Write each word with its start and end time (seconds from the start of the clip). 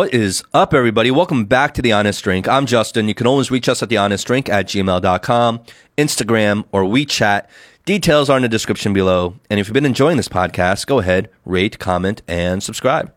What 0.00 0.14
is 0.14 0.42
up, 0.54 0.72
everybody? 0.72 1.10
Welcome 1.10 1.44
back 1.44 1.74
to 1.74 1.82
The 1.82 1.92
Honest 1.92 2.24
Drink. 2.24 2.48
I'm 2.48 2.64
Justin. 2.64 3.06
You 3.06 3.12
can 3.12 3.26
always 3.26 3.50
reach 3.50 3.68
us 3.68 3.82
at 3.82 3.90
thehonestdrink 3.90 4.48
at 4.48 4.64
gmail.com, 4.64 5.60
Instagram, 5.98 6.64
or 6.72 6.84
WeChat. 6.84 7.46
Details 7.84 8.30
are 8.30 8.38
in 8.38 8.42
the 8.42 8.48
description 8.48 8.94
below. 8.94 9.34
And 9.50 9.60
if 9.60 9.66
you've 9.66 9.74
been 9.74 9.84
enjoying 9.84 10.16
this 10.16 10.26
podcast, 10.26 10.86
go 10.86 11.00
ahead, 11.00 11.28
rate, 11.44 11.78
comment, 11.78 12.22
and 12.26 12.62
subscribe. 12.62 13.12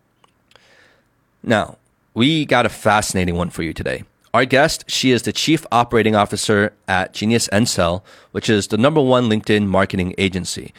Now, 1.41 1.77
we 2.13 2.46
got 2.46 2.65
a 2.65 2.69
fascinating 2.69 3.38
one 3.38 3.50
for 3.50 3.63
you 3.63 3.71
today. 3.71 4.04
Our 4.34 4.43
guest, 4.43 4.84
she 4.89 5.11
is 5.11 5.21
the 5.21 5.31
Chief 5.31 5.65
Operating 5.71 6.18
Officer 6.18 6.73
at 6.89 7.13
Genius 7.13 7.47
Encel, 7.54 8.02
which 8.34 8.50
is 8.50 8.68
the 8.68 8.77
number 8.77 9.00
one 9.00 9.29
LinkedIn 9.29 9.68
marketing 9.68 10.15
agency. 10.18 10.73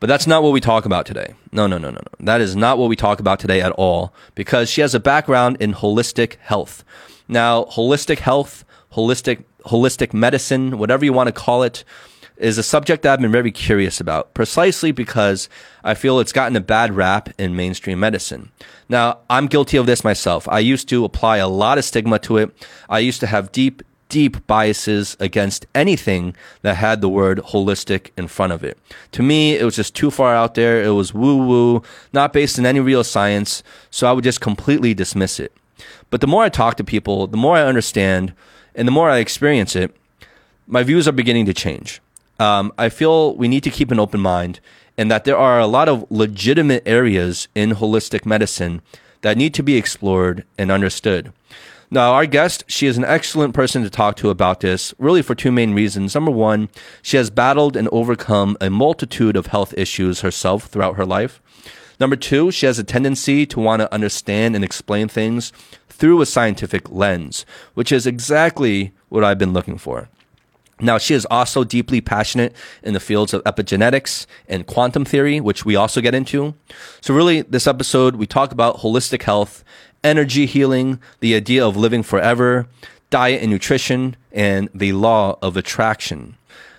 But 0.00 0.08
that's 0.08 0.26
not 0.26 0.42
what 0.42 0.52
we 0.52 0.60
talk 0.60 0.86
about 0.86 1.04
today. 1.04 1.34
No, 1.52 1.66
no, 1.66 1.76
no, 1.76 1.90
no, 1.90 1.98
no. 1.98 2.24
That 2.26 2.40
is 2.40 2.56
not 2.56 2.78
what 2.78 2.88
we 2.88 2.96
talk 2.96 3.20
about 3.20 3.38
today 3.38 3.60
at 3.60 3.72
all 3.72 4.14
because 4.34 4.70
she 4.70 4.80
has 4.80 4.94
a 4.94 5.00
background 5.00 5.58
in 5.60 5.74
holistic 5.74 6.36
health. 6.40 6.84
Now, 7.28 7.64
holistic 7.64 8.18
health, 8.18 8.64
holistic, 8.94 9.44
holistic 9.66 10.14
medicine, 10.14 10.78
whatever 10.78 11.04
you 11.04 11.12
want 11.12 11.28
to 11.28 11.32
call 11.32 11.62
it, 11.62 11.84
is 12.38 12.56
a 12.56 12.62
subject 12.62 13.02
that 13.02 13.12
I've 13.12 13.20
been 13.20 13.30
very 13.30 13.52
curious 13.52 14.00
about 14.00 14.32
precisely 14.32 14.92
because 14.92 15.50
I 15.84 15.92
feel 15.92 16.18
it's 16.18 16.32
gotten 16.32 16.56
a 16.56 16.60
bad 16.62 16.96
rap 16.96 17.28
in 17.38 17.54
mainstream 17.54 18.00
medicine. 18.00 18.50
Now, 18.88 19.18
I'm 19.28 19.46
guilty 19.46 19.76
of 19.76 19.84
this 19.84 20.02
myself. 20.02 20.48
I 20.48 20.60
used 20.60 20.88
to 20.88 21.04
apply 21.04 21.36
a 21.36 21.48
lot 21.48 21.76
of 21.76 21.84
stigma 21.84 22.18
to 22.20 22.38
it. 22.38 22.66
I 22.88 23.00
used 23.00 23.20
to 23.20 23.26
have 23.26 23.52
deep 23.52 23.82
deep 24.10 24.46
biases 24.46 25.16
against 25.18 25.66
anything 25.74 26.36
that 26.60 26.76
had 26.76 27.00
the 27.00 27.08
word 27.08 27.38
holistic 27.38 28.10
in 28.18 28.28
front 28.28 28.52
of 28.52 28.62
it. 28.62 28.76
To 29.12 29.22
me, 29.22 29.56
it 29.56 29.64
was 29.64 29.76
just 29.76 29.94
too 29.94 30.10
far 30.10 30.34
out 30.34 30.54
there. 30.54 30.82
It 30.82 30.90
was 30.90 31.14
woo 31.14 31.38
woo, 31.38 31.82
not 32.12 32.34
based 32.34 32.58
in 32.58 32.66
any 32.66 32.80
real 32.80 33.04
science. 33.04 33.62
So 33.90 34.06
I 34.06 34.12
would 34.12 34.24
just 34.24 34.42
completely 34.42 34.92
dismiss 34.92 35.40
it. 35.40 35.52
But 36.10 36.20
the 36.20 36.26
more 36.26 36.44
I 36.44 36.50
talk 36.50 36.76
to 36.76 36.84
people, 36.84 37.26
the 37.26 37.38
more 37.38 37.56
I 37.56 37.62
understand 37.62 38.34
and 38.74 38.86
the 38.86 38.92
more 38.92 39.08
I 39.08 39.18
experience 39.18 39.74
it, 39.74 39.96
my 40.66 40.82
views 40.82 41.08
are 41.08 41.12
beginning 41.12 41.46
to 41.46 41.54
change. 41.54 42.00
Um, 42.38 42.72
I 42.76 42.88
feel 42.88 43.34
we 43.36 43.48
need 43.48 43.64
to 43.64 43.70
keep 43.70 43.90
an 43.90 44.00
open 44.00 44.20
mind 44.20 44.60
and 44.98 45.10
that 45.10 45.24
there 45.24 45.36
are 45.36 45.58
a 45.58 45.66
lot 45.66 45.88
of 45.88 46.04
legitimate 46.10 46.82
areas 46.86 47.48
in 47.54 47.70
holistic 47.70 48.26
medicine 48.26 48.82
that 49.22 49.36
need 49.36 49.54
to 49.54 49.62
be 49.62 49.76
explored 49.76 50.44
and 50.58 50.70
understood. 50.70 51.32
Now, 51.92 52.12
our 52.12 52.26
guest, 52.26 52.62
she 52.68 52.86
is 52.86 52.96
an 52.96 53.04
excellent 53.04 53.52
person 53.52 53.82
to 53.82 53.90
talk 53.90 54.14
to 54.16 54.30
about 54.30 54.60
this, 54.60 54.94
really 54.98 55.22
for 55.22 55.34
two 55.34 55.50
main 55.50 55.74
reasons. 55.74 56.14
Number 56.14 56.30
one, 56.30 56.68
she 57.02 57.16
has 57.16 57.30
battled 57.30 57.76
and 57.76 57.88
overcome 57.90 58.56
a 58.60 58.70
multitude 58.70 59.36
of 59.36 59.46
health 59.46 59.74
issues 59.76 60.20
herself 60.20 60.66
throughout 60.66 60.94
her 60.94 61.04
life. 61.04 61.42
Number 61.98 62.14
two, 62.14 62.52
she 62.52 62.66
has 62.66 62.78
a 62.78 62.84
tendency 62.84 63.44
to 63.46 63.58
want 63.58 63.80
to 63.80 63.92
understand 63.92 64.54
and 64.54 64.64
explain 64.64 65.08
things 65.08 65.52
through 65.88 66.20
a 66.20 66.26
scientific 66.26 66.88
lens, 66.88 67.44
which 67.74 67.90
is 67.90 68.06
exactly 68.06 68.92
what 69.08 69.24
I've 69.24 69.38
been 69.38 69.52
looking 69.52 69.76
for. 69.76 70.08
Now, 70.82 70.96
she 70.96 71.14
is 71.14 71.26
also 71.30 71.62
deeply 71.64 72.00
passionate 72.00 72.54
in 72.82 72.94
the 72.94 73.00
fields 73.00 73.34
of 73.34 73.44
epigenetics 73.44 74.26
and 74.48 74.66
quantum 74.66 75.04
theory, 75.04 75.40
which 75.40 75.64
we 75.64 75.76
also 75.76 76.00
get 76.00 76.14
into. 76.14 76.54
So 77.00 77.12
really, 77.12 77.42
this 77.42 77.66
episode, 77.66 78.16
we 78.16 78.26
talk 78.26 78.52
about 78.52 78.78
holistic 78.78 79.22
health 79.22 79.62
energy 80.02 80.46
healing, 80.46 81.00
the 81.20 81.34
idea 81.34 81.66
of 81.66 81.76
living 81.76 82.02
forever, 82.02 82.66
diet 83.10 83.42
and 83.42 83.50
nutrition, 83.50 84.16
and 84.32 84.68
the 84.74 84.92
law 84.92 85.38
of 85.42 85.56
attraction. 85.56 86.36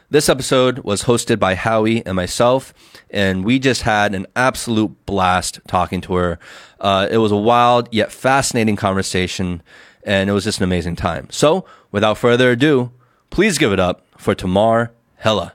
This 0.09 0.27
episode 0.27 0.79
was 0.79 1.03
hosted 1.03 1.39
by 1.39 1.55
Howie 1.55 2.05
and 2.05 2.15
myself, 2.15 2.73
and 3.09 3.45
we 3.45 3.59
just 3.59 3.83
had 3.83 4.13
an 4.13 4.27
absolute 4.35 5.05
blast 5.05 5.61
talking 5.67 6.01
to 6.01 6.15
her. 6.15 6.39
Uh, 6.81 7.07
it 7.09 7.19
was 7.19 7.31
a 7.31 7.37
wild 7.37 7.87
yet 7.93 8.11
fascinating 8.11 8.75
conversation, 8.75 9.63
and 10.03 10.29
it 10.29 10.33
was 10.33 10.43
just 10.43 10.57
an 10.57 10.65
amazing 10.65 10.97
time. 10.97 11.27
So, 11.29 11.65
without 11.93 12.17
further 12.17 12.51
ado, 12.51 12.91
please 13.29 13.57
give 13.57 13.71
it 13.71 13.79
up 13.79 14.05
for 14.17 14.35
Tamar 14.35 14.91
Hela. 15.15 15.53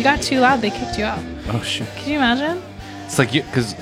You 0.00 0.04
got 0.04 0.22
too 0.22 0.40
loud, 0.40 0.60
they 0.62 0.70
kicked 0.70 0.96
you 0.98 1.04
out. 1.04 1.18
Oh 1.48 1.60
shit! 1.62 1.86
Can 1.96 2.10
you 2.10 2.16
imagine? 2.16 2.62
It's 3.04 3.18
like 3.18 3.34
you 3.34 3.42
because 3.42 3.74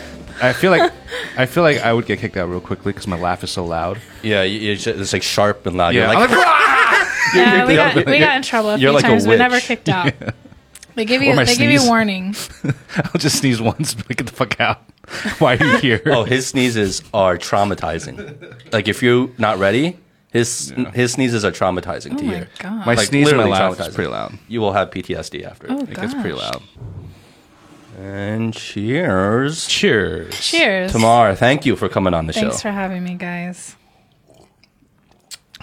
I 0.42 0.52
feel 0.52 0.70
like 0.72 0.92
I 1.36 1.46
feel 1.46 1.62
like 1.62 1.78
I 1.78 1.92
would 1.92 2.06
get 2.06 2.18
kicked 2.18 2.36
out 2.36 2.48
real 2.48 2.60
quickly 2.60 2.92
because 2.92 3.06
my 3.06 3.16
laugh 3.18 3.44
is 3.44 3.50
so 3.52 3.64
loud. 3.64 4.00
Yeah, 4.22 4.42
you- 4.42 4.58
you 4.58 4.74
just- 4.76 4.98
it's 4.98 5.12
like 5.12 5.22
sharp 5.22 5.64
and 5.66 5.76
loud. 5.76 5.94
Yeah, 5.94 6.10
You're 6.10 6.20
I'm 6.20 6.28
like, 6.28 6.30
like, 6.30 6.46
"Ah!" 6.46 7.30
Yeah, 7.34 7.66
we 7.66 7.74
you're- 7.74 7.94
got 7.94 8.06
we 8.12 8.18
got 8.18 8.36
in 8.36 8.42
trouble 8.42 8.70
a 8.70 8.78
you're 8.78 8.90
few 8.90 8.96
like 8.96 9.04
a 9.04 9.08
times. 9.08 9.24
We 9.26 9.32
were 9.34 9.38
never 9.38 9.60
kicked 9.60 9.88
out. 9.88 10.12
They 10.94 11.04
give 11.04 11.22
Or 11.22 11.26
you 11.26 11.34
my 11.36 11.44
they 11.44 11.54
give 11.54 11.70
you 11.70 11.78
sneeze. 11.78 11.88
warning. 11.88 12.34
I'll 12.96 13.20
just 13.20 13.38
sneeze 13.38 13.60
once. 13.62 13.94
Be 13.94 14.02
like, 14.08 14.16
get 14.18 14.26
the 14.26 14.32
fuck 14.32 14.60
out! 14.60 14.82
Why 15.38 15.54
are 15.56 15.64
you 15.64 15.76
here? 15.78 16.02
oh, 16.06 16.24
his 16.24 16.48
sneezes 16.48 17.02
are 17.14 17.38
traumatizing. 17.38 18.72
Like 18.72 18.88
if 18.88 19.00
you're 19.00 19.30
not 19.38 19.58
ready, 19.58 19.96
his 20.32 20.72
his 20.94 21.12
sneezes 21.12 21.44
are 21.44 21.50
traumatizing 21.52 22.14
Oh 22.14 22.18
to 22.18 22.24
my 22.24 22.36
you. 22.38 22.46
god. 22.58 22.86
my 22.86 22.94
like, 22.94 23.08
sneeze 23.08 23.28
and 23.28 23.36
my 23.38 23.44
literally 23.44 23.70
laugh 23.76 23.80
is 23.88 23.94
pretty 23.94 24.10
loud. 24.10 24.38
You 24.48 24.60
will 24.60 24.72
have 24.72 24.90
PTSD 24.90 25.44
after. 25.44 25.66
oh 25.70 25.80
It 25.80 25.94
gets 25.94 26.14
pretty 26.14 26.32
loud. 26.32 26.62
And 27.98 28.54
cheers. 28.54 29.66
Cheers. 29.66 30.38
Cheers. 30.40 30.92
Tamar, 30.92 31.34
thank 31.34 31.66
you 31.66 31.74
for 31.74 31.88
coming 31.88 32.14
on 32.14 32.26
the 32.26 32.32
Thanks 32.32 32.44
show. 32.44 32.50
Thanks 32.50 32.62
for 32.62 32.70
having 32.70 33.02
me, 33.02 33.14
guys. 33.14 33.74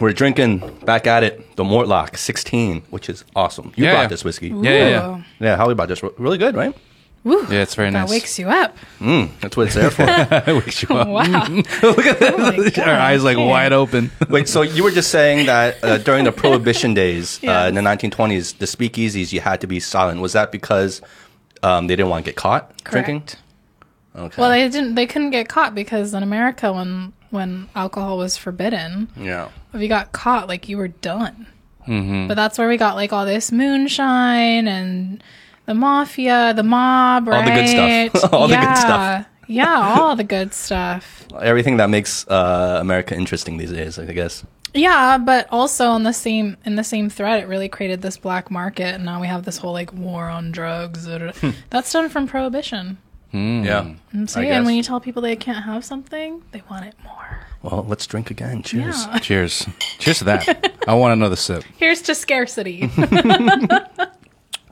We're 0.01 0.11
drinking 0.11 0.79
back 0.83 1.07
at 1.07 1.23
it, 1.23 1.55
the 1.55 1.63
Mortlach 1.63 2.17
16, 2.17 2.81
which 2.89 3.07
is 3.09 3.23
awesome. 3.35 3.71
You 3.77 3.85
Yeah, 3.85 3.91
brought 3.93 4.01
yeah. 4.01 4.07
this 4.07 4.25
whiskey. 4.25 4.49
Yeah, 4.49 4.55
yeah, 4.63 4.89
yeah. 4.89 5.15
Ooh. 5.17 5.23
Yeah, 5.39 5.55
Howie 5.55 5.73
brought 5.75 5.87
this. 5.87 6.03
Really 6.17 6.37
good, 6.37 6.55
right? 6.55 6.75
Woo. 7.25 7.41
Yeah, 7.49 7.63
it's 7.63 7.73
very 7.73 7.89
nice. 7.89 8.07
That 8.07 8.13
wakes 8.13 8.37
you 8.37 8.49
up. 8.49 8.77
Mm, 8.99 9.31
that's 9.39 9.57
what 9.57 9.65
it's 9.65 9.75
there 9.75 9.89
for. 9.89 10.03
It 10.47 10.53
wakes 10.53 10.83
you 10.83 10.89
up. 10.95 11.07
Wow. 11.15 11.47
Look 11.81 12.05
at 12.05 12.19
that. 12.19 12.77
Our 12.77 12.93
eyes 12.93 13.23
like 13.23 13.37
wide 13.37 13.73
open. 13.73 14.11
Wait, 14.29 14.47
so 14.47 14.61
you 14.61 14.83
were 14.83 14.91
just 14.91 15.09
saying 15.09 15.47
that 15.47 15.83
uh, 15.83 15.97
during 15.97 16.25
the 16.25 16.31
Prohibition 16.31 16.93
days 16.93 17.43
uh, 17.43 17.65
in 17.67 17.73
the 17.73 17.81
1920s, 17.81 18.59
the 18.59 18.67
speakeasies, 18.67 19.33
you 19.33 19.41
had 19.41 19.59
to 19.61 19.67
be 19.67 19.79
silent. 19.79 20.21
Was 20.21 20.33
that 20.33 20.51
because 20.51 21.01
um, 21.63 21.87
they 21.87 21.95
didn't 21.95 22.09
want 22.09 22.23
to 22.23 22.29
get 22.31 22.37
caught 22.37 22.77
drinking? 22.83 23.23
Okay. 24.15 24.39
Well, 24.39 24.51
they 24.51 24.69
didn't. 24.69 24.93
They 24.93 25.07
couldn't 25.07 25.31
get 25.31 25.49
caught 25.49 25.73
because 25.73 26.13
in 26.13 26.21
America, 26.21 26.71
when 26.71 27.11
when 27.31 27.69
alcohol 27.75 28.17
was 28.17 28.37
forbidden, 28.37 29.09
yeah. 29.17 29.49
if 29.73 29.81
you 29.81 29.87
got 29.87 30.11
caught, 30.11 30.47
like 30.47 30.69
you 30.69 30.77
were 30.77 30.89
done. 30.89 31.47
Mm-hmm. 31.87 32.27
But 32.27 32.35
that's 32.35 32.57
where 32.59 32.69
we 32.69 32.77
got 32.77 32.95
like 32.95 33.11
all 33.11 33.25
this 33.25 33.51
moonshine 33.51 34.67
and 34.67 35.23
the 35.65 35.73
mafia, 35.73 36.53
the 36.55 36.63
mob, 36.63 37.27
right? 37.27 37.37
All 37.37 37.43
the 37.45 37.51
good 37.51 38.11
stuff. 38.11 38.33
All 38.33 38.47
the 38.47 38.55
good 38.55 38.77
stuff. 38.77 39.25
yeah, 39.47 39.95
all 39.99 40.15
the 40.15 40.23
good 40.23 40.53
stuff. 40.53 41.27
Everything 41.41 41.77
that 41.77 41.89
makes 41.89 42.27
uh, 42.27 42.77
America 42.81 43.15
interesting 43.15 43.57
these 43.57 43.71
days, 43.71 43.99
I 43.99 44.05
guess. 44.05 44.43
Yeah, 44.73 45.17
but 45.17 45.47
also 45.51 45.87
on 45.87 46.03
the 46.03 46.13
same 46.13 46.57
in 46.65 46.75
the 46.75 46.83
same 46.83 47.09
thread, 47.09 47.41
it 47.41 47.47
really 47.47 47.69
created 47.69 48.01
this 48.01 48.17
black 48.17 48.51
market, 48.51 48.95
and 48.95 49.05
now 49.05 49.21
we 49.21 49.27
have 49.27 49.45
this 49.45 49.57
whole 49.57 49.71
like 49.73 49.93
war 49.93 50.27
on 50.29 50.51
drugs. 50.51 51.07
That's 51.69 51.91
done 51.91 52.09
from 52.09 52.27
prohibition. 52.27 52.97
Yeah. 53.31 53.93
I'm 54.13 54.27
saying 54.27 54.47
guess. 54.47 54.65
when 54.65 54.75
you 54.75 54.83
tell 54.83 54.99
people 55.01 55.21
they 55.21 55.35
can't 55.35 55.65
have 55.65 55.83
something, 55.83 56.41
they 56.51 56.61
want 56.69 56.85
it 56.85 56.95
more. 57.03 57.39
Well, 57.63 57.85
let's 57.87 58.07
drink 58.07 58.31
again. 58.31 58.63
Cheers. 58.63 59.05
Yeah. 59.07 59.19
Cheers. 59.19 59.67
Cheers 59.99 60.19
to 60.19 60.23
that. 60.25 60.73
I 60.87 60.93
want 60.93 61.13
another 61.13 61.35
sip. 61.35 61.63
Here's 61.77 62.01
to 62.03 62.15
scarcity. 62.15 62.89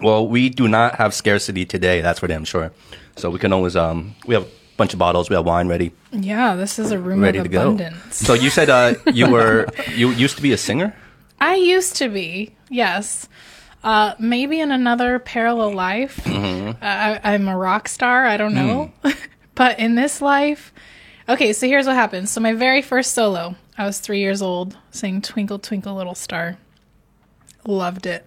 Well, 0.04 0.28
we 0.28 0.50
do 0.50 0.68
not 0.68 0.96
have 0.96 1.14
scarcity 1.14 1.66
today. 1.66 2.02
That's 2.02 2.20
for 2.20 2.28
damn 2.28 2.44
sure. 2.46 2.72
So 3.16 3.30
we 3.30 3.40
can 3.40 3.54
always 3.54 3.76
um 3.76 4.16
we 4.28 4.36
have 4.36 4.44
a 4.44 4.50
bunch 4.78 4.94
of 4.94 5.00
bottles. 5.00 5.30
We 5.30 5.36
have 5.36 5.46
wine 5.46 5.68
ready, 5.68 5.92
yeah, 6.12 6.56
this 6.56 6.78
is 6.80 6.92
a 6.92 7.00
room 7.00 7.22
ready 7.22 7.38
of 7.40 7.46
to 7.46 7.50
go. 7.50 7.62
abundance. 7.72 8.16
So 8.18 8.34
you 8.34 8.50
said 8.50 8.70
uh 8.70 8.96
you 9.14 9.30
were 9.32 9.68
you 9.96 10.10
used 10.12 10.36
to 10.38 10.42
be 10.44 10.52
a 10.52 10.58
singer. 10.58 10.94
I 11.40 11.56
used 11.56 11.96
to 11.98 12.10
be, 12.10 12.56
yes. 12.70 13.28
Uh, 13.84 14.14
maybe 14.18 14.62
in 14.62 14.72
another 14.72 15.20
parallel 15.20 15.74
life, 15.74 16.16
Mm-hmm. 16.24 16.70
uh, 16.70 16.76
I, 16.82 17.34
I'm 17.34 17.50
a 17.50 17.58
rock 17.58 17.90
star. 17.90 18.26
I 18.26 18.38
don't 18.38 18.54
know. 18.54 18.92
Hmm. 19.04 19.12
but 19.56 19.78
in 19.78 19.96
this 19.96 20.22
life, 20.22 20.72
okay, 21.28 21.52
so 21.52 21.68
here's 21.68 21.86
what 21.86 21.96
happened. 21.96 22.30
So, 22.30 22.40
my 22.40 22.54
very 22.54 22.82
first 22.82 23.12
solo, 23.12 23.56
I 23.78 23.86
was 23.86 24.00
three 24.00 24.20
years 24.20 24.42
old, 24.42 24.78
sang 24.92 25.22
Twinkle, 25.22 25.60
Twinkle, 25.60 25.96
Little 25.96 26.16
Star. 26.16 26.58
Loved 27.68 28.06
it. 28.06 28.26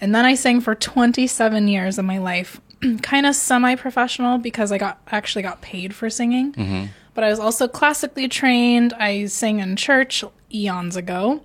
And 0.00 0.14
then 0.14 0.24
I 0.24 0.34
sang 0.34 0.60
for 0.60 0.74
27 0.74 1.68
years 1.68 1.98
of 1.98 2.04
my 2.04 2.18
life, 2.18 2.60
kind 3.02 3.26
of 3.26 3.34
semi 3.34 3.74
professional 3.76 4.38
because 4.38 4.72
I 4.72 4.78
got 4.78 5.00
actually 5.08 5.42
got 5.42 5.60
paid 5.62 5.94
for 5.94 6.10
singing. 6.10 6.52
Mm-hmm. 6.52 6.86
But 7.14 7.24
I 7.24 7.30
was 7.30 7.38
also 7.38 7.68
classically 7.68 8.28
trained. 8.28 8.92
I 8.94 9.26
sang 9.26 9.60
in 9.60 9.76
church 9.76 10.24
eons 10.52 10.96
ago. 10.96 11.42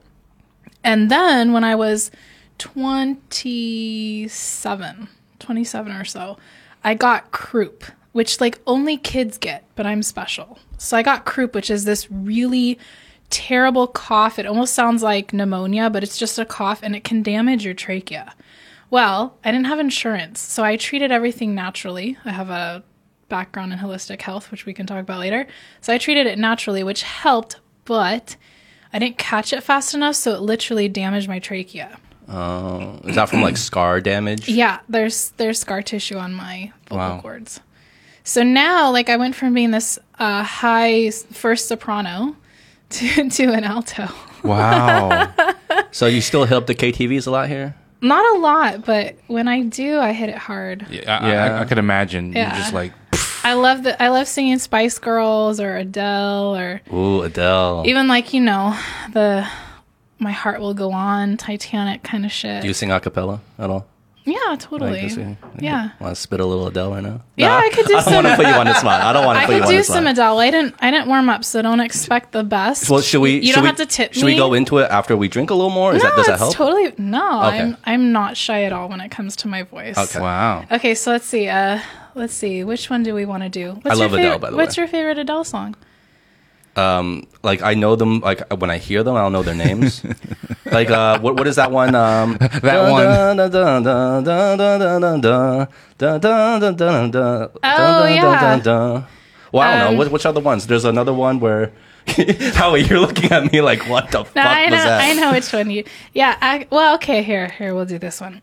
And 0.83 1.11
then 1.11 1.53
when 1.53 1.63
I 1.63 1.75
was 1.75 2.09
27, 2.57 5.07
27 5.39 5.91
or 5.91 6.05
so, 6.05 6.37
I 6.83 6.95
got 6.95 7.31
croup, 7.31 7.83
which 8.11 8.41
like 8.41 8.59
only 8.65 8.97
kids 8.97 9.37
get, 9.37 9.63
but 9.75 9.85
I'm 9.85 10.03
special. 10.03 10.59
So 10.77 10.97
I 10.97 11.03
got 11.03 11.25
croup, 11.25 11.53
which 11.53 11.69
is 11.69 11.85
this 11.85 12.09
really 12.09 12.79
terrible 13.29 13.87
cough. 13.87 14.39
It 14.39 14.45
almost 14.45 14.73
sounds 14.73 15.03
like 15.03 15.33
pneumonia, 15.33 15.89
but 15.89 16.03
it's 16.03 16.17
just 16.17 16.39
a 16.39 16.45
cough 16.45 16.81
and 16.83 16.95
it 16.95 17.03
can 17.03 17.21
damage 17.23 17.65
your 17.65 17.73
trachea. 17.73 18.33
Well, 18.89 19.37
I 19.43 19.51
didn't 19.51 19.67
have 19.67 19.79
insurance, 19.79 20.39
so 20.39 20.63
I 20.63 20.75
treated 20.75 21.11
everything 21.11 21.53
naturally. 21.53 22.17
I 22.25 22.31
have 22.31 22.49
a 22.49 22.83
background 23.27 23.71
in 23.71 23.79
holistic 23.79 24.21
health, 24.21 24.49
which 24.49 24.65
we 24.65 24.73
can 24.73 24.87
talk 24.87 24.99
about 25.01 25.19
later. 25.19 25.45
So 25.81 25.93
I 25.93 25.99
treated 25.99 26.25
it 26.25 26.39
naturally, 26.39 26.83
which 26.83 27.03
helped, 27.03 27.57
but 27.85 28.35
I 28.91 28.97
didn't 28.97 29.19
catch 29.19 29.53
it 29.53 29.61
fast 29.61 29.93
enough, 29.93 30.15
so 30.15 30.33
it 30.33 30.41
literally 30.41 30.87
damaged 30.89 31.27
my 31.27 31.37
trachea. 31.37 31.99
Uh, 32.27 32.97
is 33.05 33.15
that 33.15 33.29
from 33.29 33.41
like 33.41 33.57
scar 33.57 34.01
damage? 34.01 34.47
Yeah, 34.49 34.79
there's 34.89 35.29
there's 35.37 35.59
scar 35.59 35.81
tissue 35.83 36.17
on 36.17 36.33
my 36.33 36.71
vocal 36.87 36.97
Wow. 36.97 37.21
cords. 37.21 37.59
So 38.23 38.43
now, 38.43 38.91
like, 38.91 39.09
I 39.09 39.17
went 39.17 39.35
from 39.35 39.53
being 39.55 39.71
this 39.71 39.97
uh, 40.19 40.43
high 40.43 41.09
first 41.09 41.67
soprano 41.67 42.35
to 42.97 43.29
to 43.29 43.53
an 43.53 43.63
alto. 43.63 44.07
Wow. 44.43 45.33
So 45.91 46.05
you 46.05 46.21
still 46.21 46.45
hit 46.45 46.55
up 46.55 46.67
the 46.67 46.75
KTVs 46.75 47.25
a 47.25 47.31
lot 47.31 47.47
here? 47.49 47.73
Not 48.01 48.23
a 48.35 48.39
lot, 48.39 48.85
but 48.85 49.15
when 49.27 49.47
I 49.47 49.63
do, 49.63 49.97
I 49.99 50.13
hit 50.13 50.29
it 50.29 50.37
hard. 50.37 50.85
yeah, 50.89 51.17
I, 51.19 51.31
Yeah. 51.31 51.43
I, 51.57 51.61
I 51.61 51.65
could 51.65 51.77
imagine. 51.79 52.31
Yeah. 52.31 52.53
You 52.55 52.61
just 52.61 52.73
like, 52.73 52.93
I 53.43 53.53
love 53.53 53.83
the 53.83 54.01
I 54.01 54.09
love 54.09 54.27
singing 54.27 54.59
Spice 54.59 54.99
Girls 54.99 55.59
or 55.59 55.77
Adele 55.77 56.55
or 56.55 56.81
Ooh, 56.93 57.21
Adele. 57.23 57.83
even 57.87 58.07
like 58.07 58.33
you 58.33 58.41
know 58.41 58.77
the 59.13 59.47
My 60.19 60.31
Heart 60.31 60.61
Will 60.61 60.73
Go 60.75 60.91
On, 60.91 61.37
Titanic 61.37 62.03
kind 62.03 62.23
of 62.25 62.31
shit. 62.31 62.61
Do 62.61 62.67
you 62.67 62.73
sing 62.73 62.91
a 62.91 62.99
cappella 62.99 63.41
at 63.57 63.69
all? 63.69 63.87
Yeah, 64.31 64.55
totally. 64.57 65.01
Like, 65.03 65.11
sing- 65.11 65.37
yeah. 65.59 65.89
Want 65.99 66.15
to 66.15 66.21
spit 66.21 66.39
a 66.39 66.45
little 66.45 66.67
Adele 66.67 66.91
right 66.91 67.03
now? 67.03 67.21
Yeah, 67.35 67.55
I 67.57 67.69
could 67.69 67.85
do 67.85 67.95
I 67.97 68.03
don't 68.03 68.13
want 68.13 68.27
to 68.27 68.35
put 68.35 68.47
you 68.47 68.53
on 68.53 68.65
the 68.65 68.73
spot. 68.75 69.01
I 69.01 69.13
don't 69.13 69.25
want 69.25 69.39
to 69.39 69.45
put 69.45 69.55
you 69.55 69.61
could 69.61 69.69
do 69.69 69.83
some 69.83 70.03
spot. 70.03 70.11
Adele. 70.13 70.39
I 70.39 70.51
didn't. 70.51 70.75
I 70.79 70.91
didn't 70.91 71.07
warm 71.07 71.29
up, 71.29 71.43
so 71.43 71.61
don't 71.61 71.79
expect 71.79 72.31
the 72.31 72.43
best. 72.43 72.89
Well, 72.89 73.01
should 73.01 73.21
we? 73.21 73.37
You 73.39 73.47
should 73.47 73.55
don't 73.55 73.63
we, 73.63 73.67
have 73.67 73.77
to 73.77 73.85
tip 73.85 74.13
Should 74.13 74.25
me. 74.25 74.33
we 74.33 74.37
go 74.37 74.53
into 74.53 74.77
it 74.79 74.89
after 74.91 75.15
we 75.17 75.27
drink 75.27 75.49
a 75.49 75.53
little 75.53 75.69
more? 75.71 75.93
Is 75.95 76.03
no, 76.03 76.09
that 76.09 76.15
does 76.15 76.25
that 76.27 76.33
it's 76.33 76.41
help? 76.41 76.53
totally 76.55 76.93
no. 76.97 77.43
Okay. 77.47 77.59
I'm 77.59 77.77
I'm 77.85 78.11
not 78.11 78.37
shy 78.37 78.63
at 78.63 78.71
all 78.73 78.89
when 78.89 79.01
it 79.01 79.09
comes 79.09 79.35
to 79.37 79.47
my 79.47 79.63
voice. 79.63 79.97
Okay. 79.97 80.19
wow. 80.19 80.65
Okay, 80.71 80.95
so 80.95 81.11
let's 81.11 81.25
see. 81.25 81.47
Uh, 81.49 81.79
let's 82.15 82.33
see. 82.33 82.63
Which 82.63 82.89
one 82.89 83.03
do 83.03 83.13
we 83.13 83.25
want 83.25 83.43
to 83.43 83.49
do? 83.49 83.71
What's 83.81 83.87
I 83.87 83.93
love 83.93 84.11
your 84.11 84.19
Adele, 84.19 84.31
favorite- 84.33 84.39
by 84.41 84.49
the 84.51 84.57
What's 84.57 84.77
way. 84.77 84.81
your 84.81 84.87
favorite 84.87 85.17
Adele 85.17 85.43
song? 85.43 85.75
Um, 86.79 87.27
like 87.43 87.61
I 87.61 87.73
know 87.73 87.95
them. 87.95 88.19
Like 88.21 88.41
when 88.61 88.69
I 88.71 88.77
hear 88.77 89.03
them, 89.03 89.15
I 89.15 89.21
don't 89.21 89.33
know 89.33 89.43
their 89.43 89.55
names. 89.55 90.03
like 90.77 90.89
uh, 90.89 91.19
what 91.19 91.35
what 91.37 91.47
is 91.47 91.55
that 91.57 91.71
one? 91.71 91.93
Um, 91.95 92.37
That 92.39 92.91
one. 92.91 93.05
Oh, 97.63 98.05
yeah. 98.05 98.21
Well, 99.51 99.63
I 99.67 99.77
don't 99.77 99.87
Um, 99.87 99.93
know. 99.93 99.97
What, 99.99 100.11
which 100.11 100.25
other 100.25 100.39
ones? 100.41 100.67
There's 100.67 100.85
another 100.85 101.13
one 101.13 101.39
where. 101.39 101.71
Howie, 102.55 102.81
you're 102.85 102.99
looking 102.99 103.31
at 103.31 103.51
me 103.51 103.61
like, 103.61 103.87
what 103.87 104.09
the 104.09 104.23
fuck 104.25 104.45
I 104.45 104.65
know. 104.67 104.75
was 104.77 104.83
that? 104.83 105.01
I 105.01 105.13
know 105.13 105.31
which 105.31 105.51
one 105.53 105.69
you. 105.69 105.83
Yeah. 106.13 106.37
I, 106.41 106.65
well, 106.71 106.95
okay. 106.95 107.21
Here, 107.21 107.49
here. 107.49 107.75
We'll 107.75 107.85
do 107.85 107.99
this 107.99 108.19
one. 108.21 108.41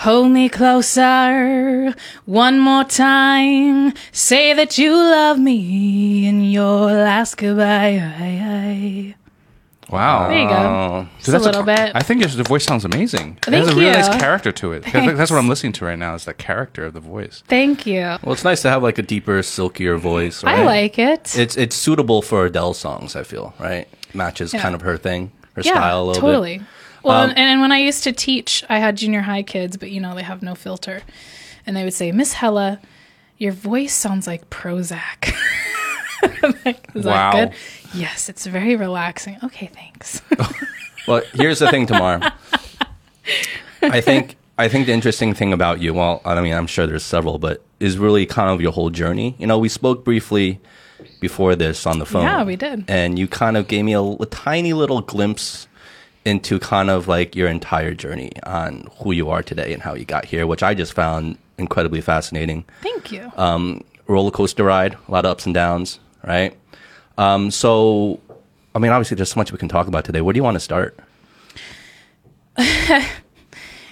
Hold 0.00 0.30
me 0.32 0.48
closer 0.50 1.94
one 2.26 2.58
more 2.58 2.84
time. 2.84 3.94
Say 4.12 4.52
that 4.52 4.76
you 4.76 4.92
love 4.94 5.38
me 5.38 6.26
in 6.26 6.42
your 6.44 6.92
last 6.92 7.36
goodbye. 7.36 9.14
Wow. 9.88 10.28
There 10.28 10.38
you 10.42 10.48
go. 10.48 11.06
Just 11.18 11.28
a 11.28 11.38
little 11.38 11.62
bit. 11.62 11.92
I 11.94 12.02
think 12.02 12.22
the 12.22 12.42
voice 12.42 12.64
sounds 12.64 12.84
amazing. 12.84 13.38
Thank 13.40 13.48
it 13.48 13.52
has 13.54 13.68
a 13.68 13.70
really 13.74 13.86
you. 13.86 13.92
nice 13.92 14.08
character 14.20 14.50
to 14.52 14.72
it. 14.72 14.84
'Cause 14.84 15.16
That's 15.16 15.30
what 15.30 15.38
I'm 15.38 15.48
listening 15.48 15.72
to 15.74 15.84
right 15.84 15.98
now. 15.98 16.14
Is 16.14 16.24
the 16.24 16.34
character 16.34 16.84
of 16.84 16.92
the 16.92 17.00
voice. 17.00 17.42
Thank 17.48 17.86
you. 17.86 18.00
Well, 18.22 18.32
it's 18.32 18.44
nice 18.44 18.62
to 18.62 18.68
have 18.68 18.82
like 18.82 18.98
a 18.98 19.02
deeper, 19.02 19.40
silkier 19.42 19.96
voice. 19.96 20.42
Right? 20.44 20.58
I 20.58 20.64
like 20.64 20.98
it. 20.98 21.38
It's 21.38 21.56
it's 21.56 21.76
suitable 21.76 22.20
for 22.20 22.44
Adele 22.46 22.74
songs. 22.74 23.14
I 23.16 23.22
feel 23.22 23.54
right 23.60 23.86
matches 24.12 24.52
Yeah. 24.52 24.60
kind 24.60 24.74
of 24.74 24.82
her 24.82 24.96
thing, 24.96 25.30
her 25.54 25.62
yeah, 25.64 25.72
style 25.74 26.02
a 26.02 26.04
little 26.04 26.20
totally. 26.20 26.58
bit. 26.58 26.66
Well, 27.06 27.22
Um, 27.24 27.30
and, 27.30 27.38
and 27.38 27.60
when 27.60 27.72
I 27.72 27.78
used 27.78 28.04
to 28.04 28.12
teach, 28.12 28.64
I 28.68 28.78
had 28.78 28.96
junior 28.96 29.22
high 29.22 29.42
kids, 29.42 29.76
but 29.76 29.90
you 29.90 30.00
know 30.00 30.14
they 30.14 30.22
have 30.24 30.42
no 30.42 30.54
filter, 30.54 31.02
and 31.66 31.76
they 31.76 31.84
would 31.84 31.94
say, 31.94 32.12
"Miss 32.12 32.32
Hela, 32.34 32.80
your 33.38 33.52
voice 33.52 33.94
sounds 33.94 34.26
like 34.26 34.50
Prozac." 34.50 35.32
Like, 36.64 36.88
Is 36.94 37.04
Wow. 37.04 37.32
that 37.32 37.50
good? 37.50 37.58
Yes, 37.94 38.28
it's 38.28 38.46
very 38.46 38.74
relaxing. 38.74 39.36
Okay, 39.44 39.66
thanks. 39.72 40.20
Well, 41.06 41.22
here's 41.34 41.60
the 41.60 41.70
thing, 41.70 41.86
Tamar. 41.86 42.18
I 43.82 44.00
think 44.00 44.36
I 44.58 44.66
think 44.68 44.86
the 44.86 44.92
interesting 44.92 45.34
thing 45.34 45.52
about 45.52 45.80
you, 45.80 45.94
well, 45.94 46.20
I 46.24 46.40
mean, 46.40 46.52
I'm 46.54 46.66
sure 46.66 46.84
there's 46.86 47.04
several, 47.04 47.38
but 47.38 47.62
is 47.78 47.96
really 47.98 48.26
kind 48.26 48.50
of 48.50 48.60
your 48.60 48.72
whole 48.72 48.90
journey. 48.90 49.36
You 49.38 49.46
know, 49.46 49.56
we 49.58 49.68
spoke 49.68 50.04
briefly 50.04 50.58
before 51.20 51.54
this 51.54 51.86
on 51.86 51.98
the 52.00 52.06
phone. 52.06 52.22
Yeah, 52.24 52.42
we 52.42 52.56
did. 52.56 52.84
and 52.88 53.18
you 53.20 53.28
kind 53.28 53.56
of 53.56 53.68
gave 53.68 53.84
me 53.84 53.92
a, 53.92 54.02
a 54.02 54.26
tiny 54.26 54.72
little 54.72 55.00
glimpse 55.00 55.68
into 56.26 56.58
kind 56.58 56.90
of 56.90 57.06
like 57.06 57.36
your 57.36 57.48
entire 57.48 57.94
journey 57.94 58.32
on 58.42 58.88
who 58.98 59.12
you 59.12 59.30
are 59.30 59.42
today 59.42 59.72
and 59.72 59.80
how 59.82 59.94
you 59.94 60.04
got 60.04 60.24
here, 60.24 60.46
which 60.46 60.62
I 60.62 60.74
just 60.74 60.92
found 60.92 61.38
incredibly 61.56 62.00
fascinating. 62.00 62.64
Thank 62.82 63.12
you. 63.12 63.32
um, 63.36 63.84
roller 64.08 64.32
coaster 64.32 64.64
ride, 64.64 64.96
a 65.08 65.10
lot 65.10 65.24
of 65.24 65.30
ups 65.30 65.46
and 65.46 65.54
downs, 65.54 66.00
right? 66.24 66.56
Um, 67.16 67.50
so, 67.50 68.20
I 68.74 68.78
mean, 68.78 68.90
obviously, 68.92 69.14
there's 69.14 69.30
so 69.30 69.40
much 69.40 69.52
we 69.52 69.58
can 69.58 69.68
talk 69.68 69.86
about 69.86 70.04
today. 70.04 70.20
Where 70.20 70.32
do 70.32 70.38
you 70.38 70.44
want 70.44 70.56
to 70.56 70.60
start? 70.60 70.98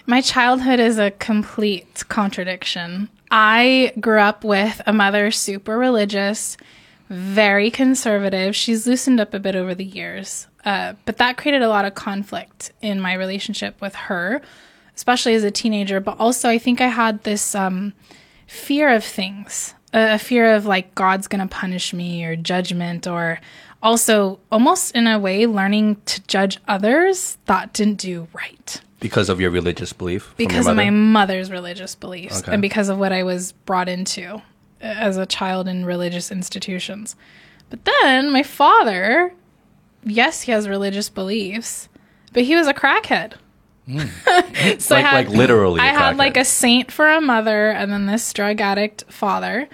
My 0.07 0.21
childhood 0.21 0.81
is 0.81 0.99
a 0.99 1.13
complete 1.13 2.05
contradiction. 2.09 3.09
I 3.31 3.93
grew 4.01 4.19
up 4.21 4.45
with 4.45 4.83
a 4.87 4.93
mother 4.93 5.31
super 5.31 5.79
religious, 5.79 6.57
very 7.09 7.71
conservative. 7.71 8.55
She's 8.55 8.87
loosened 8.87 9.21
up 9.21 9.33
a 9.35 9.39
bit 9.39 9.57
over 9.57 9.75
the 9.75 9.85
years, 9.85 10.47
uh, 10.65 10.95
but 11.05 11.19
that 11.19 11.37
created 11.37 11.63
a 11.63 11.69
lot 11.69 11.85
of 11.85 11.95
conflict 11.95 12.73
in 12.81 13.01
my 13.01 13.13
relationship 13.15 13.81
with 13.81 13.95
her, 13.95 14.41
especially 14.97 15.35
as 15.35 15.45
a 15.45 15.51
teenager. 15.51 16.01
But 16.01 16.19
also, 16.19 16.49
I 16.49 16.59
think 16.59 16.81
I 16.81 16.89
had 16.89 17.23
this 17.25 17.55
um, 17.55 17.93
fear 18.47 18.89
of 18.95 19.05
things 19.05 19.75
a 19.97 20.19
fear 20.19 20.55
of 20.57 20.67
like 20.67 20.93
God's 20.97 21.29
gonna 21.29 21.47
punish 21.47 21.93
me 21.95 22.25
or 22.25 22.35
judgment, 22.35 23.07
or 23.07 23.39
also 23.81 24.41
almost 24.51 24.93
in 24.97 25.07
a 25.07 25.19
way 25.21 25.47
learning 25.47 25.97
to 26.07 26.21
judge 26.27 26.59
others 26.67 27.39
that 27.47 27.73
didn't 27.73 27.99
do 28.01 28.27
right 28.35 28.81
Because 28.99 29.29
of 29.29 29.41
your 29.41 29.51
religious 29.53 29.93
belief? 29.93 30.35
because 30.37 30.67
of 30.67 30.75
my 30.75 30.91
mother's 30.91 31.49
religious 31.51 31.95
beliefs 31.95 32.41
Okay. 32.41 32.53
and 32.53 32.61
because 32.63 32.89
of 32.89 32.99
what 32.99 33.13
I 33.13 33.23
was 33.23 33.53
brought 33.53 33.89
into 33.89 34.35
uh, 34.37 34.41
as 34.81 35.17
a 35.17 35.27
child 35.27 35.69
in 35.69 35.85
religious 35.85 36.33
institutions. 36.33 37.15
But 37.71 37.85
then 37.85 38.33
my 38.33 38.43
father, 38.43 39.33
yes, 40.05 40.43
he 40.43 40.53
has 40.53 40.69
religious 40.69 41.09
beliefs, 41.09 41.89
but 42.33 42.45
he 42.45 42.55
was 42.55 42.67
a 42.67 42.75
crackhead. 42.75 43.35
so 44.81 44.95
Like- 44.95 45.13
like 45.13 45.29
literally 45.29 45.81
I 45.81 45.87
had 45.89 46.17
like 46.17 46.37
a 46.39 46.45
saint 46.45 46.91
for 46.91 47.09
a 47.11 47.21
mother 47.21 47.71
and 47.71 47.93
then 47.93 48.07
this 48.07 48.33
drug 48.33 48.61
addict 48.61 49.05
father. 49.09 49.69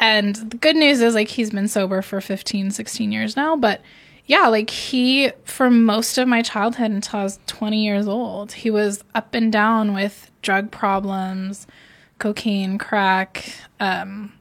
And 0.00 0.34
the 0.34 0.56
good 0.56 0.74
news 0.74 1.00
is 1.00 1.14
like 1.14 1.28
he's 1.28 1.50
been 1.50 1.68
sober 1.68 2.02
for 2.02 2.20
15, 2.20 2.72
16 2.72 3.12
years 3.12 3.36
now, 3.36 3.54
but 3.54 3.80
yeah, 4.26 4.48
like 4.48 4.70
he 4.70 5.30
for 5.44 5.70
most 5.70 6.18
of 6.18 6.26
my 6.26 6.42
childhood 6.42 6.90
until 6.90 7.20
I 7.20 7.24
was 7.24 7.38
20 7.46 7.84
years 7.84 8.08
old, 8.08 8.52
he 8.52 8.70
was 8.70 9.04
up 9.14 9.34
and 9.34 9.52
down 9.52 9.94
with 9.94 10.30
drug 10.42 10.70
problems, 10.72 11.66
cocaine, 12.18 12.78
crack, 12.78 13.44
um, 13.78 14.32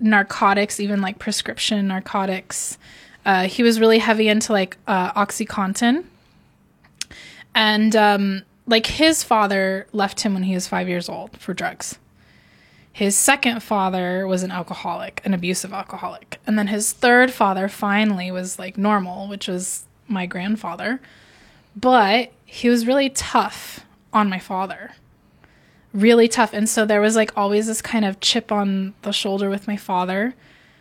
narcotics, 0.00 0.78
even 0.80 1.00
like 1.00 1.18
prescription 1.18 1.88
narcotics. 1.88 2.76
Uh, 3.28 3.46
he 3.46 3.62
was 3.62 3.78
really 3.78 3.98
heavy 3.98 4.26
into 4.26 4.54
like 4.54 4.78
uh, 4.86 5.12
OxyContin. 5.12 6.02
And 7.54 7.94
um, 7.94 8.42
like 8.66 8.86
his 8.86 9.22
father 9.22 9.86
left 9.92 10.22
him 10.22 10.32
when 10.32 10.44
he 10.44 10.54
was 10.54 10.66
five 10.66 10.88
years 10.88 11.10
old 11.10 11.36
for 11.36 11.52
drugs. 11.52 11.98
His 12.90 13.14
second 13.14 13.62
father 13.62 14.26
was 14.26 14.42
an 14.42 14.50
alcoholic, 14.50 15.20
an 15.26 15.34
abusive 15.34 15.74
alcoholic. 15.74 16.40
And 16.46 16.58
then 16.58 16.68
his 16.68 16.94
third 16.94 17.30
father 17.30 17.68
finally 17.68 18.30
was 18.30 18.58
like 18.58 18.78
normal, 18.78 19.28
which 19.28 19.46
was 19.46 19.84
my 20.08 20.24
grandfather. 20.24 20.98
But 21.76 22.32
he 22.46 22.70
was 22.70 22.86
really 22.86 23.10
tough 23.10 23.84
on 24.10 24.30
my 24.30 24.38
father. 24.38 24.92
Really 25.92 26.28
tough. 26.28 26.54
And 26.54 26.66
so 26.66 26.86
there 26.86 27.02
was 27.02 27.14
like 27.14 27.36
always 27.36 27.66
this 27.66 27.82
kind 27.82 28.06
of 28.06 28.20
chip 28.20 28.50
on 28.50 28.94
the 29.02 29.12
shoulder 29.12 29.50
with 29.50 29.68
my 29.68 29.76
father. 29.76 30.34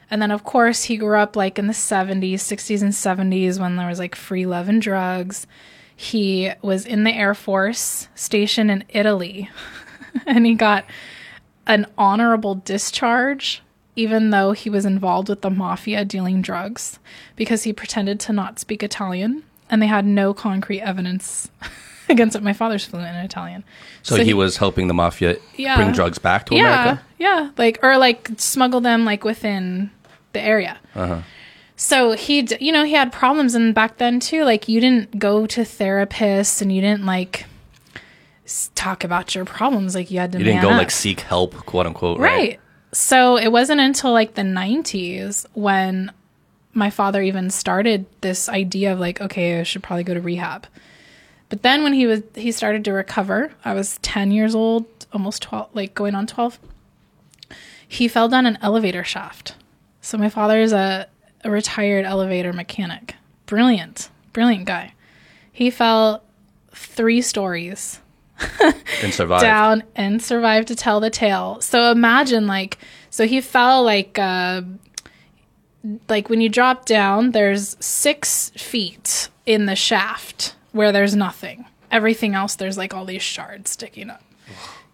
And 0.10 0.22
then, 0.22 0.32
of 0.32 0.44
course, 0.44 0.84
he 0.86 0.98
grew 0.98 1.18
up 1.18 1.36
like 1.36 1.60
in 1.60 1.68
the 1.68 1.74
70s, 1.74 2.36
60s, 2.36 2.82
and 2.82 2.94
70s 2.94 3.60
when 3.60 3.76
there 3.76 3.88
was 3.88 4.00
like 4.00 4.16
free 4.16 4.46
love 4.46 4.70
and 4.70 4.82
drugs. 4.82 5.48
He 5.96 6.52
was 6.62 6.86
in 6.86 7.04
the 7.04 7.12
Air 7.12 7.34
Force 7.34 8.08
station 8.16 8.70
in 8.70 8.84
Italy 8.90 9.50
and 10.26 10.46
he 10.46 10.54
got 10.54 10.86
an 11.66 11.86
honorable 11.98 12.56
discharge, 12.56 13.62
even 13.96 14.30
though 14.30 14.52
he 14.54 14.70
was 14.70 14.86
involved 14.86 15.28
with 15.28 15.42
the 15.42 15.50
mafia 15.50 16.06
dealing 16.06 16.42
drugs, 16.42 17.00
because 17.36 17.64
he 17.64 17.74
pretended 17.74 18.20
to 18.22 18.32
not 18.34 18.60
speak 18.60 18.84
Italian 18.84 19.44
and 19.70 19.82
they 19.82 19.88
had 19.88 20.06
no 20.06 20.34
concrete 20.34 20.82
evidence 20.82 21.50
against 22.10 22.36
it. 22.36 22.44
My 22.44 22.54
father's 22.54 22.86
fluent 22.86 23.10
in 23.16 23.26
Italian. 23.26 23.64
So, 24.04 24.24
he, 24.24 24.34
was 24.34 24.58
helping 24.58 24.88
the 24.88 24.94
mafia 24.94 25.38
Yeah. 25.58 25.76
bring 25.76 25.92
drugs 25.92 26.20
back 26.20 26.46
to 26.46 26.56
yeah, 26.56 26.82
America. 26.84 27.04
Yeah, 27.18 27.50
like 27.58 27.80
or 27.84 27.98
like 27.98 28.30
smuggle 28.38 28.80
them 28.80 29.04
like 29.04 29.24
within 29.24 29.92
the 30.38 30.46
area. 30.46 30.77
Uh-huh. 30.96 31.22
So 31.75 32.13
he, 32.13 32.48
you 32.60 32.72
know, 32.72 32.84
he 32.84 32.94
had 32.94 33.12
problems, 33.12 33.53
and 33.53 33.74
back 33.74 33.98
then 33.98 34.20
too, 34.20 34.44
like 34.44 34.67
you 34.67 34.79
didn't 34.79 35.20
go 35.20 35.46
to 35.48 35.62
therapists, 35.62 36.62
and 36.62 36.72
you 36.72 36.82
didn't 36.82 37.06
like 37.06 37.46
talk 38.75 39.03
about 39.03 39.36
your 39.36 39.46
problems. 39.46 39.94
Like 39.94 40.10
you 40.10 40.20
had 40.20 40.32
to. 40.32 40.39
You 40.39 40.46
didn't 40.46 40.62
go 40.62 40.72
up. 40.72 40.77
like 40.77 40.91
seek 40.91 41.22
help, 41.22 41.53
quote 41.65 41.86
unquote. 41.86 42.20
right. 42.20 42.38
Right. 42.38 42.60
So 42.94 43.38
it 43.38 43.51
wasn't 43.51 43.82
until 43.82 44.12
like 44.12 44.34
the 44.34 44.41
'90s 44.41 45.46
when 45.53 46.12
my 46.74 46.89
father 46.89 47.22
even 47.22 47.50
started 47.50 48.06
this 48.22 48.48
idea 48.48 48.94
of 48.94 49.00
like, 49.00 49.20
okay, 49.20 49.60
I 49.60 49.63
should 49.63 49.84
probably 49.84 50.03
go 50.03 50.13
to 50.13 50.22
rehab. 50.22 50.67
But 51.50 51.63
then 51.63 51.84
when 51.84 51.94
he 51.94 52.06
was 52.06 52.22
he 52.36 52.51
started 52.51 52.84
to 52.86 52.94
recover, 52.94 53.51
I 53.63 53.74
was 53.74 53.98
10 54.01 54.32
years 54.32 54.53
old, 54.53 54.86
almost 55.13 55.41
12, 55.44 55.70
like 55.74 55.94
going 55.96 56.15
on 56.15 56.27
12. 56.27 56.60
He 57.88 58.08
fell 58.08 58.27
down 58.27 58.46
an 58.46 58.58
elevator 58.62 59.03
shaft. 59.03 59.56
So 60.08 60.18
my 60.18 60.30
father 60.30 60.62
is 60.62 60.72
a, 60.72 61.06
a 61.44 61.52
retired 61.52 62.06
elevator 62.06 62.54
mechanic. 62.54 63.16
Brilliant, 63.46 64.10
brilliant 64.32 64.64
guy. 64.64 64.94
He 65.52 65.70
fell 65.70 66.24
three 66.72 67.22
stories 67.22 68.00
And 69.02 69.14
survived. 69.14 69.42
down 69.42 69.84
and 69.98 70.24
survived 70.24 70.70
to 70.70 70.78
tell 70.78 71.02
the 71.02 71.10
tale. 71.10 71.60
So 71.60 71.92
imagine 71.92 72.48
like 72.48 72.78
so 73.10 73.28
he 73.28 73.42
fell 73.42 73.84
like 73.84 74.18
uh 74.18 74.62
like 76.08 76.30
when 76.30 76.40
you 76.40 76.48
drop 76.48 76.86
down 76.86 77.32
there's 77.32 77.76
6 77.82 78.52
feet 78.52 79.28
in 79.46 79.66
the 79.66 79.76
shaft 79.76 80.56
where 80.72 80.94
there's 80.94 81.18
nothing. 81.18 81.66
Everything 81.92 82.34
else 82.34 82.56
there's 82.56 82.78
like 82.78 82.94
all 82.94 83.04
these 83.04 83.22
shards 83.22 83.72
sticking 83.72 84.10
up. 84.10 84.24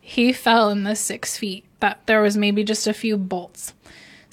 He 0.01 0.33
fell 0.33 0.71
in 0.71 0.85
the 0.85 0.95
6 0.95 1.37
feet. 1.37 1.65
That 1.81 2.01
there 2.07 2.23
was 2.23 2.35
maybe 2.35 2.63
just 2.63 2.87
a 2.87 2.93
few 2.95 3.15
bolts. 3.15 3.75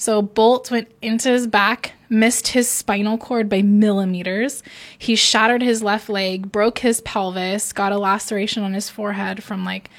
So 0.01 0.23
bolt 0.23 0.71
went 0.71 0.91
into 1.03 1.29
his 1.29 1.47
back, 1.47 1.93
missed 2.09 2.49
his 2.49 2.67
spinal 2.67 3.19
cord 3.19 3.51
by 3.51 3.61
millimeters. 3.61 4.63
He 4.97 5.15
shattered 5.15 5.61
his 5.61 5.83
left 5.83 6.09
leg, 6.09 6.51
broke 6.51 6.79
his 6.79 7.03
pelvis, 7.03 7.75
got 7.75 7.93
a 7.93 7.99
laceration 7.99 8.63
on 8.63 8.73
his 8.73 8.89
forehead 8.89 9.43
from 9.43 9.63
like 9.63 9.91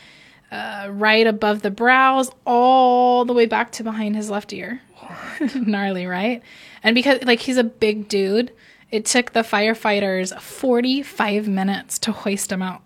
uh, 0.51 0.87
right 0.89 1.27
above 1.27 1.61
the 1.61 1.69
brows 1.69 2.31
all 2.47 3.25
the 3.25 3.33
way 3.33 3.45
back 3.45 3.71
to 3.73 3.83
behind 3.83 4.15
his 4.15 4.31
left 4.31 4.51
ear. 4.53 4.81
Gnarly, 5.55 6.07
right? 6.07 6.41
And 6.81 6.95
because 6.95 7.23
like 7.23 7.41
he's 7.41 7.57
a 7.57 7.63
big 7.63 8.07
dude, 8.07 8.51
it 8.89 9.05
took 9.05 9.33
the 9.33 9.41
firefighters 9.41 10.35
45 10.41 11.47
minutes 11.47 11.99
to 11.99 12.11
hoist 12.11 12.51
him 12.51 12.63
out 12.63 12.81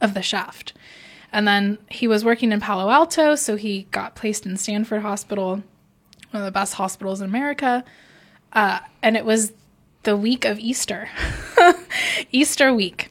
of 0.00 0.14
the 0.14 0.22
shaft. 0.22 0.72
And 1.30 1.46
then 1.46 1.78
he 1.88 2.08
was 2.08 2.24
working 2.24 2.50
in 2.50 2.58
Palo 2.58 2.90
Alto, 2.90 3.36
so 3.36 3.54
he 3.54 3.84
got 3.92 4.16
placed 4.16 4.44
in 4.46 4.56
Stanford 4.56 5.02
Hospital 5.02 5.62
one 6.34 6.42
of 6.42 6.46
the 6.46 6.52
best 6.52 6.74
hospitals 6.74 7.20
in 7.20 7.28
America. 7.30 7.84
Uh, 8.52 8.80
and 9.02 9.16
it 9.16 9.24
was 9.24 9.52
the 10.02 10.16
week 10.16 10.44
of 10.44 10.58
Easter, 10.58 11.08
Easter 12.32 12.74
week. 12.74 13.10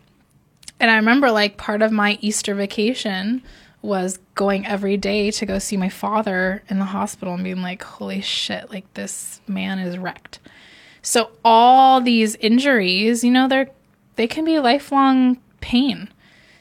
And 0.79 0.91
I 0.91 0.97
remember 0.97 1.31
like 1.31 1.57
part 1.57 1.81
of 1.81 1.91
my 1.91 2.19
Easter 2.21 2.53
vacation 2.53 3.41
was 3.81 4.19
going 4.35 4.65
every 4.65 4.97
day 4.97 5.31
to 5.31 5.45
go 5.45 5.59
see 5.59 5.77
my 5.77 5.89
father 5.89 6.63
in 6.69 6.79
the 6.79 6.85
hospital 6.85 7.33
and 7.33 7.43
being 7.43 7.61
like, 7.61 7.83
holy 7.83 8.21
shit, 8.21 8.69
like 8.69 8.93
this 8.93 9.41
man 9.47 9.79
is 9.79 9.97
wrecked. 9.97 10.39
So 11.01 11.31
all 11.43 11.99
these 11.99 12.35
injuries, 12.35 13.23
you 13.23 13.31
know, 13.31 13.47
they're 13.47 13.69
they 14.15 14.27
can 14.27 14.45
be 14.45 14.59
lifelong 14.59 15.39
pain. 15.59 16.09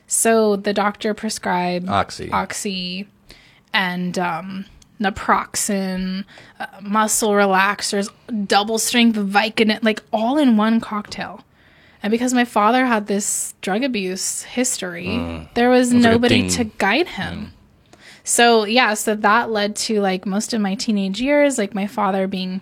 So 0.06 0.56
the 0.56 0.72
doctor 0.72 1.14
prescribed 1.14 1.88
Oxy. 1.88 2.30
oxy 2.30 3.08
and 3.72 4.18
um, 4.18 4.66
naproxen, 5.02 6.24
uh, 6.60 6.66
muscle 6.80 7.30
relaxers, 7.30 8.10
double 8.46 8.78
strength 8.78 9.16
Vicodin, 9.16 9.82
like 9.82 10.02
all 10.12 10.38
in 10.38 10.56
one 10.56 10.80
cocktail. 10.80 11.44
And 12.02 12.10
because 12.10 12.34
my 12.34 12.44
father 12.44 12.86
had 12.86 13.06
this 13.06 13.54
drug 13.60 13.84
abuse 13.84 14.42
history, 14.42 15.46
there 15.54 15.70
was 15.70 15.92
like 15.92 16.04
a 16.04 16.08
nobody 16.08 16.40
ding. 16.42 16.50
to 16.50 16.64
guide 16.64 17.08
him. 17.08 17.52
So 18.24 18.64
yeah, 18.64 18.94
so 18.94 19.14
that 19.14 19.50
led 19.50 19.76
to 19.76 20.00
like 20.00 20.26
most 20.26 20.52
of 20.52 20.60
my 20.60 20.74
teenage 20.74 21.20
years, 21.20 21.58
like 21.58 21.74
my 21.74 21.86
father 21.86 22.26
being 22.26 22.60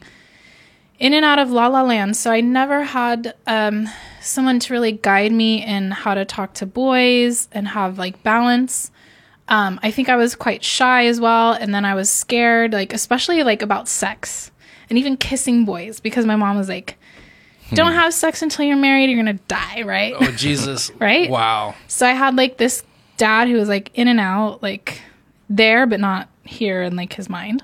in 0.99 1.15
and 1.15 1.25
out 1.25 1.39
of 1.39 1.51
La 1.51 1.67
La 1.69 1.83
Land. 1.83 2.17
So 2.17 2.31
I 2.31 2.41
never 2.43 2.83
had 2.83 3.35
um, 3.47 3.89
someone 4.21 4.61
to 4.61 4.73
really 4.73 4.93
guide 4.93 5.33
me 5.33 5.65
in 5.65 5.91
how 5.91 6.15
to 6.15 6.25
talk 6.25 6.55
to 6.55 6.67
boys 6.67 7.49
and 7.53 7.69
have 7.69 7.99
like 7.99 8.23
balance. 8.23 8.91
Um, 9.51 9.81
I 9.83 9.91
think 9.91 10.09
I 10.09 10.17
was 10.17 10.35
quite 10.35 10.65
shy 10.65 11.07
as 11.07 11.21
well, 11.21 11.53
and 11.53 11.75
then 11.75 11.85
I 11.85 11.95
was 11.95 12.09
scared, 12.09 12.73
like 12.73 12.93
especially 12.93 13.43
like 13.43 13.63
about 13.63 13.89
sex 13.89 14.51
and 14.89 14.99
even 14.99 15.17
kissing 15.17 15.65
boys 15.65 16.01
because 16.01 16.25
my 16.25 16.37
mom 16.37 16.57
was 16.57 16.69
like, 16.69 16.97
"Don't 17.75 17.93
have 17.93 18.15
sex 18.15 18.43
until 18.43 18.65
you're 18.65 18.77
married. 18.77 19.11
You're 19.11 19.19
gonna 19.19 19.35
die, 19.49 19.83
right?" 19.83 20.15
Oh 20.19 20.31
Jesus! 20.33 20.91
Right? 21.01 21.29
Wow. 21.29 21.75
So 21.89 22.07
I 22.07 22.13
had 22.13 22.37
like 22.37 22.57
this 22.57 22.85
dad 23.17 23.49
who 23.49 23.55
was 23.55 23.69
like 23.69 23.91
in 23.95 24.09
and 24.09 24.21
out, 24.21 24.63
like 24.63 25.03
there 25.49 25.87
but 25.87 26.01
not 26.01 26.29
here 26.45 26.83
in 26.83 26.97
like 26.97 27.13
his 27.13 27.29
mind. 27.29 27.63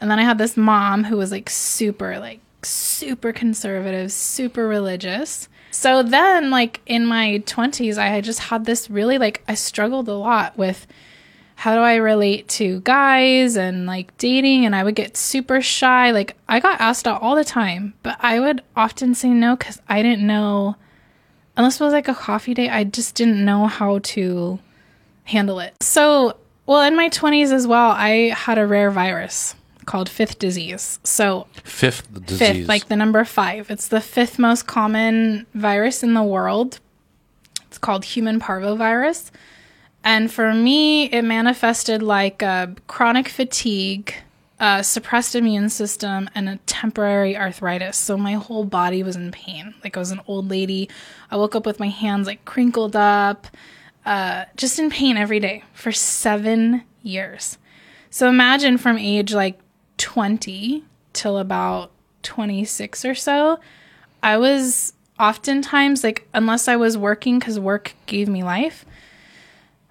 And 0.00 0.10
then 0.10 0.18
I 0.18 0.24
had 0.24 0.36
this 0.36 0.56
mom 0.56 1.04
who 1.04 1.16
was 1.16 1.30
like 1.30 1.48
super 1.48 2.18
like 2.18 2.40
super 2.64 3.32
conservative, 3.32 4.12
super 4.12 4.66
religious. 4.66 5.48
So 5.70 6.02
then 6.02 6.50
like 6.50 6.80
in 6.86 7.04
my 7.06 7.42
20s 7.46 7.98
I 7.98 8.06
had 8.06 8.24
just 8.24 8.38
had 8.38 8.64
this 8.64 8.88
really 8.88 9.18
like 9.18 9.42
I 9.48 9.54
struggled 9.54 10.08
a 10.08 10.14
lot 10.14 10.56
with 10.56 10.86
how 11.56 11.74
do 11.74 11.80
I 11.80 11.96
relate 11.96 12.48
to 12.50 12.80
guys 12.80 13.56
and 13.56 13.86
like 13.86 14.16
dating 14.18 14.64
and 14.66 14.74
I 14.74 14.84
would 14.84 14.94
get 14.94 15.16
super 15.16 15.60
shy. 15.60 16.10
Like 16.10 16.36
I 16.48 16.60
got 16.60 16.80
asked 16.80 17.06
out 17.06 17.22
all 17.22 17.36
the 17.36 17.44
time, 17.44 17.94
but 18.02 18.16
I 18.20 18.40
would 18.40 18.62
often 18.76 19.14
say 19.14 19.30
no 19.30 19.56
cuz 19.56 19.80
I 19.88 20.02
didn't 20.02 20.26
know 20.26 20.76
unless 21.56 21.80
it 21.80 21.84
was 21.84 21.92
like 21.92 22.08
a 22.08 22.14
coffee 22.14 22.54
date, 22.54 22.70
I 22.70 22.84
just 22.84 23.14
didn't 23.14 23.44
know 23.44 23.66
how 23.66 23.98
to 24.00 24.58
handle 25.24 25.60
it. 25.60 25.74
So, 25.82 26.36
well, 26.66 26.82
in 26.82 26.96
my 26.96 27.08
20s 27.08 27.52
as 27.52 27.66
well, 27.66 27.90
I 27.90 28.34
had 28.36 28.58
a 28.58 28.66
rare 28.66 28.90
virus 28.90 29.54
called 29.84 30.08
fifth 30.08 30.38
disease. 30.38 30.98
So, 31.04 31.46
Fifth 31.62 32.12
disease. 32.26 32.38
fifth, 32.38 32.68
like 32.68 32.88
the 32.88 32.96
number 32.96 33.24
five. 33.24 33.70
It's 33.70 33.88
the 33.88 34.00
fifth 34.00 34.38
most 34.38 34.66
common 34.66 35.46
virus 35.54 36.02
in 36.02 36.14
the 36.14 36.22
world. 36.22 36.80
It's 37.66 37.78
called 37.78 38.04
human 38.04 38.40
parvovirus. 38.40 39.30
And 40.02 40.30
for 40.30 40.52
me, 40.54 41.04
it 41.10 41.22
manifested 41.22 42.02
like 42.02 42.42
a 42.42 42.74
chronic 42.86 43.28
fatigue, 43.28 44.14
a 44.60 44.84
suppressed 44.84 45.34
immune 45.34 45.70
system, 45.70 46.28
and 46.34 46.48
a 46.48 46.56
temporary 46.66 47.36
arthritis. 47.36 47.96
So 47.96 48.16
my 48.16 48.34
whole 48.34 48.64
body 48.64 49.02
was 49.02 49.16
in 49.16 49.32
pain. 49.32 49.74
Like 49.82 49.96
I 49.96 50.00
was 50.00 50.10
an 50.10 50.20
old 50.26 50.50
lady. 50.50 50.90
I 51.30 51.36
woke 51.36 51.54
up 51.56 51.64
with 51.66 51.80
my 51.80 51.88
hands 51.88 52.26
like 52.26 52.44
crinkled 52.44 52.94
up, 52.94 53.46
uh, 54.04 54.44
just 54.56 54.78
in 54.78 54.90
pain 54.90 55.16
every 55.16 55.40
day 55.40 55.64
for 55.72 55.90
seven 55.90 56.82
years. 57.02 57.56
So 58.10 58.28
imagine 58.28 58.76
from 58.78 58.98
age 58.98 59.32
like 59.34 59.58
20 59.98 60.84
till 61.12 61.38
about 61.38 61.90
26 62.22 63.04
or 63.04 63.14
so, 63.14 63.58
I 64.22 64.36
was 64.38 64.92
oftentimes 65.18 66.02
like, 66.02 66.26
unless 66.34 66.68
I 66.68 66.76
was 66.76 66.98
working 66.98 67.38
because 67.38 67.58
work 67.58 67.94
gave 68.06 68.28
me 68.28 68.42
life, 68.42 68.84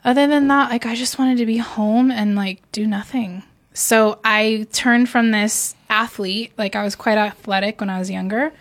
other 0.03 0.27
than 0.27 0.48
that, 0.50 0.69
like, 0.69 0.86
I 0.86 0.95
just 0.95 1.17
wanted 1.17 1.38
to 1.38 1.45
be 1.45 1.57
home 1.57 2.12
and 2.12 2.36
like 2.36 2.60
do 2.72 2.86
nothing. 2.86 3.43
So 3.74 4.19
I 4.24 4.67
turned 4.72 5.10
from 5.10 5.31
this 5.31 5.75
athlete, 5.89 6.51
like, 6.57 6.75
I 6.75 6.83
was 6.83 6.95
quite 6.95 7.17
athletic 7.17 7.79
when 7.79 7.89
I 7.89 8.00
was 8.00 8.12
younger. 8.12 8.51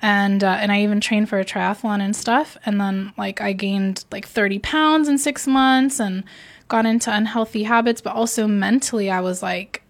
And 0.00 0.44
uh, 0.44 0.56
and 0.60 0.70
I 0.70 0.82
even 0.82 1.00
trained 1.00 1.28
for 1.28 1.40
a 1.40 1.44
triathlon 1.44 2.00
and 2.00 2.14
stuff. 2.14 2.56
And 2.64 2.80
then 2.80 3.12
like 3.18 3.40
I 3.40 3.52
gained 3.52 4.04
like 4.12 4.28
30 4.28 4.60
pounds 4.60 5.08
in 5.08 5.18
six 5.18 5.44
months 5.46 5.98
and 5.98 6.22
got 6.68 6.86
into 6.86 7.12
unhealthy 7.12 7.64
habits. 7.64 8.00
But 8.00 8.14
also 8.14 8.46
mentally, 8.46 9.10
I 9.10 9.20
was 9.20 9.42
like, 9.42 9.82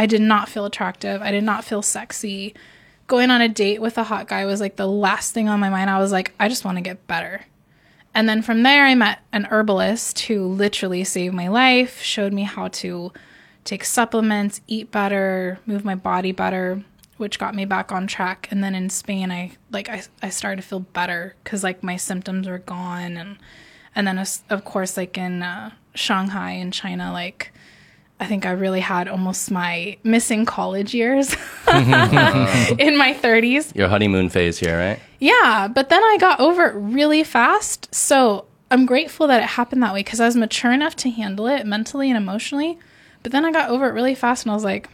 I 0.00 0.06
did 0.06 0.22
not 0.22 0.48
feel 0.48 0.64
attractive. 0.64 1.20
I 1.20 1.30
did 1.30 1.44
not 1.44 1.62
feel 1.62 1.82
sexy. 1.82 2.54
Going 3.06 3.30
on 3.30 3.42
a 3.42 3.50
date 3.50 3.82
with 3.82 3.98
a 3.98 4.04
hot 4.04 4.28
guy 4.28 4.46
was 4.46 4.58
like 4.58 4.76
the 4.76 4.88
last 4.88 5.34
thing 5.34 5.46
on 5.46 5.60
my 5.60 5.68
mind. 5.68 5.90
I 5.90 5.98
was 5.98 6.10
like, 6.10 6.32
I 6.40 6.48
just 6.48 6.64
want 6.64 6.78
to 6.78 6.80
get 6.82 7.06
better. 7.06 7.42
And 8.14 8.26
then 8.26 8.40
from 8.40 8.62
there, 8.62 8.86
I 8.86 8.94
met 8.94 9.18
an 9.30 9.44
herbalist 9.50 10.20
who 10.20 10.46
literally 10.46 11.04
saved 11.04 11.34
my 11.34 11.48
life, 11.48 12.00
showed 12.00 12.32
me 12.32 12.44
how 12.44 12.68
to 12.68 13.12
take 13.64 13.84
supplements, 13.84 14.62
eat 14.66 14.90
better, 14.90 15.58
move 15.66 15.84
my 15.84 15.96
body 15.96 16.32
better, 16.32 16.82
which 17.18 17.38
got 17.38 17.54
me 17.54 17.66
back 17.66 17.92
on 17.92 18.06
track. 18.06 18.48
And 18.50 18.64
then 18.64 18.74
in 18.74 18.88
Spain, 18.88 19.30
I 19.30 19.52
like 19.70 19.90
I, 19.90 20.04
I 20.22 20.30
started 20.30 20.62
to 20.62 20.66
feel 20.66 20.80
better 20.80 21.34
because 21.44 21.62
like 21.62 21.82
my 21.82 21.96
symptoms 21.96 22.48
were 22.48 22.56
gone, 22.56 23.18
and 23.18 23.36
and 23.94 24.06
then 24.06 24.18
of 24.48 24.64
course 24.64 24.96
like 24.96 25.18
in 25.18 25.42
uh, 25.42 25.72
Shanghai 25.94 26.52
in 26.52 26.70
China, 26.70 27.12
like 27.12 27.52
I 28.20 28.26
think 28.26 28.44
I 28.44 28.50
really 28.50 28.80
had 28.80 29.08
almost 29.08 29.50
my 29.50 29.96
missing 30.04 30.44
college 30.44 30.94
years 30.94 31.32
in 31.72 32.98
my 32.98 33.16
30s. 33.20 33.74
Your 33.74 33.88
honeymoon 33.88 34.28
phase 34.28 34.58
here, 34.58 34.78
right? 34.78 35.00
Yeah, 35.18 35.68
but 35.74 35.88
then 35.88 36.02
I 36.04 36.18
got 36.20 36.38
over 36.38 36.66
it 36.66 36.74
really 36.74 37.24
fast. 37.24 37.92
So 37.94 38.44
I'm 38.70 38.84
grateful 38.84 39.26
that 39.28 39.42
it 39.42 39.46
happened 39.46 39.82
that 39.82 39.94
way 39.94 40.00
because 40.00 40.20
I 40.20 40.26
was 40.26 40.36
mature 40.36 40.70
enough 40.70 40.94
to 40.96 41.10
handle 41.10 41.46
it 41.46 41.66
mentally 41.66 42.10
and 42.10 42.16
emotionally. 42.18 42.78
But 43.22 43.32
then 43.32 43.46
I 43.46 43.52
got 43.52 43.70
over 43.70 43.88
it 43.88 43.92
really 43.92 44.14
fast 44.14 44.44
and 44.44 44.50
I 44.52 44.54
was 44.54 44.64
like, 44.64 44.88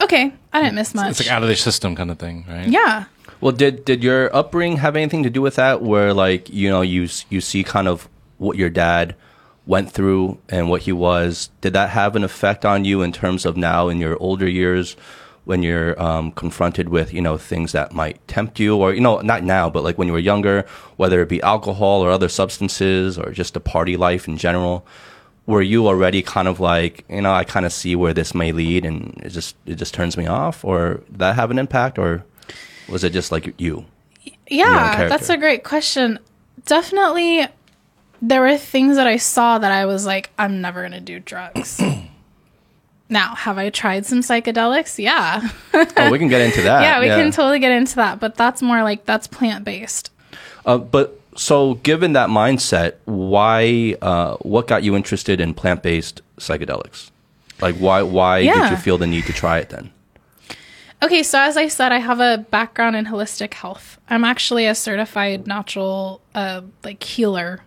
okay, 0.00 0.32
I 0.52 0.62
didn't 0.62 0.76
miss 0.76 0.94
much. 0.94 1.10
It's 1.10 1.20
like 1.20 1.30
out 1.30 1.42
of 1.42 1.48
the 1.48 1.56
system 1.56 1.96
kind 1.96 2.12
of 2.12 2.18
thing, 2.18 2.44
right? 2.48 2.68
yeah. 2.68 3.06
Well, 3.40 3.52
did 3.52 3.84
did 3.84 4.04
your 4.04 4.34
upbringing 4.36 4.78
have 4.78 4.96
anything 4.96 5.22
to 5.22 5.30
do 5.30 5.40
with 5.40 5.56
that? 5.56 5.82
Where 5.82 6.12
like 6.12 6.50
you 6.50 6.68
know 6.68 6.82
you 6.82 7.08
you 7.30 7.40
see 7.40 7.64
kind 7.64 7.88
of 7.88 8.08
what 8.38 8.56
your 8.56 8.68
dad 8.68 9.16
went 9.66 9.90
through 9.90 10.38
and 10.48 10.68
what 10.68 10.82
he 10.82 10.92
was. 10.92 11.50
Did 11.60 11.72
that 11.74 11.90
have 11.90 12.16
an 12.16 12.24
effect 12.24 12.64
on 12.64 12.84
you 12.84 13.02
in 13.02 13.12
terms 13.12 13.44
of 13.44 13.56
now 13.56 13.88
in 13.88 13.98
your 13.98 14.16
older 14.20 14.48
years 14.48 14.96
when 15.44 15.62
you're 15.62 16.00
um, 16.00 16.32
confronted 16.32 16.88
with 16.88 17.12
you 17.12 17.20
know 17.20 17.36
things 17.36 17.72
that 17.72 17.92
might 17.92 18.26
tempt 18.28 18.60
you, 18.60 18.76
or 18.76 18.92
you 18.92 19.00
know 19.00 19.20
not 19.20 19.42
now, 19.42 19.70
but 19.70 19.82
like 19.82 19.98
when 19.98 20.06
you 20.06 20.12
were 20.12 20.18
younger, 20.18 20.66
whether 20.96 21.20
it 21.22 21.28
be 21.28 21.42
alcohol 21.42 22.02
or 22.02 22.10
other 22.10 22.28
substances 22.28 23.18
or 23.18 23.32
just 23.32 23.54
the 23.54 23.60
party 23.60 23.96
life 23.96 24.28
in 24.28 24.36
general. 24.36 24.86
Were 25.46 25.62
you 25.62 25.88
already 25.88 26.22
kind 26.22 26.46
of 26.46 26.60
like 26.60 27.04
you 27.08 27.22
know 27.22 27.32
I 27.32 27.44
kind 27.44 27.66
of 27.66 27.72
see 27.72 27.96
where 27.96 28.14
this 28.14 28.34
may 28.34 28.52
lead 28.52 28.84
and 28.84 29.20
it 29.24 29.30
just 29.30 29.56
it 29.66 29.76
just 29.76 29.94
turns 29.94 30.16
me 30.16 30.26
off, 30.26 30.64
or 30.64 31.02
did 31.10 31.18
that 31.18 31.34
have 31.34 31.50
an 31.50 31.58
impact, 31.58 31.98
or 31.98 32.24
was 32.88 33.02
it 33.02 33.12
just 33.12 33.32
like 33.32 33.52
you? 33.58 33.86
Yeah, 34.48 35.08
that's 35.08 35.30
a 35.30 35.36
great 35.36 35.64
question. 35.64 36.18
Definitely, 36.66 37.48
there 38.22 38.40
were 38.40 38.56
things 38.56 38.96
that 38.96 39.06
I 39.06 39.16
saw 39.16 39.58
that 39.58 39.72
I 39.72 39.86
was 39.86 40.06
like, 40.06 40.30
I'm 40.38 40.60
never 40.60 40.80
going 40.80 40.92
to 40.92 41.00
do 41.00 41.20
drugs. 41.20 41.80
now, 43.08 43.34
have 43.34 43.58
I 43.58 43.70
tried 43.70 44.06
some 44.06 44.20
psychedelics? 44.20 44.98
Yeah. 44.98 45.48
Oh, 45.72 46.10
we 46.10 46.18
can 46.18 46.28
get 46.28 46.40
into 46.42 46.62
that. 46.62 46.82
yeah, 46.82 47.00
we 47.00 47.06
can 47.06 47.30
totally 47.30 47.58
get 47.58 47.72
into 47.72 47.96
that, 47.96 48.20
but 48.20 48.36
that's 48.36 48.62
more 48.62 48.82
like 48.82 49.06
that's 49.06 49.26
plant 49.26 49.64
based. 49.64 50.10
uh, 50.66 50.78
but 50.78 51.20
so, 51.36 51.74
given 51.74 52.12
that 52.14 52.28
mindset, 52.28 52.94
why? 53.04 53.96
Uh, 54.02 54.36
what 54.38 54.66
got 54.66 54.82
you 54.82 54.96
interested 54.96 55.40
in 55.40 55.54
plant-based 55.54 56.20
psychedelics? 56.38 57.10
Like, 57.60 57.76
why? 57.76 58.02
Why 58.02 58.42
did 58.42 58.70
you 58.70 58.76
feel 58.76 58.98
the 58.98 59.06
need 59.06 59.24
to 59.26 59.32
try 59.32 59.58
it 59.58 59.70
then? 59.70 59.92
Okay, 61.02 61.22
so 61.22 61.40
as 61.40 61.56
I 61.56 61.68
said, 61.68 61.92
I 61.92 61.98
have 61.98 62.20
a 62.20 62.44
background 62.50 62.94
in 62.94 63.06
holistic 63.06 63.54
health. 63.54 63.98
I'm 64.10 64.24
actually 64.24 64.66
a 64.66 64.74
certified 64.74 65.46
natural, 65.46 66.20
uh, 66.34 66.60
like 66.84 67.02
healer 67.02 67.60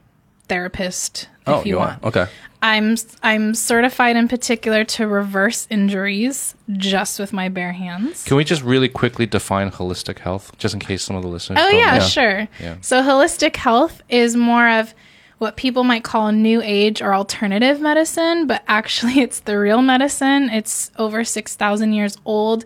therapist. 0.47 1.29
If 1.41 1.47
oh, 1.47 1.63
you, 1.65 1.77
want. 1.77 2.03
are 2.03 2.07
okay. 2.07 2.27
I'm 2.61 2.95
I'm 3.21 3.53
certified 3.53 4.15
in 4.15 4.29
particular 4.29 4.85
to 4.85 5.05
reverse 5.05 5.67
injuries 5.69 6.55
just 6.71 7.19
with 7.19 7.33
my 7.33 7.49
bare 7.49 7.73
hands. 7.73 8.23
Can 8.23 8.37
we 8.37 8.45
just 8.45 8.61
really 8.61 8.87
quickly 8.87 9.25
define 9.25 9.69
holistic 9.69 10.19
health, 10.19 10.57
just 10.57 10.73
in 10.73 10.79
case 10.79 11.03
some 11.03 11.17
of 11.17 11.23
the 11.23 11.27
listeners? 11.27 11.59
Oh 11.61 11.69
don't 11.69 11.79
yeah, 11.79 11.99
sure. 11.99 12.47
Yeah. 12.61 12.77
So 12.79 13.01
holistic 13.01 13.57
health 13.57 14.01
is 14.07 14.37
more 14.37 14.69
of 14.69 14.93
what 15.39 15.57
people 15.57 15.83
might 15.83 16.05
call 16.05 16.31
new 16.31 16.61
age 16.63 17.01
or 17.01 17.13
alternative 17.13 17.81
medicine, 17.81 18.47
but 18.47 18.63
actually 18.67 19.13
it's 19.19 19.41
the 19.41 19.59
real 19.59 19.81
medicine. 19.81 20.49
It's 20.49 20.89
over 20.97 21.25
6,000 21.25 21.91
years 21.91 22.17
old. 22.23 22.63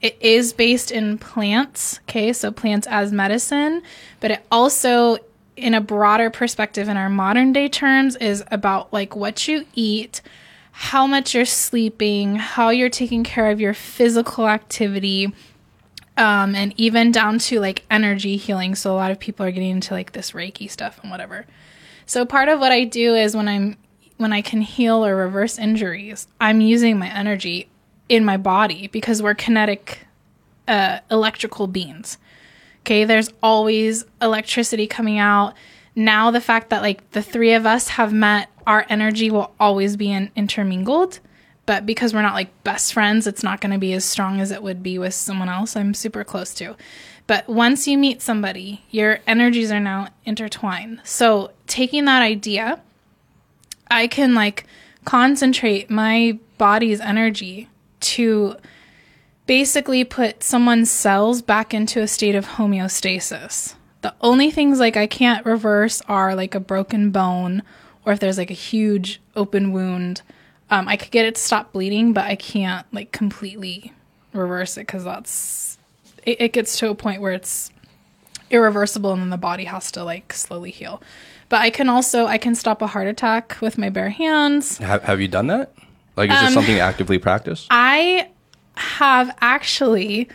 It 0.00 0.16
is 0.20 0.52
based 0.52 0.92
in 0.92 1.18
plants, 1.18 1.98
okay? 2.04 2.32
So 2.32 2.52
plants 2.52 2.86
as 2.86 3.12
medicine, 3.12 3.82
but 4.20 4.30
it 4.30 4.46
also 4.50 5.18
in 5.60 5.74
a 5.74 5.80
broader 5.80 6.30
perspective 6.30 6.88
in 6.88 6.96
our 6.96 7.08
modern 7.08 7.52
day 7.52 7.68
terms 7.68 8.16
is 8.16 8.42
about 8.50 8.92
like 8.92 9.14
what 9.14 9.46
you 9.46 9.66
eat, 9.74 10.20
how 10.72 11.06
much 11.06 11.34
you're 11.34 11.44
sleeping, 11.44 12.36
how 12.36 12.70
you're 12.70 12.90
taking 12.90 13.24
care 13.24 13.50
of 13.50 13.60
your 13.60 13.74
physical 13.74 14.48
activity, 14.48 15.32
um, 16.16 16.54
and 16.54 16.74
even 16.76 17.12
down 17.12 17.38
to 17.38 17.60
like 17.60 17.84
energy 17.90 18.36
healing. 18.36 18.74
So 18.74 18.92
a 18.92 18.96
lot 18.96 19.10
of 19.10 19.20
people 19.20 19.44
are 19.46 19.50
getting 19.50 19.70
into 19.70 19.94
like 19.94 20.12
this 20.12 20.32
Reiki 20.32 20.70
stuff 20.70 20.98
and 21.02 21.10
whatever. 21.10 21.46
So 22.06 22.24
part 22.24 22.48
of 22.48 22.58
what 22.60 22.72
I 22.72 22.84
do 22.84 23.14
is 23.14 23.36
when 23.36 23.48
I'm 23.48 23.76
when 24.16 24.32
I 24.32 24.42
can 24.42 24.60
heal 24.60 25.04
or 25.04 25.16
reverse 25.16 25.58
injuries, 25.58 26.28
I'm 26.40 26.60
using 26.60 26.98
my 26.98 27.08
energy 27.08 27.70
in 28.08 28.24
my 28.24 28.36
body 28.36 28.88
because 28.88 29.22
we're 29.22 29.34
kinetic 29.34 30.06
uh, 30.68 30.98
electrical 31.10 31.66
beings. 31.66 32.18
Okay, 32.80 33.04
there's 33.04 33.30
always 33.42 34.04
electricity 34.20 34.86
coming 34.86 35.18
out. 35.18 35.54
Now 35.94 36.30
the 36.30 36.40
fact 36.40 36.70
that 36.70 36.82
like 36.82 37.10
the 37.10 37.22
three 37.22 37.52
of 37.52 37.66
us 37.66 37.88
have 37.88 38.12
met, 38.12 38.48
our 38.66 38.86
energy 38.88 39.30
will 39.30 39.52
always 39.60 39.96
be 39.96 40.10
in, 40.10 40.30
intermingled. 40.36 41.20
But 41.66 41.86
because 41.86 42.12
we're 42.12 42.22
not 42.22 42.34
like 42.34 42.64
best 42.64 42.92
friends, 42.92 43.26
it's 43.26 43.42
not 43.42 43.60
going 43.60 43.72
to 43.72 43.78
be 43.78 43.92
as 43.92 44.04
strong 44.04 44.40
as 44.40 44.50
it 44.50 44.62
would 44.62 44.82
be 44.82 44.98
with 44.98 45.14
someone 45.14 45.48
else 45.48 45.76
I'm 45.76 45.94
super 45.94 46.24
close 46.24 46.52
to. 46.54 46.76
But 47.26 47.48
once 47.48 47.86
you 47.86 47.96
meet 47.96 48.22
somebody, 48.22 48.82
your 48.90 49.20
energies 49.26 49.70
are 49.70 49.78
now 49.78 50.08
intertwined. 50.24 51.00
So 51.04 51.52
taking 51.68 52.06
that 52.06 52.22
idea, 52.22 52.80
I 53.88 54.08
can 54.08 54.34
like 54.34 54.66
concentrate 55.04 55.90
my 55.90 56.38
body's 56.58 57.00
energy 57.00 57.68
to 58.00 58.56
basically 59.46 60.04
put 60.04 60.42
someone's 60.42 60.90
cells 60.90 61.42
back 61.42 61.74
into 61.74 62.00
a 62.00 62.06
state 62.08 62.34
of 62.34 62.46
homeostasis. 62.46 63.74
The 64.02 64.14
only 64.20 64.50
things 64.50 64.78
like 64.78 64.96
I 64.96 65.06
can't 65.06 65.44
reverse 65.44 66.00
are 66.08 66.34
like 66.34 66.54
a 66.54 66.60
broken 66.60 67.10
bone 67.10 67.62
or 68.04 68.12
if 68.12 68.20
there's 68.20 68.38
like 68.38 68.50
a 68.50 68.54
huge 68.54 69.20
open 69.36 69.72
wound. 69.72 70.22
Um, 70.70 70.88
I 70.88 70.96
could 70.96 71.10
get 71.10 71.26
it 71.26 71.34
to 71.34 71.40
stop 71.40 71.72
bleeding, 71.72 72.12
but 72.12 72.24
I 72.24 72.36
can't 72.36 72.86
like 72.92 73.12
completely 73.12 73.92
reverse 74.32 74.76
it 74.76 74.86
because 74.86 75.04
that's 75.04 75.78
it, 76.24 76.40
it 76.40 76.52
gets 76.52 76.78
to 76.78 76.88
a 76.90 76.94
point 76.94 77.20
where 77.20 77.32
it's 77.32 77.70
irreversible 78.50 79.12
and 79.12 79.22
then 79.22 79.30
the 79.30 79.36
body 79.36 79.64
has 79.64 79.90
to 79.92 80.04
like 80.04 80.32
slowly 80.32 80.70
heal. 80.70 81.02
But 81.48 81.60
I 81.60 81.70
can 81.70 81.88
also 81.88 82.26
I 82.26 82.38
can 82.38 82.54
stop 82.54 82.80
a 82.80 82.86
heart 82.86 83.08
attack 83.08 83.56
with 83.60 83.76
my 83.76 83.90
bare 83.90 84.10
hands. 84.10 84.78
Have 84.78 85.02
Have 85.02 85.20
you 85.20 85.28
done 85.28 85.48
that? 85.48 85.72
Like, 86.16 86.30
is 86.30 86.36
Um, 86.36 86.44
this 86.46 86.54
something 86.54 86.74
you 86.76 86.80
actively 86.80 87.18
practice? 87.18 87.66
I 87.70 88.28
have 88.80 89.36
actually 89.40 90.28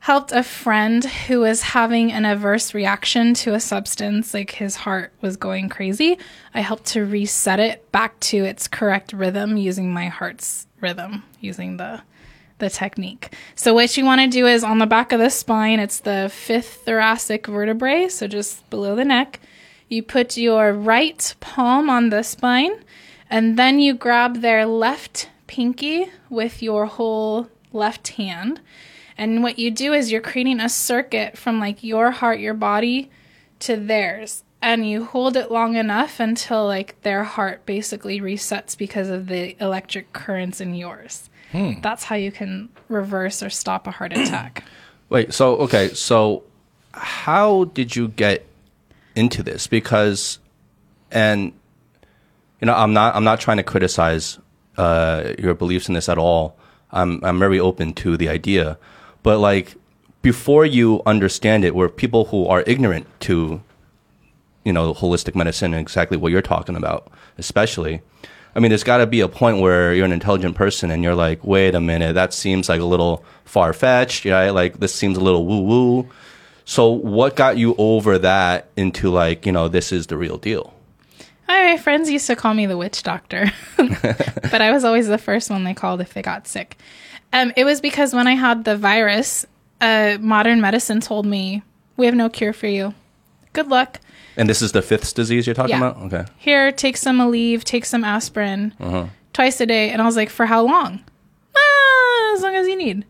helped 0.00 0.30
a 0.30 0.42
friend 0.42 1.04
who 1.04 1.40
was 1.40 1.62
having 1.62 2.12
an 2.12 2.24
adverse 2.24 2.74
reaction 2.74 3.34
to 3.34 3.54
a 3.54 3.60
substance, 3.60 4.32
like 4.34 4.52
his 4.52 4.76
heart 4.76 5.12
was 5.20 5.36
going 5.36 5.68
crazy. 5.68 6.18
I 6.54 6.60
helped 6.60 6.86
to 6.86 7.04
reset 7.04 7.58
it 7.58 7.90
back 7.90 8.18
to 8.20 8.44
its 8.44 8.68
correct 8.68 9.12
rhythm 9.12 9.56
using 9.56 9.92
my 9.92 10.06
heart's 10.06 10.66
rhythm, 10.80 11.24
using 11.40 11.76
the 11.76 12.02
the 12.58 12.70
technique. 12.70 13.34
So 13.54 13.74
what 13.74 13.96
you 13.96 14.04
want 14.04 14.20
to 14.22 14.28
do 14.28 14.46
is 14.46 14.64
on 14.64 14.78
the 14.78 14.86
back 14.86 15.12
of 15.12 15.20
the 15.20 15.28
spine, 15.28 15.78
it's 15.78 16.00
the 16.00 16.30
fifth 16.32 16.84
thoracic 16.86 17.46
vertebrae, 17.46 18.08
so 18.08 18.26
just 18.26 18.68
below 18.70 18.96
the 18.96 19.04
neck. 19.04 19.40
You 19.88 20.02
put 20.02 20.36
your 20.36 20.72
right 20.72 21.34
palm 21.40 21.90
on 21.90 22.08
the 22.08 22.22
spine, 22.22 22.82
and 23.28 23.58
then 23.58 23.78
you 23.78 23.92
grab 23.92 24.40
their 24.40 24.64
left 24.64 25.28
pinky 25.46 26.10
with 26.30 26.62
your 26.62 26.86
whole 26.86 27.48
left 27.72 28.08
hand. 28.08 28.60
And 29.18 29.42
what 29.42 29.58
you 29.58 29.70
do 29.70 29.92
is 29.92 30.12
you're 30.12 30.20
creating 30.20 30.60
a 30.60 30.68
circuit 30.68 31.38
from 31.38 31.58
like 31.58 31.82
your 31.82 32.10
heart, 32.10 32.38
your 32.38 32.54
body 32.54 33.10
to 33.60 33.76
theirs. 33.76 34.44
And 34.62 34.88
you 34.88 35.04
hold 35.04 35.36
it 35.36 35.50
long 35.50 35.76
enough 35.76 36.18
until 36.18 36.66
like 36.66 37.00
their 37.02 37.24
heart 37.24 37.66
basically 37.66 38.20
resets 38.20 38.76
because 38.76 39.08
of 39.08 39.28
the 39.28 39.56
electric 39.62 40.12
currents 40.12 40.60
in 40.60 40.74
yours. 40.74 41.30
That's 41.80 42.04
how 42.04 42.16
you 42.16 42.32
can 42.32 42.68
reverse 42.88 43.42
or 43.42 43.50
stop 43.50 43.86
a 43.86 43.90
heart 43.90 44.12
attack. 44.16 44.64
Wait, 45.08 45.32
so 45.32 45.56
okay, 45.56 45.88
so 45.94 46.42
how 46.92 47.64
did 47.64 47.94
you 47.94 48.08
get 48.08 48.44
into 49.14 49.42
this? 49.42 49.66
Because, 49.66 50.38
and 51.10 51.52
you 52.60 52.66
know, 52.66 52.74
I'm 52.74 52.92
not 52.92 53.14
I'm 53.14 53.24
not 53.24 53.40
trying 53.40 53.58
to 53.58 53.62
criticize 53.62 54.38
uh, 54.76 55.32
your 55.38 55.54
beliefs 55.54 55.88
in 55.88 55.94
this 55.94 56.08
at 56.08 56.18
all. 56.18 56.56
I'm 56.92 57.24
I'm 57.24 57.38
very 57.38 57.60
open 57.60 57.92
to 57.94 58.16
the 58.16 58.28
idea, 58.28 58.78
but 59.22 59.38
like 59.38 59.76
before 60.22 60.64
you 60.64 61.02
understand 61.06 61.64
it, 61.64 61.74
were 61.74 61.88
people 61.88 62.26
who 62.26 62.46
are 62.46 62.64
ignorant 62.66 63.06
to, 63.20 63.62
you 64.64 64.72
know, 64.72 64.92
holistic 64.92 65.36
medicine 65.36 65.72
and 65.72 65.80
exactly 65.80 66.16
what 66.16 66.32
you're 66.32 66.42
talking 66.42 66.76
about, 66.76 67.10
especially. 67.38 68.02
I 68.54 68.58
mean, 68.58 68.70
there's 68.70 68.84
got 68.84 68.96
to 68.98 69.06
be 69.06 69.20
a 69.20 69.28
point 69.28 69.60
where 69.60 69.94
you're 69.94 70.06
an 70.06 70.12
intelligent 70.12 70.56
person 70.56 70.90
and 70.90 71.04
you're 71.04 71.14
like, 71.14 71.44
wait 71.44 71.74
a 71.74 71.80
minute, 71.80 72.14
that 72.14 72.32
seems 72.32 72.68
like 72.68 72.80
a 72.80 72.84
little 72.84 73.22
far 73.44 73.72
fetched, 73.72 74.24
right? 74.24 74.50
Like 74.50 74.80
this 74.80 74.94
seems 74.94 75.18
a 75.18 75.20
little 75.20 75.44
woo 75.46 75.60
woo. 75.60 76.08
So, 76.64 76.90
what 76.90 77.36
got 77.36 77.58
you 77.58 77.76
over 77.78 78.18
that 78.18 78.68
into 78.76 79.10
like, 79.10 79.46
you 79.46 79.52
know, 79.52 79.68
this 79.68 79.92
is 79.92 80.08
the 80.08 80.16
real 80.16 80.38
deal? 80.38 80.74
My 81.48 81.76
friends 81.76 82.10
used 82.10 82.26
to 82.28 82.36
call 82.36 82.54
me 82.54 82.66
the 82.66 82.76
witch 82.76 83.02
doctor, 83.02 83.50
but 83.76 84.60
I 84.60 84.72
was 84.72 84.84
always 84.84 85.06
the 85.06 85.18
first 85.18 85.50
one 85.50 85.64
they 85.64 85.74
called 85.74 86.00
if 86.00 86.12
they 86.14 86.22
got 86.22 86.46
sick. 86.48 86.76
Um, 87.32 87.52
it 87.56 87.64
was 87.64 87.80
because 87.80 88.12
when 88.14 88.26
I 88.26 88.32
had 88.34 88.64
the 88.64 88.76
virus, 88.76 89.46
uh, 89.80 90.18
modern 90.20 90.60
medicine 90.60 91.00
told 91.00 91.26
me, 91.26 91.62
We 91.96 92.06
have 92.06 92.14
no 92.14 92.28
cure 92.28 92.52
for 92.52 92.66
you. 92.66 92.94
Good 93.52 93.68
luck. 93.68 94.00
And 94.36 94.48
this 94.48 94.60
is 94.60 94.72
the 94.72 94.82
fifth 94.82 95.14
disease 95.14 95.46
you're 95.46 95.54
talking 95.54 95.70
Yeah. 95.78 95.88
about? 95.90 96.02
Okay. 96.12 96.24
Here, 96.36 96.70
take 96.72 96.96
some 96.96 97.18
Aleve, 97.18 97.64
take 97.64 97.84
some 97.84 98.04
aspirin. 98.04 98.74
twice 99.32 99.60
a 99.60 99.66
day. 99.66 99.90
And 99.90 100.00
I 100.02 100.04
was 100.06 100.16
like, 100.16 100.30
for 100.30 100.46
how 100.46 100.62
long? 100.62 101.02
Ah, 101.56 102.34
as 102.34 102.42
long 102.42 102.54
as 102.54 102.66
you 102.66 102.76
need. 102.76 103.04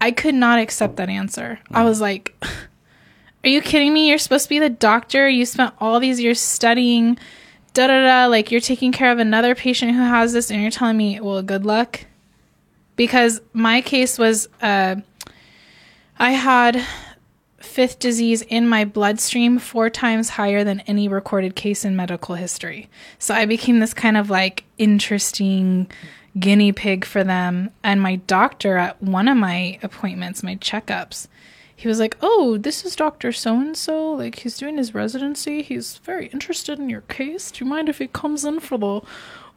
I 0.00 0.10
could 0.10 0.34
not 0.34 0.58
accept 0.58 0.96
that 0.96 1.08
answer. 1.08 1.58
I 1.70 1.84
was 1.84 2.00
like, 2.00 2.34
are 3.44 3.48
you 3.48 3.60
kidding 3.62 3.92
me? 3.94 4.08
You're 4.08 4.18
supposed 4.18 4.44
to 4.44 4.48
be 4.50 4.58
the 4.58 4.68
doctor. 4.70 5.28
You 5.28 5.46
spent 5.46 5.74
all 5.80 5.98
these 6.00 6.20
years 6.20 6.40
studying, 6.40 7.18
da 7.76 7.86
da 7.86 8.02
da. 8.02 8.26
Like, 8.26 8.50
you're 8.50 8.60
taking 8.60 8.90
care 8.90 9.12
of 9.12 9.18
another 9.18 9.54
patient 9.54 9.92
who 9.92 10.02
has 10.02 10.32
this, 10.32 10.50
and 10.50 10.60
you're 10.60 10.70
telling 10.70 10.96
me, 10.96 11.20
well, 11.20 11.42
good 11.42 11.64
luck. 11.64 12.00
Because 12.96 13.40
my 13.52 13.82
case 13.82 14.18
was, 14.18 14.48
uh, 14.62 14.96
I 16.18 16.30
had 16.32 16.82
fifth 17.60 17.98
disease 17.98 18.40
in 18.40 18.66
my 18.66 18.86
bloodstream 18.86 19.58
four 19.58 19.90
times 19.90 20.30
higher 20.30 20.64
than 20.64 20.80
any 20.80 21.08
recorded 21.08 21.54
case 21.54 21.84
in 21.84 21.94
medical 21.94 22.34
history. 22.34 22.88
So 23.18 23.34
I 23.34 23.44
became 23.44 23.80
this 23.80 23.92
kind 23.92 24.16
of 24.16 24.30
like 24.30 24.64
interesting 24.78 25.90
guinea 26.38 26.72
pig 26.72 27.04
for 27.04 27.22
them. 27.22 27.70
And 27.84 28.00
my 28.00 28.16
doctor 28.16 28.78
at 28.78 29.02
one 29.02 29.28
of 29.28 29.36
my 29.36 29.78
appointments, 29.82 30.42
my 30.42 30.56
checkups, 30.56 31.28
he 31.76 31.86
was 31.88 31.98
like, 32.00 32.16
Oh, 32.22 32.56
this 32.56 32.84
is 32.84 32.96
Dr. 32.96 33.30
So 33.32 33.60
and 33.60 33.76
so. 33.76 34.12
Like, 34.12 34.40
he's 34.40 34.56
doing 34.56 34.78
his 34.78 34.94
residency. 34.94 35.62
He's 35.62 35.98
very 35.98 36.26
interested 36.28 36.78
in 36.78 36.88
your 36.88 37.02
case. 37.02 37.50
Do 37.50 37.64
you 37.64 37.70
mind 37.70 37.88
if 37.88 37.98
he 37.98 38.08
comes 38.08 38.44
in 38.44 38.60
for 38.60 38.78
the, 38.78 39.02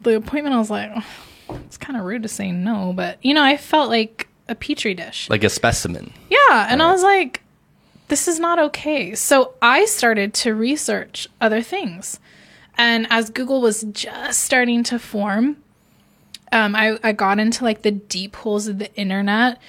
the 0.02 0.16
appointment? 0.18 0.54
I 0.54 0.60
was 0.60 0.70
like, 0.70 0.92
oh, 0.94 1.60
It's 1.66 1.78
kind 1.78 1.98
of 1.98 2.06
rude 2.06 2.24
to 2.24 2.30
say 2.30 2.52
no, 2.52 2.94
but 2.94 3.18
you 3.24 3.34
know, 3.34 3.44
I 3.44 3.56
felt 3.58 3.90
like 3.90 4.28
a 4.50 4.56
petri 4.56 4.94
dish. 4.94 5.30
Like 5.30 5.44
a 5.44 5.50
specimen. 5.50 6.12
Yeah. 6.30 6.68
And 6.70 6.82
I 6.82 6.92
was 6.92 7.04
like, 7.04 7.42
this 8.10 8.28
is 8.28 8.40
not 8.40 8.60
okay. 8.60 9.16
So 9.16 9.54
I 9.62 9.86
started 9.86 10.34
to 10.36 10.54
research 10.54 11.28
other 11.40 11.62
things. 11.62 12.20
And 12.78 13.08
as 13.10 13.30
Google 13.30 13.62
was 13.62 13.84
just 13.92 14.42
starting 14.44 14.84
to 14.86 15.00
form, 15.00 15.58
um, 16.52 16.76
I, 16.76 16.98
I 17.04 17.12
got 17.12 17.40
into 17.40 17.64
like 17.64 17.84
the 17.84 17.92
deep 17.92 18.36
holes 18.38 18.68
of 18.68 18.80
the 18.80 18.94
internet. 18.96 19.60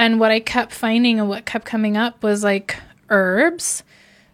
And 0.00 0.18
what 0.18 0.30
I 0.30 0.40
kept 0.40 0.72
finding 0.72 1.20
and 1.20 1.28
what 1.28 1.44
kept 1.44 1.66
coming 1.66 1.94
up 1.94 2.22
was 2.22 2.42
like 2.42 2.74
herbs, 3.10 3.82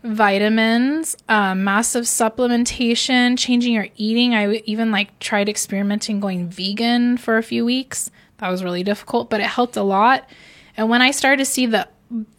vitamins, 0.04 1.16
um, 1.28 1.64
massive 1.64 2.04
supplementation, 2.04 3.36
changing 3.36 3.72
your 3.72 3.88
eating. 3.96 4.32
I 4.32 4.62
even 4.66 4.92
like 4.92 5.18
tried 5.18 5.48
experimenting 5.48 6.20
going 6.20 6.48
vegan 6.48 7.16
for 7.16 7.36
a 7.36 7.42
few 7.42 7.64
weeks. 7.64 8.12
That 8.38 8.48
was 8.48 8.62
really 8.62 8.84
difficult, 8.84 9.28
but 9.28 9.40
it 9.40 9.48
helped 9.48 9.76
a 9.76 9.82
lot. 9.82 10.30
And 10.76 10.88
when 10.88 11.02
I 11.02 11.10
started 11.10 11.38
to 11.38 11.44
see 11.44 11.66
the 11.66 11.88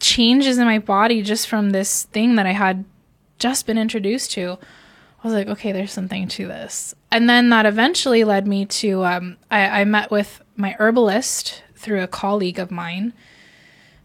changes 0.00 0.56
in 0.56 0.64
my 0.64 0.78
body 0.78 1.20
just 1.20 1.48
from 1.48 1.68
this 1.68 2.04
thing 2.04 2.36
that 2.36 2.46
I 2.46 2.52
had 2.52 2.86
just 3.38 3.66
been 3.66 3.76
introduced 3.76 4.30
to, 4.32 4.56
I 5.22 5.26
was 5.26 5.34
like, 5.34 5.48
okay, 5.48 5.72
there's 5.72 5.92
something 5.92 6.28
to 6.28 6.46
this. 6.46 6.94
And 7.12 7.28
then 7.28 7.50
that 7.50 7.66
eventually 7.66 8.24
led 8.24 8.46
me 8.46 8.64
to, 8.64 9.04
um, 9.04 9.36
I, 9.50 9.80
I 9.80 9.84
met 9.84 10.10
with 10.10 10.40
my 10.56 10.76
herbalist 10.78 11.62
through 11.78 12.02
a 12.02 12.08
colleague 12.08 12.58
of 12.58 12.70
mine. 12.70 13.12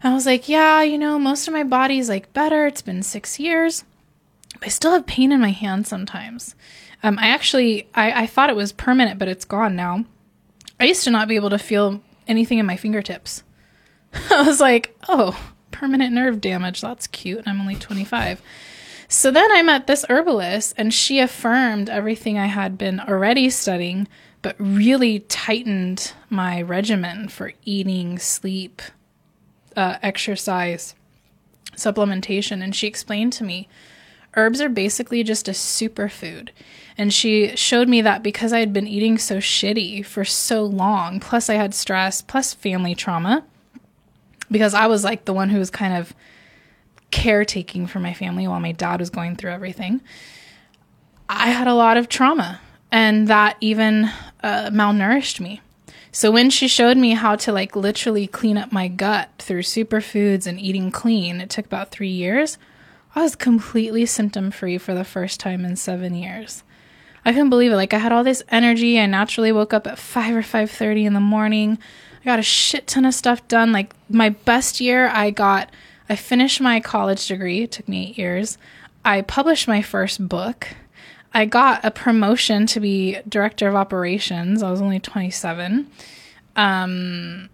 I 0.02 0.12
was 0.14 0.26
like, 0.26 0.48
yeah, 0.48 0.82
you 0.82 0.98
know, 0.98 1.18
most 1.18 1.48
of 1.48 1.54
my 1.54 1.62
body's 1.64 2.08
like 2.08 2.32
better. 2.32 2.66
It's 2.66 2.82
been 2.82 3.02
six 3.02 3.40
years. 3.40 3.84
I 4.62 4.68
still 4.68 4.92
have 4.92 5.06
pain 5.06 5.32
in 5.32 5.40
my 5.40 5.50
hand 5.50 5.86
sometimes. 5.86 6.54
Um, 7.02 7.18
I 7.18 7.28
actually, 7.28 7.88
I, 7.94 8.22
I 8.22 8.26
thought 8.26 8.50
it 8.50 8.56
was 8.56 8.72
permanent, 8.72 9.18
but 9.18 9.28
it's 9.28 9.44
gone 9.44 9.76
now. 9.76 10.04
I 10.78 10.84
used 10.84 11.04
to 11.04 11.10
not 11.10 11.28
be 11.28 11.36
able 11.36 11.50
to 11.50 11.58
feel 11.58 12.02
anything 12.26 12.58
in 12.58 12.66
my 12.66 12.76
fingertips. 12.76 13.42
I 14.30 14.42
was 14.42 14.60
like, 14.60 14.96
oh, 15.08 15.38
permanent 15.70 16.14
nerve 16.14 16.40
damage. 16.40 16.80
That's 16.80 17.06
cute. 17.06 17.38
And 17.38 17.48
I'm 17.48 17.60
only 17.60 17.76
25. 17.76 18.40
So 19.08 19.30
then 19.30 19.50
I 19.52 19.62
met 19.62 19.86
this 19.86 20.04
herbalist, 20.08 20.74
and 20.76 20.92
she 20.92 21.20
affirmed 21.20 21.90
everything 21.90 22.38
I 22.38 22.46
had 22.46 22.78
been 22.78 23.00
already 23.00 23.50
studying, 23.50 24.08
but 24.44 24.56
really 24.58 25.20
tightened 25.20 26.12
my 26.28 26.60
regimen 26.60 27.28
for 27.28 27.54
eating, 27.64 28.18
sleep, 28.18 28.82
uh, 29.74 29.96
exercise, 30.02 30.94
supplementation. 31.74 32.62
And 32.62 32.76
she 32.76 32.86
explained 32.86 33.32
to 33.32 33.44
me 33.44 33.70
herbs 34.34 34.60
are 34.60 34.68
basically 34.68 35.22
just 35.22 35.48
a 35.48 35.52
superfood. 35.52 36.50
And 36.98 37.10
she 37.10 37.56
showed 37.56 37.88
me 37.88 38.02
that 38.02 38.22
because 38.22 38.52
I 38.52 38.58
had 38.58 38.74
been 38.74 38.86
eating 38.86 39.16
so 39.16 39.38
shitty 39.38 40.04
for 40.04 40.26
so 40.26 40.62
long, 40.62 41.20
plus 41.20 41.48
I 41.48 41.54
had 41.54 41.72
stress, 41.72 42.20
plus 42.20 42.52
family 42.52 42.94
trauma, 42.94 43.44
because 44.50 44.74
I 44.74 44.88
was 44.88 45.04
like 45.04 45.24
the 45.24 45.32
one 45.32 45.48
who 45.48 45.58
was 45.58 45.70
kind 45.70 45.94
of 45.94 46.14
caretaking 47.10 47.86
for 47.86 47.98
my 47.98 48.12
family 48.12 48.46
while 48.46 48.60
my 48.60 48.72
dad 48.72 49.00
was 49.00 49.08
going 49.08 49.36
through 49.36 49.52
everything. 49.52 50.02
I 51.30 51.48
had 51.48 51.66
a 51.66 51.74
lot 51.74 51.96
of 51.96 52.10
trauma, 52.10 52.60
and 52.94 53.26
that 53.26 53.56
even 53.60 54.04
uh, 54.44 54.70
malnourished 54.70 55.40
me. 55.40 55.60
So 56.12 56.30
when 56.30 56.48
she 56.48 56.68
showed 56.68 56.96
me 56.96 57.14
how 57.14 57.34
to 57.34 57.50
like 57.50 57.74
literally 57.74 58.28
clean 58.28 58.56
up 58.56 58.70
my 58.70 58.86
gut 58.86 59.30
through 59.40 59.62
superfoods 59.62 60.46
and 60.46 60.60
eating 60.60 60.92
clean, 60.92 61.40
it 61.40 61.50
took 61.50 61.66
about 61.66 61.90
three 61.90 62.08
years. 62.08 62.56
I 63.16 63.22
was 63.22 63.34
completely 63.34 64.06
symptom 64.06 64.52
free 64.52 64.78
for 64.78 64.94
the 64.94 65.02
first 65.04 65.40
time 65.40 65.64
in 65.64 65.74
seven 65.74 66.14
years. 66.14 66.62
I 67.24 67.32
couldn't 67.32 67.50
believe 67.50 67.72
it. 67.72 67.76
Like 67.76 67.92
I 67.92 67.98
had 67.98 68.12
all 68.12 68.22
this 68.22 68.44
energy. 68.48 69.00
I 69.00 69.06
naturally 69.06 69.50
woke 69.50 69.74
up 69.74 69.88
at 69.88 69.98
five 69.98 70.36
or 70.36 70.42
five 70.42 70.70
thirty 70.70 71.04
in 71.04 71.14
the 71.14 71.20
morning. 71.20 71.78
I 72.22 72.24
got 72.24 72.38
a 72.38 72.42
shit 72.42 72.86
ton 72.86 73.04
of 73.06 73.14
stuff 73.14 73.48
done. 73.48 73.72
Like 73.72 73.92
my 74.08 74.28
best 74.28 74.80
year, 74.80 75.08
I 75.08 75.30
got, 75.30 75.68
I 76.08 76.14
finished 76.14 76.60
my 76.60 76.78
college 76.78 77.26
degree. 77.26 77.64
It 77.64 77.72
took 77.72 77.88
me 77.88 78.10
eight 78.10 78.18
years. 78.18 78.56
I 79.04 79.22
published 79.22 79.66
my 79.66 79.82
first 79.82 80.28
book. 80.28 80.68
I 81.34 81.46
got 81.46 81.84
a 81.84 81.90
promotion 81.90 82.66
to 82.66 82.80
be 82.80 83.18
director 83.28 83.68
of 83.68 83.74
operations. 83.74 84.62
I 84.62 84.70
was 84.70 84.80
only 84.80 85.00
27. 85.00 85.90
Um, 86.54 87.48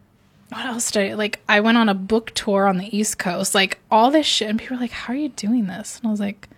what 0.50 0.66
else 0.66 0.90
did 0.90 1.12
I 1.12 1.14
like? 1.14 1.40
I 1.48 1.60
went 1.60 1.78
on 1.78 1.88
a 1.88 1.94
book 1.94 2.32
tour 2.34 2.66
on 2.66 2.76
the 2.76 2.94
East 2.96 3.18
Coast, 3.18 3.54
like 3.54 3.78
all 3.90 4.10
this 4.10 4.26
shit. 4.26 4.50
And 4.50 4.58
people 4.58 4.76
were 4.76 4.82
like, 4.82 4.90
How 4.90 5.14
are 5.14 5.16
you 5.16 5.30
doing 5.30 5.66
this? 5.66 5.98
And 5.98 6.08
I 6.08 6.10
was 6.10 6.20
like, 6.20 6.48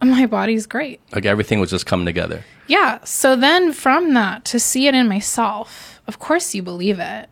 My 0.00 0.26
body's 0.26 0.66
great. 0.66 1.00
Like 1.12 1.26
everything 1.26 1.60
was 1.60 1.70
just 1.70 1.86
coming 1.86 2.06
together. 2.06 2.44
Yeah. 2.66 3.04
So 3.04 3.36
then 3.36 3.72
from 3.72 4.14
that 4.14 4.44
to 4.46 4.58
see 4.58 4.88
it 4.88 4.94
in 4.94 5.08
myself, 5.08 6.00
of 6.08 6.18
course 6.18 6.54
you 6.54 6.62
believe 6.62 6.98
it. 6.98 7.28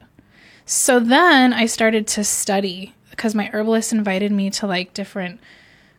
So 0.66 1.00
then 1.00 1.52
I 1.52 1.66
started 1.66 2.06
to 2.08 2.22
study 2.22 2.94
because 3.10 3.34
my 3.34 3.50
herbalist 3.52 3.92
invited 3.92 4.30
me 4.30 4.50
to 4.50 4.66
like 4.68 4.94
different 4.94 5.40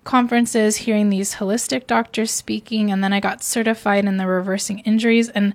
conferences, 0.04 0.78
hearing 0.78 1.10
these 1.10 1.36
holistic 1.36 1.88
doctors 1.88 2.32
speaking, 2.32 2.92
and 2.92 3.04
then 3.04 3.14
I 3.14 3.20
got 3.20 3.44
certified 3.44 4.06
in 4.06 4.18
the 4.18 4.28
reversing 4.28 4.80
injuries. 4.80 5.30
And 5.30 5.54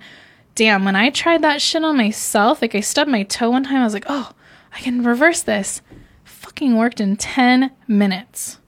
damn, 0.54 0.84
when 0.84 0.96
I 0.96 1.10
tried 1.10 1.42
that 1.42 1.60
shit 1.60 1.84
on 1.84 1.96
myself, 1.96 2.62
like 2.62 2.74
I 2.74 2.80
stubbed 2.80 3.10
my 3.10 3.22
toe 3.22 3.50
one 3.50 3.64
time, 3.64 3.80
I 3.80 3.84
was 3.84 3.94
like, 3.94 4.06
oh, 4.08 4.32
I 4.72 4.80
can 4.80 5.02
reverse 5.02 5.42
this. 5.42 5.82
Fucking 6.24 6.76
worked 6.76 7.00
in 7.00 7.16
10 7.16 7.72
minutes. 7.88 8.58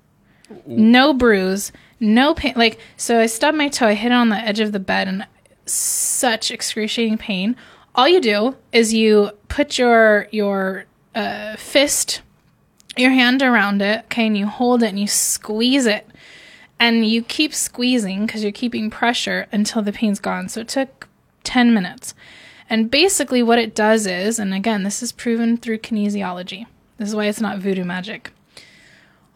No 0.67 1.12
bruise, 1.12 1.73
no 2.01 2.35
pain. 2.35 2.55
Like, 2.57 2.79
so 2.97 3.21
I 3.21 3.27
stubbed 3.27 3.59
my 3.59 3.69
toe, 3.69 3.88
I 3.88 3.95
hit 3.95 4.12
it 4.12 4.14
on 4.14 4.31
the 4.31 4.37
edge 4.37 4.61
of 4.61 4.73
the 4.73 4.81
bed, 4.81 5.09
and 5.09 5.27
such 5.67 6.51
excruciating 6.51 7.19
pain. 7.19 7.57
All 7.95 8.09
you 8.09 8.21
do 8.21 8.57
is 8.73 8.95
you 8.95 9.33
put 9.49 9.79
your 9.79 10.29
your 10.31 10.87
uh, 11.14 11.57
fist 11.57 12.23
your 12.99 13.11
hand 13.11 13.43
around 13.43 13.83
it, 13.83 14.05
okay, 14.05 14.27
and 14.27 14.37
you 14.37 14.47
hold 14.47 14.83
it 14.83 14.89
and 14.89 14.99
you 14.99 15.07
squeeze 15.07 15.87
it. 15.87 16.07
And 16.81 17.05
you 17.05 17.23
keep 17.23 17.53
squeezing 17.53 18.27
because 18.27 18.43
you're 18.43 18.53
keeping 18.53 18.89
pressure 18.89 19.49
until 19.51 19.83
the 19.83 19.93
pain's 19.93 20.21
gone. 20.21 20.49
So 20.49 20.61
it 20.61 20.69
took 20.69 21.09
10 21.43 21.75
minutes. 21.75 22.15
And 22.71 22.91
basically, 22.91 23.43
what 23.43 23.59
it 23.59 23.75
does 23.75 24.07
is, 24.07 24.39
and 24.39 24.55
again, 24.55 24.85
this 24.85 25.03
is 25.03 25.11
proven 25.11 25.57
through 25.57 25.79
kinesiology, 25.79 26.67
this 26.99 27.09
is 27.09 27.17
why 27.17 27.27
it's 27.27 27.41
not 27.41 27.59
voodoo 27.59 27.85
magic. 27.85 28.31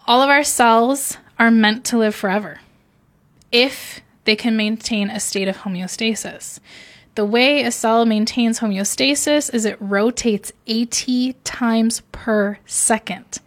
All 0.07 0.21
of 0.21 0.29
our 0.29 0.45
cells 0.45 1.17
are 1.39 1.51
meant 1.51 1.85
to 1.87 1.99
live 1.99 2.15
forever 2.15 2.61
if 3.51 4.01
they 4.25 4.37
can 4.37 4.57
maintain 4.57 5.11
a 5.11 5.21
state 5.21 5.49
of 5.49 5.59
homeostasis. 5.59 6.61
The 7.15 7.27
way 7.27 7.63
a 7.63 7.71
cell 7.71 8.07
maintains 8.07 8.61
homeostasis 8.61 9.53
is 9.53 9.67
it 9.67 9.77
rotates 9.81 10.53
80 10.67 11.35
times 11.45 12.01
per 12.11 12.59
second. 12.65 13.39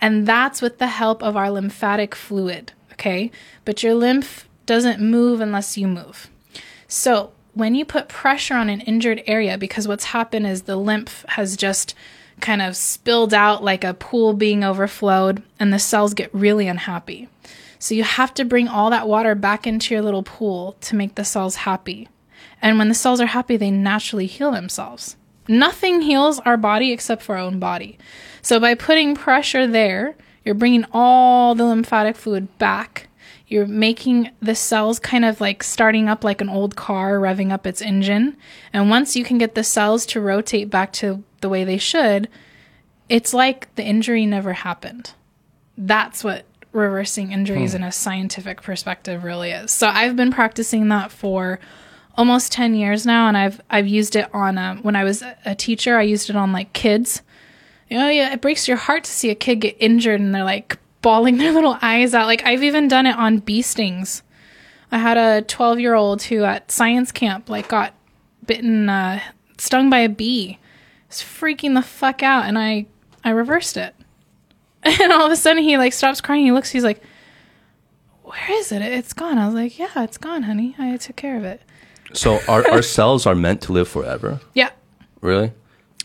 And 0.00 0.24
that's 0.24 0.62
with 0.62 0.78
the 0.78 0.86
help 0.86 1.20
of 1.22 1.36
our 1.36 1.50
lymphatic 1.50 2.14
fluid, 2.14 2.72
okay? 2.92 3.32
But 3.64 3.82
your 3.82 3.94
lymph 3.94 4.48
doesn't 4.66 5.00
move 5.00 5.40
unless 5.40 5.76
you 5.76 5.88
move. 5.88 6.30
So, 6.86 7.32
when 7.54 7.74
you 7.74 7.84
put 7.84 8.08
pressure 8.08 8.54
on 8.54 8.70
an 8.70 8.82
injured 8.82 9.24
area, 9.26 9.58
because 9.58 9.88
what's 9.88 10.04
happened 10.04 10.46
is 10.46 10.62
the 10.62 10.76
lymph 10.76 11.24
has 11.30 11.56
just 11.56 11.96
kind 12.40 12.62
of 12.62 12.76
spilled 12.76 13.34
out 13.34 13.64
like 13.64 13.82
a 13.82 13.94
pool 13.94 14.32
being 14.32 14.62
overflowed, 14.62 15.42
and 15.58 15.72
the 15.72 15.80
cells 15.80 16.14
get 16.14 16.32
really 16.32 16.68
unhappy. 16.68 17.28
So, 17.80 17.96
you 17.96 18.04
have 18.04 18.32
to 18.34 18.44
bring 18.44 18.68
all 18.68 18.90
that 18.90 19.08
water 19.08 19.34
back 19.34 19.66
into 19.66 19.92
your 19.92 20.04
little 20.04 20.22
pool 20.22 20.76
to 20.82 20.94
make 20.94 21.16
the 21.16 21.24
cells 21.24 21.56
happy. 21.56 22.08
And 22.60 22.78
when 22.78 22.88
the 22.88 22.94
cells 22.94 23.20
are 23.20 23.26
happy, 23.26 23.56
they 23.56 23.70
naturally 23.70 24.26
heal 24.26 24.50
themselves. 24.50 25.16
Nothing 25.48 26.02
heals 26.02 26.40
our 26.40 26.56
body 26.56 26.92
except 26.92 27.22
for 27.22 27.36
our 27.36 27.42
own 27.42 27.58
body. 27.58 27.98
So 28.42 28.60
by 28.60 28.74
putting 28.74 29.14
pressure 29.14 29.66
there, 29.66 30.14
you're 30.44 30.54
bringing 30.54 30.84
all 30.92 31.54
the 31.54 31.64
lymphatic 31.64 32.16
fluid 32.16 32.56
back. 32.58 33.08
You're 33.46 33.66
making 33.66 34.30
the 34.40 34.54
cells 34.54 34.98
kind 34.98 35.24
of 35.24 35.40
like 35.40 35.62
starting 35.62 36.08
up 36.08 36.22
like 36.22 36.40
an 36.40 36.50
old 36.50 36.76
car, 36.76 37.18
revving 37.18 37.50
up 37.50 37.66
its 37.66 37.80
engine. 37.80 38.36
And 38.72 38.90
once 38.90 39.16
you 39.16 39.24
can 39.24 39.38
get 39.38 39.54
the 39.54 39.64
cells 39.64 40.04
to 40.06 40.20
rotate 40.20 40.68
back 40.68 40.92
to 40.94 41.22
the 41.40 41.48
way 41.48 41.64
they 41.64 41.78
should, 41.78 42.28
it's 43.08 43.32
like 43.32 43.74
the 43.76 43.84
injury 43.84 44.26
never 44.26 44.52
happened. 44.52 45.12
That's 45.78 46.22
what 46.22 46.44
reversing 46.72 47.32
injuries 47.32 47.72
hmm. 47.72 47.78
in 47.78 47.82
a 47.84 47.92
scientific 47.92 48.60
perspective 48.60 49.24
really 49.24 49.50
is. 49.50 49.70
So 49.70 49.88
I've 49.88 50.16
been 50.16 50.30
practicing 50.30 50.88
that 50.88 51.10
for 51.10 51.58
almost 52.18 52.50
10 52.52 52.74
years 52.74 53.06
now 53.06 53.28
and 53.28 53.36
I've 53.36 53.60
I've 53.70 53.86
used 53.86 54.16
it 54.16 54.28
on 54.34 54.58
um, 54.58 54.82
when 54.82 54.96
I 54.96 55.04
was 55.04 55.22
a 55.46 55.54
teacher, 55.54 55.96
I 55.96 56.02
used 56.02 56.28
it 56.28 56.36
on 56.36 56.52
like 56.52 56.72
kids. 56.74 57.22
You 57.88 57.96
know, 57.96 58.08
yeah, 58.10 58.32
it 58.34 58.42
breaks 58.42 58.68
your 58.68 58.76
heart 58.76 59.04
to 59.04 59.10
see 59.10 59.30
a 59.30 59.34
kid 59.34 59.60
get 59.60 59.76
injured 59.78 60.20
and 60.20 60.34
they're 60.34 60.44
like 60.44 60.78
bawling 61.00 61.38
their 61.38 61.52
little 61.52 61.78
eyes 61.80 62.12
out. 62.12 62.26
Like 62.26 62.44
I've 62.44 62.64
even 62.64 62.88
done 62.88 63.06
it 63.06 63.16
on 63.16 63.38
bee 63.38 63.62
stings. 63.62 64.22
I 64.90 64.98
had 64.98 65.16
a 65.16 65.42
12 65.42 65.80
year 65.80 65.94
old 65.94 66.22
who 66.24 66.44
at 66.44 66.70
science 66.70 67.12
camp 67.12 67.48
like 67.48 67.68
got 67.68 67.94
bitten, 68.44 68.88
uh, 68.88 69.20
stung 69.56 69.88
by 69.88 70.00
a 70.00 70.08
bee. 70.08 70.58
Was 71.08 71.18
freaking 71.18 71.74
the 71.74 71.80
fuck 71.80 72.22
out, 72.22 72.44
and 72.44 72.58
I 72.58 72.84
I 73.24 73.30
reversed 73.30 73.76
it. 73.78 73.94
And 74.84 75.12
all 75.12 75.26
of 75.26 75.32
a 75.32 75.36
sudden 75.36 75.62
he 75.62 75.78
like 75.78 75.92
stops 75.92 76.20
crying. 76.20 76.44
He 76.44 76.52
looks. 76.52 76.70
He's 76.70 76.84
like, 76.84 77.02
"Where 78.22 78.52
is 78.52 78.72
it? 78.72 78.82
It's 78.82 79.12
gone." 79.12 79.38
I 79.38 79.46
was 79.46 79.54
like, 79.54 79.78
"Yeah, 79.78 79.90
it's 79.96 80.18
gone, 80.18 80.42
honey. 80.42 80.74
I 80.78 80.96
took 80.98 81.16
care 81.16 81.36
of 81.36 81.44
it." 81.44 81.62
So 82.12 82.40
our, 82.48 82.68
our 82.70 82.82
cells 82.82 83.26
are 83.26 83.34
meant 83.34 83.62
to 83.62 83.72
live 83.72 83.88
forever. 83.88 84.40
Yeah, 84.54 84.70
Really? 85.20 85.52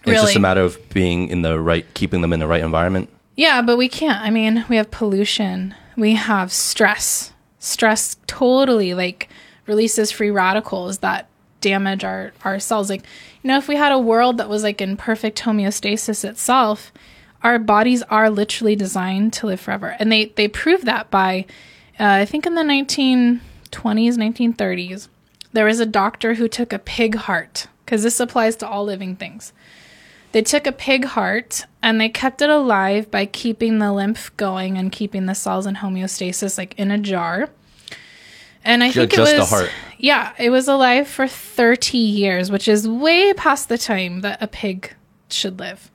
It's 0.05 0.21
just 0.21 0.35
a 0.35 0.39
matter 0.39 0.61
of 0.61 0.77
being 0.89 1.29
in 1.29 1.43
the 1.43 1.59
right, 1.59 1.85
keeping 1.93 2.21
them 2.21 2.33
in 2.33 2.39
the 2.39 2.47
right 2.47 2.61
environment. 2.61 3.09
Yeah, 3.35 3.61
but 3.61 3.77
we 3.77 3.87
can't. 3.87 4.19
I 4.21 4.29
mean, 4.29 4.65
we 4.69 4.75
have 4.75 4.91
pollution, 4.91 5.75
we 5.95 6.13
have 6.15 6.51
stress. 6.51 7.31
Stress 7.59 8.17
totally 8.27 8.93
like 8.93 9.29
releases 9.65 10.11
free 10.11 10.29
radicals 10.29 10.97
that 10.99 11.29
damage 11.61 12.03
our, 12.03 12.33
our 12.43 12.59
cells. 12.59 12.89
Like, 12.89 13.03
you 13.41 13.47
know, 13.47 13.57
if 13.57 13.69
we 13.69 13.77
had 13.77 13.93
a 13.93 13.97
world 13.97 14.37
that 14.37 14.49
was 14.49 14.63
like 14.63 14.81
in 14.81 14.97
perfect 14.97 15.41
homeostasis 15.41 16.25
itself, 16.25 16.91
our 17.41 17.57
bodies 17.57 18.03
are 18.03 18.29
literally 18.29 18.75
designed 18.75 19.31
to 19.33 19.47
live 19.47 19.61
forever. 19.61 19.95
And 19.99 20.11
they, 20.11 20.25
they 20.25 20.49
prove 20.49 20.83
that 20.83 21.09
by, 21.09 21.45
uh, 21.97 22.03
I 22.03 22.25
think 22.25 22.45
in 22.45 22.55
the 22.55 22.61
1920s, 22.63 23.39
1930s, 23.71 25.07
there 25.53 25.65
was 25.65 25.79
a 25.79 25.85
doctor 25.85 26.33
who 26.35 26.47
took 26.47 26.73
a 26.73 26.79
pig 26.79 27.15
heart, 27.15 27.67
because 27.85 28.03
this 28.03 28.19
applies 28.19 28.55
to 28.57 28.67
all 28.67 28.83
living 28.83 29.15
things. 29.15 29.53
They 30.31 30.41
took 30.41 30.65
a 30.65 30.71
pig 30.71 31.05
heart 31.05 31.65
and 31.83 32.01
they 32.01 32.09
kept 32.09 32.41
it 32.41 32.49
alive 32.49 33.11
by 33.11 33.27
keeping 33.27 33.77
the 33.77 33.93
lymph 33.93 34.35
going 34.35 34.77
and 34.79 34.91
keeping 34.91 35.27
the 35.27 35.35
cells 35.35 35.67
in 35.67 35.75
homeostasis, 35.75 36.57
like 36.57 36.73
in 36.77 36.89
a 36.89 36.97
jar. 36.97 37.49
And 38.65 38.83
I 38.83 38.87
Ju- 38.89 39.01
think 39.01 39.13
it 39.13 39.17
just 39.17 39.37
was 39.37 39.49
the 39.49 39.55
heart. 39.55 39.69
yeah, 39.99 40.33
it 40.39 40.49
was 40.49 40.67
alive 40.67 41.07
for 41.07 41.27
30 41.27 41.97
years, 41.99 42.49
which 42.49 42.67
is 42.67 42.87
way 42.87 43.31
past 43.33 43.69
the 43.69 43.77
time 43.77 44.21
that 44.21 44.41
a 44.41 44.47
pig 44.47 44.95
should 45.29 45.59
live. 45.59 45.91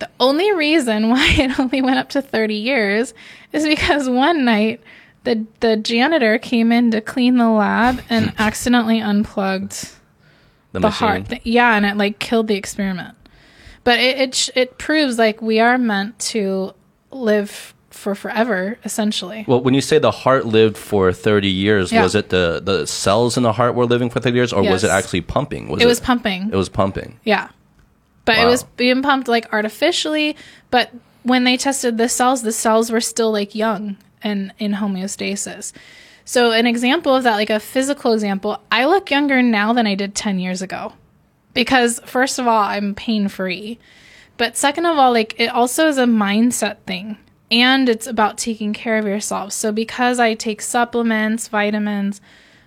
The 0.00 0.10
only 0.18 0.52
reason 0.52 1.08
why 1.10 1.28
it 1.38 1.56
only 1.60 1.82
went 1.82 1.98
up 1.98 2.08
to 2.10 2.22
30 2.22 2.54
years 2.54 3.14
is 3.52 3.64
because 3.64 4.08
one 4.08 4.44
night 4.44 4.80
the 5.24 5.46
the 5.60 5.76
janitor 5.76 6.38
came 6.38 6.72
in 6.72 6.90
to 6.90 7.00
clean 7.00 7.36
the 7.36 7.48
lab 7.48 8.00
and 8.10 8.32
accidentally 8.38 9.00
unplugged 9.00 9.90
The, 10.72 10.80
the 10.80 10.90
heart. 10.90 11.28
Th- 11.28 11.42
Yeah, 11.44 11.74
and 11.76 11.86
it 11.86 11.96
like 11.96 12.18
killed 12.18 12.48
the 12.48 12.56
experiment. 12.56 13.14
But 13.84 13.98
it 14.00 14.18
it, 14.20 14.34
sh- 14.34 14.50
it 14.54 14.78
proves 14.78 15.18
like 15.18 15.42
we 15.42 15.60
are 15.60 15.78
meant 15.78 16.18
to 16.30 16.72
live 17.10 17.74
for 17.90 18.14
forever, 18.14 18.78
essentially. 18.84 19.44
Well, 19.46 19.60
when 19.60 19.74
you 19.74 19.80
say 19.82 19.98
the 19.98 20.10
heart 20.10 20.46
lived 20.46 20.76
for 20.78 21.12
30 21.12 21.48
years, 21.48 21.92
Yeah. 21.92 22.02
was 22.02 22.14
it 22.14 22.30
the, 22.30 22.60
the 22.64 22.86
cells 22.86 23.36
in 23.36 23.42
the 23.42 23.52
heart 23.52 23.74
were 23.74 23.84
living 23.84 24.08
for 24.08 24.18
30 24.18 24.34
years, 24.34 24.52
or 24.52 24.62
was 24.62 24.82
it 24.82 24.88
actually 24.90 25.20
pumping? 25.20 25.68
it 25.78 25.84
was 25.86 26.00
pumping. 26.00 26.48
It 26.50 26.56
was 26.56 26.70
pumping. 26.70 27.20
Yeah. 27.24 27.48
But 28.24 28.38
it 28.38 28.46
was 28.46 28.62
being 28.76 29.02
pumped 29.02 29.28
like 29.28 29.52
artificially, 29.52 30.36
but 30.70 30.90
when 31.22 31.44
they 31.44 31.56
tested 31.58 31.98
the 31.98 32.08
cells, 32.08 32.42
the 32.42 32.52
cells 32.52 32.90
were 32.90 33.00
still 33.00 33.30
like 33.30 33.54
young 33.54 33.96
and 34.22 34.52
in 34.58 34.72
homeostasis. 34.72 35.72
So 36.24 36.52
an 36.52 36.66
example 36.66 37.14
of 37.14 37.24
that, 37.24 37.34
like 37.34 37.50
a 37.50 37.60
physical 37.60 38.12
example, 38.12 38.60
I 38.70 38.84
look 38.86 39.10
younger 39.10 39.42
now 39.42 39.72
than 39.72 39.86
I 39.86 39.94
did 39.94 40.14
10 40.14 40.38
years 40.38 40.62
ago. 40.62 40.92
Because 41.54 42.00
first 42.06 42.38
of 42.38 42.46
all, 42.46 42.62
I'm 42.62 42.94
pain 42.94 43.28
free. 43.28 43.78
But 44.36 44.56
second 44.56 44.86
of 44.86 44.96
all, 44.96 45.12
like 45.12 45.38
it 45.38 45.48
also 45.48 45.88
is 45.88 45.98
a 45.98 46.04
mindset 46.04 46.78
thing. 46.86 47.18
And 47.50 47.88
it's 47.88 48.06
about 48.06 48.38
taking 48.38 48.72
care 48.72 48.96
of 48.98 49.06
yourself. 49.06 49.52
So 49.52 49.72
because 49.72 50.18
I 50.18 50.34
take 50.34 50.62
supplements, 50.62 51.48
vitamins, 51.48 52.20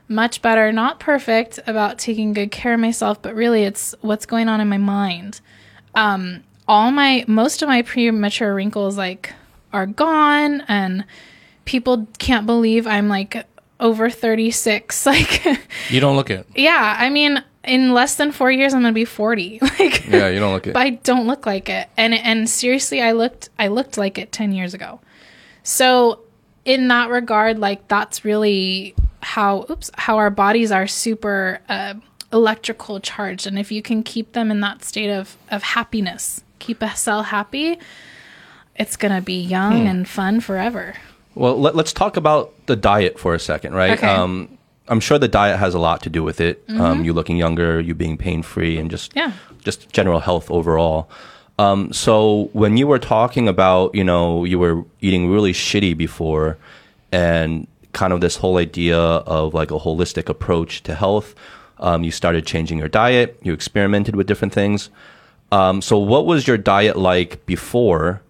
much 0.08 0.42
better, 0.42 0.72
not 0.72 1.00
perfect 1.00 1.60
about 1.66 1.98
taking 1.98 2.34
good 2.34 2.52
care 2.52 2.76
of 2.76 2.80
myself, 2.80 3.22
but 3.22 3.34
really 3.34 3.64
it's 3.64 3.96
what's 4.02 4.28
going 4.28 4.48
on 4.48 4.62
in 4.62 4.70
my 4.70 4.78
mind. 4.78 5.42
Um, 5.96 6.44
all 6.68 6.92
my 6.92 7.26
most 7.28 7.62
of 7.62 7.70
my 7.70 7.82
premature 7.82 8.54
wrinkles 8.54 8.98
like 8.98 9.34
are 9.74 9.86
gone 9.86 10.62
and 10.68 11.06
people 11.66 12.08
can't 12.20 12.46
believe 12.46 12.88
I'm 12.88 13.08
like 13.10 13.46
over 13.80 14.10
36. 14.10 15.06
Like 15.06 15.46
You 15.90 16.00
don't 16.00 16.16
look 16.16 16.30
it. 16.30 16.48
yeah, 16.56 16.96
I 16.98 17.10
mean 17.10 17.44
in 17.64 17.94
less 17.94 18.16
than 18.16 18.32
4 18.32 18.52
years 18.52 18.74
I'm 18.74 18.82
going 18.82 18.94
to 18.94 18.96
be 18.96 19.06
40. 19.06 19.60
Like 19.80 20.08
Yeah, 20.08 20.30
you 20.30 20.40
don't 20.40 20.54
look 20.54 20.68
it. 20.68 20.74
but 20.74 20.82
I 20.82 20.92
don't 20.92 21.28
look 21.28 21.46
like 21.46 21.68
it. 21.70 21.90
And 21.98 22.14
and 22.14 22.50
seriously, 22.50 23.02
I 23.02 23.12
looked 23.12 23.50
I 23.60 23.68
looked 23.68 23.98
like 23.98 24.18
it 24.18 24.32
ten 24.32 24.52
years 24.54 24.74
ago. 24.74 25.00
So 25.64 26.22
in 26.64 26.88
that 26.90 27.10
regard, 27.10 27.60
like 27.60 27.88
that's 27.88 28.24
really 28.24 28.96
how 29.22 29.66
oops 29.70 29.90
how 29.96 30.18
our 30.18 30.30
bodies 30.30 30.72
are 30.72 30.88
super 30.88 31.60
uh, 31.70 31.96
electrical 32.32 33.00
charged, 33.00 33.48
and 33.48 33.58
if 33.58 33.72
you 33.72 33.82
can 33.82 34.04
keep 34.04 34.34
them 34.34 34.52
in 34.52 34.60
that 34.62 34.84
state 34.84 35.10
of 35.10 35.36
of 35.52 35.64
happiness, 35.64 36.44
keep 36.60 36.82
a 36.84 36.96
cell 36.96 37.24
happy, 37.24 37.80
it's 38.76 38.96
gonna 38.96 39.22
be 39.22 39.42
young 39.42 39.82
Hmm. 39.82 39.88
and 39.88 40.08
fun 40.08 40.40
forever. 40.40 40.94
Well, 41.36 41.60
let, 41.60 41.76
let's 41.76 41.94
talk 41.94 42.18
about 42.18 42.54
the 42.66 42.76
diet 42.76 43.20
for 43.20 43.34
a 43.36 43.40
second, 43.40 43.74
right? 43.74 43.92
Okay. 43.98 44.08
Mm-hmm. 44.08 44.22
Um, 44.22 44.58
I'm 44.88 45.00
sure 45.00 45.18
the 45.18 45.28
diet 45.28 45.60
has 45.60 45.74
a 45.74 45.80
lot 45.80 46.02
to 46.04 46.10
do 46.10 46.24
with 46.24 46.40
it. 46.40 46.64
Um, 46.70 47.04
you 47.04 47.12
looking 47.12 47.38
younger, 47.38 47.80
you 47.80 47.94
being 47.96 48.18
pain 48.18 48.44
free, 48.44 48.78
and 48.78 48.90
just 48.90 49.16
Yeah. 49.16 49.32
just 49.64 49.92
general 49.92 50.20
health 50.20 50.50
overall. 50.52 51.10
Um, 51.58 51.92
so 51.92 52.50
when 52.54 52.78
you 52.78 52.86
were 52.86 53.00
talking 53.00 53.48
about, 53.48 53.96
you 53.96 54.04
know, 54.04 54.44
you 54.46 54.60
were 54.60 54.84
eating 55.02 55.30
really 55.32 55.54
shitty 55.54 55.98
before, 55.98 56.58
and 57.12 57.66
kind 57.94 58.14
of 58.14 58.22
this 58.22 58.36
whole 58.38 58.58
idea 58.58 58.98
of 58.98 59.54
like 59.54 59.72
a 59.72 59.80
holistic 59.80 60.30
approach 60.30 60.84
to 60.84 60.94
health, 60.94 61.34
um, 61.80 62.04
you 62.04 62.12
started 62.12 62.46
changing 62.46 62.78
your 62.78 62.90
diet. 62.90 63.40
You 63.42 63.54
experimented 63.54 64.16
with 64.16 64.28
different 64.28 64.54
things. 64.54 64.90
Um, 65.52 65.82
so 65.82 65.98
what 65.98 66.26
was 66.26 66.48
your 66.48 66.58
diet 66.58 66.96
like 66.98 67.44
before, 67.46 68.22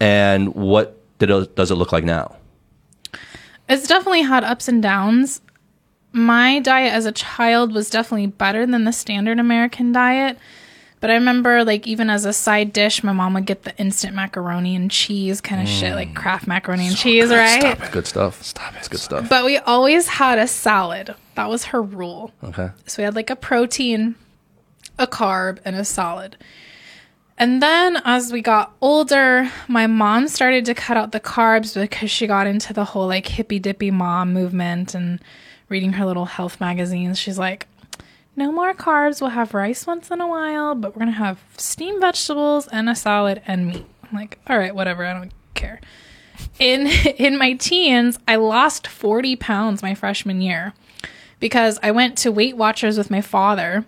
and 0.00 0.54
what 0.54 0.99
does 1.26 1.70
it 1.70 1.76
look 1.76 1.92
like 1.92 2.04
now? 2.04 2.36
It's 3.68 3.86
definitely 3.86 4.22
had 4.22 4.42
ups 4.42 4.68
and 4.68 4.82
downs. 4.82 5.40
My 6.12 6.58
diet 6.58 6.92
as 6.92 7.06
a 7.06 7.12
child 7.12 7.72
was 7.72 7.88
definitely 7.88 8.26
better 8.26 8.66
than 8.66 8.84
the 8.84 8.92
standard 8.92 9.38
American 9.38 9.92
diet. 9.92 10.38
But 11.00 11.10
I 11.10 11.14
remember, 11.14 11.64
like, 11.64 11.86
even 11.86 12.10
as 12.10 12.26
a 12.26 12.32
side 12.32 12.74
dish, 12.74 13.02
my 13.02 13.12
mom 13.12 13.32
would 13.32 13.46
get 13.46 13.62
the 13.62 13.74
instant 13.78 14.14
macaroni 14.14 14.76
and 14.76 14.90
cheese 14.90 15.40
kind 15.40 15.62
of 15.62 15.68
shit, 15.68 15.92
mm. 15.92 15.96
like 15.96 16.14
Kraft 16.14 16.46
macaroni 16.46 16.86
and 16.86 16.96
cheese, 16.96 17.30
right? 17.30 17.60
Stop 17.60 17.82
it. 17.82 17.92
Good 17.92 18.06
stuff. 18.06 18.42
Stop 18.42 18.74
it. 18.74 18.78
It's 18.80 18.88
good 18.88 19.00
stuff. 19.00 19.28
But 19.28 19.46
we 19.46 19.56
always 19.56 20.08
had 20.08 20.38
a 20.38 20.46
salad. 20.46 21.14
That 21.36 21.48
was 21.48 21.64
her 21.66 21.80
rule. 21.80 22.32
Okay. 22.44 22.68
So 22.86 23.00
we 23.00 23.04
had 23.04 23.14
like 23.14 23.30
a 23.30 23.36
protein, 23.36 24.14
a 24.98 25.06
carb, 25.06 25.58
and 25.64 25.74
a 25.74 25.86
salad. 25.86 26.36
And 27.40 27.62
then 27.62 27.96
as 28.04 28.34
we 28.34 28.42
got 28.42 28.76
older, 28.82 29.50
my 29.66 29.86
mom 29.86 30.28
started 30.28 30.66
to 30.66 30.74
cut 30.74 30.98
out 30.98 31.12
the 31.12 31.20
carbs 31.20 31.74
because 31.74 32.10
she 32.10 32.26
got 32.26 32.46
into 32.46 32.74
the 32.74 32.84
whole 32.84 33.06
like 33.06 33.26
hippy 33.26 33.58
dippy 33.58 33.90
mom 33.90 34.34
movement 34.34 34.94
and 34.94 35.20
reading 35.70 35.94
her 35.94 36.04
little 36.04 36.26
health 36.26 36.60
magazines. 36.60 37.18
She's 37.18 37.38
like, 37.38 37.66
no 38.36 38.52
more 38.52 38.74
carbs. 38.74 39.22
We'll 39.22 39.30
have 39.30 39.54
rice 39.54 39.86
once 39.86 40.10
in 40.10 40.20
a 40.20 40.26
while, 40.26 40.74
but 40.74 40.94
we're 40.94 41.00
going 41.00 41.14
to 41.14 41.18
have 41.18 41.42
steamed 41.56 42.02
vegetables 42.02 42.68
and 42.68 42.90
a 42.90 42.94
salad 42.94 43.40
and 43.46 43.68
meat. 43.68 43.86
I'm 44.02 44.18
like, 44.18 44.38
all 44.46 44.58
right, 44.58 44.74
whatever. 44.74 45.06
I 45.06 45.14
don't 45.14 45.32
care. 45.54 45.80
In 46.58 46.86
in 47.16 47.38
my 47.38 47.54
teens, 47.54 48.18
I 48.28 48.36
lost 48.36 48.86
40 48.86 49.36
pounds 49.36 49.82
my 49.82 49.94
freshman 49.94 50.42
year 50.42 50.74
because 51.38 51.78
I 51.82 51.90
went 51.90 52.18
to 52.18 52.30
Weight 52.30 52.58
Watchers 52.58 52.98
with 52.98 53.10
my 53.10 53.22
father. 53.22 53.86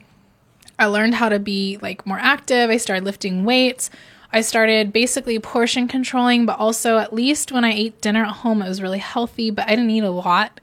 I 0.78 0.86
learned 0.86 1.14
how 1.14 1.28
to 1.28 1.38
be 1.38 1.78
like 1.80 2.06
more 2.06 2.18
active. 2.18 2.70
I 2.70 2.76
started 2.76 3.04
lifting 3.04 3.44
weights. 3.44 3.90
I 4.32 4.40
started 4.40 4.92
basically 4.92 5.38
portion 5.38 5.88
controlling, 5.88 6.46
but 6.46 6.58
also 6.58 6.98
at 6.98 7.12
least 7.12 7.52
when 7.52 7.64
I 7.64 7.72
ate 7.72 8.00
dinner 8.00 8.24
at 8.24 8.32
home, 8.32 8.62
it 8.62 8.68
was 8.68 8.80
really 8.80 8.98
healthy, 8.98 9.50
but 9.50 9.66
I 9.66 9.70
didn't 9.70 9.90
eat 9.90 10.04
a 10.04 10.10
lot. 10.10 10.60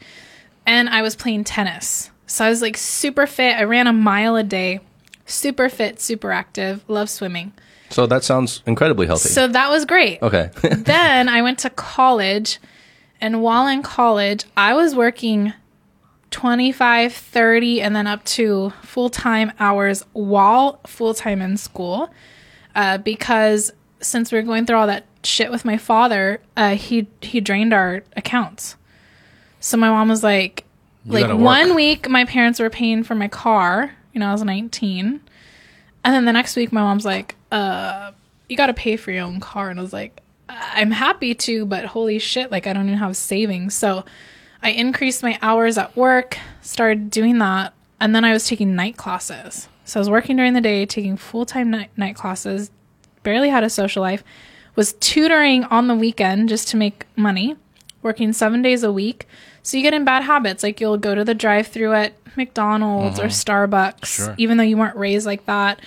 And 0.65 0.89
I 0.89 1.01
was 1.03 1.15
playing 1.15 1.43
tennis. 1.43 2.09
So 2.25 2.45
I 2.45 2.49
was 2.49 2.61
like 2.61 2.77
super 2.77 3.27
fit. 3.27 3.55
I 3.57 3.63
ran 3.63 3.87
a 3.87 3.93
mile 3.93 4.35
a 4.35 4.43
day, 4.43 4.79
super 5.25 5.69
fit, 5.69 5.99
super 6.01 6.31
active, 6.31 6.83
love 6.87 7.09
swimming. 7.09 7.53
So 7.91 8.05
that 8.07 8.23
sounds 8.23 8.61
incredibly 8.65 9.07
healthy. 9.07 9.29
So 9.29 9.47
that 9.47 9.69
was 9.69 9.85
great 9.85 10.21
okay. 10.21 10.51
then 10.61 11.27
I 11.27 11.41
went 11.41 11.57
to 11.59 11.69
college 11.71 12.59
And 13.21 13.41
while 13.41 13.67
in 13.67 13.81
college, 13.83 14.45
I 14.55 14.73
was 14.75 14.95
working 14.95 15.53
25, 16.31 17.13
30, 17.13 17.81
and 17.81 17.95
then 17.95 18.07
up 18.07 18.23
to 18.23 18.71
full 18.81 19.09
time 19.09 19.51
hours 19.59 20.03
while 20.13 20.79
full 20.85 21.13
time 21.13 21.41
in 21.41 21.57
school. 21.57 22.09
Uh, 22.75 22.97
because 22.97 23.71
since 23.99 24.31
we 24.31 24.37
were 24.37 24.43
going 24.43 24.65
through 24.65 24.77
all 24.77 24.87
that 24.87 25.05
shit 25.23 25.51
with 25.51 25.65
my 25.65 25.77
father, 25.77 26.41
uh, 26.55 26.75
he 26.75 27.07
he 27.21 27.41
drained 27.41 27.73
our 27.73 28.03
accounts. 28.15 28.75
So 29.59 29.75
my 29.77 29.89
mom 29.89 30.09
was 30.09 30.23
like, 30.23 30.65
like 31.05 31.35
one 31.37 31.75
week 31.75 32.09
my 32.09 32.25
parents 32.25 32.59
were 32.59 32.69
paying 32.69 33.03
for 33.03 33.15
my 33.15 33.27
car. 33.27 33.93
You 34.13 34.19
know, 34.19 34.29
I 34.29 34.31
was 34.31 34.43
19, 34.43 35.21
and 36.03 36.15
then 36.15 36.25
the 36.25 36.33
next 36.33 36.55
week 36.55 36.71
my 36.71 36.81
mom's 36.81 37.05
like, 37.05 37.35
uh, 37.51 38.11
you 38.47 38.55
got 38.55 38.67
to 38.67 38.73
pay 38.73 38.95
for 38.95 39.11
your 39.11 39.23
own 39.23 39.39
car, 39.39 39.69
and 39.69 39.79
I 39.79 39.81
was 39.81 39.93
like, 39.93 40.21
I'm 40.47 40.91
happy 40.91 41.35
to, 41.35 41.65
but 41.65 41.85
holy 41.85 42.19
shit, 42.19 42.51
like 42.51 42.67
I 42.67 42.73
don't 42.73 42.87
even 42.87 42.97
have 42.99 43.15
savings. 43.15 43.75
So 43.75 44.05
I 44.61 44.71
increased 44.71 45.23
my 45.23 45.39
hours 45.41 45.77
at 45.77 45.95
work, 45.95 46.37
started 46.61 47.09
doing 47.09 47.37
that, 47.39 47.73
and 47.99 48.13
then 48.13 48.25
I 48.25 48.33
was 48.33 48.47
taking 48.47 48.75
night 48.75 48.97
classes. 48.97 49.67
So 49.85 49.99
I 49.99 50.01
was 50.01 50.09
working 50.09 50.35
during 50.35 50.53
the 50.53 50.61
day, 50.61 50.85
taking 50.85 51.17
full 51.17 51.45
time 51.45 51.71
night, 51.71 51.89
night 51.97 52.15
classes, 52.15 52.69
barely 53.23 53.49
had 53.49 53.63
a 53.63 53.69
social 53.69 54.01
life, 54.01 54.23
was 54.75 54.93
tutoring 54.93 55.63
on 55.65 55.87
the 55.87 55.95
weekend 55.95 56.49
just 56.49 56.67
to 56.69 56.77
make 56.77 57.05
money, 57.15 57.55
working 58.01 58.33
seven 58.33 58.61
days 58.61 58.83
a 58.83 58.91
week. 58.91 59.27
So 59.63 59.77
you 59.77 59.83
get 59.83 59.93
in 59.93 60.05
bad 60.05 60.23
habits. 60.23 60.63
Like 60.63 60.79
you'll 60.79 60.97
go 60.97 61.15
to 61.15 61.23
the 61.23 61.33
drive 61.33 61.67
through 61.67 61.93
at 61.93 62.13
McDonald's 62.37 63.19
or 63.19 63.23
mm-hmm. 63.23 63.73
Starbucks, 63.73 64.05
Sure. 64.05 64.35
even 64.37 64.57
though 64.57 64.63
you 64.63 64.77
weren't 64.77 64.95
raised 64.95 65.25
like 65.25 65.45
that. 65.45 65.79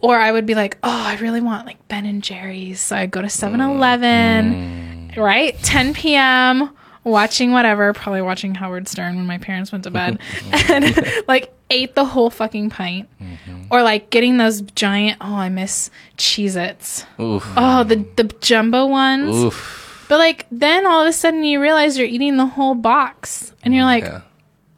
Or 0.00 0.18
I 0.18 0.30
would 0.30 0.46
be 0.46 0.54
like, 0.54 0.76
oh, 0.82 1.04
I 1.06 1.16
really 1.16 1.40
want 1.40 1.66
like 1.66 1.88
Ben 1.88 2.04
and 2.04 2.22
Jerry's. 2.22 2.80
So 2.80 2.96
I'd 2.96 3.10
go 3.10 3.22
to 3.22 3.28
mm. 3.28 3.30
7 3.30 3.60
Eleven, 3.60 5.10
mm. 5.10 5.16
right? 5.16 5.56
10 5.62 5.94
p.m., 5.94 6.70
watching 7.04 7.52
whatever, 7.52 7.92
probably 7.92 8.22
watching 8.22 8.54
Howard 8.54 8.88
Stern 8.88 9.16
when 9.16 9.26
my 9.26 9.38
parents 9.38 9.70
went 9.70 9.84
to 9.84 9.90
bed, 9.90 10.18
and 10.68 11.06
like 11.28 11.52
ate 11.70 11.94
the 11.94 12.04
whole 12.04 12.30
fucking 12.30 12.70
pint. 12.70 13.08
Mm-hmm. 13.22 13.62
Or 13.70 13.82
like 13.82 14.10
getting 14.10 14.36
those 14.36 14.60
giant, 14.62 15.18
oh, 15.20 15.34
I 15.36 15.48
miss 15.48 15.90
Cheez 16.18 16.56
Its. 16.56 17.06
Oh, 17.18 17.84
the, 17.84 18.06
the 18.16 18.24
jumbo 18.40 18.86
ones. 18.86 19.36
Oof. 19.36 20.06
But 20.08 20.18
like 20.18 20.46
then 20.50 20.86
all 20.86 21.02
of 21.02 21.08
a 21.08 21.12
sudden 21.12 21.44
you 21.44 21.60
realize 21.60 21.96
you're 21.96 22.06
eating 22.06 22.36
the 22.36 22.46
whole 22.46 22.74
box 22.74 23.52
and 23.62 23.74
you're 23.74 23.84
mm, 23.84 23.86
like, 23.86 24.04
Yeah. 24.04 24.20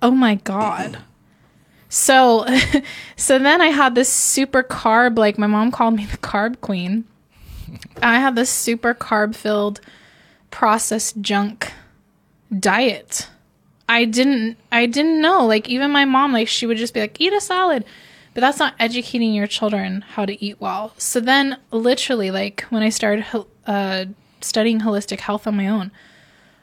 oh 0.03 0.13
my 0.13 0.37
god 0.37 0.99
so 1.89 2.45
so 3.17 3.39
then 3.39 3.61
i 3.61 3.69
had 3.69 3.95
this 3.95 4.09
super 4.09 4.63
carb 4.63 5.17
like 5.17 5.39
my 5.39 5.47
mom 5.47 5.71
called 5.71 5.95
me 5.95 6.05
the 6.05 6.17
carb 6.19 6.61
queen 6.61 7.05
i 8.03 8.19
had 8.19 8.35
this 8.35 8.51
super 8.51 8.93
carb 8.93 9.35
filled 9.35 9.81
processed 10.51 11.21
junk 11.21 11.73
diet 12.59 13.29
i 13.89 14.05
didn't 14.05 14.57
i 14.71 14.87
didn't 14.87 15.21
know 15.21 15.47
like 15.47 15.69
even 15.69 15.91
my 15.91 16.05
mom 16.05 16.33
like 16.33 16.49
she 16.49 16.67
would 16.67 16.77
just 16.77 16.95
be 16.95 17.01
like 17.01 17.21
eat 17.21 17.33
a 17.33 17.41
salad 17.41 17.85
but 18.35 18.41
that's 18.41 18.59
not 18.59 18.75
educating 18.79 19.33
your 19.35 19.47
children 19.47 20.03
how 20.03 20.25
to 20.25 20.45
eat 20.45 20.61
well 20.61 20.93
so 20.99 21.21
then 21.21 21.59
literally 21.71 22.31
like 22.31 22.63
when 22.71 22.83
i 22.83 22.89
started 22.89 23.25
uh, 23.67 24.05
studying 24.41 24.81
holistic 24.81 25.21
health 25.21 25.47
on 25.47 25.57
my 25.57 25.69
own 25.69 25.91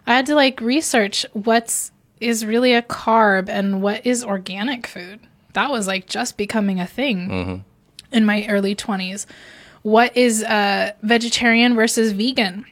I 0.05 0.15
had 0.15 0.25
to 0.27 0.35
like 0.35 0.59
research 0.59 1.25
what's 1.33 1.91
is 2.19 2.45
really 2.45 2.73
a 2.73 2.81
carb 2.81 3.49
and 3.49 3.81
what 3.81 4.05
is 4.05 4.23
organic 4.23 4.87
food. 4.87 5.19
That 5.53 5.71
was 5.71 5.87
like 5.87 6.07
just 6.07 6.37
becoming 6.37 6.79
a 6.79 6.87
thing 6.87 7.63
in 8.11 8.25
my 8.25 8.45
early 8.49 8.75
20s. 8.75 9.25
What 9.81 10.15
is 10.15 10.43
uh, 10.43 10.91
vegetarian 11.01 11.75
versus 11.75 12.11
vegan? 12.11 12.65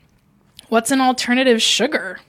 What's 0.69 0.91
an 0.91 1.01
alternative 1.01 1.61
sugar? 1.61 2.19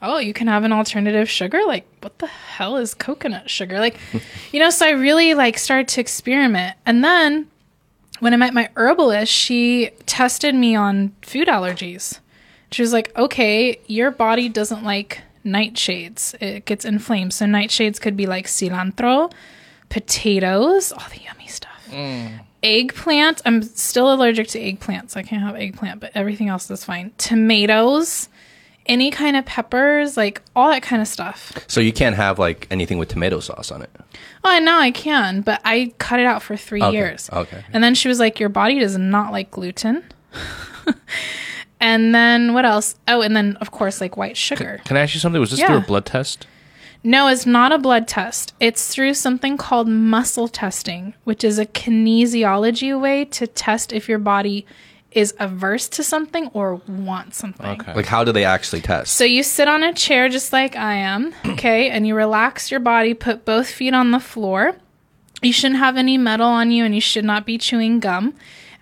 Oh, 0.00 0.18
you 0.18 0.32
can 0.32 0.46
have 0.46 0.64
an 0.64 0.72
alternative 0.72 1.28
sugar? 1.28 1.60
Like, 1.66 1.86
what 2.02 2.18
the 2.18 2.26
hell 2.26 2.76
is 2.76 2.94
coconut 2.94 3.50
sugar? 3.50 3.80
Like, 3.80 3.98
you 4.52 4.60
know, 4.60 4.70
so 4.70 4.86
I 4.86 4.90
really 4.90 5.34
like 5.34 5.58
started 5.58 5.88
to 5.88 6.00
experiment. 6.00 6.76
And 6.86 7.02
then 7.02 7.48
when 8.20 8.32
I 8.32 8.36
met 8.36 8.54
my 8.54 8.68
herbalist, 8.76 9.32
she 9.32 9.90
tested 10.06 10.54
me 10.54 10.74
on 10.76 11.14
food 11.22 11.48
allergies. 11.48 12.20
She 12.70 12.82
was 12.82 12.92
like, 12.92 13.16
okay, 13.16 13.80
your 13.86 14.10
body 14.10 14.48
doesn't 14.48 14.84
like 14.84 15.22
nightshades. 15.44 16.40
It 16.40 16.64
gets 16.64 16.84
inflamed. 16.84 17.32
So 17.32 17.46
nightshades 17.46 18.00
could 18.00 18.16
be 18.16 18.26
like 18.26 18.46
cilantro, 18.46 19.32
potatoes, 19.88 20.92
all 20.92 21.06
the 21.10 21.22
yummy 21.22 21.46
stuff. 21.46 21.88
Mm. 21.90 22.40
Eggplant. 22.62 23.40
I'm 23.46 23.62
still 23.62 24.12
allergic 24.12 24.48
to 24.48 24.60
eggplant, 24.60 25.12
so 25.12 25.20
I 25.20 25.22
can't 25.22 25.42
have 25.42 25.56
eggplant, 25.56 26.00
but 26.00 26.12
everything 26.14 26.48
else 26.48 26.70
is 26.70 26.84
fine. 26.84 27.12
Tomatoes, 27.18 28.28
any 28.88 29.10
kind 29.10 29.36
of 29.36 29.44
peppers, 29.44 30.16
like 30.16 30.42
all 30.56 30.70
that 30.70 30.82
kind 30.82 31.02
of 31.02 31.08
stuff. 31.08 31.52
So 31.68 31.80
you 31.80 31.92
can't 31.92 32.16
have 32.16 32.38
like 32.38 32.66
anything 32.70 32.98
with 32.98 33.08
tomato 33.08 33.40
sauce 33.40 33.70
on 33.70 33.82
it. 33.82 33.90
Oh, 34.44 34.50
I 34.50 34.58
know 34.60 34.78
I 34.78 34.90
can, 34.90 35.42
but 35.42 35.60
I 35.64 35.92
cut 35.98 36.20
it 36.20 36.26
out 36.26 36.42
for 36.42 36.56
three 36.56 36.82
Okay, 36.82 36.96
years. 36.96 37.28
okay. 37.32 37.64
And 37.72 37.84
then 37.84 37.94
she 37.94 38.08
was 38.08 38.18
like, 38.18 38.40
Your 38.40 38.48
body 38.48 38.78
does 38.78 38.96
not 38.96 39.32
like 39.32 39.50
gluten. 39.50 40.04
and 41.80 42.14
then 42.14 42.54
what 42.54 42.64
else? 42.64 42.96
Oh, 43.06 43.20
and 43.22 43.36
then 43.36 43.56
of 43.56 43.70
course, 43.70 44.00
like 44.00 44.16
white 44.16 44.36
sugar. 44.36 44.80
Can 44.84 44.96
I 44.96 45.00
ask 45.00 45.14
you 45.14 45.20
something? 45.20 45.40
Was 45.40 45.50
this 45.50 45.60
through 45.62 45.76
a 45.76 45.80
blood 45.80 46.06
test? 46.06 46.46
No, 47.04 47.28
it's 47.28 47.46
not 47.46 47.70
a 47.70 47.78
blood 47.78 48.08
test. 48.08 48.54
It's 48.58 48.92
through 48.92 49.14
something 49.14 49.56
called 49.56 49.88
muscle 49.88 50.48
testing, 50.48 51.14
which 51.24 51.44
is 51.44 51.58
a 51.58 51.64
kinesiology 51.66 52.98
way 53.00 53.24
to 53.26 53.46
test 53.46 53.92
if 53.92 54.08
your 54.08 54.18
body 54.18 54.66
is 55.12 55.34
averse 55.38 55.88
to 55.88 56.04
something 56.04 56.48
or 56.48 56.76
wants 56.86 57.38
something. 57.38 57.80
Okay. 57.80 57.94
Like 57.94 58.06
how 58.06 58.24
do 58.24 58.32
they 58.32 58.44
actually 58.44 58.82
test? 58.82 59.14
So 59.14 59.24
you 59.24 59.42
sit 59.42 59.66
on 59.68 59.82
a 59.82 59.92
chair 59.92 60.28
just 60.28 60.52
like 60.52 60.76
I 60.76 60.94
am, 60.94 61.34
okay, 61.46 61.88
and 61.90 62.06
you 62.06 62.14
relax 62.14 62.70
your 62.70 62.80
body, 62.80 63.14
put 63.14 63.44
both 63.44 63.70
feet 63.70 63.94
on 63.94 64.10
the 64.10 64.20
floor. 64.20 64.76
You 65.42 65.52
shouldn't 65.52 65.78
have 65.78 65.96
any 65.96 66.18
metal 66.18 66.48
on 66.48 66.70
you 66.70 66.84
and 66.84 66.94
you 66.94 67.00
should 67.00 67.24
not 67.24 67.46
be 67.46 67.58
chewing 67.58 68.00
gum. 68.00 68.34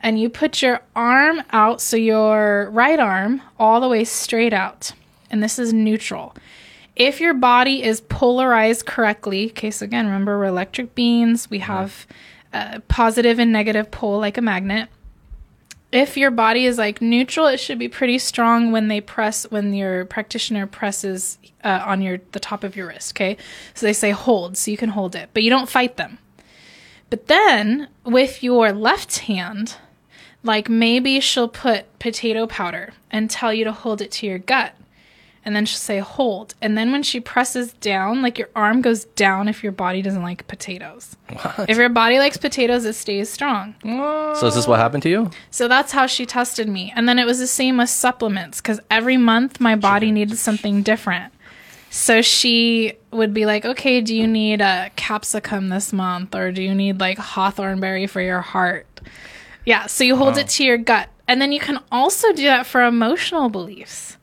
And 0.03 0.21
you 0.21 0.29
put 0.29 0.63
your 0.63 0.83
arm 0.95 1.43
out, 1.51 1.81
so 1.81 1.97
your 1.97 2.71
right 2.71 3.01
arm 3.01 3.43
all 3.59 3.81
the 3.81 3.89
way 3.89 4.05
straight 4.05 4.53
out. 4.53 4.93
And 5.31 5.43
this 5.43 5.59
is 5.59 5.73
neutral. 5.73 6.35
If 6.95 7.21
your 7.21 7.35
body 7.35 7.83
is 7.83 8.03
polarized 8.03 8.87
correctly, 8.87 9.49
okay, 9.51 9.71
so 9.71 9.85
again, 9.85 10.07
remember 10.07 10.39
we're 10.39 10.45
electric 10.45 10.95
beings, 10.95 11.51
we 11.51 11.59
have 11.61 12.07
uh, 12.53 12.81
positive 12.89 13.39
and 13.39 13.53
negative 13.53 13.91
pole 13.91 14.19
like 14.21 14.39
a 14.39 14.43
magnet 14.43 14.89
if 15.93 16.17
your 16.17 16.31
body 16.31 16.67
is 16.67 16.79
like 16.79 17.01
neutral, 17.01 17.47
it 17.47 17.59
should 17.59 17.79
be 17.79 17.89
pretty 17.89 18.19
strong 18.19 18.73
when 18.73 18.89
they 18.89 19.01
press 19.01 19.45
when 19.51 19.73
your 19.73 20.05
practitioner 20.05 20.67
presses 20.67 21.39
uh, 21.65 21.83
on 21.85 22.03
your 22.03 22.19
the 22.33 22.41
top 22.41 22.65
of 22.65 22.77
your 22.77 22.89
wrist. 22.89 23.15
Okay, 23.15 23.37
so 23.75 23.87
they 23.87 23.93
say 23.93 24.11
hold, 24.11 24.57
so 24.57 24.71
you 24.71 24.77
can 24.77 24.91
hold 24.91 25.15
it, 25.15 25.31
but 25.33 25.43
you 25.43 25.51
don't 25.51 25.69
fight 25.69 25.97
them. 25.97 26.19
But 27.09 27.29
then 27.29 27.89
with 28.05 28.43
your 28.43 28.73
left 28.73 29.19
hand, 29.21 29.77
like 30.43 30.69
maybe 30.69 31.21
she'll 31.21 31.49
put 31.49 31.99
potato 31.99 32.47
powder 32.47 32.93
and 33.11 33.31
tell 33.31 33.53
you 33.53 33.65
to 33.65 33.73
hold 33.73 34.01
it 34.01 34.11
to 34.13 34.27
your 34.27 34.39
gut. 34.39 34.75
And 35.47 35.55
then 35.55 35.65
she'll 35.65 35.79
say 35.79 36.01
hold. 36.01 36.57
And 36.61 36.77
then 36.77 36.91
when 36.91 37.05
she 37.05 37.21
presses 37.21 37.73
down, 37.75 38.21
like 38.21 38.37
your 38.37 38.49
arm 38.57 38.83
goes 38.83 39.05
down 39.05 39.47
if 39.47 39.63
your 39.63 39.71
body 39.71 40.03
doesn't 40.03 40.23
like 40.23 40.47
potatoes. 40.49 41.17
If 41.69 41.79
your 41.79 41.89
body 41.89 42.19
likes 42.19 42.37
potatoes, 42.37 42.85
it 42.85 42.95
stays 42.95 43.31
strong. 43.31 43.77
so 43.85 44.47
is 44.49 44.57
this 44.57 44.67
what 44.67 44.81
happened 44.81 45.05
to 45.05 45.09
you? 45.09 45.31
So 45.53 45.69
that's 45.69 45.93
how 45.93 46.07
she 46.07 46.27
tested 46.27 46.69
me. 46.69 46.93
And 46.97 47.09
then 47.09 47.21
it 47.21 47.25
was 47.27 47.39
the 47.39 47.47
same 47.47 47.77
with 47.79 47.91
supplements 47.91 48.61
because 48.61 48.81
every 48.91 49.17
month 49.17 49.61
my 49.61 49.77
body 49.77 50.11
needed 50.11 50.37
something 50.37 50.83
different. 50.83 51.33
So 51.91 52.23
she 52.23 52.95
would 53.13 53.33
be 53.33 53.47
like, 53.47 53.65
okay, 53.65 54.01
do 54.01 54.15
you 54.15 54.27
need 54.27 54.61
a 54.61 54.91
capsicum 54.97 55.69
this 55.69 55.93
month 55.93 56.35
or 56.35 56.51
do 56.51 56.61
you 56.61 56.75
need 56.75 56.99
like 57.01 57.19
hawthorn 57.19 57.79
berry 57.79 58.07
for 58.09 58.21
your 58.21 58.41
heart? 58.41 58.87
Yeah, 59.65 59.87
so 59.87 60.05
you 60.05 60.17
hold 60.17 60.39
it 60.39 60.49
to 60.49 60.65
your 60.65 60.77
gut. 60.77 61.09
And 61.29 61.41
then 61.41 61.53
you 61.53 61.61
can 61.61 61.79
also 61.91 62.33
do 62.33 62.45
that 62.45 62.67
for 62.67 62.83
emotional 62.83 63.49
beliefs. 63.49 64.16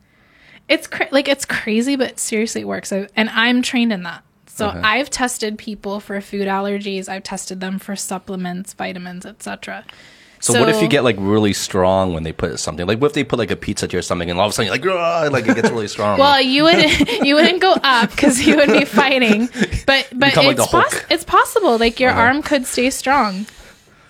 It's 0.74 0.88
cra- 0.88 1.08
like 1.12 1.28
it's 1.28 1.46
crazy, 1.46 1.96
but 1.96 2.20
seriously, 2.20 2.62
it 2.62 2.68
works. 2.68 2.92
I, 2.92 3.08
and 3.16 3.30
I'm 3.30 3.62
trained 3.62 3.94
in 3.94 4.04
that. 4.04 4.24
So 4.48 4.70
I've 4.70 5.10
tested 5.10 5.58
people 5.58 6.00
for 6.00 6.22
food 6.22 6.48
allergies. 6.48 7.10
I've 7.10 7.24
tested 7.24 7.60
them 7.60 7.80
for 7.80 7.96
supplements, 7.96 8.74
vitamins, 8.74 9.26
etc. 9.26 9.84
So, 10.40 10.60
what 10.60 10.68
if 10.70 10.82
you 10.82 10.90
get 10.90 11.04
like 11.06 11.16
really 11.18 11.54
strong 11.54 12.14
when 12.14 12.24
they 12.24 12.34
put 12.34 12.60
something? 12.60 12.86
Like 12.86 13.00
what 13.00 13.08
if 13.08 13.14
they 13.14 13.24
put 13.24 13.40
like 13.40 13.50
a 13.50 13.56
pizza 13.56 13.88
to 13.88 13.94
your 13.94 14.02
stomach 14.02 14.28
and 14.28 14.38
all 14.38 14.46
of 14.46 14.52
a 14.52 14.54
sudden 14.54 14.74
you're 14.84 14.94
like, 14.94 15.32
like 15.32 15.48
it 15.48 15.56
gets 15.56 15.70
really 15.72 15.88
strong. 15.88 16.20
Well, 16.20 16.42
you 16.42 16.64
wouldn't 16.64 17.10
you 17.26 17.36
wouldn't 17.36 17.62
go 17.62 17.74
up 17.82 18.12
because 18.12 18.46
you 18.46 18.58
would 18.58 18.70
be 18.70 18.84
fighting, 18.84 19.48
but 19.88 20.10
but 20.14 20.20
Become 20.20 20.46
like 20.48 20.58
it's 20.58 20.70
the 20.72 20.78
Hulk. 20.78 21.06
it's 21.10 21.24
possible. 21.24 21.78
Like 21.78 22.00
your 22.00 22.12
arm 22.12 22.42
could 22.44 22.66
stay 22.66 22.90
strong. 22.90 23.46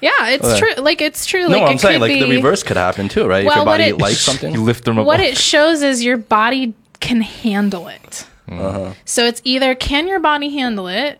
Yeah, 0.04 0.28
it's 0.30 0.46
Okay. 0.46 0.60
true. 0.60 0.84
Like 0.84 1.02
it's 1.02 1.26
true. 1.26 1.44
no, 1.48 1.58
like 1.60 1.62
I'm 1.70 1.76
it 1.76 1.80
saying 1.80 1.94
could 1.96 2.02
like 2.02 2.12
be, 2.12 2.20
the 2.22 2.30
reverse 2.30 2.62
could 2.64 2.78
happen 2.78 3.08
too, 3.10 3.26
right? 3.26 3.46
if 3.46 3.56
your 3.56 3.66
body 3.66 3.86
it- 3.86 3.98
likes 4.00 4.20
something. 4.20 4.54
You 4.54 4.62
lift 4.64 4.84
them 4.86 5.00
up. 5.00 5.06
What 5.06 5.20
it 5.20 5.38
shows 5.38 5.82
is 5.82 6.04
your 6.04 6.18
body 6.18 6.74
can 7.00 7.22
handle 7.22 7.88
it. 7.88 8.26
Uh-huh. 8.52 8.94
So 9.06 9.26
it's 9.26 9.42
either 9.46 9.74
can 9.76 10.08
your 10.08 10.20
body 10.20 10.50
handle 10.50 10.88
it, 10.88 11.20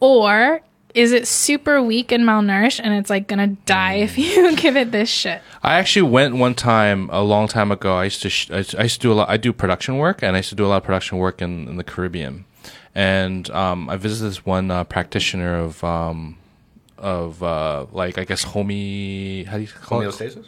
or 0.00 0.60
is 0.94 1.10
it 1.12 1.26
super 1.26 1.82
weak 1.82 2.12
and 2.12 2.22
malnourished 2.24 2.80
and 2.82 2.94
it's 2.94 3.10
like 3.10 3.26
gonna 3.26 3.48
die 3.66 3.94
if 3.94 4.16
you 4.16 4.54
give 4.64 4.76
it 4.76 4.92
this 4.92 5.08
shit? 5.08 5.42
I 5.62 5.74
actually 5.74 6.08
went 6.10 6.36
one 6.36 6.54
time 6.54 7.08
a 7.12 7.22
long 7.22 7.48
time 7.48 7.72
ago. 7.72 7.96
I 7.96 8.04
used 8.04 8.22
to 8.22 8.30
sh- 8.30 8.50
I 8.50 8.58
used- 8.58 8.76
I 8.76 8.82
used 8.84 9.00
to 9.00 9.08
do 9.08 9.12
a 9.12 9.14
lot. 9.14 9.28
I 9.28 9.36
do 9.36 9.52
production 9.52 9.96
work, 9.98 10.22
and 10.22 10.36
I 10.36 10.38
used 10.38 10.50
to 10.50 10.54
do 10.54 10.64
a 10.64 10.68
lot 10.68 10.76
of 10.78 10.84
production 10.84 11.18
work 11.18 11.42
in, 11.42 11.66
in 11.68 11.76
the 11.78 11.84
Caribbean. 11.84 12.44
And 12.94 13.50
um, 13.50 13.90
I 13.90 13.96
visited 13.96 14.30
this 14.30 14.46
one 14.46 14.70
uh, 14.70 14.84
practitioner 14.84 15.56
of 15.58 15.82
um, 15.82 16.36
of 16.98 17.42
uh, 17.42 17.86
like 17.92 18.18
I 18.18 18.24
guess 18.24 18.42
home 18.42 18.68
how 18.68 19.56
do 19.56 19.62
you 19.62 19.68
call 19.68 20.00
it 20.02 20.06
Homeostasis? 20.06 20.46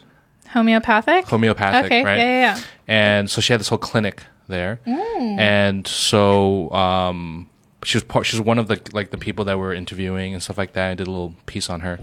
Homeopathic? 0.51 1.27
homeopathic, 1.27 1.87
Okay, 1.87 2.05
right? 2.05 2.19
yeah, 2.19 2.25
yeah, 2.25 2.57
yeah. 2.57 2.63
And 2.87 3.29
so 3.31 3.41
she 3.41 3.53
had 3.53 3.61
this 3.61 3.69
whole 3.69 3.79
clinic 3.79 4.23
there, 4.49 4.79
and 4.87 5.87
so 5.87 6.71
um, 6.71 7.49
she 7.83 7.97
was 7.97 8.05
part. 8.05 8.27
She 8.27 8.37
was 8.37 8.45
one 8.47 8.59
of 8.59 8.69
the 8.69 8.81
like 8.93 9.11
the 9.11 9.19
people 9.19 9.45
that 9.47 9.59
were 9.59 9.75
interviewing 9.75 10.35
and 10.35 10.43
stuff 10.43 10.57
like 10.59 10.73
that. 10.75 10.91
I 10.91 10.95
did 10.95 11.07
a 11.09 11.11
little 11.11 11.35
piece 11.47 11.69
on 11.69 11.81
her, 11.81 11.99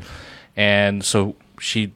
and 0.58 1.04
so 1.06 1.36
she, 1.60 1.94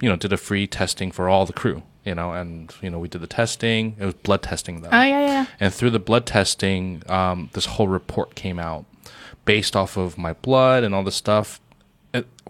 you 0.00 0.08
know, 0.08 0.16
did 0.16 0.32
a 0.32 0.36
free 0.36 0.66
testing 0.66 1.10
for 1.10 1.28
all 1.28 1.46
the 1.46 1.52
crew. 1.54 1.82
You 2.04 2.14
know, 2.14 2.32
and 2.32 2.74
you 2.82 2.88
know 2.90 2.98
we 2.98 3.08
did 3.08 3.20
the 3.22 3.26
testing. 3.26 3.96
It 3.98 4.04
was 4.04 4.14
blood 4.14 4.42
testing 4.42 4.82
though. 4.82 4.88
Oh 4.92 5.02
yeah, 5.02 5.20
yeah. 5.26 5.46
And 5.58 5.72
through 5.72 5.90
the 5.90 5.98
blood 5.98 6.24
testing, 6.26 7.02
um, 7.08 7.48
this 7.54 7.64
whole 7.66 7.88
report 7.88 8.34
came 8.34 8.58
out 8.58 8.84
based 9.46 9.74
off 9.76 9.96
of 9.96 10.16
my 10.18 10.32
blood 10.34 10.84
and 10.84 10.94
all 10.94 11.02
this 11.02 11.16
stuff, 11.16 11.60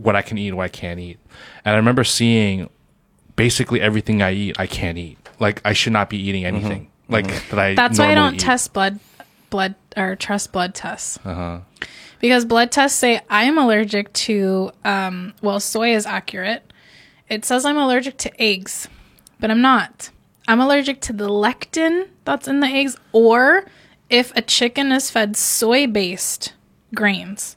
what 0.02 0.16
I 0.16 0.22
can 0.22 0.38
eat, 0.38 0.52
what 0.52 0.64
I 0.64 0.68
can't 0.68 1.00
eat. 1.00 1.18
And 1.64 1.74
I 1.74 1.76
remember 1.76 2.04
seeing 2.04 2.68
basically 3.36 3.80
everything 3.80 4.22
I 4.22 4.32
eat, 4.32 4.56
I 4.58 4.66
can't 4.66 4.98
eat. 4.98 5.18
Like 5.38 5.60
I 5.64 5.72
should 5.72 5.92
not 5.92 6.10
be 6.10 6.18
eating 6.18 6.44
anything. 6.44 6.90
Like 7.08 7.26
that 7.50 7.58
I. 7.58 7.74
That's 7.74 7.98
why 7.98 8.12
I 8.12 8.14
don't 8.14 8.34
eat. 8.34 8.40
test 8.40 8.72
blood 8.72 9.00
blood 9.50 9.74
or 9.96 10.16
trust 10.16 10.52
blood 10.52 10.74
tests. 10.74 11.18
Uh-huh. 11.24 11.60
Because 12.20 12.44
blood 12.44 12.70
tests 12.70 12.98
say 12.98 13.20
I'm 13.28 13.58
allergic 13.58 14.12
to 14.12 14.70
um 14.84 15.34
well, 15.42 15.60
soy 15.60 15.94
is 15.94 16.06
accurate. 16.06 16.72
It 17.28 17.44
says 17.44 17.64
I'm 17.64 17.76
allergic 17.76 18.16
to 18.18 18.42
eggs, 18.42 18.88
but 19.38 19.50
I'm 19.50 19.60
not. 19.60 20.10
I'm 20.48 20.60
allergic 20.60 21.00
to 21.02 21.12
the 21.12 21.28
lectin 21.28 22.08
that's 22.24 22.48
in 22.48 22.60
the 22.60 22.66
eggs 22.66 22.96
or 23.12 23.64
if 24.08 24.34
a 24.36 24.42
chicken 24.42 24.90
is 24.90 25.10
fed 25.10 25.36
soy-based 25.36 26.52
grains. 26.94 27.56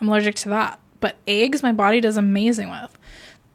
I'm 0.00 0.08
allergic 0.08 0.36
to 0.36 0.48
that. 0.50 0.80
But 1.00 1.16
eggs 1.26 1.62
my 1.62 1.72
body 1.72 2.00
does 2.00 2.16
amazing 2.16 2.70
with. 2.70 2.96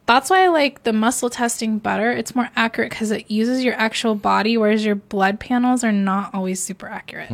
That's 0.05 0.29
why 0.29 0.43
I 0.43 0.47
like 0.49 0.83
the 0.83 0.91
muscle 0.93 1.29
testing 1.29 1.77
better. 1.79 2.11
It's 2.11 2.35
more 2.35 2.49
accurate 2.55 2.89
because 2.89 3.11
it 3.11 3.31
uses 3.31 3.63
your 3.63 3.73
actual 3.75 4.15
body, 4.15 4.57
whereas 4.57 4.85
your 4.85 4.95
blood 4.95 5.39
panels 5.39 5.83
are 5.83 5.93
not 5.93 6.33
always 6.33 6.61
super 6.61 6.87
accurate. 6.87 7.29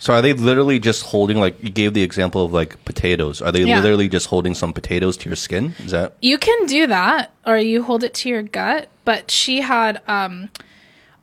So 0.00 0.12
are 0.12 0.20
they 0.20 0.32
literally 0.32 0.80
just 0.80 1.04
holding 1.04 1.38
like 1.38 1.62
you 1.62 1.70
gave 1.70 1.94
the 1.94 2.02
example 2.02 2.44
of 2.44 2.52
like 2.52 2.84
potatoes? 2.84 3.40
Are 3.40 3.52
they 3.52 3.62
Yeah. 3.62 3.80
literally 3.80 4.08
just 4.08 4.26
holding 4.26 4.52
some 4.56 4.72
potatoes 4.72 5.16
to 5.18 5.28
your 5.28 5.36
skin? 5.36 5.76
Is 5.84 5.92
that 5.92 6.16
You 6.20 6.38
can 6.38 6.66
do 6.66 6.88
that, 6.88 7.30
or 7.46 7.56
you 7.56 7.84
hold 7.84 8.02
it 8.02 8.14
to 8.14 8.28
your 8.28 8.42
gut. 8.42 8.88
But 9.04 9.30
she 9.30 9.60
had 9.60 10.00
um, 10.08 10.50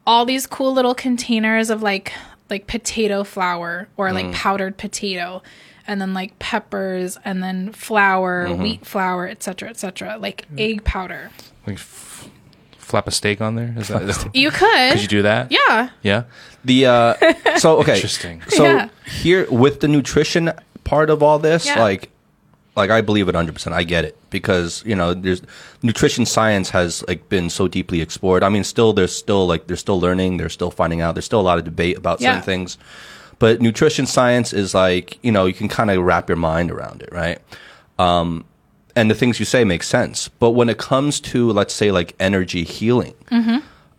all 0.08 0.24
these 0.24 0.48
cool 0.48 0.74
little 0.74 0.96
containers 0.96 1.70
of 1.70 1.82
like 1.84 2.14
like 2.50 2.68
potato 2.68 3.26
flour 3.26 3.90
or 3.98 4.14
like 4.14 4.32
powdered 4.32 4.78
potato, 4.78 5.44
and 5.90 6.00
then 6.00 6.14
like 6.14 6.38
peppers, 6.40 7.18
and 7.26 7.42
then 7.44 7.74
flour, 7.74 8.54
wheat 8.54 8.86
flour, 8.86 9.28
etc., 9.28 9.70
etc., 9.70 10.18
like 10.20 10.46
egg 10.58 10.84
powder. 10.84 11.32
Like 11.68 11.76
f- 11.78 12.30
flap 12.78 13.08
a 13.08 13.12
steak 13.12 13.42
on 13.42 13.56
there. 13.56 13.74
Is 13.78 13.88
that? 13.90 14.04
Is, 14.04 14.26
You 14.34 14.52
could, 14.52 14.92
could 14.94 15.02
you 15.02 15.08
do 15.08 15.22
that? 15.24 15.52
yeah. 15.52 15.90
Yeah. 16.02 16.24
the 16.64 16.86
uh 16.86 17.14
so 17.58 17.78
okay. 17.80 17.96
Interesting. 17.96 18.42
So 18.50 18.64
Yeah. 18.64 18.90
here 19.22 19.50
with 19.52 19.80
the 19.82 19.88
nutrition 19.88 20.52
part 20.84 21.10
of 21.10 21.22
all 21.24 21.40
this, 21.40 21.66
Yeah. 21.66 21.80
like 21.80 22.10
like 22.76 22.92
I 22.92 23.02
believe 23.02 23.28
it 23.28 23.36
100%. 23.36 23.74
I 23.74 23.84
get 23.84 24.06
it 24.06 24.16
because, 24.30 24.84
you 24.86 24.96
know, 24.96 25.14
there's 25.14 25.42
nutrition 25.82 26.26
science 26.26 26.70
has 26.70 27.04
like 27.10 27.28
been 27.28 27.50
so 27.50 27.68
deeply 27.68 28.00
explored. 28.00 28.42
I 28.44 28.50
mean, 28.50 28.64
still 28.64 28.94
there's 28.94 29.14
still 29.16 29.46
like 29.48 29.68
they're 29.68 29.76
still 29.76 30.00
learning, 30.00 30.38
they're 30.38 30.50
still 30.60 30.72
finding 30.72 31.02
out. 31.02 31.16
There's 31.16 31.26
still 31.26 31.42
a 31.42 31.48
lot 31.52 31.58
of 31.58 31.66
debate 31.66 31.98
about 31.98 32.22
Yeah. 32.22 32.30
certain 32.30 32.44
things. 32.46 32.78
But 33.40 33.62
nutrition 33.62 34.06
science 34.06 34.54
is 34.54 34.74
like, 34.74 35.18
you 35.24 35.32
know, 35.32 35.46
you 35.46 35.54
can 35.54 35.70
kind 35.70 35.90
of 35.90 36.04
wrap 36.04 36.30
your 36.30 36.36
mind 36.36 36.72
around 36.72 37.02
it, 37.02 37.10
right? 37.12 37.40
Um 37.98 38.46
and 38.96 39.10
the 39.10 39.16
things 39.16 39.40
you 39.40 39.46
say 39.46 39.64
make 39.64 39.84
sense. 39.84 40.28
But 40.28 40.52
when 40.52 40.70
it 40.70 40.78
comes 40.78 41.20
to 41.22 41.52
let's 41.52 41.74
say 41.74 41.92
like 41.92 42.16
energy 42.20 42.64
healing, 42.64 43.16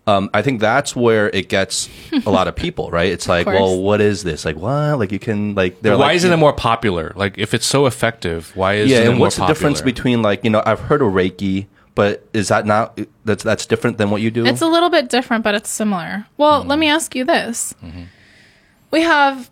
um, 0.07 0.31
I 0.35 0.43
think 0.43 0.61
that's 0.61 0.97
where 0.97 1.29
it 1.31 1.49
gets 1.49 1.89
a 2.27 2.31
lot 2.31 2.49
of 2.49 2.57
people, 2.57 2.91
right? 2.91 3.11
It's 3.11 3.29
like, 3.29 3.47
well, 3.47 3.81
what 3.81 4.01
is 4.01 4.23
this? 4.25 4.45
Like, 4.45 4.57
what? 4.57 4.99
Like, 4.99 5.13
you 5.13 5.19
can 5.19 5.55
like, 5.55 5.81
they're 5.83 5.97
why 5.97 6.07
like, 6.07 6.17
isn't 6.17 6.33
it 6.33 6.37
more 6.37 6.53
popular? 6.53 7.13
Like, 7.17 7.39
if 7.39 7.55
it's 7.55 7.67
so 7.67 7.87
effective, 7.87 8.55
why 8.57 8.75
is 8.75 8.91
yeah? 8.91 9.01
it 9.01 9.09
And 9.09 9.19
more 9.19 9.27
what's 9.27 9.37
the 9.37 9.47
difference 9.47 9.81
between 9.81 10.23
like, 10.23 10.43
you 10.45 10.51
know, 10.51 10.63
I've 10.65 10.81
heard 10.81 11.03
of 11.03 11.13
Reiki, 11.13 11.67
but 11.95 12.27
is 12.33 12.49
that 12.49 12.67
not 12.67 12.99
that's 13.25 13.45
that's 13.45 13.67
different 13.67 13.99
than 13.99 14.11
what 14.11 14.21
you 14.23 14.31
do? 14.31 14.47
It's 14.47 14.63
a 14.63 14.67
little 14.67 14.91
bit 14.91 15.09
different, 15.09 15.45
but 15.45 15.55
it's 15.55 15.69
similar. 15.69 16.27
Well, 16.37 16.65
let 16.65 16.79
me 16.79 16.89
ask 16.89 17.15
you 17.15 17.25
this. 17.25 17.75
We 18.91 19.03
have 19.03 19.51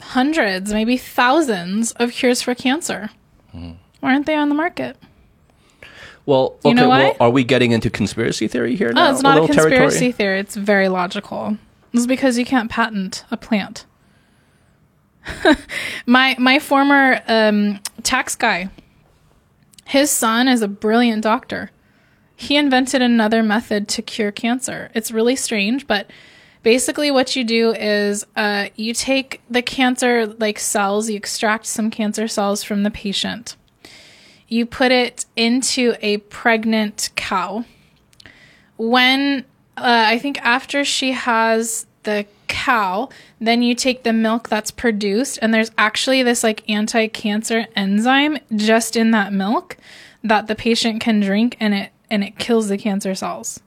hundreds, 0.00 0.72
maybe 0.72 0.96
thousands 0.96 1.92
of 1.92 2.12
cures 2.12 2.42
for 2.42 2.54
cancer. 2.54 3.10
Why 3.52 3.76
aren't 4.02 4.26
they 4.26 4.34
on 4.34 4.48
the 4.48 4.54
market? 4.54 4.96
well, 6.24 6.56
you 6.64 6.74
know 6.74 6.88
well, 6.88 7.16
are 7.20 7.30
we 7.30 7.42
getting 7.44 7.72
into 7.72 7.90
conspiracy 7.90 8.46
theory 8.46 8.76
here? 8.76 8.92
No, 8.92 9.02
now? 9.02 9.08
Oh, 9.08 9.12
it's 9.12 9.22
not 9.22 9.38
a 9.38 9.40
little 9.40 9.54
conspiracy 9.54 9.76
territory? 9.78 10.12
theory. 10.12 10.38
It's 10.40 10.56
very 10.56 10.88
logical. 10.88 11.56
It's 11.92 12.06
because 12.06 12.38
you 12.38 12.44
can't 12.44 12.70
patent 12.70 13.24
a 13.30 13.36
plant. 13.36 13.86
my 16.06 16.36
my 16.38 16.58
former 16.58 17.20
um, 17.26 17.80
tax 18.02 18.34
guy, 18.34 18.70
his 19.84 20.10
son 20.10 20.48
is 20.48 20.62
a 20.62 20.68
brilliant 20.68 21.22
doctor. 21.22 21.70
He 22.34 22.56
invented 22.56 23.02
another 23.02 23.42
method 23.42 23.88
to 23.88 24.02
cure 24.02 24.32
cancer. 24.32 24.90
It's 24.94 25.12
really 25.12 25.36
strange, 25.36 25.86
but 25.86 26.10
basically 26.62 27.10
what 27.10 27.36
you 27.36 27.44
do 27.44 27.72
is 27.72 28.24
uh, 28.36 28.68
you 28.76 28.94
take 28.94 29.40
the 29.50 29.62
cancer 29.62 30.26
like 30.26 30.58
cells, 30.58 31.10
you 31.10 31.16
extract 31.16 31.66
some 31.66 31.90
cancer 31.90 32.28
cells 32.28 32.62
from 32.62 32.82
the 32.82 32.90
patient. 32.90 33.56
You 34.48 34.66
put 34.66 34.92
it 34.92 35.24
into 35.36 35.94
a 36.00 36.18
pregnant 36.18 37.10
cow 37.16 37.64
when 38.76 39.44
uh, 39.76 40.04
I 40.08 40.18
think 40.18 40.40
after 40.42 40.84
she 40.84 41.12
has 41.12 41.86
the 42.02 42.26
cow, 42.48 43.08
then 43.40 43.62
you 43.62 43.74
take 43.74 44.02
the 44.02 44.12
milk 44.12 44.48
that's 44.48 44.70
produced, 44.70 45.38
and 45.40 45.54
there's 45.54 45.70
actually 45.78 46.22
this 46.22 46.42
like 46.42 46.68
anti 46.68 47.06
cancer 47.06 47.66
enzyme 47.76 48.38
just 48.54 48.96
in 48.96 49.12
that 49.12 49.32
milk 49.32 49.76
that 50.24 50.48
the 50.48 50.54
patient 50.54 51.00
can 51.00 51.20
drink, 51.20 51.56
and 51.60 51.74
it 51.74 51.92
and 52.10 52.24
it 52.24 52.38
kills 52.38 52.68
the 52.68 52.76
cancer 52.76 53.14
cells. 53.14 53.60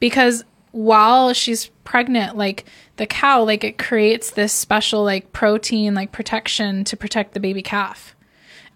Because 0.00 0.44
while 0.72 1.32
she's 1.32 1.66
pregnant, 1.84 2.36
like 2.36 2.64
the 2.96 3.06
cow, 3.06 3.42
like 3.44 3.62
it 3.64 3.78
creates 3.78 4.30
this 4.32 4.52
special 4.52 5.04
like 5.04 5.32
protein 5.32 5.94
like 5.94 6.12
protection 6.12 6.84
to 6.84 6.96
protect 6.96 7.32
the 7.34 7.40
baby 7.40 7.62
calf. 7.62 8.14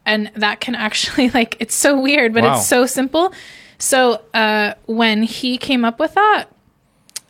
And 0.05 0.31
that 0.37 0.61
can 0.61 0.75
actually 0.75 1.31
like 1.35 1.57
it's 1.61 1.75
so 1.75 2.01
weird 2.01 2.33
but 2.33 2.45
Wow. 2.45 2.57
it's 2.57 2.67
so 2.67 2.87
simple. 2.87 3.33
So 3.79 4.23
uh, 4.35 4.75
when 4.87 5.23
he 5.25 5.59
came 5.59 5.85
up 5.85 5.99
with 5.99 6.15
that 6.15 6.47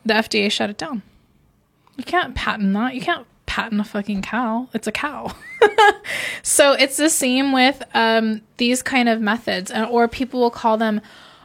the 0.05 0.15
fda 0.15 0.51
shut 0.53 0.71
it 0.71 0.79
down. 0.79 1.03
You 1.97 2.05
can't 2.05 2.35
patent 2.35 2.75
that. 2.75 2.95
You 2.95 3.01
can't 3.01 3.27
patent 3.47 3.81
a 3.81 3.85
fucking 3.85 4.23
cow. 4.23 4.69
It's 4.75 4.87
a 4.87 4.93
cow. 4.93 5.33
So 6.43 6.73
it's 6.73 6.97
the 6.97 7.11
same 7.11 7.53
with 7.53 7.83
um, 7.95 8.43
these 8.59 8.83
kind 8.83 9.09
of 9.09 9.21
methods 9.21 9.71
and- 9.71 9.87
or 9.87 10.07
people 10.07 10.41
will 10.41 10.51
call 10.51 10.77
them 10.77 11.01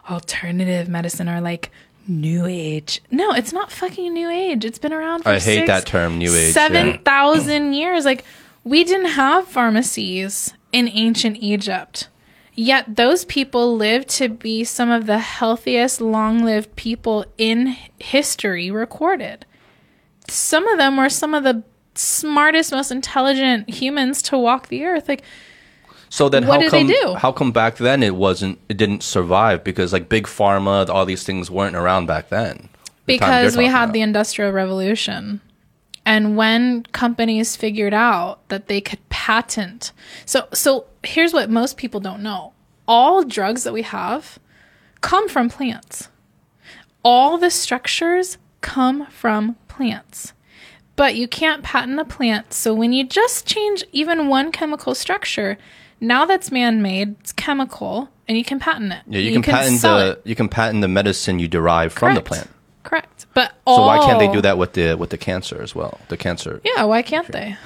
alternative 0.10 0.88
medicine 0.88 1.28
or 1.28 1.42
like 1.42 1.72
new 2.08 2.46
age 2.46 3.02
no 3.12 3.32
it's 3.32 3.54
not 3.54 3.72
fucking 3.72 4.14
new 4.14 4.30
age 4.30 4.66
it's 4.66 4.80
been 4.80 4.92
around 4.92 5.24
for 5.24 5.30
I 5.30 5.34
hate 5.40 5.60
six, 5.60 5.68
that 5.68 5.86
term, 5.86 6.18
new 6.18 6.34
age, 6.36 6.54
seven 6.54 6.88
yeah. 6.88 6.98
thousand 6.98 7.74
years. 7.74 8.06
Like 8.06 8.24
we 8.64 8.84
didn't 8.84 9.12
have 9.12 9.48
pharmacies 9.48 10.54
in 10.72 10.88
ancient 10.90 11.38
Egypt. 11.38 12.08
Yet 12.54 12.96
those 12.96 13.26
people 13.26 13.76
lived 13.76 14.10
to 14.10 14.30
be 14.30 14.64
some 14.64 14.92
of 14.92 15.06
the 15.06 15.20
healthiest, 15.20 16.02
long-lived 16.02 16.76
people 16.76 17.26
in 17.38 17.78
history 17.98 18.70
recorded. 18.70 19.46
Some 20.28 20.68
of 20.68 20.78
them 20.78 20.98
were 20.98 21.10
some 21.10 21.34
of 21.34 21.44
the 21.44 21.64
smartest, 21.96 22.72
most 22.72 22.92
intelligent 22.92 23.70
humans 23.70 24.22
to 24.24 24.38
walk 24.38 24.68
the 24.68 24.86
earth. 24.86 25.08
Like 25.08 25.24
So 26.12 26.28
then, 26.28 26.46
What 26.46 26.56
how 26.56 26.70
did 26.70 26.72
they 26.74 26.84
come? 26.84 26.88
do? 26.88 27.16
How 27.16 27.32
come 27.32 27.54
back 27.54 27.78
then 27.78 28.04
it 28.04 28.16
wasn't? 28.16 28.60
It 28.68 28.76
didn't 28.76 29.02
survive 29.02 29.64
because 29.64 29.94
like 29.94 30.10
big 30.10 30.28
pharma, 30.28 30.90
all 30.90 31.06
these 31.06 31.24
things 31.24 31.50
weren't 31.50 31.76
around 31.76 32.06
back 32.06 32.28
then. 32.28 32.68
The 33.06 33.14
because 33.14 33.56
we 33.56 33.66
had 33.66 33.86
about. 33.86 33.94
the 33.94 34.02
industrial 34.02 34.52
revolution 34.52 35.40
and 36.06 36.36
when 36.36 36.84
companies 36.92 37.56
figured 37.56 37.94
out 37.94 38.48
that 38.50 38.68
they 38.68 38.82
could 38.82 39.00
patent 39.10 39.92
so 40.26 40.48
so 40.54 40.86
here's 41.04 41.34
what 41.34 41.50
most 41.50 41.78
people 41.78 42.00
don't 42.00 42.24
know 42.24 42.54
all 42.88 43.24
drugs 43.24 43.64
that 43.64 43.74
we 43.74 43.82
have 43.82 44.40
come 45.02 45.28
from 45.30 45.50
plants 45.50 46.10
all 47.04 47.38
the 47.38 47.52
structures 47.52 48.38
come 48.62 49.06
from 49.08 49.56
plants 49.68 50.34
but 50.96 51.16
you 51.16 51.28
can't 51.28 51.64
patent 51.64 52.00
a 52.00 52.06
plant 52.06 52.54
so 52.54 52.74
when 52.74 52.94
you 52.94 53.04
just 53.04 53.46
change 53.46 53.84
even 53.92 54.28
one 54.28 54.52
chemical 54.52 54.96
structure 54.96 55.58
Now 56.02 56.26
that's 56.26 56.52
man 56.52 56.82
made, 56.82 57.16
it's 57.20 57.32
chemical, 57.32 58.10
and 58.28 58.38
you 58.38 58.44
can 58.44 58.60
patent 58.60 58.92
it. 58.92 59.02
Yeah, 59.08 59.20
you, 59.20 59.32
can, 59.34 59.44
patent 59.44 59.82
the 59.82 60.18
it. 60.20 60.28
you 60.28 60.36
can 60.36 60.50
patent 60.50 60.82
the 60.82 60.88
medicine 60.88 61.40
you 61.40 61.48
derive 61.48 61.94
from 61.94 62.16
the 62.16 62.22
plant. 62.22 62.50
Correct. 62.84 63.28
But 63.34 63.54
all, 63.66 63.78
So 63.78 63.86
why 63.86 64.00
can't 64.00 64.20
they 64.20 64.32
do 64.32 64.42
that 64.42 64.58
with 64.58 64.74
the 64.74 64.96
with 64.96 65.12
the 65.12 65.18
cancer 65.18 65.62
as 65.62 65.76
well? 65.76 66.00
The 66.10 66.18
cancer. 66.18 66.60
Yeah, 66.66 66.84
why 66.84 67.02
can't 67.02 67.32
they? 67.32 67.56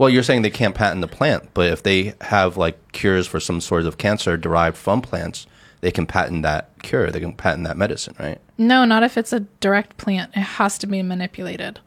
Well, 0.00 0.08
you're 0.08 0.22
saying 0.22 0.40
they 0.40 0.48
can't 0.48 0.74
patent 0.74 1.02
the 1.02 1.08
plant, 1.08 1.50
but 1.52 1.70
if 1.70 1.82
they 1.82 2.14
have 2.22 2.56
like 2.56 2.92
cures 2.92 3.26
for 3.26 3.38
some 3.38 3.60
sort 3.60 3.84
of 3.84 3.98
cancer 3.98 4.38
derived 4.38 4.78
from 4.78 5.02
plants, 5.02 5.46
they 5.82 5.90
can 5.90 6.06
patent 6.06 6.40
that 6.40 6.70
cure. 6.80 7.10
They 7.10 7.20
can 7.20 7.34
patent 7.34 7.64
that 7.64 7.76
medicine, 7.76 8.16
right? 8.18 8.40
No, 8.56 8.86
not 8.86 9.02
if 9.02 9.18
it's 9.18 9.34
a 9.34 9.40
direct 9.40 9.98
plant. 9.98 10.30
It 10.34 10.40
has 10.40 10.78
to 10.78 10.86
be 10.86 11.02
manipulated. 11.02 11.80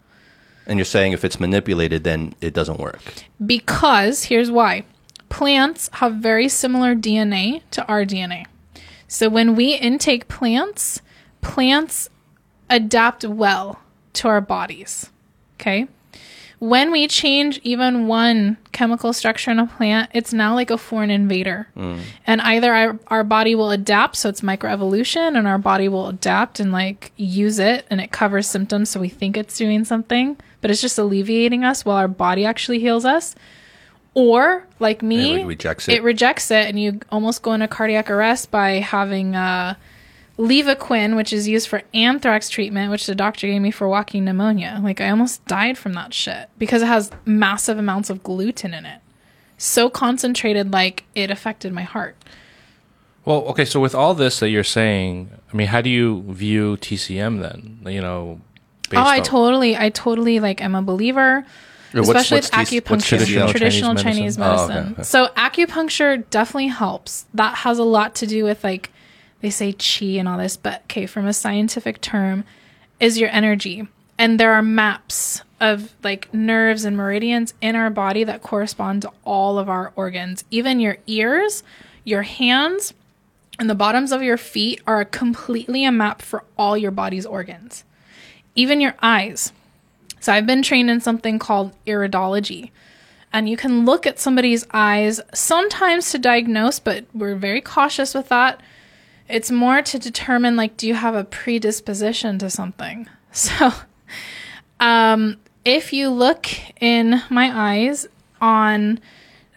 And 0.68 0.78
you're 0.78 0.86
saying 0.86 1.14
if 1.14 1.26
it's 1.26 1.40
manipulated, 1.40 2.04
then 2.04 2.36
it 2.40 2.54
doesn't 2.54 2.80
work. 2.80 3.02
Because 3.44 4.26
here's 4.26 4.52
why 4.52 4.86
plants 5.34 5.90
have 5.94 6.14
very 6.14 6.48
similar 6.48 6.94
DNA 6.96 7.64
to 7.72 7.84
our 7.88 8.06
DNA. 8.06 8.46
So 9.08 9.30
when 9.30 9.56
we 9.56 9.74
intake 9.74 10.28
plants, 10.28 11.02
plants 11.42 12.08
adapt 12.70 13.26
well 13.26 13.80
to 14.14 14.28
our 14.28 14.42
bodies. 14.42 15.10
Okay? 15.56 15.88
When 16.60 16.92
we 16.92 17.08
change 17.08 17.60
even 17.64 18.06
one 18.08 18.58
chemical 18.74 19.12
structure 19.12 19.50
in 19.50 19.58
a 19.58 19.66
plant, 19.66 20.12
it's 20.14 20.34
now 20.34 20.54
like 20.54 20.70
a 20.70 20.78
foreign 20.78 21.10
invader. 21.10 21.68
Mm. 21.76 22.02
And 22.28 22.40
either 22.40 22.72
our, 22.72 23.00
our 23.08 23.24
body 23.24 23.56
will 23.56 23.72
adapt, 23.72 24.18
so 24.18 24.30
it's 24.30 24.42
microevolution, 24.42 25.36
and 25.36 25.48
our 25.48 25.58
body 25.58 25.90
will 25.90 26.10
adapt 26.10 26.60
and 26.60 26.72
like 26.72 27.12
use 27.18 27.58
it 27.58 27.88
and 27.90 28.00
it 28.00 28.12
covers 28.12 28.46
symptoms 28.46 28.92
so 28.92 29.00
we 29.00 29.10
think 29.10 29.36
it's 29.36 29.58
doing 29.58 29.84
something, 29.84 30.38
but 30.62 30.70
it's 30.70 30.80
just 30.80 31.00
alleviating 31.00 31.64
us 31.64 31.84
while 31.84 31.98
our 31.98 32.08
body 32.08 32.46
actually 32.46 32.80
heals 32.80 33.04
us. 33.04 33.34
Or 34.16 34.66
like 34.80 35.02
me, 35.02 35.42
It 35.42 35.46
rejects 35.46 35.88
it. 35.90 35.96
it 35.96 36.04
rejects 36.04 36.52
it, 36.52 36.68
and 36.68 36.80
you 36.80 37.00
almost 37.12 37.42
go 37.42 37.54
into 37.54 37.68
cardiac 37.68 38.12
arrest 38.12 38.52
by 38.52 38.74
having 38.74 39.36
uh, 39.36 39.74
Levaquin, 40.38 41.16
which 41.16 41.34
is 41.34 41.48
used 41.48 41.68
for 41.68 41.82
anthrax 41.94 42.50
treatment, 42.50 42.92
which 42.92 43.06
the 43.08 43.16
doctor 43.16 43.48
gave 43.48 43.62
me 43.62 43.72
for 43.72 43.88
walking 43.88 44.26
pneumonia. 44.26 44.80
Like 44.84 45.02
I 45.02 45.10
almost 45.10 45.46
died 45.48 45.78
from 45.78 45.94
that 45.94 46.14
shit 46.14 46.50
because 46.58 46.82
it 46.82 46.88
has 46.88 47.12
massive 47.26 47.78
amounts 47.78 48.10
of 48.10 48.24
gluten 48.24 48.74
in 48.74 48.86
it. 48.86 49.00
So 49.58 49.90
concentrated, 49.90 50.72
like 50.74 51.06
it 51.16 51.32
affected 51.32 51.72
my 51.74 51.84
heart. 51.84 52.16
Well, 53.26 53.44
okay, 53.46 53.64
so 53.66 53.80
with 53.80 53.96
all 53.96 54.14
this 54.14 54.40
that 54.42 54.50
you're 54.50 54.64
saying, 54.66 55.30
I 55.52 55.56
mean, 55.56 55.68
how 55.68 55.80
do 55.82 55.90
you 55.90 56.24
view 56.28 56.76
TCM 56.78 57.40
then? 57.42 57.80
You 57.92 58.02
know, 58.02 58.42
oh, 58.94 58.98
I 58.98 59.20
on- 59.20 59.24
totally, 59.24 59.78
I 59.78 59.90
totally 59.90 60.40
like. 60.42 60.62
am 60.62 60.76
a 60.76 60.82
believer, 60.82 61.46
Yeah, 61.94 62.00
what's- 62.08 62.32
especially 62.32 62.36
what's 62.38 62.72
with 62.72 62.84
acupuncture, 62.84 62.90
what's 62.92 63.08
traditional 63.08 63.48
traditional, 63.52 63.96
Chinese 63.96 64.04
Chinese 64.18 64.38
medicine? 64.38 64.68
medicine. 64.68 64.78
Oh, 64.78 64.92
okay, 64.92 64.92
okay. 64.94 65.04
So 65.04 65.28
acupuncture 65.38 66.24
definitely 66.30 66.68
helps. 66.68 67.26
That 67.34 67.56
has 67.58 67.78
a 67.80 67.84
lot 67.84 68.16
to 68.16 68.28
do 68.28 68.44
with 68.44 68.64
like 68.64 68.92
they 69.42 69.50
say 69.50 69.74
chi 69.74 70.06
and 70.18 70.28
all 70.28 70.38
this, 70.38 70.56
but 70.58 70.82
okay, 70.84 71.06
from 71.06 71.26
a 71.28 71.34
scientific 71.34 72.00
term, 72.02 72.46
is 73.00 73.20
your 73.20 73.30
energy, 73.30 73.88
and 74.18 74.40
there 74.40 74.54
are 74.54 74.62
maps 74.62 75.42
of 75.60 75.94
like 76.04 76.34
nerves 76.34 76.86
and 76.86 76.96
meridians 76.98 77.54
in 77.62 77.76
our 77.76 77.90
body 77.90 78.24
that 78.24 78.42
correspond 78.42 79.02
to 79.02 79.12
all 79.26 79.58
of 79.60 79.70
our 79.70 79.92
organs, 79.96 80.44
even 80.52 80.80
your 80.80 80.98
ears, 81.08 81.64
your 82.04 82.22
hands 82.24 82.94
and 83.60 83.70
the 83.70 83.76
bottoms 83.76 84.12
of 84.12 84.22
your 84.24 84.38
feet 84.38 84.82
are 84.88 85.06
completely 85.06 85.86
a 85.86 85.92
map 85.92 86.22
for 86.22 86.44
all 86.58 86.76
your 86.78 86.92
body's 86.92 87.26
organs, 87.26 87.84
even 88.56 88.82
your 88.82 88.96
eyes. 89.02 89.52
So 90.24 90.32
I've 90.32 90.48
been 90.48 90.62
trained 90.62 90.90
in 90.90 91.02
something 91.02 91.38
called 91.38 91.74
iridology. 91.86 92.72
And 93.34 93.50
you 93.50 93.58
can 93.58 93.84
look 93.84 94.08
at 94.08 94.22
somebody's 94.22 94.66
eyes 94.72 95.20
sometimes 95.34 96.12
to 96.12 96.18
diagnose, 96.18 96.80
but 96.80 97.04
we're 97.14 97.36
very 97.36 97.60
cautious 97.60 98.14
with 98.14 98.30
that. 98.30 98.62
It's 99.28 99.52
more 99.52 99.82
to 99.82 100.00
determine 100.00 100.56
like 100.56 100.78
do 100.78 100.88
you 100.88 100.94
have 100.94 101.14
a 101.14 101.26
predisposition 101.26 102.40
to 102.40 102.50
something. 102.50 103.10
So 103.34 103.72
um 104.80 105.38
if 105.66 105.92
you 105.92 106.10
look 106.10 106.48
in 106.80 107.22
my 107.30 107.52
eyes 107.74 108.08
on 108.40 109.00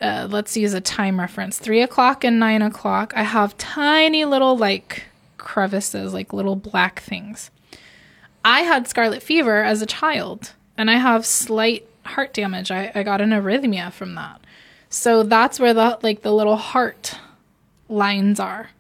uh, 0.01 0.27
let's 0.31 0.57
use 0.57 0.73
a 0.73 0.81
time 0.81 1.21
reference 1.21 1.59
three 1.59 1.83
o'clock 1.83 2.25
and 2.25 2.39
nine 2.39 2.63
o'clock 2.63 3.13
i 3.17 3.23
have 3.23 3.57
tiny 3.59 4.25
little 4.25 4.57
like 4.57 5.05
crevices 5.37 6.15
like 6.15 6.33
little 6.33 6.57
black 6.57 7.01
things 7.01 7.51
i 8.45 8.61
had 8.61 8.89
scarlet 8.89 9.23
fever 9.23 9.63
as 9.63 9.83
a 9.83 9.87
child 9.87 10.55
and 10.79 10.91
i 10.91 10.95
have 10.95 11.25
slight 11.27 11.87
heart 12.05 12.33
damage 12.33 12.71
i, 12.71 12.91
I 12.95 13.03
got 13.03 13.21
an 13.21 13.31
arrhythmia 13.31 13.93
from 13.93 14.15
that 14.15 14.41
so 14.89 15.23
that's 15.23 15.59
where 15.59 15.75
the 15.75 15.99
like 16.03 16.23
the 16.23 16.33
little 16.33 16.57
heart 16.57 17.19
lines 17.89 18.41
are 18.41 18.71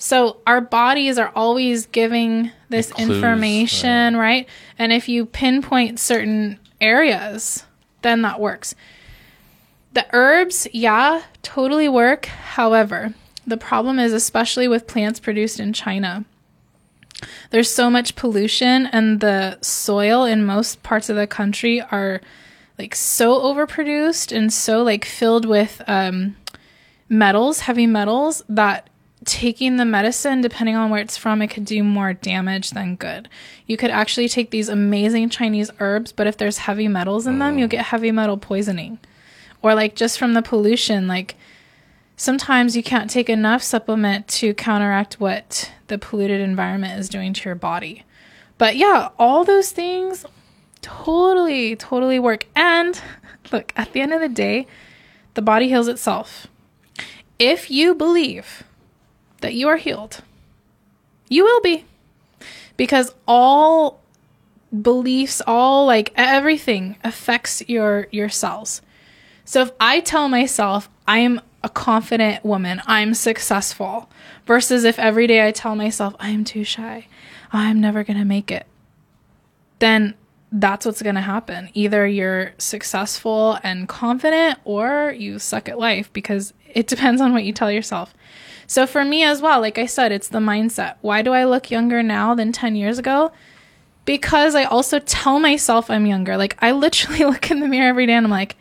so 0.00 0.38
our 0.46 0.62
bodies 0.62 1.18
are 1.18 1.30
always 1.36 1.84
giving 1.84 2.52
this 2.70 2.90
Clues, 2.90 3.06
information, 3.06 4.16
right. 4.16 4.48
And 4.78 4.94
if 4.94 5.10
you 5.10 5.26
pinpoint 5.26 6.00
certain 6.00 6.58
areas, 6.80 7.66
then 8.00 8.22
that 8.22 8.40
works. 8.40 8.74
The 9.92 10.06
herbs, 10.14 10.66
yeah, 10.72 11.22
totally 11.42 11.86
work. 11.86 12.24
However, 12.24 13.12
the 13.46 13.58
problem 13.58 13.98
is, 13.98 14.14
especially 14.14 14.68
with 14.68 14.86
plants 14.86 15.20
produced 15.20 15.60
in 15.60 15.74
China, 15.74 16.24
there's 17.50 17.70
so 17.70 17.90
much 17.90 18.16
pollution, 18.16 18.86
and 18.86 19.20
the 19.20 19.58
soil 19.60 20.24
in 20.24 20.44
most 20.44 20.82
parts 20.82 21.08
of 21.08 21.16
the 21.16 21.26
country 21.26 21.80
are 21.80 22.20
like 22.78 22.94
so 22.94 23.38
overproduced 23.40 24.34
and 24.34 24.52
so 24.52 24.82
like 24.82 25.04
filled 25.04 25.44
with 25.44 25.82
um, 25.86 26.36
metals, 27.08 27.60
heavy 27.60 27.86
metals, 27.86 28.42
that 28.48 28.88
taking 29.24 29.76
the 29.76 29.84
medicine, 29.84 30.40
depending 30.40 30.76
on 30.76 30.88
where 30.88 31.00
it's 31.00 31.16
from, 31.16 31.42
it 31.42 31.48
could 31.48 31.66
do 31.66 31.84
more 31.84 32.14
damage 32.14 32.70
than 32.70 32.96
good. 32.96 33.28
You 33.66 33.76
could 33.76 33.90
actually 33.90 34.28
take 34.28 34.50
these 34.50 34.68
amazing 34.68 35.28
Chinese 35.28 35.70
herbs, 35.78 36.10
but 36.12 36.26
if 36.26 36.38
there's 36.38 36.58
heavy 36.58 36.88
metals 36.88 37.26
in 37.26 37.38
them, 37.38 37.58
you'll 37.58 37.68
get 37.68 37.86
heavy 37.86 38.12
metal 38.12 38.38
poisoning. 38.38 38.98
Or 39.62 39.74
like 39.74 39.94
just 39.94 40.18
from 40.18 40.32
the 40.32 40.40
pollution, 40.40 41.06
like 41.06 41.36
sometimes 42.20 42.76
you 42.76 42.82
can't 42.82 43.08
take 43.08 43.30
enough 43.30 43.62
supplement 43.62 44.28
to 44.28 44.52
counteract 44.52 45.18
what 45.18 45.72
the 45.86 45.96
polluted 45.96 46.38
environment 46.38 47.00
is 47.00 47.08
doing 47.08 47.32
to 47.32 47.48
your 47.48 47.54
body. 47.54 48.04
But 48.58 48.76
yeah, 48.76 49.08
all 49.18 49.42
those 49.42 49.72
things 49.72 50.26
totally, 50.82 51.76
totally 51.76 52.18
work. 52.18 52.44
And 52.54 53.00
look, 53.52 53.72
at 53.74 53.94
the 53.94 54.02
end 54.02 54.12
of 54.12 54.20
the 54.20 54.28
day, 54.28 54.66
the 55.32 55.40
body 55.40 55.68
heals 55.68 55.88
itself. 55.88 56.46
If 57.38 57.70
you 57.70 57.94
believe 57.94 58.64
that 59.40 59.54
you 59.54 59.66
are 59.68 59.78
healed, 59.78 60.22
you 61.30 61.44
will 61.44 61.62
be. 61.62 61.86
Because 62.76 63.14
all 63.26 64.02
beliefs, 64.82 65.40
all 65.46 65.86
like 65.86 66.12
everything 66.16 66.96
affects 67.02 67.62
your 67.66 68.08
your 68.10 68.28
cells. 68.28 68.82
So 69.46 69.62
if 69.62 69.72
I 69.80 70.00
tell 70.00 70.28
myself 70.28 70.90
I'm 71.08 71.40
a 71.62 71.68
confident 71.68 72.44
woman, 72.44 72.80
I'm 72.86 73.14
successful, 73.14 74.08
versus 74.46 74.84
if 74.84 74.98
every 74.98 75.26
day 75.26 75.46
I 75.46 75.52
tell 75.52 75.76
myself 75.76 76.14
I'm 76.18 76.44
too 76.44 76.64
shy, 76.64 77.06
I'm 77.52 77.80
never 77.80 78.04
going 78.04 78.18
to 78.18 78.24
make 78.24 78.50
it, 78.50 78.66
then 79.78 80.14
that's 80.52 80.84
what's 80.84 81.02
going 81.02 81.14
to 81.14 81.20
happen. 81.20 81.70
Either 81.74 82.06
you're 82.06 82.52
successful 82.58 83.58
and 83.62 83.88
confident 83.88 84.58
or 84.64 85.14
you 85.16 85.38
suck 85.38 85.68
at 85.68 85.78
life 85.78 86.12
because 86.12 86.52
it 86.68 86.86
depends 86.88 87.20
on 87.20 87.32
what 87.32 87.44
you 87.44 87.52
tell 87.52 87.70
yourself. 87.70 88.14
So 88.66 88.86
for 88.86 89.04
me 89.04 89.24
as 89.24 89.42
well, 89.42 89.60
like 89.60 89.78
I 89.78 89.86
said, 89.86 90.12
it's 90.12 90.28
the 90.28 90.38
mindset. 90.38 90.94
Why 91.00 91.22
do 91.22 91.32
I 91.32 91.44
look 91.44 91.70
younger 91.70 92.02
now 92.02 92.34
than 92.34 92.52
10 92.52 92.76
years 92.76 92.98
ago? 92.98 93.32
Because 94.04 94.54
I 94.54 94.64
also 94.64 94.98
tell 95.00 95.40
myself 95.40 95.90
I'm 95.90 96.06
younger. 96.06 96.36
Like 96.36 96.56
I 96.60 96.72
literally 96.72 97.24
look 97.24 97.50
in 97.50 97.60
the 97.60 97.68
mirror 97.68 97.88
every 97.88 98.06
day 98.06 98.14
and 98.14 98.26
I'm 98.26 98.30
like, 98.30 98.56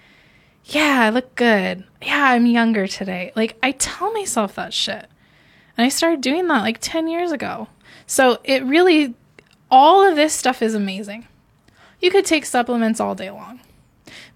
yeah, 0.69 1.01
I 1.01 1.09
look 1.09 1.35
good. 1.35 1.83
Yeah, 2.01 2.31
I'm 2.31 2.45
younger 2.45 2.87
today. 2.87 3.31
Like 3.35 3.57
I 3.61 3.71
tell 3.71 4.11
myself 4.13 4.55
that 4.55 4.73
shit. 4.73 5.07
And 5.77 5.85
I 5.85 5.89
started 5.89 6.21
doing 6.21 6.47
that 6.47 6.61
like 6.61 6.77
10 6.79 7.07
years 7.07 7.31
ago. 7.31 7.67
So 8.05 8.39
it 8.43 8.63
really, 8.63 9.15
all 9.71 10.07
of 10.07 10.15
this 10.15 10.33
stuff 10.33 10.61
is 10.61 10.73
amazing. 10.75 11.27
You 12.01 12.11
could 12.11 12.25
take 12.25 12.45
supplements 12.45 12.99
all 12.99 13.15
day 13.15 13.29
long. 13.29 13.61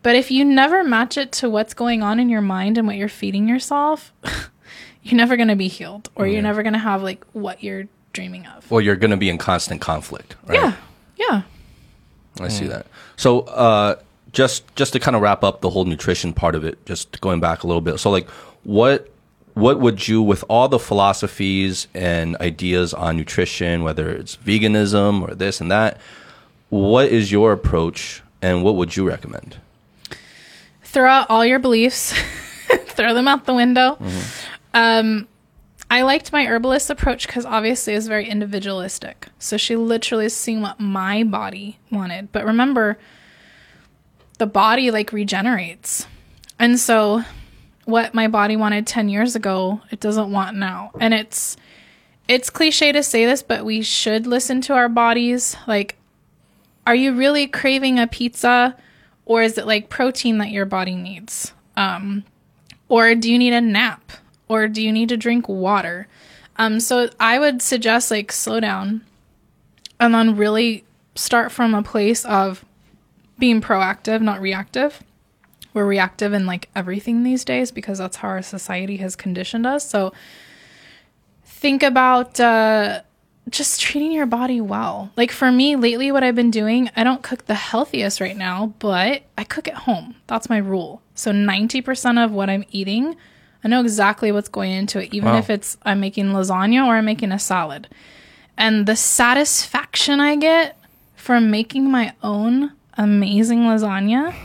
But 0.02 0.16
if 0.16 0.32
you 0.32 0.44
never 0.44 0.84
match 0.84 1.18
it 1.18 1.32
to 1.34 1.50
what's 1.50 1.74
going 1.74 2.04
on 2.04 2.20
in 2.20 2.30
your 2.30 2.42
mind 2.42 2.78
and 2.78 2.88
what 2.88 2.98
you're 2.98 3.10
feeding 3.10 3.48
yourself, 3.48 4.12
you're 5.04 5.18
never 5.18 5.38
going 5.38 5.48
to 5.48 5.56
be 5.56 5.68
healed 5.68 6.10
or 6.16 6.28
you're 6.28 6.42
never 6.42 6.62
going 6.64 6.74
to 6.74 6.80
have 6.80 7.04
like 7.04 7.26
what 7.34 7.64
you're 7.64 7.88
dreaming 8.12 8.46
of. 8.48 8.70
Or 8.72 8.82
you're 8.82 8.96
going 8.96 9.12
to 9.12 9.18
be 9.18 9.30
in 9.30 9.38
constant 9.38 9.82
conflict, 9.82 10.36
right? 10.46 10.60
Yeah. 10.60 10.76
Yeah. 11.16 11.42
I 12.40 12.48
see 12.48 12.68
that. 12.68 12.88
So, 13.16 13.42
uh, 13.42 13.96
just 14.34 14.76
just 14.76 14.94
to 14.94 15.00
kind 15.00 15.16
of 15.16 15.22
wrap 15.22 15.44
up 15.44 15.62
the 15.62 15.70
whole 15.70 15.86
nutrition 15.86 16.34
part 16.34 16.56
of 16.56 16.66
it, 16.66 16.86
just 16.86 17.22
going 17.22 17.40
back 17.40 17.64
a 17.64 17.68
little 17.68 17.82
bit. 17.82 18.00
So, 18.00 18.10
like, 18.10 18.30
what 18.64 19.10
what 19.54 19.80
would 19.80 20.08
you, 20.08 20.22
with 20.22 20.44
all 20.50 20.68
the 20.68 20.80
philosophies 20.80 21.88
and 21.94 22.36
ideas 22.38 22.94
on 22.94 23.16
nutrition, 23.18 23.84
whether 23.84 24.10
it's 24.10 24.36
veganism 24.36 25.22
or 25.22 25.36
this 25.36 25.62
and 25.62 25.72
that, 25.72 26.00
what 26.70 27.10
is 27.10 27.32
your 27.32 27.54
approach, 27.54 28.24
and 28.42 28.64
what 28.64 28.76
would 28.76 28.96
you 28.96 29.08
recommend? 29.08 29.58
Throw 30.84 31.08
out 31.08 31.30
all 31.30 31.46
your 31.46 31.60
beliefs. 31.60 32.14
throw 32.94 33.14
them 33.14 33.28
out 33.28 33.46
the 33.46 33.54
window. 33.54 33.98
Um, 34.74 35.28
I 35.90 36.02
liked 36.02 36.32
my 36.32 36.46
herbalist 36.46 36.90
approach 36.90 37.28
because 37.28 37.46
obviously 37.46 37.94
it's 37.94 38.08
very 38.08 38.28
individualistic. 38.28 39.28
So 39.40 39.58
she 39.58 39.76
literally 39.76 40.26
is 40.26 40.36
seeing 40.36 40.62
what 40.62 40.80
my 40.80 41.24
body 41.24 41.78
wanted. 41.92 42.32
But 42.32 42.46
remember, 42.46 42.98
the 44.38 44.48
body 44.48 44.92
like 44.92 45.12
regenerates. 45.12 46.08
And 46.60 46.80
so 46.80 47.24
what 47.86 48.14
my 48.14 48.28
body 48.28 48.56
wanted 48.56 48.88
10 48.88 49.10
years 49.10 49.36
ago, 49.36 49.82
it 49.92 50.00
doesn't 50.00 50.32
want 50.32 50.58
now. 50.58 50.92
And 51.00 51.14
it's 51.14 51.58
it's 52.28 52.50
cliche 52.50 52.94
to 52.94 53.04
say 53.04 53.26
this, 53.26 53.44
but 53.44 53.66
we 53.66 53.82
should 53.82 54.26
listen 54.26 54.62
to 54.62 54.74
our 54.74 54.90
bodies. 54.90 55.56
Like 55.68 55.98
are 56.86 56.96
you 56.96 57.14
really 57.14 57.48
craving 57.48 58.00
a 58.00 58.08
pizza 58.08 58.76
or 59.26 59.42
is 59.42 59.58
it 59.58 59.68
like 59.68 59.90
protein 59.90 60.38
that 60.40 60.52
your 60.52 60.66
body 60.66 60.96
needs? 60.96 61.54
Um 61.76 62.24
or 62.90 63.16
do 63.16 63.32
you 63.32 63.38
need 63.38 63.54
a 63.54 63.62
nap? 63.62 64.12
Or 64.50 64.68
do 64.68 64.82
you 64.82 64.92
need 64.92 65.10
to 65.10 65.18
drink 65.18 65.48
water? 65.48 66.08
Um 66.58 66.80
so 66.80 67.10
I 67.20 67.40
would 67.40 67.62
suggest 67.62 68.12
like 68.12 68.32
slow 68.32 68.60
down 68.60 69.02
and 70.00 70.14
then 70.14 70.36
really 70.36 70.84
start 71.16 71.52
from 71.52 71.74
a 71.74 71.84
place 71.84 72.26
of 72.26 72.66
being 73.40 73.62
proactive, 73.62 74.22
not 74.22 74.42
reactive. 74.42 75.02
We're 75.74 75.86
reactive 75.86 76.34
in 76.34 76.46
like 76.46 76.70
everything 76.76 77.24
these 77.24 77.44
days 77.44 77.72
because 77.72 77.98
that's 77.98 78.18
how 78.18 78.28
our 78.28 78.42
society 78.44 78.98
has 78.98 79.16
conditioned 79.16 79.66
us. 79.66 79.90
So 79.90 80.14
think 81.44 81.82
about 81.84 82.40
uh, 82.40 83.02
just 83.50 83.82
treating 83.82 84.12
your 84.12 84.26
body 84.28 84.62
well. 84.62 85.12
Like 85.18 85.32
for 85.32 85.52
me, 85.52 85.76
lately, 85.76 86.12
what 86.12 86.24
I've 86.24 86.36
been 86.36 86.52
doing, 86.52 86.90
I 86.96 87.04
don't 87.04 87.24
cook 87.24 87.46
the 87.46 87.56
healthiest 87.56 88.22
right 88.22 88.38
now, 88.38 88.74
but 88.80 89.24
I 89.38 89.44
cook 89.44 89.68
at 89.68 89.74
home. 89.74 90.16
That's 90.28 90.50
my 90.50 90.58
rule. 90.58 91.02
So 91.16 91.32
90% 91.32 92.24
of 92.24 92.32
what 92.32 92.50
I'm 92.50 92.64
eating, 92.72 93.16
I 93.64 93.68
know 93.68 93.82
exactly 93.82 94.32
what's 94.32 94.50
going 94.50 94.72
into 94.72 95.02
it, 95.04 95.14
even 95.14 95.30
Wow. 95.30 95.38
if 95.38 95.50
it's 95.50 95.78
I'm 95.84 96.00
making 96.00 96.28
lasagna 96.28 96.86
or 96.86 96.96
I'm 96.96 97.06
making 97.06 97.32
a 97.32 97.40
salad. 97.40 97.88
And 98.58 98.86
the 98.86 98.96
satisfaction 98.96 100.20
I 100.20 100.36
get 100.36 100.78
from 101.16 101.50
making 101.50 101.90
my 101.90 102.14
own 102.22 102.74
amazing 102.98 103.60
lasagna, 103.60 104.36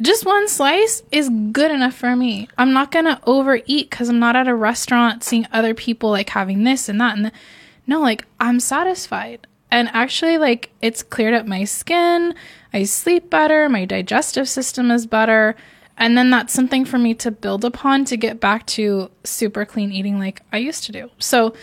just 0.00 0.26
one 0.26 0.48
slice 0.48 1.02
is 1.12 1.30
good 1.52 1.70
enough 1.70 1.94
for 1.94 2.16
me. 2.16 2.48
I'm 2.58 2.72
not 2.72 2.90
gonna 2.90 3.20
overeat 3.24 3.90
because 3.90 4.08
I'm 4.08 4.18
not 4.18 4.36
at 4.36 4.48
a 4.48 4.54
restaurant 4.54 5.22
seeing 5.22 5.46
other 5.52 5.74
people 5.74 6.10
like 6.10 6.30
having 6.30 6.64
this 6.64 6.88
and 6.88 7.00
that 7.00 7.16
and 7.16 7.26
th- 7.26 7.42
no, 7.86 8.00
like 8.00 8.24
I'm 8.40 8.60
satisfied. 8.60 9.46
And 9.70 9.88
actually, 9.92 10.38
like 10.38 10.70
it's 10.80 11.02
cleared 11.02 11.34
up 11.34 11.46
my 11.46 11.64
skin. 11.64 12.34
I 12.72 12.84
sleep 12.84 13.30
better. 13.30 13.68
My 13.68 13.84
digestive 13.84 14.48
system 14.48 14.90
is 14.90 15.06
better. 15.06 15.56
And 15.96 16.16
then 16.16 16.30
that's 16.30 16.52
something 16.52 16.84
for 16.84 16.98
me 16.98 17.14
to 17.14 17.30
build 17.30 17.64
upon 17.64 18.04
to 18.06 18.16
get 18.16 18.40
back 18.40 18.66
to 18.66 19.10
super 19.24 19.64
clean 19.64 19.92
eating 19.92 20.18
like 20.18 20.42
I 20.52 20.58
used 20.58 20.84
to 20.84 20.92
do. 20.92 21.10
So 21.18 21.54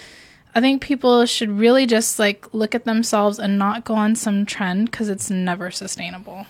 I 0.56 0.62
think 0.62 0.82
people 0.82 1.26
should 1.26 1.50
really 1.50 1.86
just 1.86 2.18
like 2.20 2.54
look 2.54 2.74
at 2.74 2.86
themselves 2.86 3.40
and 3.40 3.58
not 3.58 3.86
go 3.86 3.94
on 3.94 4.16
some 4.16 4.46
trend 4.46 4.90
because 4.90 5.10
it's 5.10 5.30
never 5.30 5.72
sustainable. 5.72 6.48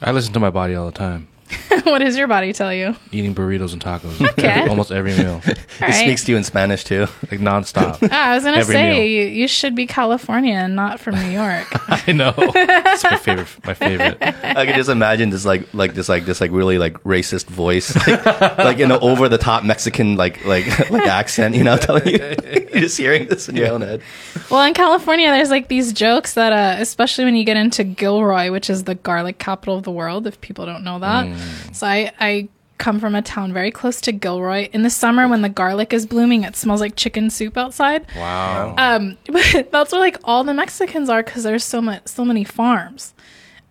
I 0.00 0.10
listen 0.10 0.32
to 0.32 0.40
my 0.40 0.50
body 0.50 0.74
all 0.74 0.86
the 0.86 0.92
time. 0.92 1.28
what 1.84 1.98
does 2.00 2.16
your 2.16 2.26
body 2.28 2.52
tell 2.52 2.72
you? 2.72 2.94
Eating 3.12 3.34
burritos 3.34 3.72
and 3.72 3.82
tacos. 3.82 4.20
Okay. 4.32 4.66
Almost 4.68 4.92
every 4.92 5.16
meal. 5.16 5.40
All 5.46 5.54
He 5.78 5.84
right. 5.84 5.92
speaks 5.94 6.24
to 6.24 6.32
you 6.32 6.38
in 6.38 6.44
Spanish 6.44 6.84
too. 6.84 7.06
Like 7.30 7.40
nonstop. 7.40 7.98
Ah, 8.12 8.30
I 8.30 8.34
was 8.34 8.44
gonna 8.44 8.58
Every 8.58 8.74
say 8.74 9.08
you, 9.08 9.24
you 9.24 9.48
should 9.48 9.74
be 9.74 9.86
California 9.86 10.52
and 10.54 10.76
not 10.76 11.00
from 11.00 11.14
New 11.14 11.30
York. 11.30 11.66
I 11.88 12.12
know. 12.12 12.34
It's 12.36 13.04
my 13.04 13.16
favorite 13.16 13.48
my 13.64 13.72
favorite. 13.74 14.18
I 14.20 14.66
can 14.66 14.74
just 14.76 14.90
imagine 14.90 15.30
this 15.30 15.46
like 15.46 15.72
like 15.72 15.94
this 15.94 16.08
like 16.10 16.26
this 16.26 16.40
like 16.42 16.50
really 16.50 16.76
like 16.78 16.94
racist 17.04 17.46
voice, 17.46 17.94
like, 18.06 18.26
like 18.58 18.78
in 18.80 18.90
an 18.90 18.98
over 19.00 19.30
the 19.30 19.38
top 19.38 19.64
Mexican 19.64 20.16
like 20.16 20.44
like 20.44 20.90
like 20.90 21.06
accent, 21.06 21.54
you 21.54 21.64
know, 21.64 21.76
telling 21.78 22.06
you 22.06 22.18
you're 22.18 22.80
just 22.82 22.98
hearing 22.98 23.26
this 23.28 23.48
in 23.48 23.56
your 23.56 23.68
own 23.68 23.80
head. 23.80 24.02
well, 24.50 24.62
in 24.66 24.74
California, 24.74 25.28
there's 25.30 25.50
like 25.50 25.68
these 25.68 25.92
jokes 25.94 26.34
that, 26.34 26.52
uh, 26.52 26.80
especially 26.82 27.24
when 27.24 27.36
you 27.36 27.44
get 27.44 27.56
into 27.56 27.82
Gilroy, 27.84 28.50
which 28.50 28.68
is 28.68 28.84
the 28.84 28.94
garlic 28.96 29.38
capital 29.38 29.76
of 29.78 29.84
the 29.84 29.90
world, 29.92 30.26
if 30.26 30.38
people 30.42 30.66
don't 30.66 30.84
know 30.84 30.98
that. 30.98 31.26
So 31.72 31.86
I, 31.86 32.12
I 32.20 32.48
come 32.78 32.98
from 32.98 33.14
a 33.14 33.22
town 33.22 33.52
very 33.52 33.70
close 33.70 34.00
to 34.02 34.12
Gilroy. 34.12 34.68
In 34.72 34.82
the 34.82 34.90
summer, 34.90 35.28
when 35.28 35.42
the 35.42 35.48
garlic 35.48 35.92
is 35.92 36.04
blooming, 36.06 36.42
it 36.44 36.56
smells 36.56 36.80
like 36.80 36.96
chicken 36.96 37.30
soup 37.30 37.56
outside. 37.56 38.06
Wow. 38.16 38.74
Um, 38.76 39.16
but 39.32 39.70
that's 39.70 39.92
where 39.92 40.00
like 40.00 40.18
all 40.24 40.42
the 40.44 40.54
Mexicans 40.54 41.08
are 41.08 41.22
because 41.22 41.44
there's 41.44 41.64
so 41.64 41.80
much, 41.80 42.06
so 42.08 42.24
many 42.24 42.44
farms. 42.44 43.14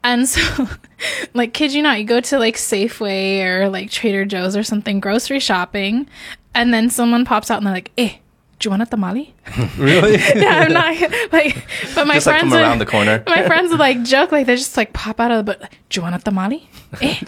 And 0.04 0.28
so, 0.28 0.68
like, 1.36 1.54
kid 1.54 1.74
you 1.74 1.82
not, 1.84 2.00
you 2.00 2.06
go 2.06 2.22
to 2.22 2.40
like 2.40 2.56
Safeway 2.56 3.44
or 3.46 3.70
like 3.70 3.92
Trader 3.92 4.26
Joe's 4.26 4.56
or 4.56 4.64
something, 4.64 5.00
grocery 5.00 5.40
shopping, 5.40 6.08
and 6.56 6.74
then 6.74 6.90
someone 6.90 7.24
pops 7.24 7.52
out 7.52 7.58
and 7.58 7.68
they're 7.68 7.74
like, 7.74 7.92
"Eh, 8.00 8.14
do 8.60 8.68
you 8.68 8.72
want 8.72 8.82
a 8.82 8.86
tamale?" 8.88 9.36
Really? 9.78 10.14
yeah, 10.18 10.66
I'm 10.66 10.74
not 10.74 10.96
like, 11.32 11.68
but 11.94 12.08
my 12.08 12.16
just 12.16 12.26
like 12.26 12.38
friends 12.38 12.42
from 12.42 12.50
would- 12.52 12.62
around 12.62 12.80
the 12.80 12.86
corner. 12.88 13.24
my 13.28 13.46
friends 13.46 13.70
would 13.70 13.80
like 13.80 14.02
joke 14.04 14.32
like 14.32 14.48
they 14.48 14.56
just 14.56 14.76
like 14.76 14.92
pop 14.94 15.20
out 15.20 15.30
of 15.32 15.38
the 15.38 15.44
but 15.44 15.72
do 15.90 16.00
you 16.00 16.02
want 16.02 16.16
a 16.16 16.20
tamale? 16.20 16.68
Eh, 17.00 17.20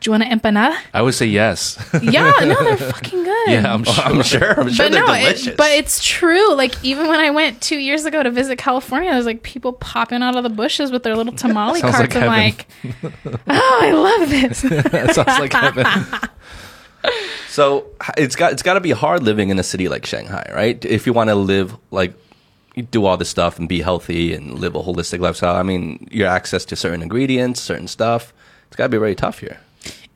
do 0.00 0.08
you 0.08 0.12
want 0.12 0.22
an 0.24 0.38
empanada? 0.38 0.78
I 0.94 1.02
would 1.02 1.12
say 1.14 1.26
yes. 1.26 1.78
Yeah, 2.02 2.32
no, 2.40 2.64
they're 2.64 2.76
fucking 2.92 3.22
good. 3.22 3.48
yeah, 3.50 3.74
I'm 3.74 3.84
sure. 3.84 4.04
I'm 4.04 4.22
sure. 4.22 4.60
I'm 4.60 4.70
sure 4.70 4.86
but 4.86 4.92
they're 4.92 5.00
no, 5.00 5.06
delicious. 5.06 5.46
it, 5.48 5.56
but 5.58 5.70
it's 5.72 6.02
true. 6.02 6.54
Like 6.54 6.82
even 6.82 7.06
when 7.06 7.20
I 7.20 7.30
went 7.30 7.60
two 7.60 7.78
years 7.78 8.06
ago 8.06 8.22
to 8.22 8.30
visit 8.30 8.56
California, 8.56 9.10
there's 9.10 9.26
like 9.26 9.42
people 9.42 9.74
popping 9.74 10.22
out 10.22 10.36
of 10.36 10.42
the 10.42 10.48
bushes 10.48 10.90
with 10.90 11.02
their 11.02 11.14
little 11.16 11.34
tamale 11.34 11.82
carts. 11.82 11.98
like 11.98 12.16
I'm 12.16 12.22
heaven. 12.22 12.28
like, 12.28 12.66
oh, 13.46 13.78
I 13.82 13.92
love 13.92 14.30
this. 14.30 14.62
that 14.90 15.14
sounds 15.14 15.38
like 15.38 15.52
heaven. 15.52 15.86
So 17.48 17.86
it's 18.16 18.36
got 18.36 18.52
it's 18.52 18.62
got 18.62 18.74
to 18.74 18.80
be 18.80 18.92
hard 18.92 19.22
living 19.22 19.50
in 19.50 19.58
a 19.58 19.62
city 19.62 19.88
like 19.88 20.06
Shanghai, 20.06 20.50
right? 20.54 20.82
If 20.84 21.06
you 21.06 21.12
want 21.12 21.28
to 21.28 21.34
live 21.34 21.76
like 21.90 22.14
do 22.90 23.04
all 23.04 23.16
this 23.16 23.28
stuff 23.28 23.58
and 23.58 23.68
be 23.68 23.80
healthy 23.82 24.32
and 24.32 24.58
live 24.58 24.74
a 24.74 24.80
holistic 24.82 25.20
lifestyle. 25.20 25.56
I 25.56 25.62
mean, 25.62 26.08
your 26.10 26.28
access 26.28 26.64
to 26.66 26.76
certain 26.76 27.02
ingredients, 27.02 27.60
certain 27.60 27.88
stuff. 27.88 28.32
It's 28.68 28.76
got 28.76 28.84
to 28.84 28.88
be 28.88 28.98
very 28.98 29.14
tough 29.14 29.40
here. 29.40 29.58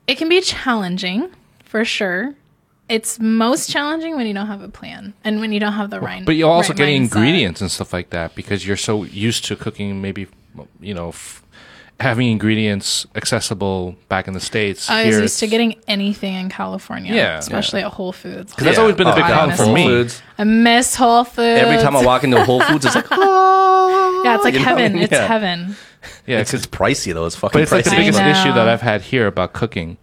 It 0.07 0.17
can 0.17 0.29
be 0.29 0.41
challenging 0.41 1.31
for 1.65 1.85
sure. 1.85 2.35
It's 2.89 3.19
most 3.19 3.71
challenging 3.71 4.15
when 4.17 4.27
you 4.27 4.35
don't 4.35 4.47
have 4.47 4.61
a 4.63 4.69
plan 4.69 5.15
and 5.25 5.41
when 5.41 5.53
you 5.53 5.61
don't 5.61 5.73
have 5.73 5.89
the 5.91 6.01
right. 6.01 6.25
But 6.25 6.37
you're 6.37 6.51
also 6.51 6.73
right 6.73 6.77
getting 6.77 7.03
mindset. 7.03 7.17
ingredients 7.17 7.61
and 7.63 7.71
stuff 7.71 7.93
like 7.95 8.11
that 8.11 8.35
because 8.35 8.67
you're 8.67 8.77
so 8.77 9.05
used 9.05 9.47
to 9.47 9.57
cooking. 9.57 10.03
Maybe 10.03 10.27
you 10.81 10.93
know, 10.93 11.09
f- 11.09 11.43
having 11.99 12.29
ingredients 12.29 13.07
accessible 13.15 13.97
back 14.11 14.29
in 14.29 14.35
the 14.35 14.41
states. 14.41 14.91
I 14.91 15.07
was 15.07 15.19
used 15.19 15.39
to 15.41 15.47
getting 15.47 15.77
anything 15.89 16.35
in 16.35 16.51
California, 16.51 17.15
Yeah, 17.15 17.39
especially 17.39 17.81
at 17.83 17.91
Whole 17.93 18.13
Foods. 18.13 18.53
Because 18.53 18.67
that's 18.67 18.79
always 18.79 18.97
been 18.97 19.07
a 19.07 19.13
Oh, 19.13 19.15
big 19.15 19.25
I 19.25 19.29
problem 19.29 19.49
miss 19.49 19.59
for 19.59 19.65
Whole 19.65 19.75
me. 19.75 19.87
Foods. 19.87 20.23
I 20.37 20.45
miss 20.45 20.95
Whole 20.95 21.25
Foods. 21.25 21.61
Every 21.63 21.79
time 21.83 21.97
I 21.97 22.05
walk 22.05 22.23
into 22.25 22.45
Whole 22.45 22.61
Foods, 22.61 22.85
it's 22.85 22.95
like, 22.95 23.07
oh, 23.13 24.23
yeah, 24.27 24.35
it's 24.35 24.45
like 24.45 24.53
you 24.55 24.61
know? 24.61 24.67
heaven. 24.67 24.99
It's 24.99 25.11
Yeah. 25.13 25.27
heaven. 25.27 25.77
Yeah, 26.27 26.39
It's, 26.39 26.51
'cause- 26.51 26.65
it's 26.65 26.67
pricey 26.67 27.13
though. 27.15 27.27
It's 27.27 27.37
fucking 27.37 27.53
but 27.53 27.63
it's 27.63 27.73
like 27.73 27.85
the 27.85 27.91
biggest 27.91 28.21
issue 28.21 28.53
that 28.53 28.69
I've 28.69 28.81
had 28.83 29.03
here 29.03 29.27
about 29.27 29.53
cooking 29.53 29.97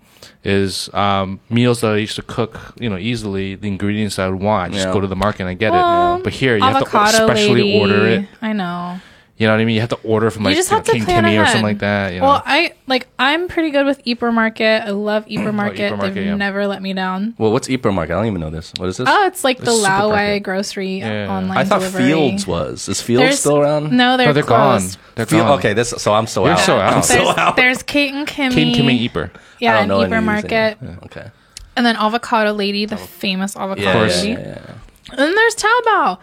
is 0.43 0.89
um, 0.93 1.39
meals 1.49 1.82
that 1.82 1.91
I 1.93 1.97
used 1.97 2.16
to 2.16 2.22
cook, 2.24 2.60
you 2.80 2.89
know, 2.89 2.97
easily. 2.97 3.56
The 3.56 3.68
ingredients 3.68 4.18
I 4.18 4.28
would 4.28 4.41
want, 4.41 4.72
I 4.72 4.74
just 4.74 4.88
Yeah. 4.88 4.93
go 4.93 4.99
to 4.99 5.08
the 5.08 5.16
market 5.16 5.41
and 5.41 5.49
I 5.49 5.54
get 5.54 5.72
Well, 5.72 6.18
it. 6.18 6.24
But 6.24 6.34
here, 6.34 6.56
you 6.58 6.64
have 6.64 6.74
to 6.74 6.78
Avocado 6.80 7.28
specially 7.28 7.62
lady. 7.64 7.80
order 7.80 8.08
it. 8.08 8.26
I 8.41 8.54
know. 8.54 8.99
You 9.42 9.48
know 9.48 9.54
what 9.54 9.62
I 9.62 9.66
mean? 9.66 9.74
You 9.74 9.82
have 9.82 9.89
to 9.89 10.00
order 10.04 10.30
from 10.30 10.44
like 10.44 10.52
you 10.52 10.60
just 10.60 10.70
you 10.70 10.76
know, 10.76 10.78
have 10.78 10.86
to 10.86 10.92
King 10.92 11.04
plan 11.06 11.24
Timmy 11.24 11.36
or 11.38 11.42
ahead. 11.42 11.52
something 11.54 11.66
like 11.66 11.80
that. 11.80 12.14
You 12.14 12.20
know? 12.20 12.28
Well, 12.28 12.44
I 12.46 12.74
like. 12.86 13.08
I'm 13.18 13.48
pretty 13.48 13.72
good 13.72 13.88
with 13.88 14.06
Eper 14.06 14.32
Market. 14.32 14.84
I 14.86 14.92
love 14.92 15.26
Eper 15.26 15.52
Market. 15.52 15.96
Market, 15.98 16.14
They've 16.14 16.26
yeah. 16.28 16.36
never 16.36 16.68
let 16.68 16.80
me 16.84 16.94
down. 16.94 17.34
well, 17.39 17.52
what's 17.52 17.68
Eper 17.68 17.92
Market? 17.92 18.14
I 18.14 18.18
don't 18.18 18.28
even 18.28 18.39
know 18.39 18.52
this. 18.52 18.72
What 18.78 18.88
is 18.89 18.98
this? 18.98 19.08
Oh, 19.10 19.26
it's 19.26 19.44
like 19.44 19.58
the 19.58 19.64
It's 19.72 19.72
a 19.72 19.88
Laowai 19.88 20.04
supermarket. 20.10 20.44
grocery 20.44 21.02
uh, 21.02 21.08
Yeah. 21.10 21.36
online 21.38 21.58
I 21.58 21.64
thought 21.64 21.80
delivery. 21.80 22.04
Fields 22.04 22.46
was. 22.46 22.88
Is 22.88 23.02
Fields 23.02 23.22
There's- 23.24 23.39
still 23.39 23.58
around? 23.58 23.92
No, 23.92 24.16
they're, 24.16 24.28
no, 24.28 24.34
they're 24.34 24.44
closed. 24.44 24.98
gone. 24.98 25.04
They're 25.16 25.26
Field, 25.26 25.48
gone. 25.48 25.58
okay, 25.58 25.74
this. 25.74 25.89
So 25.89 26.14
I'm 26.14 26.28
so 26.28 26.44
You're 26.46 26.54
out. 26.54 26.60
so 26.60 26.78
out. 26.78 26.89
I'm 26.92 26.98
I'm 26.98 27.02
so 27.04 27.16
There's, 27.16 27.38
out. 27.39 27.56
there's 27.56 27.82
Kate 27.82 28.14
and 28.14 28.28
Kimi. 28.28 28.54
King 28.54 28.76
Timmy 28.76 29.10
Eper. 29.10 29.30
I 29.34 29.39
Yeah, 29.58 29.72
don't 29.74 29.80
and 29.82 29.89
know 29.89 30.02
any 30.02 30.12
Eper 30.14 30.18
of 30.18 30.22
these 30.22 30.26
Market. 30.52 30.82
anymore. 30.84 31.00
Okay. 31.06 31.32
And 31.76 31.84
then 31.84 31.96
Avocado 31.96 32.54
Lady, 32.54 32.86
the 32.86 32.98
famous 32.98 33.56
avocado 33.56 33.82
Yeah, 33.82 33.94
course. 33.94 34.22
lady. 34.22 34.34
yeah, 34.34 34.48
yeah, 34.50 34.62
yeah. 34.68 34.76
And 35.10 35.18
then 35.20 35.34
there's 35.36 35.56
Taobao. 35.56 36.20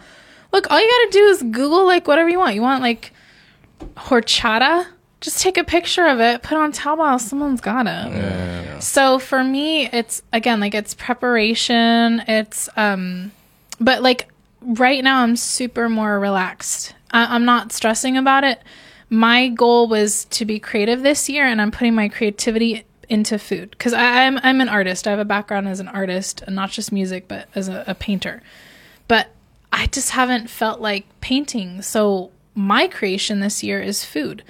Look, 0.51 0.69
all 0.71 0.79
you 0.81 0.87
gotta 0.87 1.11
do 1.11 1.25
is 1.25 1.43
Google 1.43 1.85
like 1.85 2.07
whatever 2.07 2.29
you 2.29 2.39
want. 2.39 2.55
You 2.55 2.61
want 2.61 2.81
like 2.81 3.11
horchata? 3.95 4.87
Just 5.21 5.41
take 5.41 5.57
a 5.57 5.63
picture 5.65 6.07
of 6.07 6.19
it, 6.21 6.43
put 6.43 6.57
on 6.57 6.71
Taobao. 6.71 7.19
Someone's 7.19 7.59
got 7.61 7.85
it. 7.87 8.81
So 8.81 9.19
for 9.19 9.43
me, 9.43 9.87
it's 9.87 10.21
again 10.31 10.59
like 10.59 10.73
it's 10.73 10.93
preparation. 10.93 12.23
It's 12.27 12.69
um, 12.77 13.31
but 13.79 14.01
like 14.01 14.29
right 14.61 15.03
now, 15.03 15.21
I'm 15.21 15.35
super 15.35 15.89
more 15.89 16.19
relaxed. 16.19 16.95
I- 17.11 17.35
I'm 17.35 17.43
not 17.45 17.71
stressing 17.73 18.15
about 18.17 18.43
it. 18.43 18.61
My 19.09 19.49
goal 19.49 19.87
was 19.87 20.25
to 20.25 20.45
be 20.45 20.59
creative 20.59 21.01
this 21.01 21.27
year, 21.29 21.45
and 21.45 21.61
I'm 21.61 21.71
putting 21.71 21.95
my 21.95 22.07
creativity 22.09 22.85
into 23.09 23.37
food 23.39 23.71
because 23.71 23.91
I'm 23.91 24.37
I'm 24.43 24.61
an 24.61 24.69
artist. 24.69 25.05
I 25.07 25.11
have 25.11 25.19
a 25.19 25.25
background 25.25 25.67
as 25.67 25.79
an 25.81 25.87
artist, 25.89 26.41
and 26.47 26.55
not 26.55 26.69
just 26.69 26.91
music, 26.93 27.27
but 27.27 27.49
as 27.55 27.67
a, 27.67 27.83
a 27.87 27.95
painter. 27.95 28.41
I 29.71 29.85
just 29.87 30.11
haven't 30.11 30.49
felt 30.49 30.81
like 30.81 31.05
painting. 31.21 31.81
So 31.81 32.31
my 32.55 32.87
creation 32.87 33.39
this 33.39 33.63
year 33.63 33.81
is 33.81 34.03
food. 34.03 34.43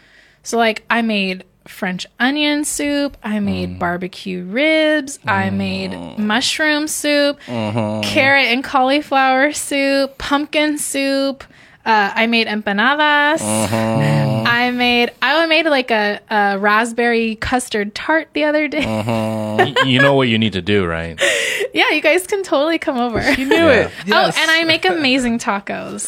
So 0.43 0.57
like 0.57 0.83
I 0.89 1.01
made 1.01 1.43
French 1.67 2.07
onion 2.19 2.65
soup. 2.65 3.15
I 3.23 3.39
made 3.39 3.75
Mm. 3.75 3.79
barbecue 3.79 4.43
ribs. 4.43 5.19
I 5.27 5.49
made 5.51 5.91
mushroom 6.17 6.87
soup, 6.87 7.37
Mm-hmm. 7.45 8.01
carrot 8.01 8.45
and 8.47 8.63
cauliflower 8.63 9.51
soup, 9.53 10.17
pumpkin 10.17 10.77
soup. 10.79 11.43
Uh, 11.85 12.11
I 12.13 12.27
made 12.27 12.47
empanadas. 12.47 13.39
Mm-hmm. 13.39 14.45
I 14.45 14.71
made 14.71 15.11
I 15.21 15.45
made 15.45 15.65
like 15.65 15.91
a, 15.91 16.19
a 16.29 16.59
raspberry 16.59 17.35
custard 17.35 17.95
tart 17.95 18.27
the 18.33 18.43
other 18.43 18.67
day. 18.67 18.85
Y- 18.85 19.73
you 19.85 19.99
know 20.01 20.13
what 20.13 20.27
you 20.27 20.37
need 20.37 20.53
to 20.53 20.61
do, 20.61 20.85
right? 20.85 21.19
Yeah, 21.71 21.91
you 21.91 22.01
guys 22.01 22.25
can 22.25 22.41
totally 22.41 22.79
come 22.79 22.97
over. 22.97 23.19
You 23.33 23.45
knew 23.45 23.67
it. 23.67 23.91
Oh, 24.11 24.31
and 24.35 24.51
I 24.51 24.63
make 24.63 24.85
amazing 24.89 25.37
tacos. 25.37 26.07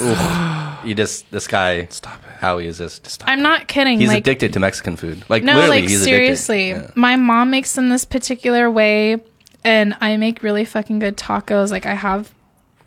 You 0.83 0.95
just 0.95 1.29
this 1.29 1.47
guy. 1.47 1.85
Stop 1.85 2.15
it. 2.25 2.31
Howie 2.39 2.65
is 2.65 2.79
just. 2.79 3.23
I'm 3.27 3.43
not 3.43 3.67
kidding. 3.67 3.99
He's 3.99 4.07
like, 4.09 4.23
addicted 4.23 4.53
to 4.53 4.59
Mexican 4.59 4.95
food. 4.95 5.23
Like 5.29 5.43
No, 5.43 5.53
literally, 5.53 5.81
like 5.81 5.89
he's 5.89 6.03
seriously. 6.03 6.71
addicted. 6.71 6.97
My 6.97 7.15
mom 7.15 7.51
makes 7.51 7.75
them 7.75 7.89
this 7.89 8.05
particular 8.05 8.71
way, 8.71 9.21
and 9.63 9.95
I 10.01 10.17
make 10.17 10.41
really 10.41 10.65
fucking 10.65 10.97
good 10.97 11.15
tacos. 11.15 11.69
Like 11.69 11.85
I 11.85 11.93
have 11.93 12.33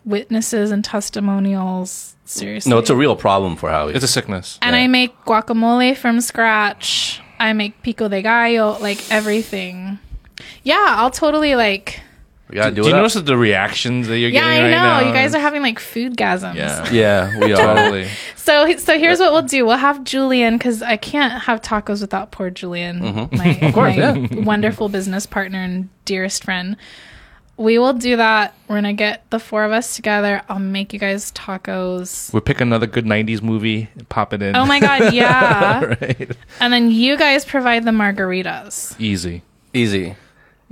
witnesses 0.03 0.69
and 0.71 0.83
testimonials. 0.83 2.14
Seriously. 2.25 2.69
No, 2.69 2.79
it's 2.79 2.89
a 2.89 2.95
real 2.95 3.15
problem 3.15 3.55
for 3.55 3.69
Howie. 3.69 3.93
It's 3.93 4.03
a 4.03 4.07
sickness. 4.07 4.57
and 4.61 4.75
yeah. 4.75 4.81
I 4.83 4.87
make 4.87 5.15
guacamole 5.25 5.95
from 5.95 6.21
scratch. 6.21 7.21
I 7.39 7.53
make 7.53 7.81
pico 7.83 8.07
de 8.07 8.21
gallo, 8.21 8.77
like 8.79 8.99
everything. 9.11 9.99
Yeah, 10.63 10.95
I'll 10.97 11.11
totally 11.11 11.55
like. 11.55 12.01
we 12.49 12.55
gotta 12.55 12.71
do, 12.71 12.81
Do 12.81 12.87
you 12.89 12.93
it. 12.95 12.97
up. 12.97 13.01
notice 13.03 13.13
the 13.21 13.37
reactions 13.37 14.07
that 14.07 14.17
you're 14.17 14.29
Yeah, 14.29 14.41
getting 14.41 14.55
Yeah, 14.55 14.59
I 14.59 14.63
right 14.63 14.71
know. 14.71 15.01
now? 15.01 15.07
You 15.07 15.13
guys 15.13 15.35
are 15.35 15.39
having 15.39 15.61
like 15.61 15.77
food 15.79 16.17
gasms. 16.17 16.55
Yeah. 16.55 16.89
Yeah, 16.91 17.39
we 17.39 17.53
are. 17.53 17.57
Totally. 17.75 18.07
So, 18.35 18.75
so 18.77 18.97
here's 18.97 19.19
what 19.19 19.31
we'll 19.31 19.41
do. 19.43 19.65
We'll 19.65 19.77
have 19.77 20.03
Julian 20.03 20.57
because 20.57 20.81
I 20.81 20.97
can't 20.97 21.43
have 21.43 21.61
tacos 21.61 22.01
without 22.01 22.31
poor 22.31 22.49
Julian, 22.49 23.01
Mm-hmm. 23.01 23.37
my, 23.37 23.71
my 23.71 23.95
yeah. 23.95 24.43
wonderful 24.43 24.89
business 24.89 25.25
partner 25.25 25.59
and 25.61 25.89
dearest 26.05 26.43
friend. 26.43 26.75
We 27.57 27.79
will 27.79 27.93
do 27.93 28.17
that. 28.17 28.53
We're 28.67 28.75
gonna 28.75 28.93
get 28.93 29.29
the 29.29 29.39
four 29.39 29.63
of 29.63 29.71
us 29.71 29.95
together. 29.95 30.41
I'll 30.49 30.59
make 30.59 30.91
you 30.91 30.99
guys 30.99 31.31
tacos. 31.31 32.31
We'll 32.33 32.41
pick 32.41 32.59
another 32.59 32.85
good 32.87 33.05
'90s 33.05 33.41
movie, 33.41 33.87
pop 34.09 34.33
it 34.33 34.41
in. 34.41 34.55
Oh 34.57 34.65
my 34.65 34.79
god, 34.81 35.13
yeah! 35.13 35.79
right. 35.85 36.31
And 36.59 36.73
then 36.73 36.91
you 36.91 37.15
guys 37.17 37.45
provide 37.45 37.85
the 37.85 37.91
margaritas. 37.91 38.99
Easy 38.99 39.41
Easy. 39.73 40.15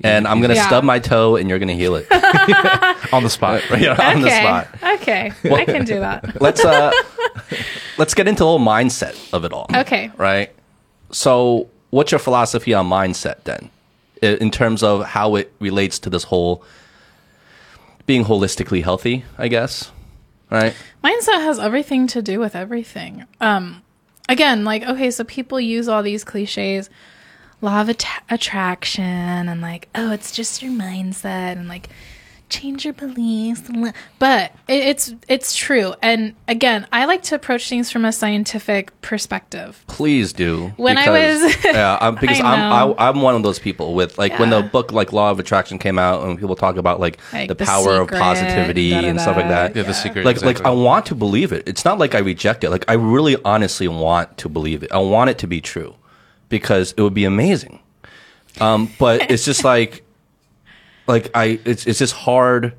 And 0.03 0.27
I'm 0.27 0.41
gonna 0.41 0.55
Yeah. 0.55 0.67
stub 0.67 0.83
my 0.83 0.97
toe, 0.99 1.35
and 1.37 1.47
you're 1.47 1.59
gonna 1.59 1.73
heal 1.73 1.95
it 1.95 2.07
on 3.13 3.23
the 3.23 3.29
spot. 3.29 3.61
right 3.69 3.87
on 3.87 4.21
the 4.21 4.27
okay, 4.27 4.39
spot. 4.41 4.67
okay, 5.01 5.31
I 5.53 5.65
can 5.65 5.85
do 5.85 5.99
that. 5.99 6.41
Let's 6.41 6.65
uh, 6.65 6.91
let's 7.97 8.13
get 8.13 8.27
into 8.27 8.39
the 8.39 8.45
whole 8.45 8.59
mindset 8.59 9.15
of 9.33 9.45
it 9.45 9.53
all. 9.53 9.67
Okay. 9.73 10.11
Right. 10.17 10.51
So, 11.11 11.69
what's 11.91 12.11
your 12.11 12.19
philosophy 12.19 12.73
on 12.73 12.89
mindset 12.89 13.43
then, 13.43 13.69
I- 13.69 13.69
in 14.23 14.51
terms 14.51 14.83
of 14.83 15.05
how 15.05 15.35
it 15.35 15.53
relates 15.59 15.99
to 15.99 16.09
this 16.09 16.23
whole 16.23 16.63
being 18.05 18.25
holistically 18.25 18.83
healthy? 18.83 19.25
I 19.37 19.47
guess. 19.47 19.91
Right. 20.49 20.75
Mindset 21.03 21.41
has 21.41 21.59
everything 21.59 22.07
to 22.07 22.21
do 22.21 22.39
with 22.39 22.55
everything. 22.55 23.25
Um, 23.41 23.81
again, 24.29 24.63
like 24.63 24.83
okay, 24.83 25.11
so 25.11 25.23
people 25.23 25.59
use 25.59 25.87
all 25.87 26.03
these 26.03 26.23
cliches, 26.23 26.89
law 27.61 27.81
of 27.81 27.89
att- 27.89 28.23
attraction, 28.29 29.03
and 29.03 29.61
like, 29.61 29.89
oh, 29.95 30.11
it's 30.11 30.31
just 30.31 30.61
your 30.61 30.71
mindset, 30.71 31.57
and 31.57 31.67
like, 31.67 31.89
change 32.53 32.85
your 32.85 32.93
beliefs. 32.93 33.63
But 34.19 34.51
it's 34.67 35.13
it's 35.27 35.55
true. 35.55 35.95
And 36.01 36.35
again, 36.47 36.87
I 36.93 37.05
like 37.05 37.23
to 37.23 37.35
approach 37.35 37.67
things 37.67 37.91
from 37.91 38.05
a 38.05 38.11
scientific 38.11 38.99
perspective. 39.01 39.83
Please 39.87 40.33
do. 40.33 40.71
When 40.77 40.97
I 40.97 41.05
because- 41.05 41.41
was- 41.41 41.65
yeah, 41.65 41.97
I'm, 41.99 42.15
because 42.21 42.39
I 42.39 42.53
I'm. 42.53 42.93
I, 42.97 43.09
I'm 43.09 43.21
one 43.21 43.35
of 43.35 43.43
those 43.43 43.59
people 43.59 43.93
with 43.95 44.17
like 44.17 44.37
when 44.39 44.49
the 44.51 44.61
book 44.61 44.91
like 44.91 45.11
Law 45.11 45.31
of 45.31 45.39
Attraction 45.39 45.79
came 45.79 45.97
out 45.97 46.23
and 46.23 46.39
people 46.39 46.55
talk 46.55 46.77
about 46.77 46.99
like, 46.99 47.17
Like 47.33 47.47
the 47.47 47.55
The 47.55 47.65
power 47.65 47.95
of 47.95 48.07
Secret, 48.07 48.19
positivity 48.19 48.93
and 48.93 49.19
stuff 49.19 49.35
like 49.35 49.49
that. 49.49 49.75
Yeah, 49.75 49.83
the 49.83 49.93
secret. 49.93 50.25
like 50.25 50.35
exactly. 50.35 50.63
like 50.63 50.65
I 50.65 50.71
want 50.71 51.07
to 51.07 51.15
believe 51.15 51.51
it. 51.51 51.67
It's 51.67 51.83
not 51.83 51.97
like 51.97 52.13
I 52.15 52.19
reject 52.19 52.63
it. 52.63 52.69
Like 52.69 52.85
I 52.87 52.93
really 52.93 53.35
honestly 53.43 53.87
want 53.87 54.37
to 54.37 54.49
believe 54.49 54.83
it. 54.83 54.91
I 54.91 54.99
want 54.99 55.29
it 55.29 55.37
to 55.39 55.47
be 55.47 55.59
true 55.59 55.95
because 56.49 56.93
it 56.97 57.01
would 57.01 57.13
be 57.15 57.25
amazing. 57.25 57.79
Um, 58.61 58.91
but 58.99 59.31
it's 59.31 59.45
just 59.45 59.63
like 59.73 60.02
like 61.07 61.29
I 61.33 61.59
it's 61.65 61.85
it's 61.87 61.99
just 61.99 62.13
hard 62.13 62.73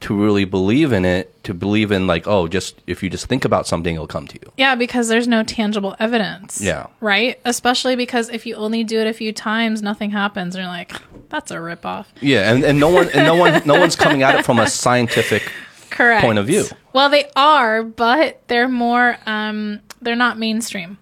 to 0.00 0.14
really 0.14 0.44
believe 0.44 0.92
in 0.92 1.04
it, 1.04 1.42
to 1.42 1.52
believe 1.52 1.90
in 1.90 2.06
like, 2.06 2.26
oh, 2.28 2.46
just 2.46 2.80
if 2.86 3.02
you 3.02 3.10
just 3.10 3.26
think 3.26 3.44
about 3.44 3.66
something 3.66 3.94
it'll 3.94 4.06
come 4.06 4.28
to 4.28 4.34
you. 4.40 4.52
Yeah, 4.56 4.76
because 4.76 5.08
there's 5.08 5.26
no 5.26 5.42
tangible 5.42 5.96
evidence. 5.98 6.60
Yeah. 6.60 6.86
Right? 7.00 7.40
Especially 7.44 7.96
because 7.96 8.28
if 8.28 8.46
you 8.46 8.54
only 8.54 8.84
do 8.84 9.00
it 9.00 9.08
a 9.08 9.12
few 9.12 9.32
times, 9.32 9.82
nothing 9.82 10.10
happens. 10.10 10.54
And 10.54 10.62
you're 10.62 10.70
like, 10.72 10.92
that's 11.30 11.50
a 11.50 11.56
ripoff. 11.56 12.06
Yeah, 12.20 12.52
and, 12.52 12.64
and 12.64 12.78
no 12.78 12.88
one 12.88 13.08
and 13.10 13.26
no 13.26 13.34
one 13.34 13.62
no 13.66 13.78
one's 13.78 13.96
coming 13.96 14.22
at 14.22 14.36
it 14.36 14.44
from 14.44 14.58
a 14.60 14.68
scientific 14.68 15.50
Correct. 15.90 16.22
point 16.24 16.38
of 16.38 16.46
view. 16.46 16.64
Well, 16.92 17.10
they 17.10 17.28
are, 17.34 17.82
but 17.82 18.40
they're 18.48 18.68
more 18.68 19.16
um 19.26 19.80
they're 20.00 20.16
not 20.16 20.38
mainstream. 20.38 20.98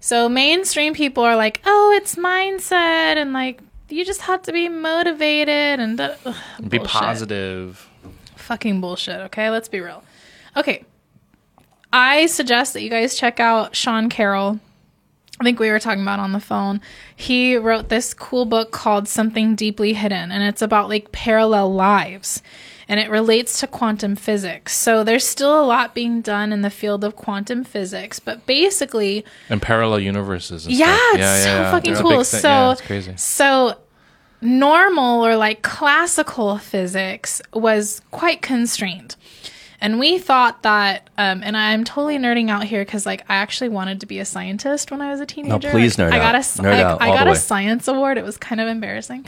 So 0.00 0.28
mainstream 0.28 0.94
people 0.94 1.22
are 1.24 1.36
like, 1.36 1.60
"Oh, 1.66 1.92
it's 1.96 2.14
mindset 2.14 3.16
and 3.16 3.32
like 3.32 3.60
you 3.88 4.04
just 4.04 4.22
have 4.22 4.42
to 4.42 4.52
be 4.52 4.68
motivated 4.68 5.80
and 5.80 6.00
ugh, 6.00 6.16
be 6.68 6.78
bullshit. 6.78 6.92
positive. 6.92 7.88
Fucking 8.36 8.80
bullshit, 8.80 9.20
okay? 9.22 9.50
Let's 9.50 9.68
be 9.68 9.80
real. 9.80 10.02
Okay. 10.56 10.84
I 11.92 12.26
suggest 12.26 12.72
that 12.74 12.82
you 12.82 12.90
guys 12.90 13.16
check 13.16 13.40
out 13.40 13.74
Sean 13.74 14.08
Carroll. 14.08 14.60
I 15.40 15.44
think 15.44 15.58
we 15.60 15.70
were 15.70 15.78
talking 15.78 16.02
about 16.02 16.18
on 16.18 16.32
the 16.32 16.40
phone. 16.40 16.80
He 17.14 17.56
wrote 17.56 17.88
this 17.88 18.14
cool 18.14 18.46
book 18.46 18.70
called 18.70 19.06
Something 19.06 19.54
Deeply 19.54 19.92
Hidden, 19.92 20.32
and 20.32 20.42
it's 20.42 20.62
about 20.62 20.88
like 20.88 21.12
parallel 21.12 21.72
lives. 21.74 22.42
And 22.88 23.00
it 23.00 23.10
relates 23.10 23.58
to 23.60 23.66
quantum 23.66 24.14
physics. 24.14 24.72
So 24.76 25.02
there's 25.02 25.26
still 25.26 25.60
a 25.60 25.66
lot 25.66 25.92
being 25.92 26.20
done 26.20 26.52
in 26.52 26.62
the 26.62 26.70
field 26.70 27.02
of 27.02 27.16
quantum 27.16 27.64
physics, 27.64 28.20
but 28.20 28.46
basically, 28.46 29.24
And 29.48 29.60
parallel 29.60 29.98
universes. 30.00 30.66
And 30.66 30.74
yeah, 30.76 30.96
stuff. 30.96 31.14
it's 31.16 31.42
so 31.44 31.62
fucking 31.72 31.94
cool. 31.96 32.10
big 32.18 32.26
thing. 32.26 32.40
So 32.40 32.48
yeah, 32.48 32.72
it's 32.72 32.80
crazy. 32.82 33.12
So 33.16 33.78
normal 34.40 35.24
or 35.26 35.36
like 35.36 35.62
classical 35.62 36.58
physics 36.58 37.42
was 37.52 38.02
quite 38.10 38.42
constrained. 38.42 39.16
And 39.78 39.98
we 39.98 40.18
thought 40.18 40.62
that, 40.62 41.10
um, 41.18 41.42
and 41.44 41.54
I'm 41.54 41.84
totally 41.84 42.16
nerding 42.16 42.48
out 42.48 42.64
here 42.64 42.82
because, 42.82 43.04
like, 43.04 43.20
I 43.28 43.36
actually 43.36 43.68
wanted 43.68 44.00
to 44.00 44.06
be 44.06 44.18
a 44.20 44.24
scientist 44.24 44.90
when 44.90 45.02
I 45.02 45.10
was 45.10 45.20
a 45.20 45.26
teenager. 45.26 45.68
No, 45.68 45.70
please 45.70 45.98
Like, 45.98 46.08
nerd 46.08 46.12
I 46.14 46.18
got 46.18 46.28
out. 46.28 46.34
a 46.34 46.38
s- 46.38 46.56
Nerd 46.56 46.72
I- 46.72 46.82
out 46.82 47.02
I 47.02 47.08
got 47.08 47.28
a 47.28 47.36
science 47.36 47.86
award. 47.86 48.16
It 48.16 48.24
was 48.24 48.38
kind 48.38 48.58
of 48.62 48.68
embarrassing. 48.68 49.26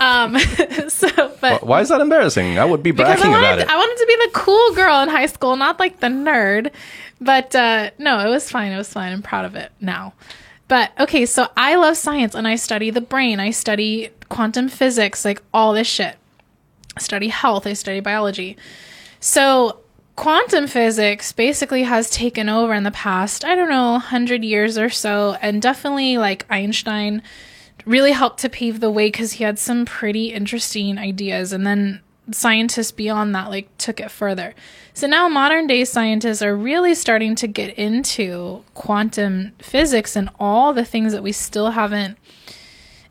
Um, 0.00 0.38
so, 0.88 1.34
but 1.40 1.64
Why 1.64 1.80
is 1.80 1.88
that 1.88 2.00
embarrassing? 2.00 2.58
I 2.58 2.64
would 2.64 2.82
be 2.82 2.90
I 2.90 2.94
bragging 2.94 3.30
wanted, 3.30 3.38
about 3.38 3.58
it. 3.58 3.68
I 3.68 3.76
wanted 3.76 3.96
to 3.98 4.06
be 4.06 4.16
the 4.26 4.30
cool 4.32 4.74
girl 4.74 5.00
in 5.02 5.08
high 5.08 5.26
school, 5.26 5.56
not 5.56 5.78
like 5.78 6.00
the 6.00 6.06
nerd. 6.06 6.70
But 7.20 7.54
uh, 7.54 7.90
no, 7.98 8.20
it 8.20 8.28
was 8.28 8.50
fine. 8.50 8.72
It 8.72 8.78
was 8.78 8.92
fine. 8.92 9.12
I'm 9.12 9.22
proud 9.22 9.44
of 9.44 9.54
it 9.54 9.72
now. 9.80 10.14
But 10.68 10.92
okay, 11.00 11.26
so 11.26 11.48
I 11.56 11.76
love 11.76 11.96
science 11.96 12.34
and 12.34 12.46
I 12.46 12.56
study 12.56 12.90
the 12.90 13.00
brain. 13.00 13.40
I 13.40 13.50
study 13.50 14.10
quantum 14.28 14.68
physics, 14.68 15.24
like 15.24 15.42
all 15.52 15.72
this 15.72 15.86
shit. 15.86 16.16
I 16.96 17.00
study 17.00 17.28
health. 17.28 17.66
I 17.66 17.72
study 17.72 18.00
biology. 18.00 18.56
So 19.18 19.80
quantum 20.14 20.66
physics 20.66 21.32
basically 21.32 21.84
has 21.84 22.10
taken 22.10 22.48
over 22.48 22.74
in 22.74 22.82
the 22.82 22.90
past, 22.90 23.44
I 23.44 23.54
don't 23.54 23.68
know, 23.70 23.92
100 23.92 24.44
years 24.44 24.76
or 24.76 24.90
so. 24.90 25.36
And 25.40 25.62
definitely 25.62 26.18
like 26.18 26.44
Einstein 26.50 27.22
really 27.88 28.12
helped 28.12 28.38
to 28.40 28.50
pave 28.50 28.80
the 28.80 28.90
way 28.90 29.08
because 29.08 29.32
he 29.32 29.44
had 29.44 29.58
some 29.58 29.86
pretty 29.86 30.26
interesting 30.26 30.98
ideas. 30.98 31.52
And 31.52 31.66
then 31.66 32.00
scientists 32.30 32.92
beyond 32.92 33.34
that 33.34 33.48
like 33.48 33.76
took 33.78 33.98
it 33.98 34.10
further. 34.10 34.54
So 34.92 35.06
now 35.06 35.28
modern 35.28 35.66
day 35.66 35.84
scientists 35.86 36.42
are 36.42 36.54
really 36.54 36.94
starting 36.94 37.34
to 37.36 37.46
get 37.46 37.78
into 37.78 38.62
quantum 38.74 39.52
physics 39.58 40.14
and 40.14 40.28
all 40.38 40.74
the 40.74 40.84
things 40.84 41.12
that 41.12 41.22
we 41.22 41.32
still 41.32 41.70
haven't 41.70 42.18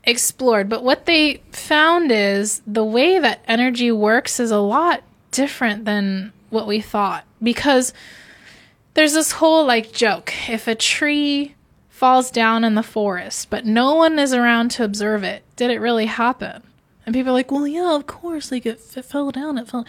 explored. 0.04 0.68
But 0.68 0.84
what 0.84 1.06
they 1.06 1.42
found 1.50 2.12
is 2.12 2.62
the 2.64 2.84
way 2.84 3.18
that 3.18 3.42
energy 3.48 3.90
works 3.90 4.38
is 4.38 4.52
a 4.52 4.58
lot 4.58 5.02
different 5.32 5.84
than 5.84 6.32
what 6.50 6.68
we 6.68 6.80
thought 6.80 7.24
because 7.42 7.92
there's 8.94 9.12
this 9.12 9.32
whole 9.32 9.66
like 9.66 9.92
joke 9.92 10.32
if 10.48 10.66
a 10.66 10.74
tree 10.74 11.54
falls 11.98 12.30
down 12.30 12.62
in 12.62 12.76
the 12.76 12.82
forest 12.82 13.50
but 13.50 13.66
no 13.66 13.94
one 13.94 14.18
is 14.18 14.32
around 14.32 14.70
to 14.70 14.84
observe 14.84 15.24
it. 15.24 15.42
Did 15.56 15.70
it 15.70 15.80
really 15.80 16.06
happen? 16.06 16.62
And 17.04 17.14
people 17.14 17.30
are 17.30 17.34
like 17.34 17.50
well 17.50 17.66
yeah 17.66 17.96
of 17.96 18.06
course 18.06 18.52
like 18.52 18.64
it, 18.64 18.80
it 18.96 19.04
fell 19.04 19.32
down 19.32 19.58
it 19.58 19.68
fell 19.68 19.84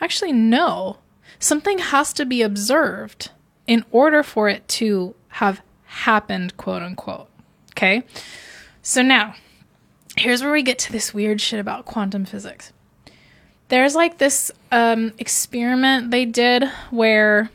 actually 0.00 0.32
no. 0.32 0.98
Something 1.38 1.78
has 1.78 2.12
to 2.12 2.26
be 2.26 2.42
observed 2.42 3.30
in 3.66 3.84
order 3.90 4.22
for 4.22 4.48
it 4.48 4.68
to 4.68 5.14
have 5.28 5.62
happened 5.84 6.56
quote 6.58 6.82
unquote. 6.82 7.28
Okay? 7.72 8.04
So 8.82 9.00
now 9.00 9.34
here's 10.16 10.42
where 10.42 10.52
we 10.52 10.62
get 10.62 10.78
to 10.80 10.92
this 10.92 11.14
weird 11.14 11.40
shit 11.40 11.60
about 11.60 11.86
quantum 11.86 12.26
physics. 12.26 12.72
There's 13.68 13.94
like 13.94 14.18
this 14.18 14.50
um, 14.70 15.12
experiment 15.18 16.10
they 16.10 16.24
did 16.24 16.64
where 16.90 17.50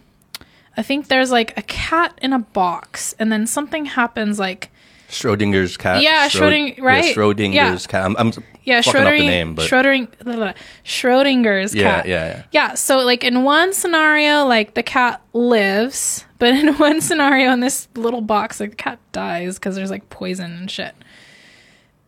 I 0.78 0.84
think 0.84 1.08
there's 1.08 1.32
like 1.32 1.58
a 1.58 1.62
cat 1.62 2.18
in 2.22 2.34
a 2.34 2.40
box, 2.40 3.14
and 3.20 3.32
then 3.32 3.46
something 3.48 3.86
happens 3.86 4.40
like 4.40 4.72
Schrodinger's 5.10 5.76
cat. 5.76 6.02
Yeah, 6.02 6.28
Schrod- 6.30 6.78
Schroding- 6.78 6.78
yeah. 6.78 7.14
Schrodinger's 7.14 7.54
Yeah. 7.86 7.92
cat. 7.92 8.06
I'm, 8.06 8.16
I'm 8.18 8.32
yeah, 8.64 8.82
fucking 8.82 9.02
up 9.02 9.12
the 9.12 9.20
name, 9.28 9.56
but 9.56 9.68
Schroding, 9.68 10.08
blah, 10.24 10.36
blah, 10.36 10.36
blah. 10.36 10.54
Schrodinger's 10.86 11.76
Yeah, 11.76 11.96
cat. 11.98 12.08
yeah, 12.08 12.26
yeah. 12.28 12.44
Yeah, 12.52 12.74
so 12.76 13.00
like 13.00 13.24
in 13.26 13.44
one 13.44 13.74
scenario, 13.74 14.46
like 14.46 14.76
the 14.76 14.84
cat 14.84 15.22
lives, 15.34 16.26
but 16.40 16.54
in 16.54 16.74
one 16.78 17.02
scenario 17.02 17.52
in 17.52 17.60
this 17.60 17.90
little 17.96 18.22
box, 18.22 18.60
like 18.62 18.70
the 18.70 18.76
cat 18.78 19.00
dies 19.12 19.56
because 19.56 19.76
there's 19.76 19.92
like 19.92 20.10
poison 20.10 20.52
and 20.54 20.72
shit. 20.72 20.96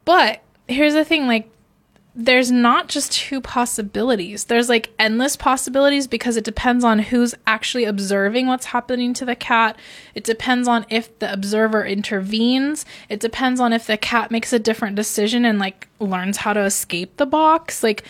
But 0.06 0.42
here's 0.68 0.94
the 0.94 1.04
thing, 1.06 1.28
like 1.28 1.50
there's 2.16 2.52
not 2.52 2.90
just 2.90 3.12
two 3.12 3.42
possibilities. 3.42 4.44
There's 4.46 4.70
like 4.70 4.92
endless 5.00 5.36
possibilities 5.36 6.06
because 6.06 6.38
it 6.38 6.44
depends 6.44 6.84
on 6.84 7.00
who's 7.00 7.34
actually 7.48 7.86
observing 7.86 8.46
what's 8.46 8.68
happening 8.68 9.16
to 9.16 9.26
the 9.26 9.36
cat. 9.36 9.80
It 10.14 10.24
depends 10.24 10.68
on 10.68 10.86
if 10.90 11.18
the 11.18 11.34
observer 11.34 11.84
intervenes. 11.84 12.86
It 13.10 13.20
depends 13.20 13.60
on 13.60 13.74
if 13.74 13.88
the 13.88 13.98
cat 13.98 14.30
makes 14.30 14.54
a 14.54 14.60
different 14.60 14.96
decision 14.96 15.44
and 15.44 15.58
like 15.58 15.88
learns 16.00 16.38
how 16.38 16.54
to 16.54 16.62
escape 16.62 17.18
the 17.18 17.26
box. 17.26 17.82
Like 17.82 18.04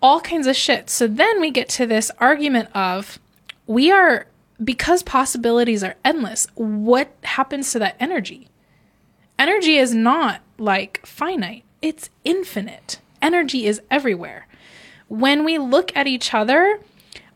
all 0.00 0.20
kinds 0.20 0.46
of 0.46 0.56
shit. 0.56 0.88
So 0.88 1.06
then 1.06 1.38
we 1.38 1.50
get 1.50 1.68
to 1.70 1.86
this 1.86 2.10
argument 2.18 2.74
of 2.74 3.18
we 3.66 3.90
are 3.90 4.28
because 4.64 5.02
possibilities 5.02 5.84
are 5.84 5.96
endless. 6.06 6.46
What 6.54 7.14
happens 7.22 7.70
to 7.72 7.78
that 7.80 7.96
energy? 8.00 8.48
Energy 9.38 9.76
is 9.76 9.94
not 9.94 10.40
like 10.56 11.04
finite. 11.04 11.64
It's 11.82 12.08
infinite 12.24 13.01
energy 13.22 13.66
is 13.66 13.80
everywhere. 13.90 14.46
When 15.08 15.44
we 15.44 15.58
look 15.58 15.94
at 15.96 16.06
each 16.06 16.34
other, 16.34 16.80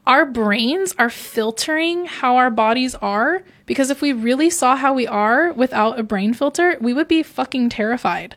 our 0.07 0.24
brains 0.24 0.95
are 0.99 1.11
filtering 1.11 2.07
how 2.07 2.37
our 2.37 2.51
bodies 2.51 2.95
are 2.97 3.43
because 3.66 3.91
if 3.91 4.01
we 4.01 4.12
really 4.12 4.51
saw 4.51 4.76
how 4.76 4.95
we 4.95 5.07
are 5.07 5.53
without 5.53 5.99
a 5.99 6.05
brain 6.05 6.32
filter, 6.32 6.76
we 6.80 6.93
would 6.93 7.09
be 7.09 7.22
fucking 7.22 7.70
terrified. 7.70 8.37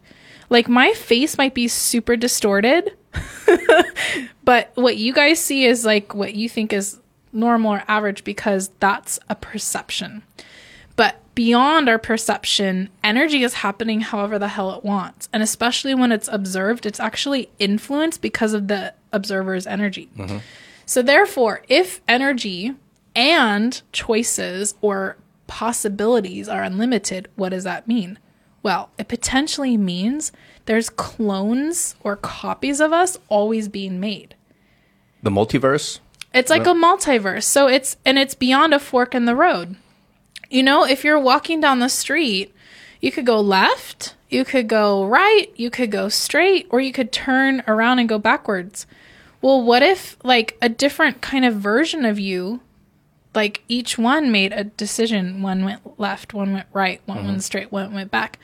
Like 0.49 0.67
my 0.67 0.93
face 0.93 1.37
might 1.37 1.53
be 1.53 1.67
super 1.67 2.15
distorted, 2.15 2.95
but 4.43 4.71
what 4.73 4.97
you 4.97 5.13
guys 5.13 5.39
see 5.39 5.65
is 5.65 5.85
like 5.85 6.15
what 6.15 6.33
you 6.33 6.49
think 6.49 6.73
is 6.73 6.99
normal 7.31 7.73
or 7.73 7.83
average 7.87 8.23
because 8.23 8.69
that's 8.79 9.19
a 9.29 9.35
perception. 9.35 10.23
But 10.95 11.21
beyond 11.39 11.87
our 11.87 11.97
perception, 11.97 12.89
energy 13.01 13.43
is 13.43 13.53
happening 13.53 14.01
however 14.01 14.37
the 14.37 14.49
hell 14.49 14.73
it 14.73 14.83
wants. 14.83 15.29
And 15.31 15.41
especially 15.41 15.95
when 15.95 16.11
it's 16.11 16.27
observed, 16.27 16.85
it's 16.85 16.99
actually 16.99 17.49
influenced 17.59 18.21
because 18.21 18.53
of 18.53 18.67
the 18.67 18.93
observer's 19.13 19.65
energy. 19.65 20.09
Mm-hmm. 20.17 20.39
So, 20.85 21.01
therefore, 21.01 21.61
if 21.69 22.01
energy 22.09 22.75
and 23.15 23.81
choices 23.93 24.75
or 24.81 25.15
possibilities 25.47 26.49
are 26.49 26.61
unlimited, 26.61 27.29
what 27.37 27.49
does 27.49 27.63
that 27.63 27.87
mean? 27.87 28.19
Well, 28.61 28.89
it 28.97 29.07
potentially 29.07 29.77
means 29.77 30.33
there's 30.65 30.89
clones 30.89 31.95
or 32.03 32.17
copies 32.17 32.81
of 32.81 32.91
us 32.91 33.17
always 33.29 33.69
being 33.69 33.97
made. 34.01 34.35
the 35.23 35.29
multiverse. 35.29 35.99
It's 36.33 36.49
like 36.49 36.67
a 36.67 36.73
multiverse. 36.73 37.43
So 37.43 37.69
it's 37.69 37.95
and 38.05 38.19
it's 38.19 38.35
beyond 38.35 38.73
a 38.73 38.79
fork 38.79 39.15
in 39.15 39.23
the 39.23 39.37
road. 39.37 39.77
You 40.49 40.63
know, 40.63 40.85
if 40.85 41.03
you're 41.03 41.19
walking 41.19 41.61
down 41.61 41.79
the 41.79 41.89
street, 41.89 42.53
you 43.01 43.11
could 43.11 43.25
go 43.25 43.39
left, 43.39 44.15
you 44.29 44.43
could 44.43 44.67
go 44.67 45.05
right, 45.05 45.47
you 45.55 45.69
could 45.69 45.91
go 45.91 46.09
straight, 46.09 46.67
or 46.69 46.81
you 46.81 46.91
could 46.91 47.11
turn 47.11 47.63
around 47.67 47.99
and 47.99 48.09
go 48.09 48.17
backwards. 48.17 48.87
Well, 49.41 49.61
what 49.61 49.83
if 49.83 50.17
like 50.23 50.57
a 50.61 50.69
different 50.69 51.21
kind 51.21 51.45
of 51.45 51.55
version 51.55 52.03
of 52.03 52.19
you, 52.19 52.61
like 53.33 53.63
each 53.67 53.97
one 53.97 54.31
made 54.31 54.51
a 54.51 54.65
decision? 54.65 55.41
One 55.41 55.63
went 55.63 55.99
left, 55.99 56.33
one 56.33 56.53
went 56.53 56.67
right, 56.73 57.01
one 57.05 57.17
went 57.17 57.29
mm-hmm. 57.29 57.39
straight, 57.39 57.71
one 57.71 57.93
went 57.93 58.11
back. 58.11 58.39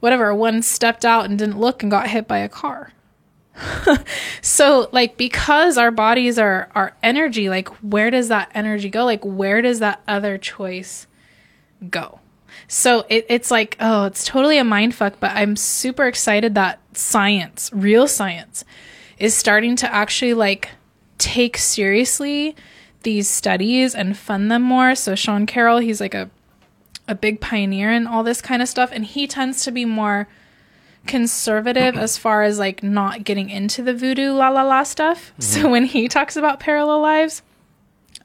Whatever, 0.00 0.32
one 0.34 0.62
stepped 0.62 1.04
out 1.04 1.24
and 1.24 1.38
didn't 1.38 1.58
look 1.58 1.82
and 1.82 1.90
got 1.90 2.08
hit 2.08 2.28
by 2.28 2.38
a 2.38 2.48
car. 2.48 2.92
so 4.42 4.88
like 4.92 5.16
because 5.16 5.76
our 5.76 5.90
bodies 5.90 6.38
are 6.38 6.68
our 6.76 6.94
energy 7.02 7.48
like 7.48 7.68
where 7.82 8.08
does 8.08 8.28
that 8.28 8.48
energy 8.54 8.88
go 8.88 9.04
like 9.04 9.24
where 9.24 9.60
does 9.60 9.80
that 9.80 10.00
other 10.06 10.38
choice 10.38 11.08
go 11.90 12.20
so 12.66 13.04
it, 13.08 13.24
it's 13.28 13.50
like 13.50 13.76
oh 13.80 14.04
it's 14.04 14.24
totally 14.24 14.58
a 14.58 14.64
mind 14.64 14.94
fuck 14.94 15.14
but 15.20 15.30
i'm 15.32 15.56
super 15.56 16.06
excited 16.06 16.54
that 16.54 16.80
science 16.92 17.70
real 17.72 18.06
science 18.06 18.64
is 19.18 19.34
starting 19.34 19.76
to 19.76 19.92
actually 19.92 20.34
like 20.34 20.70
take 21.18 21.56
seriously 21.56 22.54
these 23.02 23.28
studies 23.28 23.94
and 23.94 24.16
fund 24.16 24.50
them 24.50 24.62
more 24.62 24.94
so 24.94 25.14
sean 25.14 25.46
carroll 25.46 25.78
he's 25.78 26.00
like 26.00 26.14
a 26.14 26.30
a 27.06 27.14
big 27.14 27.40
pioneer 27.40 27.90
in 27.90 28.06
all 28.06 28.22
this 28.22 28.42
kind 28.42 28.60
of 28.60 28.68
stuff 28.68 28.90
and 28.92 29.04
he 29.06 29.26
tends 29.26 29.64
to 29.64 29.70
be 29.70 29.84
more 29.84 30.28
conservative 31.08 31.96
as 31.96 32.16
far 32.16 32.44
as 32.44 32.58
like 32.58 32.82
not 32.82 33.24
getting 33.24 33.50
into 33.50 33.82
the 33.82 33.94
voodoo 33.94 34.32
la 34.32 34.50
la 34.50 34.62
la 34.62 34.84
stuff. 34.84 35.32
So 35.38 35.62
mm-hmm. 35.62 35.70
when 35.70 35.84
he 35.86 36.06
talks 36.06 36.36
about 36.36 36.60
parallel 36.60 37.00
lives, 37.00 37.42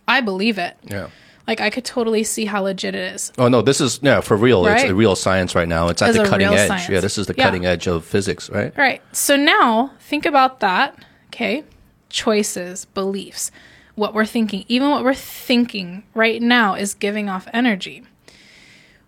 I 0.07 0.21
believe 0.21 0.57
it. 0.57 0.77
Yeah. 0.83 1.07
Like 1.47 1.59
I 1.59 1.69
could 1.69 1.83
totally 1.83 2.23
see 2.23 2.45
how 2.45 2.61
legit 2.63 2.95
it 2.95 3.13
is. 3.15 3.33
Oh 3.37 3.49
no, 3.49 3.61
this 3.61 3.81
is 3.81 3.99
yeah 4.01 4.21
for 4.21 4.37
real. 4.37 4.65
It's 4.65 4.83
a 4.83 4.95
real 4.95 5.15
science 5.15 5.55
right 5.55 5.67
now. 5.67 5.89
It's 5.89 6.01
at 6.01 6.13
the 6.13 6.23
cutting 6.25 6.47
edge. 6.47 6.67
science. 6.67 6.89
Yeah, 6.89 7.01
this 7.01 7.17
is 7.17 7.27
the 7.27 7.35
Yeah. 7.37 7.43
cutting 7.45 7.65
edge 7.65 7.87
of 7.87 8.05
physics, 8.05 8.49
right? 8.49 8.75
Right. 8.77 9.01
So 9.11 9.35
now 9.35 9.91
think 9.99 10.25
about 10.25 10.61
that. 10.61 10.95
Okay. 11.27 11.63
Choices, 12.09 12.85
beliefs, 12.85 13.51
what 13.95 14.13
we're 14.13 14.25
thinking, 14.25 14.63
even 14.67 14.89
what 14.91 15.03
we're 15.03 15.13
thinking 15.13 16.03
right 16.13 16.41
now 16.41 16.75
is 16.75 16.93
giving 16.93 17.27
off 17.27 17.47
energy. 17.51 18.03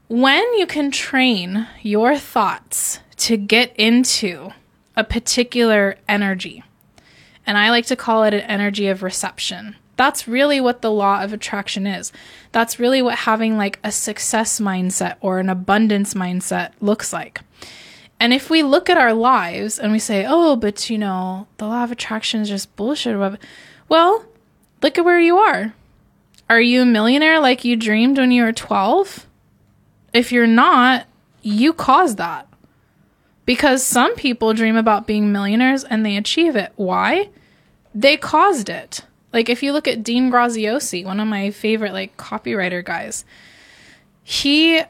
When 0.07 0.43
you 0.57 0.65
can 0.67 0.91
train 0.91 1.67
your 1.81 2.15
thoughts 2.17 2.99
to 3.17 3.37
get 3.37 3.73
into 3.75 4.51
a 4.95 5.03
particular 5.03 5.95
energy, 6.07 6.63
and 7.47 7.57
I 7.57 7.69
like 7.69 7.85
to 7.87 7.95
call 7.95 8.23
it 8.23 8.33
an 8.33 8.41
energy 8.41 8.87
of 8.87 9.03
reception. 9.03 9.75
That's 9.97 10.27
really 10.27 10.59
what 10.59 10.81
the 10.81 10.91
law 10.91 11.23
of 11.23 11.31
attraction 11.31 11.87
is. 11.87 12.11
That's 12.51 12.79
really 12.79 13.01
what 13.01 13.19
having 13.19 13.57
like 13.57 13.79
a 13.83 13.91
success 13.91 14.59
mindset 14.59 15.15
or 15.21 15.39
an 15.39 15.49
abundance 15.49 16.13
mindset 16.13 16.71
looks 16.81 17.13
like. 17.13 17.41
And 18.19 18.33
if 18.33 18.49
we 18.49 18.63
look 18.63 18.89
at 18.89 18.97
our 18.97 19.13
lives 19.13 19.77
and 19.79 19.91
we 19.91 19.99
say, 19.99 20.25
oh, 20.27 20.55
but 20.55 20.89
you 20.89 20.97
know, 20.97 21.47
the 21.57 21.67
law 21.67 21.83
of 21.83 21.91
attraction 21.91 22.41
is 22.41 22.49
just 22.49 22.75
bullshit. 22.75 23.39
Well, 23.89 24.25
look 24.81 24.97
at 24.97 25.05
where 25.05 25.19
you 25.19 25.37
are. 25.37 25.73
Are 26.49 26.61
you 26.61 26.83
a 26.83 26.85
millionaire 26.85 27.39
like 27.39 27.65
you 27.65 27.75
dreamed 27.75 28.17
when 28.17 28.31
you 28.31 28.43
were 28.43 28.53
12? 28.53 29.25
If 30.13 30.31
you're 30.31 30.47
not, 30.47 31.07
you 31.41 31.73
caused 31.73 32.17
that. 32.17 32.47
Because 33.45 33.85
some 33.85 34.15
people 34.15 34.53
dream 34.53 34.75
about 34.75 35.07
being 35.07 35.31
millionaires 35.31 35.83
and 35.83 36.05
they 36.05 36.17
achieve 36.17 36.55
it. 36.55 36.71
Why? 36.75 37.29
They 37.93 38.17
caused 38.17 38.69
it. 38.69 39.03
Like 39.35 39.49
if 39.49 39.61
you 39.61 39.73
look 39.73 39.85
at 39.85 40.01
Dean 40.01 40.31
Graziosi, 40.31 41.03
one 41.03 41.19
of 41.19 41.27
my 41.27 41.51
favorite 41.51 41.91
like 41.91 42.15
copywriter 42.15 42.83
guys, 42.83 43.25
he 44.23 44.81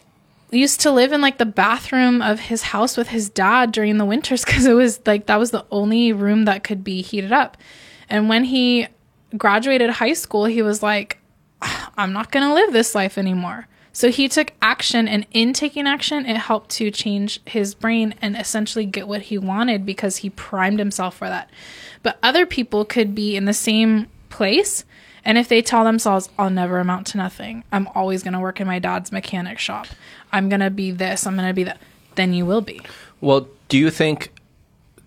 used 0.51 0.81
to 0.81 0.91
live 0.91 1.11
in 1.11 1.19
like 1.19 1.39
the 1.39 1.47
bathroom 1.47 2.21
of 2.21 2.39
his 2.41 2.61
house 2.61 2.95
with 2.95 3.07
his 3.07 3.27
dad 3.27 3.71
during 3.71 3.97
the 3.97 4.05
winters 4.05 4.45
because 4.45 4.67
it 4.67 4.73
was 4.73 5.01
like 5.07 5.25
that 5.25 5.39
was 5.39 5.49
the 5.49 5.65
only 5.71 6.13
room 6.13 6.45
that 6.45 6.63
could 6.63 6.83
be 6.83 7.01
heated 7.01 7.31
up. 7.31 7.57
And 8.07 8.29
when 8.29 8.43
he 8.43 8.87
graduated 9.35 9.89
high 9.89 10.13
school, 10.13 10.45
he 10.45 10.61
was 10.61 10.83
like, 10.83 11.17
ah, 11.63 11.91
I'm 11.97 12.13
not 12.13 12.31
going 12.31 12.47
to 12.47 12.53
live 12.53 12.71
this 12.71 12.93
life 12.93 13.17
anymore. 13.17 13.67
So 13.93 14.11
he 14.11 14.27
took 14.27 14.51
action, 14.61 15.07
and 15.07 15.25
in 15.31 15.53
taking 15.53 15.87
action, 15.87 16.25
it 16.25 16.35
helped 16.35 16.69
to 16.71 16.91
change 16.91 17.39
his 17.45 17.73
brain 17.73 18.13
and 18.21 18.35
essentially 18.35 18.85
get 18.85 19.07
what 19.07 19.21
he 19.23 19.37
wanted 19.37 19.85
because 19.85 20.17
he 20.17 20.29
primed 20.29 20.79
himself 20.79 21.15
for 21.15 21.29
that. 21.29 21.49
But 22.03 22.19
other 22.21 22.45
people 22.45 22.83
could 22.83 23.15
be 23.15 23.37
in 23.37 23.45
the 23.45 23.53
same 23.53 24.07
place, 24.35 24.83
and 25.23 25.37
if 25.37 25.47
they 25.47 25.61
tell 25.61 25.83
themselves, 25.83 26.29
I'll 26.37 26.49
never 26.49 26.79
amount 26.79 27.07
to 27.07 27.17
nothing, 27.17 27.63
I'm 27.71 27.87
always 27.95 28.21
going 28.21 28.33
to 28.33 28.39
work 28.39 28.59
in 28.59 28.67
my 28.67 28.79
dad's 28.79 29.11
mechanic 29.11 29.59
shop, 29.59 29.87
I'm 30.31 30.49
going 30.49 30.59
to 30.59 30.69
be 30.69 30.91
this, 30.91 31.25
I'm 31.25 31.35
going 31.35 31.47
to 31.47 31.53
be 31.53 31.63
that, 31.63 31.79
then 32.15 32.33
you 32.33 32.45
will 32.45 32.61
be. 32.61 32.81
Well, 33.21 33.47
do 33.69 33.77
you 33.77 33.89
think 33.89 34.31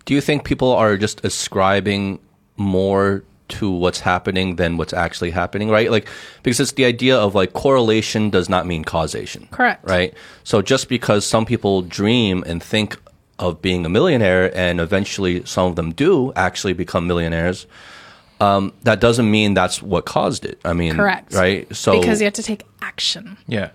do 0.06 0.14
you 0.14 0.22
think 0.22 0.44
people 0.44 0.72
are 0.72 0.96
just 0.96 1.22
ascribing 1.22 2.18
more 2.56 3.22
to 3.48 3.70
what's 3.70 4.00
happening 4.00 4.56
than 4.56 4.78
what's 4.78 4.94
actually 4.94 5.30
happening, 5.30 5.68
right? 5.68 5.90
Like 5.90 6.08
because 6.42 6.60
it's 6.60 6.72
the 6.72 6.86
idea 6.86 7.16
of 7.16 7.34
like 7.34 7.52
correlation 7.52 8.30
does 8.30 8.48
not 8.48 8.66
mean 8.66 8.84
causation. 8.84 9.48
Correct. 9.50 9.86
Right? 9.86 10.14
So 10.44 10.62
just 10.62 10.88
because 10.88 11.26
some 11.26 11.44
people 11.44 11.82
dream 11.82 12.42
and 12.46 12.62
think 12.62 12.96
of 13.38 13.60
being 13.62 13.86
a 13.86 13.88
millionaire 13.88 14.54
and 14.56 14.80
eventually 14.80 15.44
some 15.44 15.66
of 15.66 15.76
them 15.76 15.92
do 15.92 16.32
actually 16.34 16.72
become 16.72 17.06
millionaires, 17.06 17.66
um, 18.40 18.72
that 18.82 19.00
doesn't 19.00 19.30
mean 19.30 19.54
that's 19.54 19.82
what 19.82 20.06
caused 20.06 20.44
it. 20.44 20.60
I 20.64 20.72
mean, 20.72 20.94
Correct. 20.94 21.34
right? 21.34 21.74
So 21.74 22.00
because 22.00 22.20
you 22.20 22.24
have 22.26 22.34
to 22.34 22.42
take 22.42 22.64
action. 22.82 23.36
Yeah. 23.46 23.70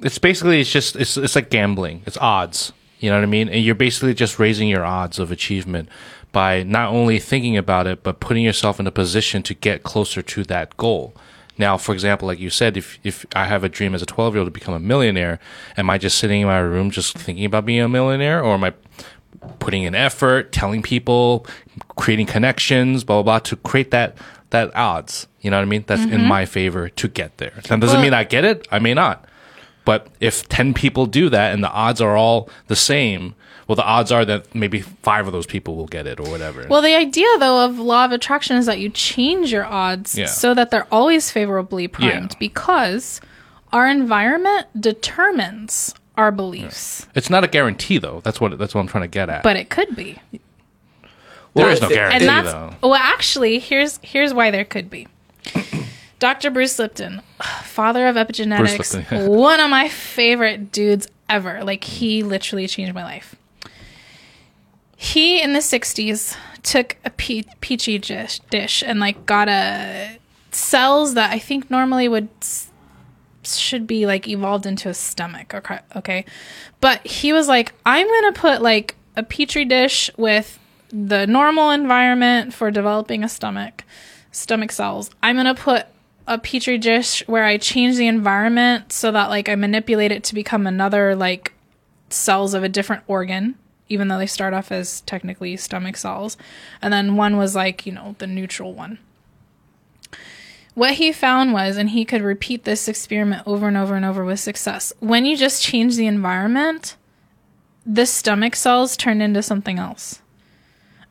It's 0.00 0.18
basically 0.18 0.60
it's 0.60 0.72
just 0.72 0.96
it's 0.96 1.16
it's 1.16 1.36
like 1.36 1.50
gambling. 1.50 2.02
It's 2.06 2.16
odds. 2.18 2.72
You 2.98 3.10
know 3.10 3.16
what 3.16 3.22
I 3.22 3.26
mean? 3.26 3.48
And 3.48 3.64
you're 3.64 3.74
basically 3.74 4.14
just 4.14 4.38
raising 4.38 4.68
your 4.68 4.84
odds 4.84 5.18
of 5.18 5.30
achievement 5.30 5.88
by 6.32 6.62
not 6.62 6.90
only 6.90 7.18
thinking 7.18 7.56
about 7.56 7.86
it 7.86 8.02
but 8.02 8.20
putting 8.20 8.44
yourself 8.44 8.78
in 8.78 8.86
a 8.86 8.90
position 8.90 9.42
to 9.44 9.54
get 9.54 9.82
closer 9.82 10.22
to 10.22 10.44
that 10.44 10.76
goal. 10.76 11.14
Now, 11.58 11.76
for 11.76 11.92
example, 11.92 12.26
like 12.26 12.38
you 12.38 12.48
said, 12.48 12.76
if 12.78 12.98
if 13.04 13.26
I 13.36 13.44
have 13.44 13.64
a 13.64 13.68
dream 13.68 13.94
as 13.94 14.00
a 14.02 14.06
12 14.06 14.34
year 14.34 14.40
old 14.40 14.46
to 14.46 14.50
become 14.50 14.74
a 14.74 14.80
millionaire, 14.80 15.38
am 15.76 15.90
I 15.90 15.98
just 15.98 16.16
sitting 16.18 16.40
in 16.40 16.46
my 16.46 16.58
room 16.58 16.90
just 16.90 17.16
thinking 17.16 17.44
about 17.44 17.66
being 17.66 17.80
a 17.82 17.88
millionaire, 17.88 18.42
or 18.42 18.54
am 18.54 18.64
I 18.64 18.72
putting 19.58 19.82
in 19.84 19.94
effort, 19.94 20.52
telling 20.52 20.82
people, 20.82 21.46
creating 21.96 22.26
connections, 22.26 23.04
blah 23.04 23.16
blah 23.22 23.22
blah, 23.22 23.38
to 23.40 23.56
create 23.56 23.90
that 23.90 24.16
that 24.50 24.74
odds? 24.74 25.26
You 25.40 25.50
know 25.50 25.56
what 25.56 25.62
I 25.62 25.66
mean? 25.66 25.84
That's 25.86 26.02
in 26.02 26.10
mm-hmm. 26.10 26.28
my 26.28 26.44
favor 26.44 26.88
to 26.88 27.08
get 27.08 27.38
there. 27.38 27.52
That 27.68 27.80
doesn't 27.80 27.96
Well- 27.96 28.02
mean 28.02 28.14
I 28.14 28.24
get 28.24 28.44
it. 28.44 28.66
I 28.70 28.78
may 28.78 28.94
not. 28.94 29.24
But 29.86 30.08
if 30.20 30.46
10 30.48 30.74
people 30.74 31.06
do 31.06 31.30
that 31.30 31.54
and 31.54 31.64
the 31.64 31.70
odds 31.70 32.00
are 32.02 32.14
all 32.14 32.50
the 32.66 32.76
same, 32.76 33.34
well, 33.66 33.76
the 33.76 33.84
odds 33.84 34.12
are 34.12 34.24
that 34.24 34.54
maybe 34.54 34.80
five 34.80 35.26
of 35.26 35.32
those 35.32 35.46
people 35.46 35.74
will 35.74 35.86
get 35.86 36.06
it 36.06 36.20
or 36.20 36.28
whatever. 36.30 36.66
Well, 36.68 36.82
the 36.82 36.94
idea 36.94 37.26
though 37.38 37.64
of 37.64 37.78
law 37.78 38.04
of 38.04 38.12
attraction 38.12 38.56
is 38.56 38.66
that 38.66 38.78
you 38.78 38.90
change 38.90 39.50
your 39.50 39.64
odds 39.64 40.18
Yeah. 40.18 40.26
so 40.26 40.54
that 40.54 40.70
they're 40.70 40.86
always 40.92 41.30
favorably 41.30 41.88
primed 41.88 42.32
Yeah. 42.32 42.38
because 42.38 43.20
our 43.72 43.88
environment 43.88 44.66
determines 44.78 45.94
our 46.20 46.30
beliefs. 46.30 47.06
it's 47.14 47.30
not 47.30 47.42
a 47.44 47.48
guarantee, 47.48 47.98
though. 47.98 48.20
That's 48.22 48.40
what 48.40 48.56
that's 48.58 48.74
what 48.74 48.80
I'm 48.82 48.86
trying 48.86 49.02
to 49.04 49.08
get 49.08 49.28
at. 49.28 49.42
But 49.42 49.56
it 49.56 49.70
could 49.70 49.96
be. 49.96 50.18
there 51.54 51.70
is 51.70 51.80
no 51.80 51.88
guarantee, 51.88 52.18
and 52.18 52.28
that's 52.28 52.52
though. 52.52 52.74
well 52.88 52.94
actually 52.94 53.58
here's 53.58 53.98
here's 54.02 54.32
why 54.32 54.50
there 54.52 54.64
could 54.64 54.88
be 54.88 55.08
dr 56.20 56.48
bruce 56.52 56.78
lipton 56.78 57.20
father 57.64 58.06
of 58.06 58.14
epigenetics 58.14 58.94
Lipton, 58.94 59.06
yeah. 59.10 59.26
one 59.50 59.58
of 59.58 59.68
my 59.68 59.88
favorite 59.88 60.70
dudes 60.70 61.08
ever 61.28 61.64
like 61.64 61.82
he 61.82 62.22
literally 62.22 62.68
changed 62.68 62.94
my 62.94 63.02
life 63.02 63.34
he 64.96 65.42
in 65.42 65.52
the 65.54 65.58
60s 65.60 66.36
took 66.62 66.96
a 67.04 67.10
pe- 67.10 67.42
petri 67.60 67.98
dish, 67.98 68.38
dish 68.50 68.82
and 68.86 69.00
like 69.00 69.26
got 69.26 69.48
a 69.48 70.18
cells 70.52 71.14
that 71.14 71.32
i 71.32 71.38
think 71.38 71.68
normally 71.70 72.08
would 72.08 72.28
s- 72.42 72.69
should 73.44 73.86
be 73.86 74.06
like 74.06 74.28
evolved 74.28 74.66
into 74.66 74.88
a 74.88 74.94
stomach 74.94 75.54
okay 75.54 75.78
okay? 75.96 76.24
But 76.80 77.06
he 77.06 77.32
was 77.32 77.48
like 77.48 77.72
i'm 77.86 78.06
gonna 78.06 78.32
put 78.32 78.62
like 78.62 78.96
a 79.16 79.22
petri 79.22 79.64
dish 79.64 80.10
with 80.16 80.58
the 80.92 81.26
normal 81.26 81.70
environment 81.70 82.52
for 82.52 82.70
developing 82.70 83.22
a 83.24 83.28
stomach 83.28 83.84
stomach 84.32 84.72
cells. 84.72 85.10
I'm 85.22 85.36
gonna 85.36 85.54
put 85.54 85.86
a 86.26 86.38
petri 86.38 86.78
dish 86.78 87.26
where 87.26 87.44
i 87.44 87.56
change 87.56 87.96
the 87.96 88.06
environment 88.06 88.92
so 88.92 89.10
that 89.10 89.30
like 89.30 89.48
i 89.48 89.54
manipulate 89.54 90.12
it 90.12 90.22
to 90.24 90.34
become 90.34 90.66
another 90.66 91.16
like 91.16 91.52
cells 92.10 92.54
of 92.54 92.62
a 92.62 92.68
different 92.68 93.02
organ 93.08 93.56
even 93.90 94.08
though 94.08 94.18
they 94.18 94.26
start 94.26 94.54
off 94.54 94.72
as 94.72 95.02
technically 95.02 95.56
stomach 95.56 95.96
cells. 95.96 96.38
And 96.80 96.92
then 96.92 97.16
one 97.16 97.36
was 97.36 97.54
like 97.54 97.84
you 97.84 97.92
know 97.92 98.14
the 98.18 98.26
neutral 98.26 98.72
one 98.72 98.98
what 100.74 100.94
he 100.94 101.12
found 101.12 101.52
was, 101.52 101.76
and 101.76 101.90
he 101.90 102.04
could 102.04 102.22
repeat 102.22 102.64
this 102.64 102.88
experiment 102.88 103.42
over 103.46 103.68
and 103.68 103.76
over 103.76 103.94
and 103.94 104.04
over 104.04 104.24
with 104.24 104.40
success, 104.40 104.92
when 105.00 105.24
you 105.24 105.36
just 105.36 105.62
change 105.62 105.96
the 105.96 106.06
environment, 106.06 106.96
the 107.84 108.06
stomach 108.06 108.54
cells 108.54 108.96
turn 108.96 109.20
into 109.20 109.42
something 109.42 109.78
else. 109.78 110.22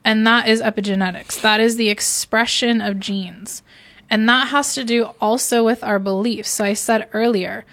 And 0.06 0.26
that 0.26 0.48
is 0.48 0.62
epigenetics. 0.62 1.42
That 1.42 1.60
is 1.60 1.76
the 1.76 1.90
expression 1.90 2.82
of 2.82 3.00
genes. 3.00 3.62
And 4.10 4.28
that 4.30 4.48
has 4.48 4.74
to 4.76 4.84
do 4.84 5.12
also 5.22 5.64
with 5.64 5.84
our 5.84 6.00
beliefs. 6.00 6.50
So 6.50 6.64
I 6.64 6.74
said 6.74 7.10
earlier, 7.14 7.66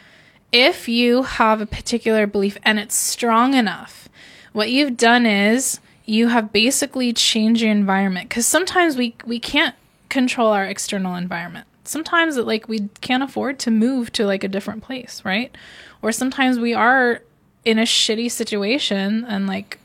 if 0.52 0.88
you 0.88 1.22
have 1.22 1.60
a 1.60 1.66
particular 1.66 2.26
belief 2.26 2.58
and 2.62 2.78
it's 2.78 2.94
strong 2.94 3.54
enough, 3.54 4.08
what 4.52 4.70
you've 4.70 4.96
done 4.96 5.24
is 5.24 5.80
you 6.04 6.28
have 6.28 6.52
basically 6.52 7.12
changed 7.12 7.62
your 7.62 7.70
environment 7.70 8.28
because 8.28 8.46
sometimes 8.46 8.96
we 8.96 9.14
we 9.24 9.38
can't 9.38 9.74
control 10.08 10.52
our 10.52 10.64
external 10.64 11.14
environment. 11.14 11.66
Sometimes 11.86 12.36
it, 12.36 12.46
like 12.46 12.68
we 12.68 12.88
can't 13.00 13.22
afford 13.22 13.58
to 13.60 13.70
move 13.70 14.12
to 14.12 14.26
like 14.26 14.44
a 14.44 14.48
different 14.48 14.82
place, 14.82 15.22
right? 15.24 15.54
Or 16.02 16.12
sometimes 16.12 16.58
we 16.58 16.74
are 16.74 17.22
in 17.64 17.78
a 17.78 17.82
shitty 17.82 18.30
situation 18.30 19.24
and 19.24 19.46
like 19.46 19.78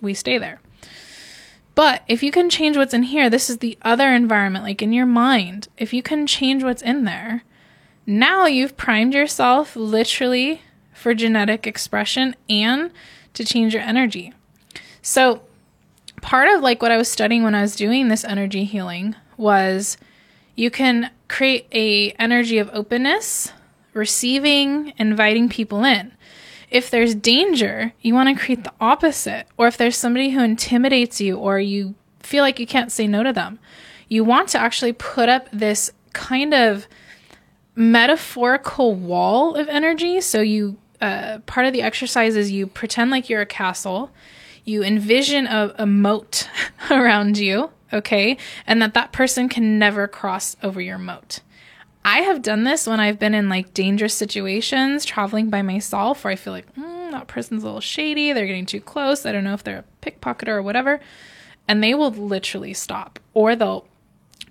we 0.00 0.14
stay 0.14 0.38
there. 0.38 0.60
But 1.74 2.02
if 2.08 2.24
you 2.24 2.32
can 2.32 2.50
change 2.50 2.76
what's 2.76 2.92
in 2.92 3.04
here, 3.04 3.30
this 3.30 3.48
is 3.48 3.58
the 3.58 3.78
other 3.82 4.12
environment, 4.12 4.64
like 4.64 4.82
in 4.82 4.92
your 4.92 5.06
mind. 5.06 5.68
If 5.76 5.92
you 5.92 6.02
can 6.02 6.26
change 6.26 6.64
what's 6.64 6.82
in 6.82 7.04
there, 7.04 7.44
now 8.04 8.46
you've 8.46 8.76
primed 8.76 9.14
yourself 9.14 9.76
literally 9.76 10.62
for 10.92 11.14
genetic 11.14 11.66
expression 11.66 12.34
and 12.48 12.90
to 13.34 13.44
change 13.44 13.74
your 13.74 13.82
energy. 13.82 14.32
So, 15.02 15.42
part 16.20 16.48
of 16.48 16.62
like 16.62 16.82
what 16.82 16.90
I 16.90 16.96
was 16.96 17.08
studying 17.08 17.44
when 17.44 17.54
I 17.54 17.62
was 17.62 17.76
doing 17.76 18.08
this 18.08 18.24
energy 18.24 18.64
healing 18.64 19.14
was 19.36 19.96
you 20.58 20.72
can 20.72 21.08
create 21.28 21.68
a 21.70 22.10
energy 22.20 22.58
of 22.58 22.68
openness, 22.72 23.52
receiving, 23.92 24.92
inviting 24.98 25.48
people 25.48 25.84
in. 25.84 26.10
If 26.68 26.90
there's 26.90 27.14
danger, 27.14 27.92
you 28.00 28.12
want 28.12 28.28
to 28.36 28.44
create 28.44 28.64
the 28.64 28.72
opposite. 28.80 29.46
Or 29.56 29.68
if 29.68 29.76
there's 29.76 29.96
somebody 29.96 30.30
who 30.30 30.42
intimidates 30.42 31.20
you 31.20 31.36
or 31.36 31.60
you 31.60 31.94
feel 32.18 32.42
like 32.42 32.58
you 32.58 32.66
can't 32.66 32.90
say 32.90 33.06
no 33.06 33.22
to 33.22 33.32
them, 33.32 33.60
you 34.08 34.24
want 34.24 34.48
to 34.48 34.58
actually 34.58 34.92
put 34.92 35.28
up 35.28 35.48
this 35.52 35.92
kind 36.12 36.52
of 36.52 36.88
metaphorical 37.76 38.96
wall 38.96 39.54
of 39.54 39.68
energy. 39.68 40.20
So 40.20 40.40
you 40.40 40.76
uh, 41.00 41.38
part 41.46 41.66
of 41.66 41.72
the 41.72 41.82
exercise 41.82 42.34
is 42.34 42.50
you 42.50 42.66
pretend 42.66 43.12
like 43.12 43.28
you're 43.28 43.42
a 43.42 43.46
castle. 43.46 44.10
You 44.64 44.82
envision 44.82 45.46
a, 45.46 45.72
a 45.78 45.86
moat 45.86 46.48
around 46.90 47.38
you, 47.38 47.70
okay, 47.92 48.36
and 48.66 48.80
that 48.82 48.94
that 48.94 49.12
person 49.12 49.48
can 49.48 49.78
never 49.78 50.08
cross 50.08 50.56
over 50.62 50.80
your 50.80 50.98
moat. 50.98 51.40
I 52.04 52.20
have 52.20 52.42
done 52.42 52.64
this 52.64 52.86
when 52.86 53.00
I've 53.00 53.18
been 53.18 53.34
in 53.34 53.48
like 53.48 53.74
dangerous 53.74 54.14
situations, 54.14 55.04
traveling 55.04 55.50
by 55.50 55.62
myself, 55.62 56.24
where 56.24 56.32
I 56.32 56.36
feel 56.36 56.52
like 56.52 56.74
mm, 56.74 57.10
that 57.10 57.26
person's 57.26 57.62
a 57.62 57.66
little 57.66 57.80
shady. 57.80 58.32
They're 58.32 58.46
getting 58.46 58.66
too 58.66 58.80
close. 58.80 59.26
I 59.26 59.32
don't 59.32 59.44
know 59.44 59.54
if 59.54 59.62
they're 59.64 59.84
a 59.84 60.10
pickpocketer 60.10 60.48
or 60.48 60.62
whatever, 60.62 61.00
and 61.66 61.82
they 61.82 61.94
will 61.94 62.10
literally 62.10 62.72
stop, 62.72 63.18
or 63.34 63.54
they'll 63.54 63.86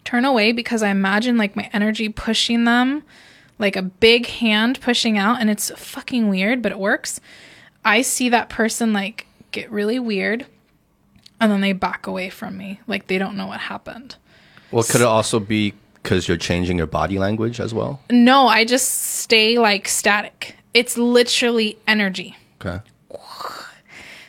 turn 0.03 0.23
away 0.23 0.51
because 0.51 0.83
I 0.83 0.89
imagine 0.89 1.37
like 1.37 1.55
my 1.55 1.69
energy 1.73 2.09
pushing 2.09 2.65
them, 2.65 3.03
like 3.59 3.75
a 3.75 3.81
big 3.81 4.27
hand 4.27 4.79
pushing 4.81 5.17
out, 5.17 5.41
and 5.41 5.49
it's 5.49 5.71
fucking 5.71 6.29
weird, 6.29 6.61
but 6.61 6.71
it 6.71 6.79
works. 6.79 7.19
I 7.83 8.01
see 8.01 8.29
that 8.29 8.49
person 8.49 8.93
like 8.93 9.25
get 9.51 9.71
really 9.71 9.97
weird, 9.99 10.45
and 11.39 11.51
then 11.51 11.61
they 11.61 11.73
back 11.73 12.07
away 12.07 12.29
from 12.29 12.57
me, 12.57 12.79
like 12.87 13.07
they 13.07 13.17
don't 13.17 13.37
know 13.37 13.47
what 13.47 13.59
happened. 13.59 14.15
Well, 14.71 14.83
could 14.83 15.01
it 15.01 15.07
also 15.07 15.39
be 15.39 15.73
because 16.01 16.27
you're 16.27 16.37
changing 16.37 16.77
your 16.77 16.87
body 16.87 17.19
language 17.19 17.59
as 17.59 17.73
well? 17.73 18.01
No, 18.09 18.47
I 18.47 18.65
just 18.65 18.89
stay 18.89 19.57
like 19.57 19.87
static. 19.87 20.55
It's 20.73 20.97
literally 20.97 21.77
energy. 21.87 22.37
Okay. 22.61 22.81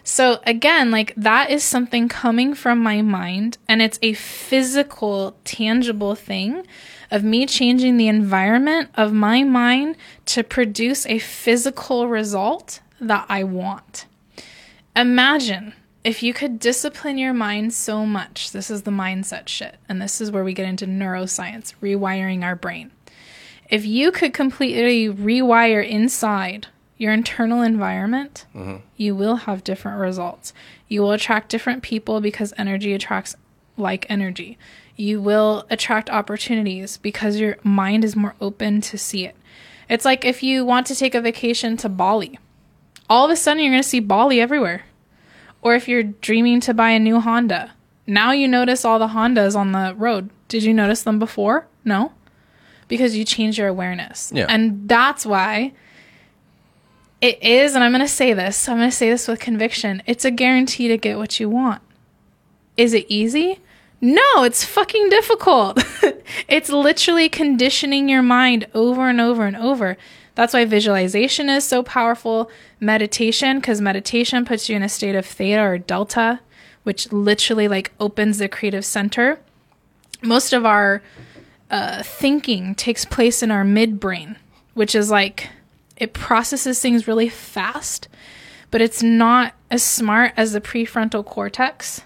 So 0.04 0.40
again, 0.44 0.90
like 0.90 1.12
that 1.16 1.50
is 1.50 1.62
something 1.62 2.09
coming 2.09 2.54
from 2.54 2.82
my 2.82 3.02
mind 3.02 3.59
and 3.68 3.82
it's 3.82 3.98
a 4.00 4.14
physical, 4.14 5.36
tangible 5.44 6.14
thing 6.14 6.66
of 7.11 7.22
me 7.22 7.46
changing 7.46 7.96
the 7.96 8.09
environment 8.09 8.90
of 8.94 9.12
my 9.12 9.44
mind 9.44 9.96
to 10.26 10.42
produce 10.42 11.06
a 11.06 11.18
physical 11.18 12.09
result 12.09 12.80
that 13.00 13.26
I 13.28 13.44
want. 13.44 14.06
Imagine 14.96 15.74
if 16.05 16.22
you 16.22 16.32
could 16.32 16.59
discipline 16.59 17.18
your 17.18 17.34
mind 17.34 17.74
so 17.74 18.07
much. 18.07 18.53
This 18.53 18.70
is 18.70 18.82
the 18.82 18.90
mindset 18.90 19.49
shit. 19.49 19.76
And 19.88 20.01
this 20.01 20.20
is 20.20 20.30
where 20.30 20.44
we 20.44 20.55
get 20.55 20.68
into 20.68 20.86
neuroscience, 20.86 21.74
rewiring 21.82 22.44
our 22.44 22.57
brain. 22.57 22.92
If 23.68 23.84
you 23.84 24.12
could 24.12 24.32
completely 24.32 25.12
rewire 25.12 25.86
inside 25.86 26.68
your 26.96 27.12
internal 27.12 27.62
environment, 27.62 28.46
mm-hmm. 28.55 28.76
you 28.96 29.14
will 29.14 29.36
have 29.36 29.62
different 29.64 29.99
results. 30.01 30.53
You 30.88 31.03
will 31.03 31.12
attract 31.12 31.51
different 31.51 31.82
people 31.82 32.20
because 32.20 32.55
energy 32.57 32.94
attracts 32.94 33.36
like 33.76 34.07
energy. 34.09 34.59
You 34.96 35.20
will 35.20 35.66
attract 35.70 36.11
opportunities 36.11 36.96
because 36.96 37.38
your 37.38 37.57
mind 37.62 38.05
is 38.05 38.16
more 38.16 38.34
open 38.40 38.80
to 38.82 38.99
see 38.99 39.26
it. 39.26 39.36
It's 39.88 40.05
like 40.05 40.24
if 40.24 40.42
you 40.42 40.64
want 40.64 40.86
to 40.88 40.94
take 40.94 41.14
a 41.14 41.20
vacation 41.20 41.76
to 41.78 41.88
Bali, 41.88 42.38
all 43.09 43.24
of 43.24 43.30
a 43.30 43.36
sudden 43.36 43.62
you're 43.62 43.72
going 43.72 43.82
to 43.82 43.88
see 43.88 44.01
Bali 44.01 44.40
everywhere. 44.40 44.84
Or 45.62 45.74
if 45.74 45.88
you're 45.88 46.02
dreaming 46.02 46.61
to 46.61 46.74
buy 46.74 46.90
a 46.90 46.98
new 46.98 47.20
Honda, 47.20 47.72
now 48.06 48.32
you 48.32 48.48
notice 48.48 48.84
all 48.84 48.98
the 48.98 49.09
Hondas 49.09 49.56
on 49.56 49.72
the 49.72 49.94
road. 49.96 50.30
Did 50.48 50.62
you 50.62 50.72
notice 50.72 51.02
them 51.02 51.18
before? 51.18 51.66
No. 51.84 52.12
Because 52.86 53.16
you 53.16 53.24
change 53.24 53.59
your 53.59 53.68
awareness. 53.68 54.32
Yeah. 54.34 54.46
And 54.48 54.88
that's 54.88 55.26
why 55.26 55.72
it 57.20 57.42
is, 57.42 57.74
and 57.74 57.82
I'm 57.82 57.90
going 57.90 58.00
to 58.00 58.09
say 58.09 58.32
this, 58.32 58.68
I'm 58.68 58.78
going 58.78 58.90
to 58.90 58.96
say 58.96 59.11
this 59.11 59.26
with 59.26 59.40
conviction 59.40 60.02
it's 60.06 60.24
a 60.24 60.30
guarantee 60.30 60.88
to 60.88 60.96
get 60.96 61.18
what 61.18 61.40
you 61.40 61.48
want. 61.48 61.82
Is 62.76 62.94
it 62.94 63.06
easy? 63.09 63.59
No, 64.00 64.44
it's 64.44 64.64
fucking 64.64 65.09
difficult. 65.09 65.82
it's 66.48 66.70
literally 66.70 67.28
conditioning 67.28 68.09
your 68.09 68.22
mind 68.22 68.68
over 68.72 69.09
and 69.09 69.20
over 69.20 69.44
and 69.44 69.56
over. 69.56 69.96
That's 70.39 70.55
why 70.55 70.66
visualization 70.66 71.49
is 71.49 71.64
so 71.64 71.82
powerful. 71.82 72.49
Meditation, 72.78 73.59
because 73.59 73.80
meditation 73.80 74.45
puts 74.45 74.68
you 74.68 74.76
in 74.76 74.84
a 74.84 74.89
state 74.89 75.16
of 75.16 75.26
theta 75.26 75.61
or 75.61 75.78
delta, 75.78 76.39
which 76.84 77.11
literally 77.11 77.66
like 77.66 77.91
opens 77.99 78.39
the 78.39 78.49
creative 78.49 78.84
center. 78.84 79.41
Most 80.22 80.53
of 80.53 80.64
our 80.64 81.03
uh, 81.72 82.05
thinking 82.05 82.76
takes 82.76 83.05
place 83.05 83.43
in 83.43 83.51
our 83.51 83.64
midbrain, 83.64 84.36
which 84.74 84.95
is 84.95 85.11
like 85.11 85.49
it 85.97 86.12
processes 86.12 86.78
things 86.78 87.09
really 87.09 87.28
fast, 87.28 88.07
but 88.70 88.80
it's 88.80 89.03
not 89.03 89.55
as 89.72 89.82
smart 89.82 90.34
as 90.36 90.53
the 90.53 90.61
prefrontal 90.61 91.26
cortex. 91.26 92.03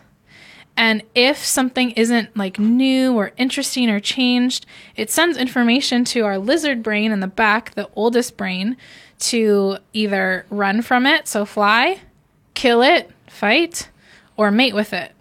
And 0.76 1.02
if 1.14 1.38
something 1.38 1.90
isn't 1.92 2.36
like 2.36 2.58
new 2.58 3.14
or 3.14 3.32
interesting 3.36 3.90
or 3.90 4.00
changed, 4.00 4.66
it 4.96 5.10
sends 5.10 5.36
information 5.36 6.04
to 6.06 6.20
our 6.20 6.38
lizard 6.38 6.82
brain 6.82 7.12
in 7.12 7.20
the 7.20 7.26
back, 7.26 7.74
the 7.74 7.90
oldest 7.94 8.36
brain, 8.36 8.76
to 9.18 9.78
either 9.92 10.46
run 10.50 10.82
from 10.82 11.06
it, 11.06 11.28
so 11.28 11.44
fly, 11.44 12.00
kill 12.54 12.82
it, 12.82 13.10
fight, 13.28 13.90
or 14.36 14.50
mate 14.50 14.74
with 14.74 14.92
it. 14.92 15.12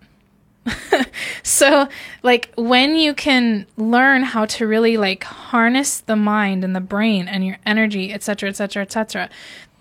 so 1.43 1.87
like 2.23 2.53
when 2.55 2.95
you 2.95 3.13
can 3.13 3.65
learn 3.77 4.23
how 4.23 4.45
to 4.45 4.67
really 4.67 4.95
like 4.95 5.23
harness 5.23 5.99
the 6.01 6.15
mind 6.15 6.63
and 6.63 6.75
the 6.75 6.81
brain 6.81 7.27
and 7.27 7.43
your 7.43 7.57
energy 7.65 8.13
etc 8.13 8.49
etc 8.49 8.83
etc 8.83 9.29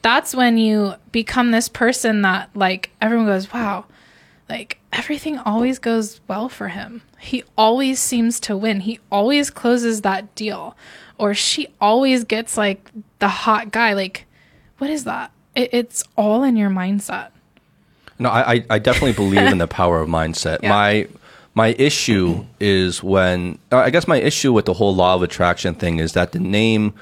that's 0.01 0.35
when 0.35 0.57
you 0.57 0.95
become 1.13 1.51
this 1.51 1.69
person 1.69 2.23
that 2.23 2.49
like 2.55 2.91
everyone 3.01 3.27
goes 3.27 3.53
wow 3.53 3.85
like 4.51 4.79
everything 4.93 5.39
always 5.39 5.79
goes 5.79 6.21
well 6.29 6.49
for 6.49 6.69
him. 6.69 7.03
He 7.19 7.45
always 7.57 7.99
seems 8.01 8.39
to 8.41 8.57
win. 8.57 8.81
He 8.81 8.99
always 9.11 9.49
closes 9.51 10.03
that 10.03 10.35
deal. 10.35 10.77
Or 11.17 11.35
she 11.35 11.69
always 11.81 12.25
gets 12.25 12.57
like 12.57 12.91
the 13.19 13.29
hot 13.29 13.71
guy. 13.71 13.93
Like 13.95 14.27
what 14.79 14.91
is 14.91 15.05
that? 15.05 15.31
It, 15.55 15.71
it's 15.73 16.03
all 16.17 16.43
in 16.43 16.57
your 16.57 16.71
mindset. 16.71 17.31
No, 18.19 18.29
I, 18.29 18.65
I- 18.69 18.79
definitely 18.79 19.13
believe 19.15 19.51
in 19.51 19.59
the 19.59 19.67
power 19.81 20.01
of 20.01 20.09
mindset. 20.09 20.59
Yeah. 20.63 20.71
My 20.71 21.09
my 21.55 21.69
issue 21.79 22.45
is 22.61 23.03
when 23.03 23.59
uh, 23.73 23.79
I 23.79 23.91
guess 23.91 24.07
my 24.07 24.17
issue 24.19 24.53
with 24.53 24.67
the 24.67 24.75
whole 24.75 24.95
law 24.95 25.15
of 25.15 25.23
attraction 25.23 25.75
thing 25.75 25.99
is 25.99 26.13
that 26.13 26.33
the 26.33 26.39
name 26.39 26.95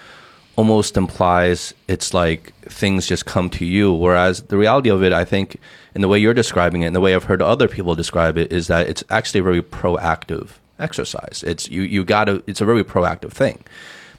almost 0.57 0.97
implies 0.97 1.73
it's 1.87 2.13
like 2.13 2.53
things 2.63 3.07
just 3.07 3.27
come 3.27 3.49
to 3.51 3.65
you, 3.65 3.93
whereas 3.93 4.43
the 4.45 4.57
reality 4.57 4.91
of 4.91 5.03
it, 5.05 5.13
I 5.13 5.25
think, 5.25 5.61
in 5.99 6.03
the 6.03 6.07
way 6.09 6.17
you're 6.17 6.33
describing 6.33 6.83
it, 6.83 6.87
and 6.87 6.95
the 6.95 7.01
way 7.01 7.13
I've 7.13 7.25
heard 7.25 7.43
other 7.43 7.67
people 7.67 7.97
describe 7.97 8.39
it, 8.39 8.53
is 8.53 8.69
that 8.69 8.87
it's 8.89 9.03
actually 9.11 9.41
a 9.41 9.43
very 9.43 9.61
proactive 9.63 10.51
exercise. 10.79 11.43
It's 11.45 11.69
you 11.69 11.83
you 11.83 12.05
gotta. 12.05 12.41
It's 12.47 12.61
a 12.61 12.65
very 12.65 12.85
proactive 12.85 13.33
thing. 13.33 13.65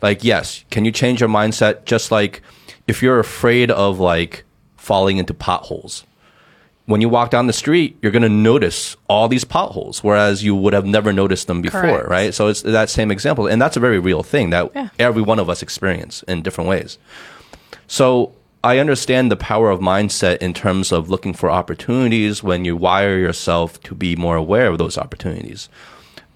Like 0.01 0.21
yes, 0.25 0.65
can 0.71 0.83
you 0.83 0.91
change 0.91 1.21
your 1.21 1.29
mindset? 1.29 1.85
Just 1.85 2.11
like 2.11 2.41
if 2.85 3.01
you're 3.01 3.17
afraid 3.19 3.71
of 3.71 3.97
like 3.97 4.43
falling 4.75 5.17
into 5.19 5.33
potholes 5.33 6.03
when 6.85 7.01
you 7.01 7.07
walk 7.07 7.29
down 7.29 7.45
the 7.45 7.53
street, 7.53 7.95
you're 8.01 8.11
going 8.11 8.23
to 8.23 8.27
notice 8.29 8.97
all 9.07 9.27
these 9.27 9.43
potholes, 9.43 10.03
whereas 10.03 10.43
you 10.43 10.55
would 10.55 10.73
have 10.73 10.87
never 10.87 11.13
noticed 11.13 11.45
them 11.45 11.61
before, 11.61 11.81
Correct. 11.81 12.09
right? 12.09 12.33
So 12.33 12.47
it's 12.47 12.63
that 12.63 12.89
same 12.89 13.11
example. 13.11 13.45
And 13.45 13.61
that's 13.61 13.77
a 13.77 13.79
very 13.79 13.99
real 13.99 14.23
thing 14.23 14.49
that 14.49 14.71
Yeah. 14.73 14.89
every 14.97 15.21
one 15.21 15.37
of 15.37 15.51
us 15.51 15.61
experience 15.61 16.23
in 16.23 16.41
different 16.41 16.67
ways. 16.67 16.97
So 17.85 18.31
I 18.63 18.79
understand 18.79 19.31
the 19.31 19.37
power 19.37 19.69
of 19.69 19.79
mindset 19.79 20.37
in 20.39 20.53
terms 20.53 20.91
of 20.91 21.09
looking 21.09 21.33
for 21.33 21.49
opportunities 21.49 22.43
when 22.43 22.65
you 22.65 22.75
wire 22.75 23.17
yourself 23.17 23.81
to 23.83 23.95
be 23.95 24.15
more 24.15 24.35
aware 24.35 24.67
of 24.67 24.77
those 24.77 24.97
opportunities. 24.97 25.69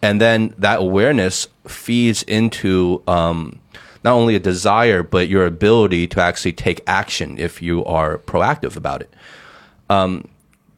And 0.01 0.21
then 0.21 0.53
that 0.57 0.79
awareness 0.79 1.47
feeds 1.67 2.23
into 2.23 3.03
um, 3.07 3.59
not 4.03 4.13
only 4.13 4.35
a 4.35 4.39
desire, 4.39 5.03
but 5.03 5.27
your 5.27 5.45
ability 5.45 6.07
to 6.07 6.21
actually 6.21 6.53
take 6.53 6.81
action 6.87 7.37
if 7.37 7.61
you 7.61 7.83
are 7.85 8.17
proactive 8.19 8.75
about 8.75 9.01
it. 9.01 9.13
Um, 9.89 10.27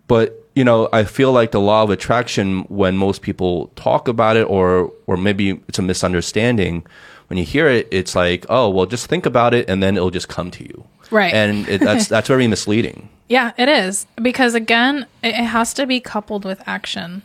but 0.08 0.41
you 0.56 0.64
know, 0.64 0.88
I 0.93 1.04
feel 1.04 1.32
like 1.32 1.52
the 1.52 1.60
law 1.60 1.84
of 1.84 1.89
attraction, 1.89 2.62
when 2.70 2.96
most 2.98 3.22
people 3.22 3.68
talk 3.76 4.08
about 4.08 4.38
it, 4.38 4.43
or 4.50 4.91
or 5.06 5.18
maybe 5.18 5.62
it's 5.68 5.80
a 5.80 5.82
misunderstanding, 5.82 6.86
when 7.28 7.38
you 7.38 7.43
hear 7.43 7.68
it, 7.68 7.88
it's 7.91 8.16
like, 8.16 8.46
oh, 8.50 8.70
well, 8.70 8.86
just 8.86 9.08
think 9.08 9.26
about 9.26 9.54
it, 9.54 9.70
and 9.70 9.84
then 9.84 9.98
it'll 9.98 10.12
just 10.12 10.30
come 10.30 10.50
to 10.52 10.64
you. 10.64 10.86
Right. 11.12 11.34
And 11.34 11.68
it, 11.68 11.82
that's 11.82 12.08
that's 12.08 12.28
very 12.28 12.47
misleading. 12.47 13.10
Yeah, 13.28 13.53
it 13.58 13.68
is. 13.68 14.06
Because 14.22 14.53
again, 14.53 15.08
it 15.24 15.30
it 15.30 15.45
has 15.45 15.74
to 15.74 15.88
be 15.88 15.99
coupled 15.99 16.45
with 16.45 16.62
action. 16.68 17.24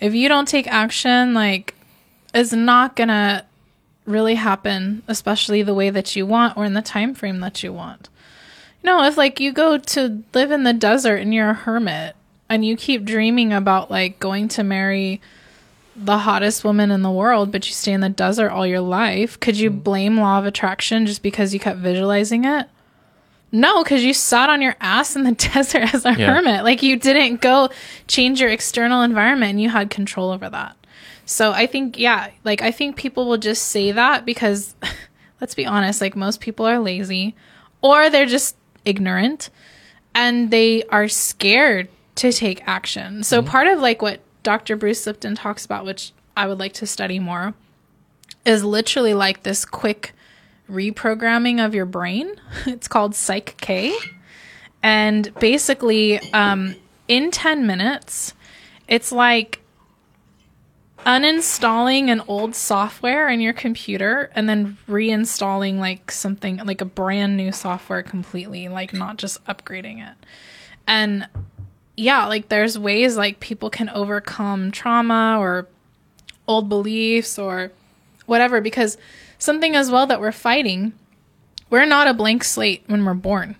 If 0.00 0.14
you 0.14 0.26
don't 0.26 0.48
take 0.48 0.66
action, 0.66 1.34
like, 1.34 1.74
it's 2.32 2.54
not 2.54 2.96
going 2.96 3.08
to 3.08 3.44
really 4.06 4.36
happen, 4.36 5.02
especially 5.06 5.62
the 5.62 5.74
way 5.74 5.90
that 5.90 6.16
you 6.16 6.24
want 6.24 6.56
or 6.56 6.64
in 6.64 6.72
the 6.72 6.82
time 6.82 7.14
frame 7.14 7.40
that 7.40 7.62
you 7.62 7.72
want. 7.72 8.08
You 8.82 8.90
know, 8.90 9.04
if 9.04 9.16
like 9.16 9.38
you 9.38 9.52
go 9.52 9.76
to 9.76 10.22
live 10.32 10.50
in 10.50 10.62
the 10.62 10.72
desert 10.72 11.16
and 11.16 11.34
you're 11.34 11.50
a 11.50 11.54
hermit 11.54 12.16
and 12.48 12.64
you 12.64 12.76
keep 12.76 13.04
dreaming 13.04 13.52
about 13.52 13.90
like 13.90 14.18
going 14.18 14.48
to 14.48 14.64
marry 14.64 15.20
the 15.94 16.18
hottest 16.18 16.64
woman 16.64 16.90
in 16.90 17.02
the 17.02 17.10
world, 17.10 17.52
but 17.52 17.66
you 17.66 17.72
stay 17.72 17.92
in 17.92 18.00
the 18.00 18.08
desert 18.08 18.50
all 18.50 18.66
your 18.66 18.80
life, 18.80 19.38
could 19.40 19.58
you 19.58 19.70
mm. 19.70 19.82
blame 19.82 20.16
law 20.18 20.38
of 20.38 20.46
attraction 20.46 21.06
just 21.06 21.22
because 21.22 21.52
you 21.52 21.60
kept 21.60 21.80
visualizing 21.80 22.44
it? 22.44 22.68
No, 23.50 23.82
because 23.82 24.04
you 24.04 24.12
sat 24.12 24.50
on 24.50 24.60
your 24.60 24.76
ass 24.80 25.16
in 25.16 25.24
the 25.24 25.32
desert 25.54 25.94
as 25.94 26.04
a 26.04 26.10
Yeah. 26.12 26.34
hermit. 26.34 26.64
Like 26.64 26.82
you 26.82 26.96
didn't 26.96 27.40
go 27.40 27.70
change 28.06 28.40
your 28.40 28.50
external 28.50 29.02
environment 29.02 29.50
and 29.50 29.62
you 29.62 29.70
had 29.70 29.90
control 29.90 30.30
over 30.30 30.48
that. 30.50 30.76
So 31.24 31.52
I 31.52 31.66
think, 31.66 31.98
yeah, 31.98 32.30
like 32.44 32.62
I 32.62 32.70
think 32.70 32.96
people 32.96 33.26
will 33.26 33.38
just 33.38 33.64
say 33.66 33.92
that 33.92 34.24
because 34.24 34.74
let's 35.40 35.54
be 35.54 35.66
honest, 35.66 36.00
like 36.00 36.16
most 36.16 36.40
people 36.40 36.66
are 36.66 36.78
lazy 36.78 37.34
or 37.80 38.10
they're 38.10 38.26
just 38.26 38.56
ignorant 38.84 39.50
and 40.14 40.50
they 40.50 40.82
are 40.84 41.08
scared 41.08 41.88
to 42.16 42.32
take 42.32 42.66
action. 42.66 43.22
So 43.22 43.40
mm-hmm. 43.40 43.50
part 43.50 43.68
of 43.68 43.78
like 43.80 44.02
what 44.02 44.20
Dr. 44.42 44.76
Bruce 44.76 45.06
Lipton 45.06 45.34
talks 45.34 45.64
about, 45.64 45.84
which 45.84 46.12
I 46.36 46.46
would 46.46 46.58
like 46.58 46.72
to 46.74 46.86
study 46.86 47.18
more, 47.18 47.54
is 48.44 48.64
literally 48.64 49.14
like 49.14 49.42
this 49.42 49.64
quick 49.64 50.14
reprogramming 50.70 51.64
of 51.64 51.74
your 51.74 51.86
brain. 51.86 52.32
It's 52.66 52.88
called 52.88 53.14
Psych 53.14 53.56
K. 53.60 53.96
And 54.82 55.32
basically, 55.40 56.18
um, 56.32 56.76
in 57.08 57.30
10 57.30 57.66
minutes, 57.66 58.34
it's 58.86 59.10
like 59.10 59.60
uninstalling 61.06 62.08
an 62.08 62.20
old 62.28 62.54
software 62.54 63.28
in 63.28 63.40
your 63.40 63.52
computer 63.52 64.30
and 64.34 64.48
then 64.48 64.76
reinstalling 64.88 65.78
like 65.78 66.10
something 66.10 66.58
like 66.58 66.80
a 66.80 66.84
brand 66.84 67.36
new 67.36 67.50
software 67.52 68.02
completely, 68.02 68.68
like 68.68 68.92
not 68.92 69.16
just 69.16 69.42
upgrading 69.46 70.06
it. 70.06 70.16
And 70.86 71.26
yeah, 71.96 72.26
like 72.26 72.48
there's 72.48 72.78
ways 72.78 73.16
like 73.16 73.40
people 73.40 73.70
can 73.70 73.88
overcome 73.88 74.70
trauma 74.70 75.36
or 75.40 75.66
old 76.46 76.68
beliefs 76.68 77.38
or 77.38 77.72
whatever 78.26 78.60
because 78.60 78.96
something 79.38 79.74
as 79.74 79.90
well 79.90 80.06
that 80.06 80.20
we're 80.20 80.32
fighting 80.32 80.92
we're 81.70 81.86
not 81.86 82.08
a 82.08 82.14
blank 82.14 82.44
slate 82.44 82.82
when 82.86 83.04
we're 83.04 83.14
born 83.14 83.56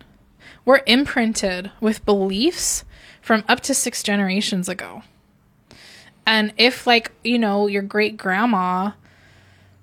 we're 0.65 0.83
imprinted 0.87 1.71
with 1.81 2.05
beliefs 2.05 2.85
from 3.21 3.45
up 3.49 3.61
to 3.61 3.75
six 3.75 4.03
generations 4.03 4.69
ago 4.69 5.03
and 6.27 6.53
if 6.57 6.87
like 6.87 7.13
you 7.25 7.39
know 7.39 7.67
your 7.67 7.83
great 7.83 8.17
grandma 8.17 8.91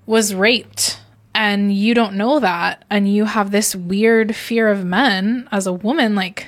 was 0.05 0.35
raped 0.35 0.99
and 1.33 1.73
you 1.73 1.93
don't 1.93 2.15
know 2.15 2.39
that 2.39 2.85
and 2.89 3.11
you 3.11 3.25
have 3.25 3.51
this 3.51 3.75
weird 3.75 4.35
fear 4.35 4.69
of 4.69 4.85
men 4.85 5.47
as 5.51 5.67
a 5.67 5.73
woman 5.73 6.15
like 6.15 6.47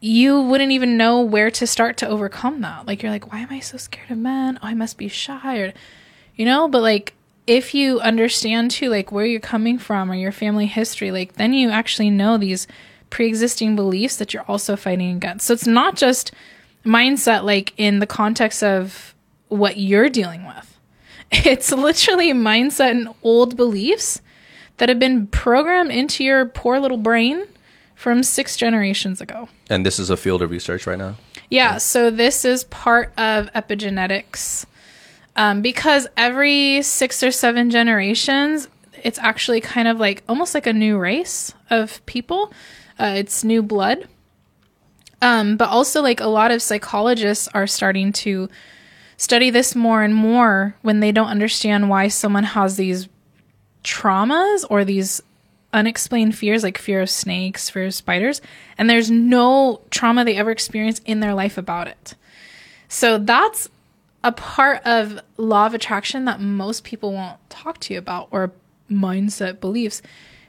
you 0.00 0.40
wouldn't 0.40 0.72
even 0.72 0.96
know 0.96 1.20
where 1.20 1.50
to 1.50 1.66
start 1.66 1.96
to 1.98 2.08
overcome 2.08 2.60
that. 2.60 2.86
Like 2.86 3.02
you're 3.02 3.10
like, 3.10 3.32
why 3.32 3.40
am 3.40 3.48
I 3.50 3.60
so 3.60 3.76
scared 3.76 4.10
of 4.10 4.18
men? 4.18 4.58
Oh, 4.62 4.66
I 4.66 4.74
must 4.74 4.96
be 4.96 5.08
shy 5.08 5.58
or 5.58 5.72
you 6.36 6.44
know, 6.44 6.68
but 6.68 6.82
like 6.82 7.14
if 7.48 7.74
you 7.74 7.98
understand 8.00 8.70
too 8.70 8.90
like 8.90 9.10
where 9.10 9.24
you're 9.24 9.40
coming 9.40 9.78
from 9.78 10.12
or 10.12 10.14
your 10.14 10.32
family 10.32 10.66
history, 10.66 11.10
like 11.10 11.34
then 11.34 11.54
you 11.54 11.70
actually 11.70 12.10
know 12.10 12.36
these 12.36 12.68
pre-existing 13.08 13.74
beliefs 13.74 14.16
that 14.16 14.34
you're 14.34 14.44
also 14.44 14.76
fighting 14.76 15.16
against. 15.16 15.46
So 15.46 15.54
it's 15.54 15.66
not 15.66 15.96
just 15.96 16.30
mindset 16.84 17.44
like 17.44 17.72
in 17.78 18.00
the 18.00 18.06
context 18.06 18.62
of 18.62 19.14
what 19.48 19.78
you're 19.78 20.10
dealing 20.10 20.46
with. 20.46 20.78
It's 21.44 21.72
literally 21.72 22.32
mindset 22.32 22.90
and 22.90 23.08
old 23.22 23.56
beliefs 23.56 24.22
that 24.78 24.88
have 24.88 24.98
been 24.98 25.26
programmed 25.26 25.90
into 25.90 26.24
your 26.24 26.46
poor 26.46 26.78
little 26.80 26.96
brain 26.96 27.44
from 27.94 28.22
6 28.22 28.56
generations 28.56 29.20
ago. 29.20 29.48
And 29.68 29.84
this 29.84 29.98
is 29.98 30.08
a 30.08 30.16
field 30.16 30.40
of 30.40 30.50
research 30.50 30.86
right 30.86 30.98
now. 30.98 31.16
Yeah, 31.50 31.78
so 31.78 32.10
this 32.10 32.44
is 32.46 32.64
part 32.64 33.12
of 33.18 33.52
epigenetics. 33.52 34.64
Um, 35.38 35.62
because 35.62 36.08
every 36.16 36.82
six 36.82 37.22
or 37.22 37.30
seven 37.30 37.70
generations, 37.70 38.66
it's 39.04 39.20
actually 39.20 39.60
kind 39.60 39.86
of 39.86 40.00
like 40.00 40.24
almost 40.28 40.52
like 40.52 40.66
a 40.66 40.72
new 40.72 40.98
race 40.98 41.54
of 41.70 42.04
people. 42.06 42.52
Uh, 42.98 43.14
it's 43.16 43.44
new 43.44 43.62
blood. 43.62 44.08
Um, 45.22 45.56
but 45.56 45.68
also, 45.68 46.02
like 46.02 46.20
a 46.20 46.26
lot 46.26 46.50
of 46.50 46.60
psychologists 46.60 47.48
are 47.54 47.68
starting 47.68 48.12
to 48.14 48.48
study 49.16 49.50
this 49.50 49.76
more 49.76 50.02
and 50.02 50.12
more 50.12 50.74
when 50.82 50.98
they 50.98 51.12
don't 51.12 51.28
understand 51.28 51.88
why 51.88 52.08
someone 52.08 52.44
has 52.44 52.76
these 52.76 53.08
traumas 53.84 54.64
or 54.68 54.84
these 54.84 55.22
unexplained 55.72 56.36
fears 56.36 56.64
like 56.64 56.78
fear 56.78 57.00
of 57.00 57.10
snakes, 57.10 57.70
fear 57.70 57.86
of 57.86 57.94
spiders, 57.94 58.40
and 58.76 58.90
there's 58.90 59.10
no 59.10 59.82
trauma 59.90 60.24
they 60.24 60.34
ever 60.34 60.50
experienced 60.50 61.02
in 61.04 61.20
their 61.20 61.34
life 61.34 61.56
about 61.56 61.86
it. 61.86 62.16
So 62.88 63.18
that's 63.18 63.68
a 64.24 64.32
part 64.32 64.84
of 64.84 65.20
law 65.36 65.66
of 65.66 65.74
attraction 65.74 66.24
that 66.24 66.40
most 66.40 66.84
people 66.84 67.12
won't 67.12 67.38
talk 67.50 67.78
to 67.78 67.94
you 67.94 67.98
about 67.98 68.28
or 68.30 68.52
mindset 68.90 69.60
beliefs 69.60 70.02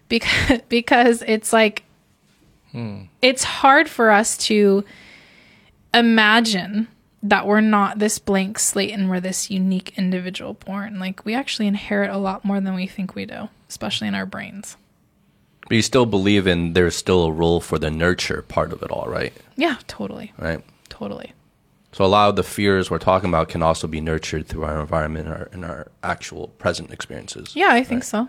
because 0.08 0.62
because 0.70 1.24
it's 1.28 1.54
like 1.54 1.84
hmm. 2.72 3.04
it's 3.22 3.44
hard 3.44 3.90
for 3.90 4.10
us 4.10 4.38
to 4.38 4.84
imagine 5.94 6.88
that 7.22 7.46
we're 7.46 7.62
not 7.62 8.00
this 8.00 8.18
blank 8.18 8.58
slate 8.58 8.92
and 8.92 9.10
we're 9.10 9.20
this 9.20 9.52
unique 9.52 9.94
individual 9.98 10.54
born. 10.54 11.00
Like 11.00 11.26
we 11.26 11.34
actually 11.34 11.68
inherit 11.68 12.10
a 12.10 12.18
lot 12.18 12.46
more 12.46 12.62
than 12.62 12.76
we 12.76 12.88
think 12.88 13.14
we 13.14 13.26
do 13.26 13.50
especially 13.70 14.08
in 14.08 14.16
our 14.16 14.26
brains. 14.26 14.76
But 15.68 15.76
you 15.76 15.82
still 15.84 16.08
believe 16.08 16.48
in 16.48 16.74
there's 16.74 16.96
still 16.96 17.26
a 17.26 17.32
role 17.32 17.62
for 17.62 17.78
the 17.78 17.92
nurture 17.92 18.42
part 18.42 18.74
of 18.74 18.82
it 18.82 18.92
all, 18.92 19.06
right? 19.08 19.32
yeah 19.56 19.78
totally. 19.88 20.34
Right. 20.38 20.62
totally 20.90 21.34
So 21.92 22.06
a 22.06 22.08
lot 22.08 22.30
of 22.30 22.36
the 22.36 22.44
fears 22.44 22.92
we're 22.92 23.00
talking 23.00 23.30
about 23.30 23.50
can 23.50 23.62
also 23.64 23.88
be 23.88 24.00
nurtured 24.02 24.48
through 24.48 24.64
our 24.64 24.80
environment 24.80 25.28
and 25.28 25.36
our, 25.36 25.50
and 25.52 25.66
our 25.66 25.88
actual 26.04 26.50
present 26.60 26.92
experiences. 26.92 27.56
yeah 27.56 27.70
i 27.72 27.84
think 27.84 28.04
so 28.04 28.28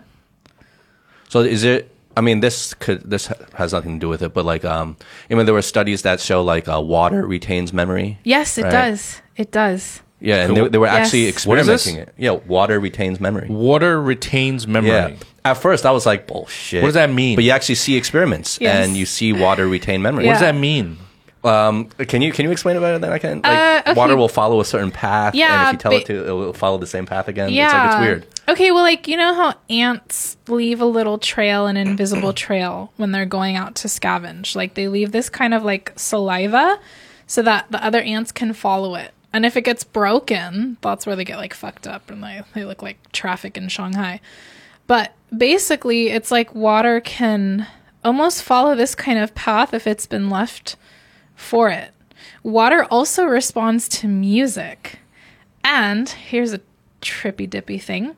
So 1.29 1.41
is 1.41 1.63
it? 1.63 1.89
I 2.17 2.21
mean, 2.21 2.41
this 2.41 2.73
could 2.73 3.09
this 3.09 3.27
has 3.53 3.71
nothing 3.71 3.93
to 3.95 3.99
do 4.05 4.09
with 4.09 4.21
it, 4.21 4.33
but 4.33 4.43
like, 4.43 4.65
um, 4.65 4.97
I 5.29 5.35
mean, 5.35 5.45
there 5.45 5.53
were 5.55 5.61
studies 5.61 6.01
that 6.01 6.19
show 6.19 6.43
like 6.43 6.67
uh, 6.67 6.81
water 6.81 7.25
retains 7.25 7.71
memory. 7.71 8.17
yes 8.25 8.57
it 8.57 8.63
Right. 8.63 8.71
does 8.71 9.21
it 9.37 9.51
does 9.51 10.01
Yeah, 10.19 10.43
and 10.45 10.57
they, 10.57 10.67
they 10.67 10.77
were 10.77 10.87
actually 10.87 11.25
Yes. 11.27 11.45
What 11.47 11.57
is 11.59 11.69
experimenting 11.69 11.95
it. 12.03 12.13
Yeah, 12.17 12.31
water 12.47 12.79
retains 12.81 13.19
memory. 13.21 13.47
Water 13.49 14.01
retains 14.01 14.67
memory. 14.67 14.91
Yeah. 14.91 15.15
At 15.45 15.55
first, 15.57 15.85
I 15.85 15.91
was 15.91 16.05
like, 16.05 16.27
bullshit. 16.27 16.81
What 16.83 16.89
does 16.89 16.93
that 17.01 17.09
mean? 17.11 17.35
But 17.37 17.43
you 17.45 17.51
actually 17.51 17.75
see 17.85 17.95
experiments, 17.95 18.59
Yes. 18.61 18.75
and 18.85 18.95
you 18.97 19.05
see 19.05 19.31
water 19.33 19.65
retain 19.67 20.01
memory. 20.01 20.25
What 20.27 20.33
does 20.33 20.41
that 20.41 20.55
mean? 20.55 20.97
Um, 21.43 21.85
can 21.85 22.21
you 22.21 22.31
can 22.31 22.45
you 22.45 22.51
explain 22.51 22.77
about 22.77 22.95
it? 22.95 23.01
Then 23.01 23.11
I 23.11 23.17
can. 23.17 23.41
Like, 23.41 23.45
Uh, 23.45 23.81
okay. 23.91 23.93
water 23.93 24.15
will 24.15 24.27
follow 24.29 24.59
a 24.59 24.65
certain 24.65 24.91
path, 24.91 25.33
and 25.33 25.67
if 25.67 25.73
you 25.73 25.77
tell 25.79 25.91
it 25.93 26.05
to, 26.05 26.27
it 26.27 26.31
will 26.31 26.53
follow 26.53 26.77
the 26.77 26.85
same 26.87 27.05
path 27.05 27.27
again. 27.27 27.49
Yeah. 27.49 27.65
It's 27.65 27.73
like 27.73 27.91
it's 27.91 27.99
weird. 27.99 28.27
Okay, 28.49 28.71
well, 28.71 28.83
like, 28.83 29.07
you 29.07 29.17
know 29.17 29.33
how 29.33 29.53
ants 29.69 30.35
leave 30.47 30.81
a 30.81 30.85
little 30.85 31.17
trail, 31.17 31.67
an 31.67 31.77
invisible 31.77 32.33
trail, 32.45 32.91
when 32.97 33.11
they're 33.11 33.25
going 33.25 33.55
out 33.55 33.75
to 33.75 33.87
scavenge? 33.87 34.55
Like, 34.55 34.73
they 34.73 34.87
leave 34.87 35.11
this 35.13 35.29
kind 35.29 35.53
of 35.53 35.63
like 35.63 35.93
saliva 35.95 36.79
so 37.27 37.41
that 37.43 37.65
the 37.71 37.83
other 37.83 38.01
ants 38.01 38.31
can 38.31 38.53
follow 38.53 38.95
it. 38.95 39.11
And 39.33 39.45
if 39.45 39.55
it 39.55 39.61
gets 39.61 39.83
broken, 39.85 40.75
that's 40.81 41.05
where 41.05 41.15
they 41.15 41.23
get 41.23 41.37
like 41.37 41.53
fucked 41.53 41.87
up 41.87 42.09
and 42.11 42.21
they, 42.21 42.41
they 42.53 42.65
look 42.65 42.81
like 42.81 42.97
traffic 43.13 43.55
in 43.55 43.69
Shanghai. 43.69 44.19
But 44.87 45.13
basically, 45.35 46.09
it's 46.09 46.31
like 46.31 46.53
water 46.53 46.99
can 46.99 47.67
almost 48.03 48.43
follow 48.43 48.75
this 48.75 48.95
kind 48.95 49.17
of 49.19 49.33
path 49.33 49.73
if 49.73 49.87
it's 49.87 50.05
been 50.07 50.29
left 50.29 50.75
for 51.41 51.69
it. 51.69 51.91
Water 52.43 52.85
also 52.85 53.25
responds 53.25 53.87
to 53.89 54.07
music. 54.07 54.99
And 55.63 56.07
here's 56.07 56.53
a 56.53 56.61
trippy 57.01 57.49
dippy 57.49 57.77
thing. 57.77 58.15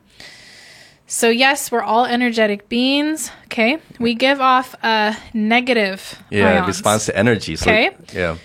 So, 1.06 1.28
yes, 1.28 1.70
we're 1.70 1.82
all 1.82 2.06
energetic 2.06 2.68
beings. 2.68 3.30
Okay. 3.46 3.78
We 4.00 4.14
give 4.14 4.40
off 4.40 4.74
a 4.82 5.16
negative. 5.34 6.22
Yeah, 6.30 6.54
ions. 6.54 6.66
response 6.66 7.06
to 7.06 7.16
energy. 7.16 7.56
So, 7.56 7.70
Okay. 7.70 7.90
Yeah. 8.12 8.36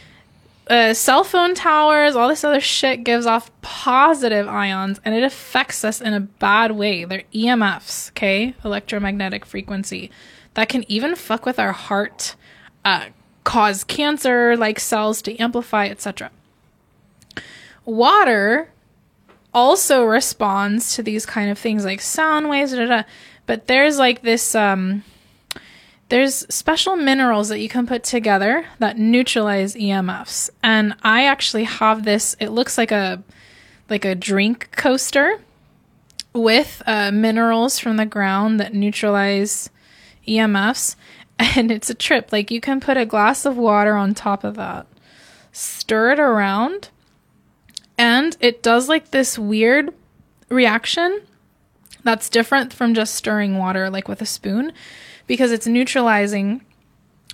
Uh, 0.70 0.94
cell 0.94 1.24
phone 1.24 1.56
towers, 1.56 2.16
all 2.16 2.28
this 2.28 2.44
other 2.44 2.62
shit 2.62 3.04
gives 3.04 3.26
off 3.26 3.50
positive 3.62 4.48
ions 4.48 5.00
and 5.04 5.16
it 5.16 5.24
affects 5.24 5.84
us 5.84 6.00
in 6.00 6.14
a 6.14 6.20
bad 6.20 6.74
way. 6.74 7.06
They're 7.06 7.24
EMFs, 7.34 8.12
okay? 8.12 8.54
Electromagnetic 8.64 9.46
frequency. 9.48 10.12
That 10.54 10.70
can 10.70 10.84
even 10.88 11.16
fuck 11.16 11.44
with 11.48 11.58
our 11.58 11.72
heart, 11.72 12.36
uh, 12.86 13.06
cause 13.50 13.84
cancer 13.84 14.56
like 14.56 14.80
cells 14.80 15.24
to 15.24 15.36
amplify, 15.38 15.88
etc. 15.88 16.30
Water 17.84 18.70
also 19.52 20.04
responds 20.04 20.94
to 20.96 21.02
these 21.02 21.26
kind 21.26 21.50
of 21.50 21.58
things 21.58 21.84
like 21.84 22.00
sound 22.00 22.48
waves, 22.48 22.74
da, 22.74 22.78
da, 22.78 22.86
da. 22.86 23.04
but 23.48 23.66
there's 23.66 23.98
like 23.98 24.22
this 24.22 24.54
um, 24.54 25.04
there's 26.10 26.46
special 26.54 26.96
minerals 26.96 27.50
that 27.50 27.60
you 27.60 27.70
can 27.70 27.88
put 27.88 28.04
together 28.04 28.66
that 28.78 29.00
neutralize 29.00 29.74
EMFs. 29.74 30.52
And 30.62 30.96
I 31.02 31.26
actually 31.26 31.64
have 31.64 32.06
this. 32.06 32.36
It 32.40 32.50
looks 32.50 32.78
like 32.78 32.92
a 32.92 33.24
like 33.90 34.06
a 34.06 34.14
drink 34.14 34.70
coaster 34.74 35.42
with 36.34 36.84
uh, 36.86 37.10
minerals 37.12 37.80
from 37.80 37.98
the 37.98 38.06
ground 38.06 38.60
that 38.60 38.76
neutralize 38.76 39.72
EMFs. 40.28 40.96
And 41.56 41.72
it's 41.72 41.90
a 41.90 41.94
trip. 41.94 42.34
Like 42.34 42.52
you 42.52 42.60
can 42.60 42.82
put 42.82 42.98
a 42.98 43.06
glass 43.06 43.46
of 43.46 43.56
water 43.56 43.96
on 43.96 44.14
top 44.14 44.44
of 44.44 44.56
that, 44.56 44.86
stir 45.54 46.12
it 46.12 46.20
around, 46.20 46.90
and 47.98 48.36
it 48.42 48.62
does 48.62 48.90
like 48.90 49.12
this 49.12 49.40
weird 49.40 49.94
reaction 50.50 51.22
that's 52.04 52.30
different 52.30 52.74
from 52.74 52.94
just 52.94 53.16
stirring 53.16 53.58
water 53.58 53.90
like 53.90 54.08
with 54.08 54.22
a 54.22 54.26
spoon 54.26 54.74
because 55.28 55.52
it's 55.52 55.68
neutralizing 55.68 56.62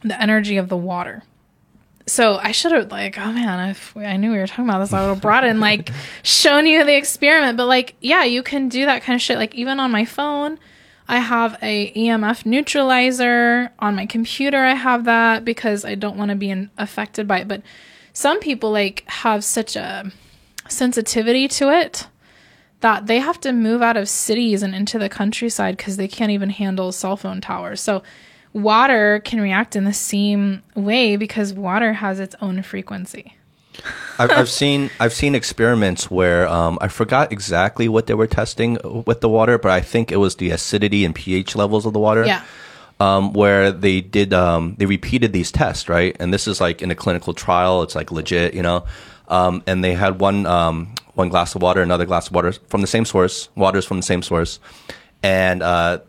the 0.03 0.21
energy 0.21 0.57
of 0.57 0.69
the 0.69 0.77
water. 0.77 1.23
So 2.07 2.35
I 2.35 2.51
should 2.51 2.71
have 2.71 2.91
like, 2.91 3.17
oh 3.17 3.31
man, 3.31 3.69
if 3.69 3.97
I 3.97 4.17
knew 4.17 4.31
we 4.31 4.37
were 4.37 4.45
talking 4.45 4.65
about 4.65 4.79
this, 4.79 4.93
I 4.93 5.01
would 5.01 5.13
have 5.13 5.21
brought 5.21 5.43
in 5.43 5.59
like 5.59 5.89
shown 6.23 6.67
you 6.67 6.83
the 6.83 6.95
experiment. 6.95 7.57
But 7.57 7.65
like, 7.65 7.95
yeah, 8.01 8.23
you 8.23 8.43
can 8.43 8.69
do 8.69 8.85
that 8.85 9.01
kind 9.01 9.15
of 9.15 9.21
shit. 9.21 9.37
Like 9.37 9.55
even 9.55 9.79
on 9.79 9.91
my 9.91 10.05
phone, 10.05 10.59
I 11.07 11.19
have 11.19 11.57
a 11.61 11.91
EMF 11.93 12.45
neutralizer. 12.45 13.71
On 13.79 13.95
my 13.95 14.05
computer, 14.05 14.57
I 14.57 14.73
have 14.73 15.05
that 15.05 15.45
because 15.45 15.85
I 15.85 15.95
don't 15.95 16.17
want 16.17 16.29
to 16.29 16.35
be 16.35 16.49
in, 16.49 16.69
affected 16.77 17.27
by 17.27 17.39
it. 17.39 17.47
But 17.47 17.61
some 18.13 18.39
people 18.39 18.71
like 18.71 19.03
have 19.07 19.43
such 19.43 19.75
a 19.75 20.11
sensitivity 20.67 21.47
to 21.47 21.69
it 21.69 22.07
that 22.81 23.07
they 23.07 23.19
have 23.19 23.39
to 23.41 23.53
move 23.53 23.81
out 23.81 23.97
of 23.97 24.09
cities 24.09 24.61
and 24.63 24.75
into 24.75 24.99
the 24.99 25.09
countryside 25.09 25.77
because 25.77 25.97
they 25.97 26.07
can't 26.07 26.31
even 26.31 26.49
handle 26.49 26.91
cell 26.91 27.17
phone 27.17 27.41
towers. 27.41 27.81
So, 27.81 28.03
water 28.53 29.21
can 29.23 29.41
react 29.41 29.75
in 29.75 29.83
the 29.83 29.93
same 29.93 30.63
way 30.75 31.17
because 31.17 31.53
water 31.53 31.93
has 31.93 32.19
its 32.19 32.35
own 32.41 32.63
frequency. 32.63 33.35
I've, 34.17 34.31
I've 34.31 34.49
seen 34.49 34.89
I've 34.99 35.13
seen 35.13 35.35
experiments 35.35 36.09
where 36.09 36.47
um, 36.47 36.77
I 36.81 36.87
forgot 36.87 37.31
exactly 37.31 37.87
what 37.89 38.07
they 38.07 38.13
were 38.13 38.27
testing 38.27 38.77
with 39.05 39.21
the 39.21 39.29
water, 39.29 39.57
but 39.57 39.71
I 39.71 39.81
think 39.81 40.11
it 40.11 40.17
was 40.17 40.35
the 40.37 40.51
acidity 40.51 41.03
and 41.05 41.13
pH 41.13 41.55
levels 41.55 41.85
of 41.85 41.93
the 41.93 41.99
water. 41.99 42.25
Yeah. 42.25 42.43
Um, 42.97 43.33
where 43.33 43.73
they 43.73 43.99
did 43.99 44.33
um, 44.33 44.75
they 44.77 44.85
repeated 44.85 45.33
these 45.33 45.51
tests, 45.51 45.89
right? 45.89 46.15
And 46.19 46.33
this 46.33 46.47
is 46.47 46.61
like 46.61 46.81
in 46.81 46.91
a 46.91 46.95
clinical 46.95 47.33
trial. 47.33 47.83
It's 47.83 47.93
like 47.95 48.09
legit, 48.11 48.53
you 48.53 48.61
know. 48.61 48.85
Um, 49.27 49.63
and 49.67 49.83
they 49.83 49.93
had 49.95 50.21
one 50.21 50.45
um, 50.45 50.95
one 51.13 51.27
glass 51.27 51.55
of 51.55 51.61
water, 51.61 51.81
another 51.81 52.05
glass 52.05 52.27
of 52.27 52.33
water 52.35 52.53
from 52.69 52.79
the 52.79 52.87
same 52.87 53.03
source. 53.03 53.49
Water's 53.55 53.85
from 53.85 53.97
the 53.97 54.03
same 54.03 54.21
source, 54.21 54.59
and 55.23 55.61
uh, 55.61 55.99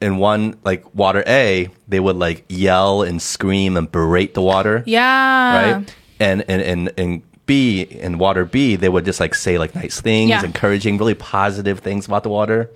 in 0.00 0.16
one 0.16 0.56
like 0.64 0.94
water 0.94 1.22
A, 1.26 1.68
they 1.88 2.00
would 2.00 2.16
like 2.16 2.44
yell 2.48 3.02
and 3.02 3.20
scream 3.20 3.76
and 3.76 3.90
berate 3.92 4.32
the 4.32 4.40
water 4.40 4.82
Yeah. 4.86 5.74
right? 5.76 5.94
And 6.20 6.44
and 6.48 6.62
and 6.62 6.92
and 6.98 7.22
B 7.46 7.80
in 7.82 8.18
water 8.18 8.44
B, 8.44 8.76
they 8.76 8.88
would 8.88 9.04
just 9.04 9.18
like 9.18 9.34
say 9.34 9.58
like 9.58 9.74
nice 9.74 10.00
things, 10.00 10.28
Yeah. 10.30 10.44
encouraging, 10.44 10.98
really 10.98 11.14
positive 11.14 11.80
things 11.80 12.06
about 12.06 12.22
the 12.22 12.28
water. 12.28 12.70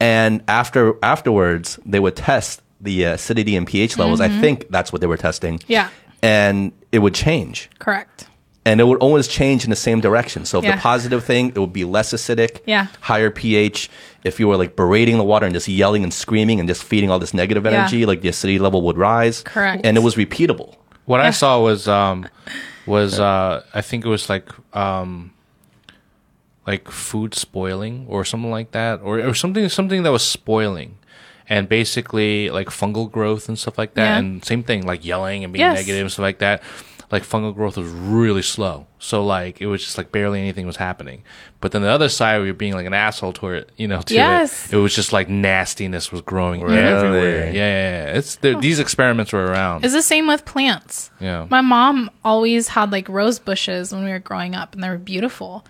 And 0.00 0.42
after 0.48 0.94
afterwards, 1.02 1.78
they 1.86 2.00
would 2.00 2.16
test 2.16 2.62
the 2.80 3.04
acidity 3.04 3.54
and 3.56 3.66
pH 3.66 3.96
levels. 3.98 4.20
I 4.20 4.28
think 4.28 4.66
that's 4.70 4.92
what 4.92 5.00
they 5.00 5.06
were 5.06 5.16
testing. 5.16 5.58
Mm-hmm. 5.58 5.72
Yeah. 5.72 5.88
And 6.22 6.72
it 6.90 6.98
would 7.00 7.14
change. 7.14 7.70
Correct. 7.78 8.26
And 8.66 8.80
it 8.80 8.84
would 8.84 8.98
always 9.00 9.28
change 9.28 9.64
in 9.64 9.70
the 9.70 9.76
same 9.76 10.00
direction. 10.00 10.44
So 10.46 10.58
if 10.58 10.64
Yeah. 10.64 10.76
the 10.76 10.80
positive 10.80 11.22
thing, 11.22 11.48
it 11.50 11.58
would 11.58 11.72
be 11.72 11.84
less 11.84 12.12
acidic, 12.14 12.60
Yeah. 12.66 12.86
higher 13.00 13.30
pH. 13.30 13.90
If 14.24 14.40
you 14.40 14.48
were 14.48 14.56
like 14.56 14.74
berating 14.74 15.18
the 15.18 15.24
water 15.24 15.44
and 15.46 15.54
just 15.54 15.68
yelling 15.68 16.02
and 16.02 16.12
screaming 16.12 16.60
and 16.60 16.68
just 16.68 16.82
feeding 16.82 17.10
all 17.10 17.18
this 17.18 17.34
negative 17.34 17.64
Yeah. 17.64 17.72
energy, 17.72 18.06
like 18.06 18.22
the 18.22 18.28
acidity 18.28 18.58
level 18.58 18.80
would 18.82 18.96
rise. 18.96 19.42
Correct. 19.42 19.84
And 19.84 19.96
it 19.98 20.00
was 20.02 20.14
repeatable. 20.16 20.74
What 21.06 21.20
I 21.20 21.30
saw 21.40 21.60
was 21.60 21.88
um 21.88 22.26
was 22.86 23.18
uh 23.20 23.62
I 23.74 23.80
think 23.80 24.04
it 24.04 24.08
was 24.08 24.28
like 24.28 24.48
um 24.74 25.32
like 26.66 26.90
food 26.90 27.34
spoiling 27.34 28.06
or 28.08 28.24
something 28.24 28.50
like 28.50 28.70
that 28.72 29.00
or, 29.02 29.20
or 29.20 29.34
something 29.34 29.68
something 29.68 30.02
that 30.02 30.10
was 30.12 30.22
spoiling 30.26 30.96
and 31.46 31.68
basically 31.68 32.48
like 32.48 32.68
fungal 32.68 33.10
growth 33.10 33.48
and 33.48 33.58
stuff 33.58 33.76
like 33.76 33.92
that 33.94 34.04
Yeah. 34.04 34.18
and 34.18 34.42
same 34.44 34.62
thing 34.62 34.86
like 34.86 35.04
yelling 35.04 35.44
and 35.44 35.52
being 35.52 35.60
Yes. 35.60 35.76
negative 35.76 36.00
and 36.00 36.10
stuff 36.12 36.22
like 36.22 36.38
that 36.38 36.62
like 37.14 37.22
fungal 37.22 37.54
growth 37.54 37.76
was 37.76 37.88
really 37.90 38.42
slow 38.42 38.86
so 38.98 39.24
like 39.24 39.60
it 39.60 39.66
was 39.66 39.82
just 39.82 39.96
like 39.96 40.10
barely 40.12 40.38
anything 40.40 40.66
was 40.66 40.76
happening 40.76 41.22
but 41.60 41.70
then 41.72 41.80
the 41.82 41.88
other 41.88 42.08
side 42.08 42.38
we 42.40 42.46
you're 42.46 42.54
being 42.54 42.74
like 42.74 42.86
an 42.86 42.92
asshole 42.92 43.32
to 43.32 43.48
it 43.48 43.70
you 43.76 43.86
know 43.88 44.00
to 44.02 44.12
Yes. 44.14 44.72
it 44.72 44.76
it 44.76 44.80
was 44.80 44.94
just 44.94 45.12
like 45.12 45.28
nastiness 45.28 46.10
was 46.12 46.20
growing 46.20 46.60
Really? 46.60 46.76
everywhere 46.78 47.46
yeah, 47.46 47.52
yeah, 47.52 48.04
yeah. 48.12 48.18
it's 48.18 48.36
the, 48.36 48.56
oh. 48.56 48.60
these 48.60 48.78
experiments 48.80 49.32
were 49.32 49.44
around 49.44 49.84
It's 49.84 49.94
the 49.94 50.02
same 50.02 50.26
with 50.26 50.44
plants. 50.44 51.10
yeah 51.20 51.46
My 51.50 51.60
mom 51.62 52.10
always 52.24 52.68
had 52.68 52.90
like 52.92 53.08
rose 53.08 53.38
bushes 53.38 53.92
when 53.92 54.04
we 54.04 54.10
were 54.10 54.18
growing 54.30 54.54
up, 54.54 54.74
and 54.74 54.82
they 54.82 54.88
were 54.90 54.98
beautiful. 54.98 55.64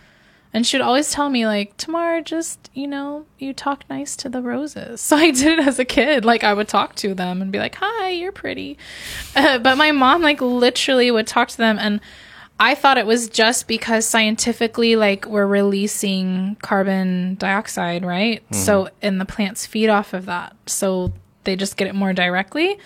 And 0.55 0.65
she'd 0.65 0.81
always 0.81 1.11
tell 1.11 1.29
me, 1.29 1.47
like, 1.47 1.77
Tamar, 1.77 2.21
just, 2.21 2.71
you 2.73 2.87
know, 2.87 3.27
you 3.39 3.53
talk 3.53 3.85
nice 3.91 4.15
to 4.17 4.29
the 4.29 4.41
roses. 4.41 5.01
So 5.15 5.17
I 5.17 5.33
did 5.33 5.59
it 5.59 5.67
as 5.67 5.79
a 5.79 5.85
kid. 5.85 6.25
Like, 6.25 6.45
I 6.45 6.55
would 6.55 6.69
talk 6.69 6.95
to 6.97 7.13
them 7.13 7.43
and 7.43 7.51
be 7.53 7.59
like, 7.59 7.75
hi, 7.75 8.11
you're 8.11 8.33
pretty. 8.33 8.79
Uh, 9.37 9.59
but 9.59 9.77
my 9.77 9.91
mom, 9.91 10.23
like, 10.23 10.41
literally 10.41 11.11
would 11.11 11.27
talk 11.27 11.49
to 11.49 11.57
them. 11.57 11.77
And 11.79 12.01
I 12.61 12.77
thought 12.77 12.99
it 12.99 13.07
was 13.07 13.29
just 13.29 13.67
because 13.67 14.07
scientifically, 14.07 14.95
like 14.95 15.27
we're 15.27 15.47
releasing 15.47 16.57
carbon 16.63 17.35
dioxide, 17.35 18.05
right? 18.05 18.45
So, 18.55 18.91
and 19.03 19.21
the 19.21 19.25
plants 19.25 19.67
feed 19.67 19.89
off 19.89 20.15
of 20.15 20.27
that. 20.27 20.55
So 20.67 21.13
they 21.43 21.57
just 21.57 21.77
get 21.77 21.89
it 21.89 21.97
more 21.97 22.13
directly. 22.13 22.79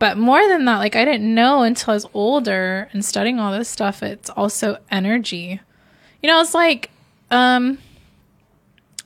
But 0.00 0.18
more 0.18 0.46
than 0.48 0.64
that, 0.64 0.78
like 0.78 0.96
I 0.96 1.04
didn't 1.04 1.32
know 1.32 1.62
until 1.62 1.92
I 1.92 1.94
was 1.94 2.06
older 2.12 2.88
and 2.92 3.04
studying 3.04 3.38
all 3.38 3.52
this 3.52 3.68
stuff, 3.68 4.02
it's 4.02 4.30
also 4.30 4.78
energy. 4.90 5.60
You 6.20 6.28
know, 6.28 6.40
it's 6.40 6.54
like 6.54 6.90
um 7.30 7.78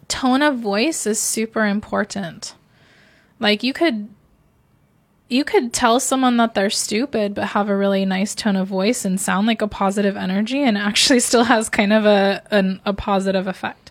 tone 0.09 0.43
of 0.43 0.59
voice 0.59 1.07
is 1.07 1.21
super 1.21 1.67
important. 1.67 2.55
Like 3.39 3.63
you 3.63 3.73
could 3.73 4.09
you 5.29 5.45
could 5.45 5.73
tell 5.73 6.01
someone 6.01 6.39
that 6.39 6.55
they're 6.55 6.71
stupid 6.71 7.35
but 7.35 7.49
have 7.49 7.69
a 7.69 7.77
really 7.77 8.07
nice 8.07 8.35
tone 8.35 8.57
of 8.57 8.67
voice 8.67 9.05
and 9.05 9.21
sound 9.21 9.47
like 9.47 9.61
a 9.61 9.69
positive 9.69 10.17
energy 10.17 10.63
and 10.63 10.79
actually 10.89 11.21
still 11.21 11.45
has 11.45 11.69
kind 11.69 11.93
of 11.93 12.05
a 12.05 12.43
an, 12.51 12.81
a 12.85 12.93
positive 12.93 13.47
effect. 13.47 13.91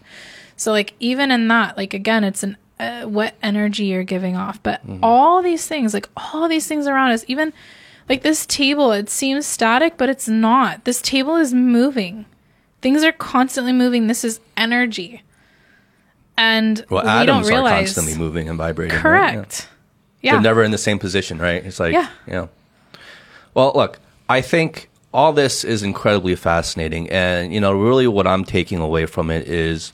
So 0.55 0.71
like 0.71 0.93
even 0.99 1.31
in 1.31 1.47
that, 1.49 1.77
like 1.77 1.93
again, 1.93 2.23
it's 2.23 2.43
an 2.43 2.57
uh, 2.79 3.03
what 3.03 3.35
energy 3.41 3.85
you're 3.85 4.03
giving 4.03 4.35
off, 4.35 4.61
but 4.61 4.81
all 5.01 5.41
these 5.41 5.67
things, 5.67 5.93
like 5.93 6.09
all 6.15 6.47
these 6.47 6.67
things 6.67 6.85
around 6.85 7.11
us, 7.11 7.25
even 7.27 7.51
like 8.07 8.21
this 8.21 8.45
table, 8.45 8.91
it 8.91 9.09
seems 9.09 9.45
static, 9.45 9.97
but 9.97 10.09
it's 10.09 10.27
not. 10.27 10.85
This 10.85 11.01
table 11.01 11.35
is 11.35 11.53
moving. 11.53 12.25
Things 12.88 13.03
are 13.03 13.11
constantly 13.11 13.73
moving. 13.73 14.07
This 14.07 14.23
is 14.23 14.39
energy. 14.55 15.22
And 16.38 16.85
Well, 16.89 17.03
we 17.03 17.09
atoms 17.09 17.47
don't 17.47 17.53
realize 17.53 17.73
are 17.73 17.95
constantly 17.95 18.15
moving 18.18 18.47
and 18.47 18.57
vibrating. 18.57 18.95
right? 18.95 19.01
Correct. 19.01 19.68
Yeah. 20.22 20.27
Yeah. 20.27 20.31
They're 20.35 20.41
never 20.41 20.64
in 20.64 20.72
the 20.72 20.77
same 20.77 20.97
position, 20.97 21.38
right? 21.38 21.65
It's 21.65 21.81
like, 21.81 21.91
Yeah. 21.91 22.07
you 22.26 22.31
know. 22.34 22.49
Well, 23.53 23.73
look, 23.76 23.99
I 24.30 24.39
think 24.39 24.89
all 25.14 25.34
this 25.34 25.65
is 25.65 25.84
incredibly 25.84 26.38
fascinating. 26.38 27.09
And, 27.09 27.53
you 27.53 27.59
know, 27.59 27.73
really 27.73 28.07
what 28.07 28.26
I'm 28.26 28.45
taking 28.45 28.80
away 28.80 29.05
from 29.05 29.30
it 29.31 29.49
is, 29.49 29.91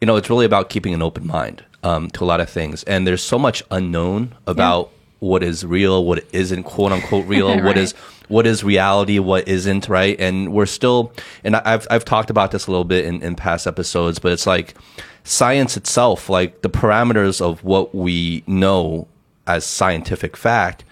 you 0.00 0.06
know, 0.06 0.16
it's 0.16 0.30
really 0.30 0.46
about 0.46 0.70
keeping 0.70 0.94
an 0.94 1.02
open 1.02 1.26
mind 1.26 1.62
um, 1.82 2.08
to 2.12 2.24
a 2.24 2.26
lot 2.26 2.40
of 2.40 2.48
things. 2.48 2.84
And 2.84 3.06
there's 3.06 3.22
so 3.22 3.38
much 3.38 3.62
unknown 3.70 4.34
about 4.46 4.88
what 5.24 5.42
is 5.42 5.64
real, 5.64 6.04
what 6.04 6.24
isn't 6.32 6.64
quote 6.64 6.92
unquote 6.92 7.26
real, 7.26 7.48
what 7.56 7.64
Right. 7.64 7.76
is 7.78 7.92
what 8.28 8.46
is 8.46 8.64
reality, 8.64 9.18
what 9.18 9.46
isn't, 9.46 9.88
right? 9.88 10.18
And 10.18 10.52
we're 10.52 10.66
still, 10.66 11.12
and 11.44 11.56
I've 11.56 11.86
I've 11.90 12.04
talked 12.04 12.30
about 12.30 12.50
this 12.52 12.66
a 12.66 12.70
little 12.70 12.84
bit 12.84 13.04
in, 13.04 13.22
in 13.22 13.34
past 13.34 13.66
episodes, 13.66 14.18
but 14.18 14.32
it's 14.32 14.46
like 14.46 14.74
science 15.24 15.76
itself, 15.76 16.28
like 16.28 16.62
the 16.62 16.70
parameters 16.70 17.40
of 17.40 17.62
what 17.64 17.94
we 17.94 18.42
know 18.46 19.06
as 19.46 19.64
scientific 19.66 20.36
fact, 20.36 20.84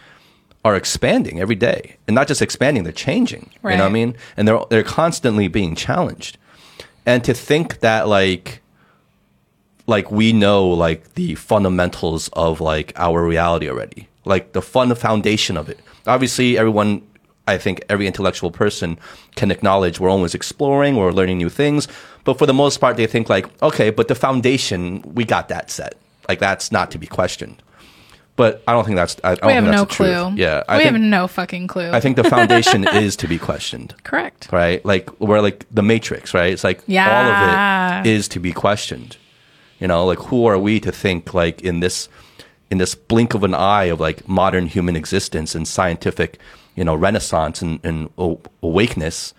are 0.64 0.76
expanding 0.76 1.40
every 1.40 1.54
day, 1.56 1.96
and 2.06 2.14
not 2.14 2.28
just 2.28 2.40
expanding, 2.42 2.84
they're 2.84 2.92
changing. 2.92 3.50
You 3.64 3.70
know 3.78 3.84
what 3.84 3.90
I 3.90 3.92
mean? 3.92 4.14
And 4.36 4.46
they're 4.46 4.60
they're 4.70 4.82
constantly 4.84 5.48
being 5.48 5.74
challenged. 5.74 6.38
And 7.06 7.24
to 7.24 7.34
think 7.34 7.80
that 7.80 8.09
like 8.09 8.60
like 9.86 10.10
we 10.12 10.32
know 10.32 10.68
like 10.68 11.14
the 11.14 11.34
fundamentals 11.34 12.28
of 12.34 12.60
like 12.60 12.92
our 12.96 13.24
reality 13.26 13.68
already 13.68 14.06
like 14.24 14.52
the 14.52 14.62
fun 14.62 14.94
foundation 14.94 15.56
of 15.56 15.68
it 15.68 15.80
obviously 16.06 16.58
everyone 16.58 17.02
i 17.48 17.56
think 17.58 17.82
every 17.88 18.06
intellectual 18.06 18.50
person 18.50 18.98
can 19.36 19.50
acknowledge 19.50 19.98
we're 20.00 20.08
always 20.10 20.34
exploring 20.34 20.96
we're 20.96 21.12
learning 21.12 21.38
new 21.38 21.48
things 21.48 21.88
but 22.24 22.38
for 22.38 22.46
the 22.46 22.54
most 22.54 22.78
part 22.78 22.96
they 22.96 23.06
think 23.06 23.28
like 23.28 23.46
okay 23.62 23.90
but 23.90 24.08
the 24.08 24.14
foundation 24.14 25.02
we 25.14 25.24
got 25.24 25.48
that 25.48 25.70
set 25.70 25.94
like 26.28 26.38
that's 26.38 26.70
not 26.70 26.90
to 26.90 26.98
be 26.98 27.06
questioned 27.06 27.62
but 28.36 28.62
i 28.68 28.72
don't 28.72 28.84
think 28.84 28.96
that's 28.96 29.16
i, 29.24 29.32
I 29.32 29.34
don't 29.34 29.46
we 29.46 29.52
have 29.54 29.64
think 29.64 29.74
no 29.74 29.80
that's 29.84 29.96
the 29.98 30.04
truth. 30.04 30.16
clue. 30.28 30.36
yeah 30.36 30.62
i 30.68 30.76
we 30.78 30.84
think 30.84 30.92
have 30.92 31.02
no 31.02 31.26
fucking 31.26 31.66
clue. 31.66 31.90
i 31.90 32.00
think 32.00 32.16
the 32.16 32.24
foundation 32.24 32.86
is 32.94 33.16
to 33.16 33.26
be 33.28 33.38
questioned 33.38 33.94
correct. 34.04 34.48
right? 34.52 34.84
Like 34.84 35.08
we're 35.20 35.40
like 35.40 35.66
the 35.70 35.82
Matrix, 35.82 36.34
right? 36.34 36.52
It's 36.52 36.64
like 36.64 36.80
yeah. 36.86 37.08
all 37.10 37.26
of 37.30 38.06
it 38.06 38.10
is 38.10 38.28
to 38.28 38.40
be 38.40 38.52
questioned. 38.52 39.16
You 39.78 39.88
know, 39.88 40.04
like 40.04 40.18
who 40.18 40.46
are 40.46 40.58
we 40.58 40.78
to 40.80 40.92
think 40.92 41.34
like 41.34 41.62
in 41.62 41.80
this 41.80 42.08
in 42.72 42.78
this 42.78 42.94
blink 42.94 43.34
of 43.34 43.44
an 43.44 43.52
eye 43.52 43.84
of 43.84 44.00
like 44.00 44.26
modern 44.26 44.66
human 44.66 44.96
existence 44.96 45.54
and 45.54 45.68
scientific, 45.68 46.38
you 46.74 46.82
know, 46.82 46.94
renaissance 46.94 47.60
and, 47.60 47.78
and 47.84 48.08
awakeness 48.62 49.34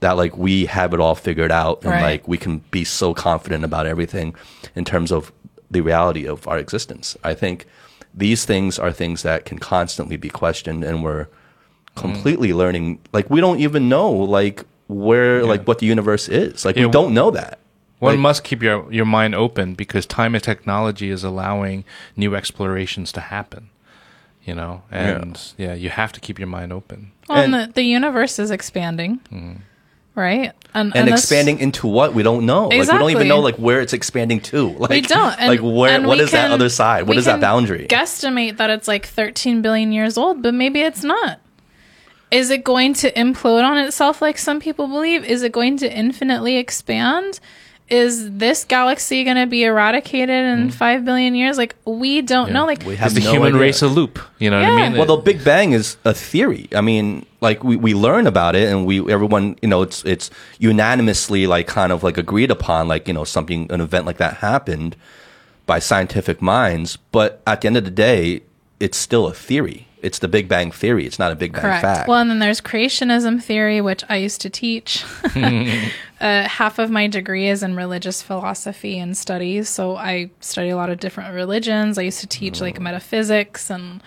that 0.00 0.16
like 0.16 0.36
we 0.36 0.66
have 0.66 0.92
it 0.92 0.98
all 0.98 1.14
figured 1.14 1.52
out 1.52 1.84
and 1.84 1.92
Right. 1.92 2.02
like 2.02 2.26
we 2.26 2.36
can 2.36 2.58
be 2.72 2.82
so 2.82 3.14
confident 3.14 3.64
about 3.64 3.86
everything 3.86 4.34
in 4.74 4.84
terms 4.84 5.12
of 5.12 5.30
the 5.70 5.80
reality 5.80 6.26
of 6.26 6.48
our 6.48 6.58
existence. 6.58 7.16
I 7.22 7.34
think 7.34 7.66
these 8.12 8.44
things 8.44 8.80
are 8.80 8.90
things 8.90 9.22
that 9.22 9.44
can 9.44 9.58
constantly 9.60 10.16
be 10.16 10.28
questioned 10.28 10.82
and 10.82 11.04
we're 11.04 11.28
completely 11.94 12.48
mm. 12.48 12.56
learning. 12.56 12.98
Like 13.12 13.30
we 13.30 13.40
don't 13.40 13.60
even 13.60 13.88
know 13.88 14.10
like 14.10 14.64
where 14.88 15.44
like 15.44 15.68
what 15.68 15.78
the 15.78 15.86
universe 15.86 16.28
is. 16.28 16.64
Like 16.64 16.74
Yeah, 16.74 16.86
we 16.86 16.90
don't 16.90 17.14
know 17.14 17.30
that 17.30 17.60
One 18.02 18.14
Like- 18.14 18.20
must 18.20 18.42
keep 18.42 18.64
your, 18.64 18.92
your 18.92 19.04
mind 19.04 19.36
open 19.36 19.74
because 19.74 20.06
time 20.06 20.34
and 20.34 20.42
technology 20.42 21.08
is 21.08 21.22
allowing 21.22 21.84
new 22.16 22.34
explorations 22.34 23.12
to 23.12 23.20
happen. 23.20 23.70
You 24.44 24.56
know, 24.56 24.82
and 24.90 25.40
yeah, 25.56 25.74
you 25.74 25.88
have 25.88 26.10
to 26.14 26.18
keep 26.18 26.40
your 26.40 26.48
mind 26.48 26.72
open. 26.72 27.12
Well, 27.28 27.38
and, 27.38 27.54
And- 27.54 27.68
the, 27.68 27.74
the 27.74 27.82
universe 27.84 28.40
is 28.40 28.50
expanding, 28.50 29.20
mm-hmm. 29.32 29.52
right? 30.16 30.50
And, 30.74 30.96
and, 30.96 31.06
this- 31.06 31.20
expanding 31.20 31.60
into 31.60 31.86
what 31.86 32.12
we 32.12 32.24
don't 32.24 32.44
know 32.44 32.66
like 32.66 32.80
we 32.80 32.86
don't 32.86 33.10
even 33.10 33.28
know 33.28 33.38
like 33.38 33.54
where 33.54 33.80
it's 33.80 33.92
expanding 33.92 34.40
to 34.50 34.70
like 34.70 34.90
we 34.90 35.02
don't. 35.02 35.38
And, 35.38 35.48
like 35.48 35.60
where 35.60 35.94
and 35.94 36.04
what 36.04 36.18
we 36.18 36.24
that 36.24 36.50
other 36.50 36.70
side 36.70 37.02
what 37.02 37.14
we 37.14 37.18
is 37.18 37.26
that 37.26 37.40
boundary 37.40 37.86
Guesstimate 37.86 38.56
that 38.56 38.68
it's 38.68 38.88
like 38.88 39.06
13 39.06 39.62
billion 39.62 39.92
years 39.92 40.18
old, 40.18 40.42
but 40.42 40.54
maybe 40.54 40.80
it's 40.80 41.04
not. 41.04 41.38
Is 42.32 42.50
it 42.50 42.64
going 42.64 42.94
to 42.94 43.12
implode 43.12 43.62
on 43.62 43.78
itself 43.78 44.20
like 44.20 44.38
some 44.38 44.58
people 44.58 44.88
believe? 44.88 45.24
Is 45.24 45.44
it 45.44 45.52
going 45.52 45.76
to 45.76 45.96
infinitely 45.96 46.56
expand? 46.56 47.38
Is 47.92 48.38
this 48.38 48.64
galaxy 48.64 49.22
going 49.22 49.36
to 49.36 49.46
be 49.46 49.64
eradicated 49.64 50.30
in 50.30 50.68
mm. 50.68 50.72
five 50.72 51.04
billion 51.04 51.34
years? 51.34 51.58
Like 51.58 51.76
we 51.84 52.22
don't 52.22 52.50
know. 52.50 52.64
Like 52.64 52.82
we 52.86 52.96
have 52.96 53.08
Is 53.08 53.14
the 53.14 53.20
no 53.20 53.32
human 53.32 53.48
idea. 53.48 53.60
race 53.60 53.82
a 53.82 53.86
loop? 53.86 54.18
You 54.38 54.48
know 54.48 54.62
what 54.62 54.66
I 54.66 54.88
mean? 54.88 54.96
Well, 54.96 55.14
the 55.14 55.22
Big 55.22 55.44
Bang 55.44 55.72
is 55.72 55.98
a 56.06 56.14
theory. 56.14 56.70
I 56.74 56.80
mean, 56.80 57.26
like 57.42 57.62
we, 57.62 57.76
we 57.76 57.92
learn 57.92 58.26
about 58.26 58.56
it, 58.56 58.72
and 58.72 58.86
we 58.86 59.00
everyone 59.12 59.58
you 59.60 59.68
know 59.68 59.82
it's 59.82 60.02
it's 60.06 60.30
unanimously 60.58 61.46
like 61.46 61.66
kind 61.66 61.92
of 61.92 62.02
like 62.02 62.16
agreed 62.16 62.50
upon 62.50 62.88
like 62.88 63.06
you 63.08 63.12
know 63.12 63.24
something 63.24 63.70
an 63.70 63.82
event 63.82 64.06
like 64.06 64.16
that 64.16 64.38
happened 64.38 64.96
by 65.66 65.78
scientific 65.78 66.40
minds. 66.40 66.96
But 66.96 67.42
at 67.46 67.60
the 67.60 67.66
end 67.66 67.76
of 67.76 67.84
the 67.84 67.90
day, 67.90 68.40
it's 68.80 68.96
still 68.96 69.26
a 69.26 69.34
theory. 69.34 69.86
It's 70.02 70.18
the 70.18 70.28
Big 70.28 70.48
Bang 70.48 70.72
theory. 70.72 71.06
It's 71.06 71.18
not 71.18 71.30
a 71.30 71.36
Big 71.36 71.52
Bang 71.52 71.62
Correct. 71.62 71.82
fact. 71.82 72.08
Well, 72.08 72.20
and 72.20 72.28
then 72.28 72.40
there's 72.40 72.60
creationism 72.60 73.40
theory, 73.40 73.80
which 73.80 74.02
I 74.08 74.16
used 74.16 74.40
to 74.40 74.50
teach. 74.50 75.04
uh, 75.36 75.88
half 76.20 76.80
of 76.80 76.90
my 76.90 77.06
degree 77.06 77.48
is 77.48 77.62
in 77.62 77.76
religious 77.76 78.20
philosophy 78.20 78.98
and 78.98 79.16
studies, 79.16 79.68
so 79.68 79.96
I 79.96 80.30
study 80.40 80.70
a 80.70 80.76
lot 80.76 80.90
of 80.90 80.98
different 80.98 81.34
religions. 81.34 81.98
I 81.98 82.02
used 82.02 82.20
to 82.20 82.26
teach 82.26 82.60
like 82.60 82.80
metaphysics 82.80 83.70
and 83.70 84.02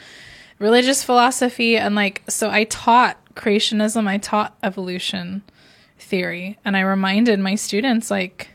religious 0.60 1.02
philosophy, 1.02 1.78
and 1.78 1.96
like 1.96 2.24
so 2.28 2.50
I 2.50 2.66
taught 2.66 3.18
creationism. 3.34 4.06
I 4.06 4.18
taught 4.18 4.58
evolution 4.62 5.44
theory, 5.98 6.60
and 6.66 6.76
I 6.76 6.82
reminded 6.82 7.40
my 7.40 7.56
students 7.56 8.12
like 8.12 8.50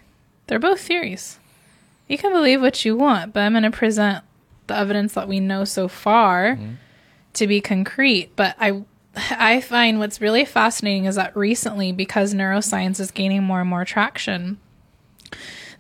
they're 0.47 0.59
both 0.59 0.81
theories. 0.81 1.39
You 2.07 2.19
can 2.19 2.33
believe 2.33 2.61
what 2.61 2.85
you 2.85 2.97
want, 2.97 3.33
but 3.33 3.41
I'm 3.41 3.53
going 3.53 3.62
to 3.62 3.71
present 3.71 4.25
the 4.67 4.77
evidence 4.77 5.15
that 5.15 5.27
we 5.27 5.41
know 5.41 5.65
so 5.65 5.89
far 5.89 6.59
to 7.32 7.47
be 7.47 7.61
concrete 7.61 8.31
but 8.36 8.55
i 8.59 8.82
i 9.31 9.61
find 9.61 9.98
what's 9.98 10.20
really 10.20 10.44
fascinating 10.44 11.05
is 11.05 11.16
that 11.16 11.36
recently 11.36 11.93
because 11.93 12.35
neuroscience 12.35 13.01
is 13.01 13.11
gaining 13.11 13.43
more 13.43 13.61
and 13.61 13.70
more 13.70 13.85
traction 13.85 14.59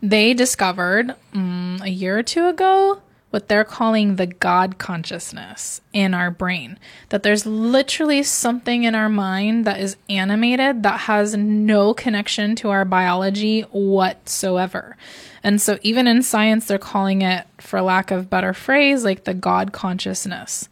they 0.02 0.32
discovered 0.32 1.14
mm, 1.34 1.80
a 1.82 1.90
year 1.90 2.18
or 2.18 2.22
two 2.22 2.46
ago 2.46 3.02
what 3.30 3.46
they're 3.48 3.64
calling 3.64 4.16
the 4.16 4.26
god 4.26 4.78
consciousness 4.78 5.80
in 5.92 6.14
our 6.14 6.30
brain. 6.30 6.78
That 7.08 7.22
there's 7.22 7.46
literally 7.46 8.22
something 8.22 8.84
in 8.84 8.94
our 8.94 9.08
mind 9.08 9.64
that 9.64 9.80
is 9.80 9.96
animated 10.08 10.82
that 10.82 11.00
has 11.00 11.36
no 11.36 11.94
connection 11.94 12.56
to 12.56 12.70
our 12.70 12.84
biology 12.84 13.62
whatsoever. 13.62 14.96
And 15.42 15.60
so 15.60 15.78
even 15.82 16.06
in 16.06 16.22
science 16.22 16.66
they're 16.66 16.78
calling 16.78 17.22
it 17.22 17.46
for 17.58 17.80
lack 17.80 18.10
of 18.10 18.28
better 18.28 18.52
phrase 18.52 19.04
like 19.04 19.24
the 19.24 19.34
god 19.34 19.72
consciousness 19.72 20.68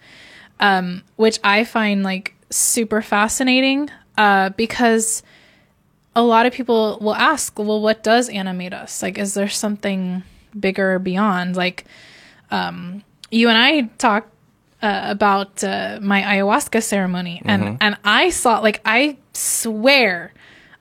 um, 0.60 1.02
which 1.16 1.38
I 1.44 1.64
find 1.64 2.02
like 2.02 2.34
super 2.50 3.02
fascinating 3.02 3.90
uh, 4.16 4.50
because 4.50 5.22
a 6.16 6.22
lot 6.22 6.46
of 6.46 6.52
people 6.52 6.98
will 7.00 7.14
ask, 7.14 7.58
well, 7.58 7.80
what 7.80 8.02
does 8.02 8.28
animate 8.28 8.72
us? 8.72 9.02
Like, 9.02 9.18
is 9.18 9.34
there 9.34 9.48
something 9.48 10.24
bigger 10.58 10.98
beyond? 10.98 11.56
Like, 11.56 11.84
um, 12.50 13.04
you 13.30 13.48
and 13.48 13.58
I 13.58 13.82
talked 13.98 14.32
uh, 14.82 15.02
about 15.06 15.62
uh, 15.62 15.98
my 16.02 16.22
ayahuasca 16.22 16.82
ceremony, 16.82 17.42
and 17.44 17.78
and 17.80 17.96
I 18.04 18.30
saw 18.30 18.60
like 18.60 18.80
I 18.84 19.16
swear 19.32 20.32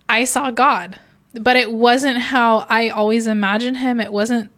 I 0.07 0.23
saw 0.25 0.51
God, 0.51 0.99
but 1.33 1.55
it 1.55 1.71
wasn't 1.71 2.17
how 2.17 2.65
I 2.69 2.89
always 2.89 3.27
imagined 3.27 3.77
him. 3.77 3.99
It 3.99 4.13
wasn't 4.13 4.51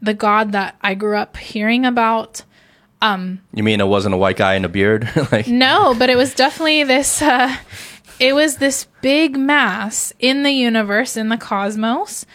the 0.00 0.14
God 0.14 0.52
that 0.52 0.76
I 0.82 0.94
grew 0.94 1.16
up 1.16 1.36
hearing 1.36 1.84
about. 1.84 2.42
You 3.02 3.62
mean 3.62 3.80
it 3.80 3.86
wasn't 3.88 4.14
a 4.14 4.18
white 4.18 4.36
guy 4.36 4.54
in 4.54 4.64
a 4.64 4.68
beard? 4.68 5.08
like 5.32 5.46
No, 5.48 5.94
but 5.98 6.10
it 6.10 6.16
was 6.16 6.34
definitely 6.34 6.84
this. 6.84 7.22
Uh, 7.22 7.56
it 8.18 8.34
was 8.34 8.56
this 8.56 8.86
big 9.00 9.38
mass 9.38 10.12
in 10.18 10.42
the 10.42 10.50
universe, 10.50 11.16
in 11.16 11.28
the 11.30 11.38
cosmos. 11.38 12.26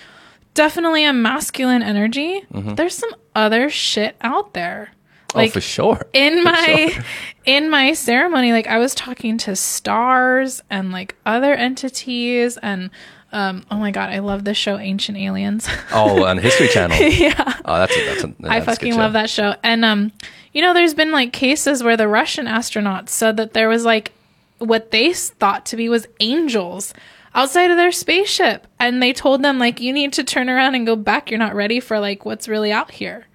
Definitely 0.56 1.04
a 1.06 1.14
masculine 1.14 1.84
energy. 1.84 2.46
There's 2.52 2.96
some 2.96 3.14
other 3.36 3.70
shit 3.70 4.16
out 4.22 4.54
there. 4.54 4.92
oh, 5.36 5.48
for 5.50 5.62
sure. 5.62 6.08
in 6.14 6.38
For 6.38 6.44
my 6.44 6.88
sure. 6.94 7.04
in 7.46 7.70
my 7.70 7.92
ceremony 7.94 8.52
like 8.54 8.66
i 8.68 8.78
was 8.80 8.96
talking 8.96 9.38
to 9.38 9.56
stars 9.56 10.64
and 10.70 10.92
like 10.94 11.16
other 11.26 11.54
entities 11.54 12.58
and 12.64 12.90
um 13.36 13.66
oh 13.70 13.76
my 13.78 13.92
god 13.92 14.10
i 14.10 14.20
love 14.20 14.44
this 14.46 14.58
show 14.58 14.80
ancient 14.80 15.18
aliens. 15.18 15.68
Oh, 15.92 16.26
on 16.26 16.38
History 16.38 16.68
Channel. 16.68 16.98
yeah. 17.02 17.34
Oh, 17.64 17.78
that's 17.78 17.96
a, 17.96 18.06
that's 18.06 18.24
a, 18.24 18.28
i 18.28 18.60
that's 18.60 18.66
good 18.66 18.66
fucking 18.66 18.96
love 18.98 19.14
that 19.14 19.30
show. 19.30 19.56
And 19.64 19.86
um 19.86 20.12
you 20.54 20.62
know 20.62 20.74
there's 20.74 20.94
been 20.94 21.12
like 21.12 21.32
cases 21.32 21.84
where 21.84 21.98
the 21.98 22.08
russian 22.08 22.48
astronauts 22.48 23.10
said 23.10 23.38
that 23.38 23.54
there 23.54 23.70
was 23.70 23.86
like 23.86 24.12
what 24.58 24.92
they 24.92 25.14
thought 25.14 25.66
to 25.68 25.76
be 25.76 25.90
was 25.90 26.08
angels 26.20 26.94
outside 27.34 27.70
of 27.70 27.78
their 27.78 27.92
spaceship. 27.92 28.66
And 28.80 29.04
they 29.04 29.14
told 29.14 29.44
them 29.44 29.60
like 29.60 29.80
you 29.80 29.94
need 29.94 30.14
to 30.14 30.24
turn 30.24 30.50
around 30.50 30.76
and 30.76 30.86
go 30.86 30.96
back. 30.96 31.30
You're 31.30 31.38
not 31.38 31.56
ready 31.56 31.80
for 31.80 32.00
like 32.00 32.26
what's 32.26 32.48
really 32.48 32.72
out 32.72 32.92
here. 32.92 33.28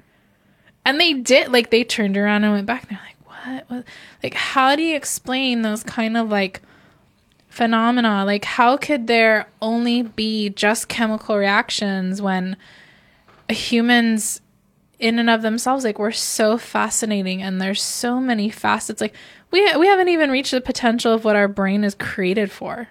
And 0.85 0.99
they 0.99 1.13
did 1.13 1.53
like 1.53 1.71
they 1.71 1.85
turned 1.85 2.17
around 2.17 2.45
and 2.45 2.55
went 2.55 2.67
back. 2.67 2.87
And 2.89 2.99
they're 2.99 3.07
like 3.07 3.67
what, 3.69 3.71
what? 3.71 3.85
like 4.23 4.35
how 4.35 4.75
do 4.75 4.83
you 4.83 4.97
explain 4.97 5.63
those 5.63 5.85
kind 5.85 6.17
of 6.17 6.31
like 6.31 6.63
phenomena. 7.51 8.25
Like 8.25 8.47
how 8.47 8.79
could 8.79 9.07
there 9.07 9.47
only 9.61 10.03
be 10.03 10.49
just 10.51 10.89
chemical 10.89 11.37
reactions 11.37 12.23
when 12.23 12.57
humans 13.51 14.41
in 14.99 15.19
and 15.19 15.29
of 15.29 15.43
themselves 15.43 15.83
like 15.85 15.99
we're 15.99 16.13
so 16.13 16.57
fascinating 16.57 17.43
and 17.43 17.61
there's 17.61 17.83
so 17.83 18.21
many 18.21 18.49
facets? 18.49 19.01
Like 19.01 19.15
we 19.51 19.61
we 19.77 19.87
haven't 19.87 20.09
even 20.09 20.31
reached 20.31 20.53
the 20.53 20.61
potential 20.61 21.13
of 21.13 21.25
what 21.25 21.37
our 21.37 21.49
brain 21.49 21.85
is 21.85 21.95
created 21.95 22.51
for 22.51 22.89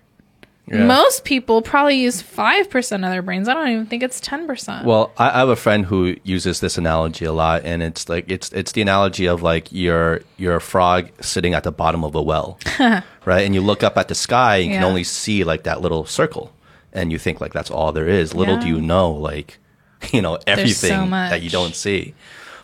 Yeah. 0.72 0.86
most 0.86 1.24
people 1.24 1.62
probably 1.62 1.96
use 1.96 2.22
5% 2.22 2.94
of 2.94 3.02
their 3.12 3.22
brains 3.22 3.48
i 3.48 3.54
don't 3.54 3.70
even 3.70 3.86
think 3.88 4.04
it's 4.04 4.22
10% 4.22 4.84
Well, 4.86 5.12
I, 5.18 5.30
I 5.30 5.40
have 5.40 5.50
a 5.50 5.56
friend 5.56 5.86
who 5.86 6.16
uses 6.24 6.60
this 6.60 6.78
analogy 6.78 7.26
a 7.26 7.34
lot, 7.34 7.64
and 7.66 7.82
it's 7.82 8.08
like 8.08 8.32
it's 8.32 8.52
it's 8.54 8.72
the 8.74 8.82
analogy 8.82 9.26
of 9.28 9.42
like 9.42 9.72
you're 9.72 10.22
you're 10.38 10.56
a 10.58 10.62
frog 10.62 11.10
sitting 11.22 11.54
at 11.54 11.64
the 11.64 11.72
bottom 11.72 12.04
of 12.04 12.14
a 12.16 12.22
well, 12.22 12.60
right? 13.26 13.46
And 13.46 13.56
you 13.56 13.62
look 13.62 13.84
up 13.84 13.98
at 13.98 14.08
the 14.08 14.16
sky, 14.16 14.58
and 14.58 14.66
you 14.72 14.78
can 14.78 14.84
only 14.84 15.04
see 15.04 15.44
like 15.44 15.64
that 15.64 15.82
little 15.82 16.06
circle, 16.06 16.52
and 16.94 17.12
you 17.12 17.18
think 17.20 17.42
like 17.42 17.54
that's 17.54 17.72
all 17.72 17.92
there 17.92 18.08
is. 18.08 18.34
Little 18.36 18.58
do 18.58 18.68
you 18.68 18.80
know, 18.82 19.12
like 19.12 19.58
you 20.14 20.22
know 20.22 20.38
everything 20.46 21.06
so 21.06 21.10
that 21.10 21.42
you 21.42 21.50
don't 21.50 21.76
see. 21.76 22.14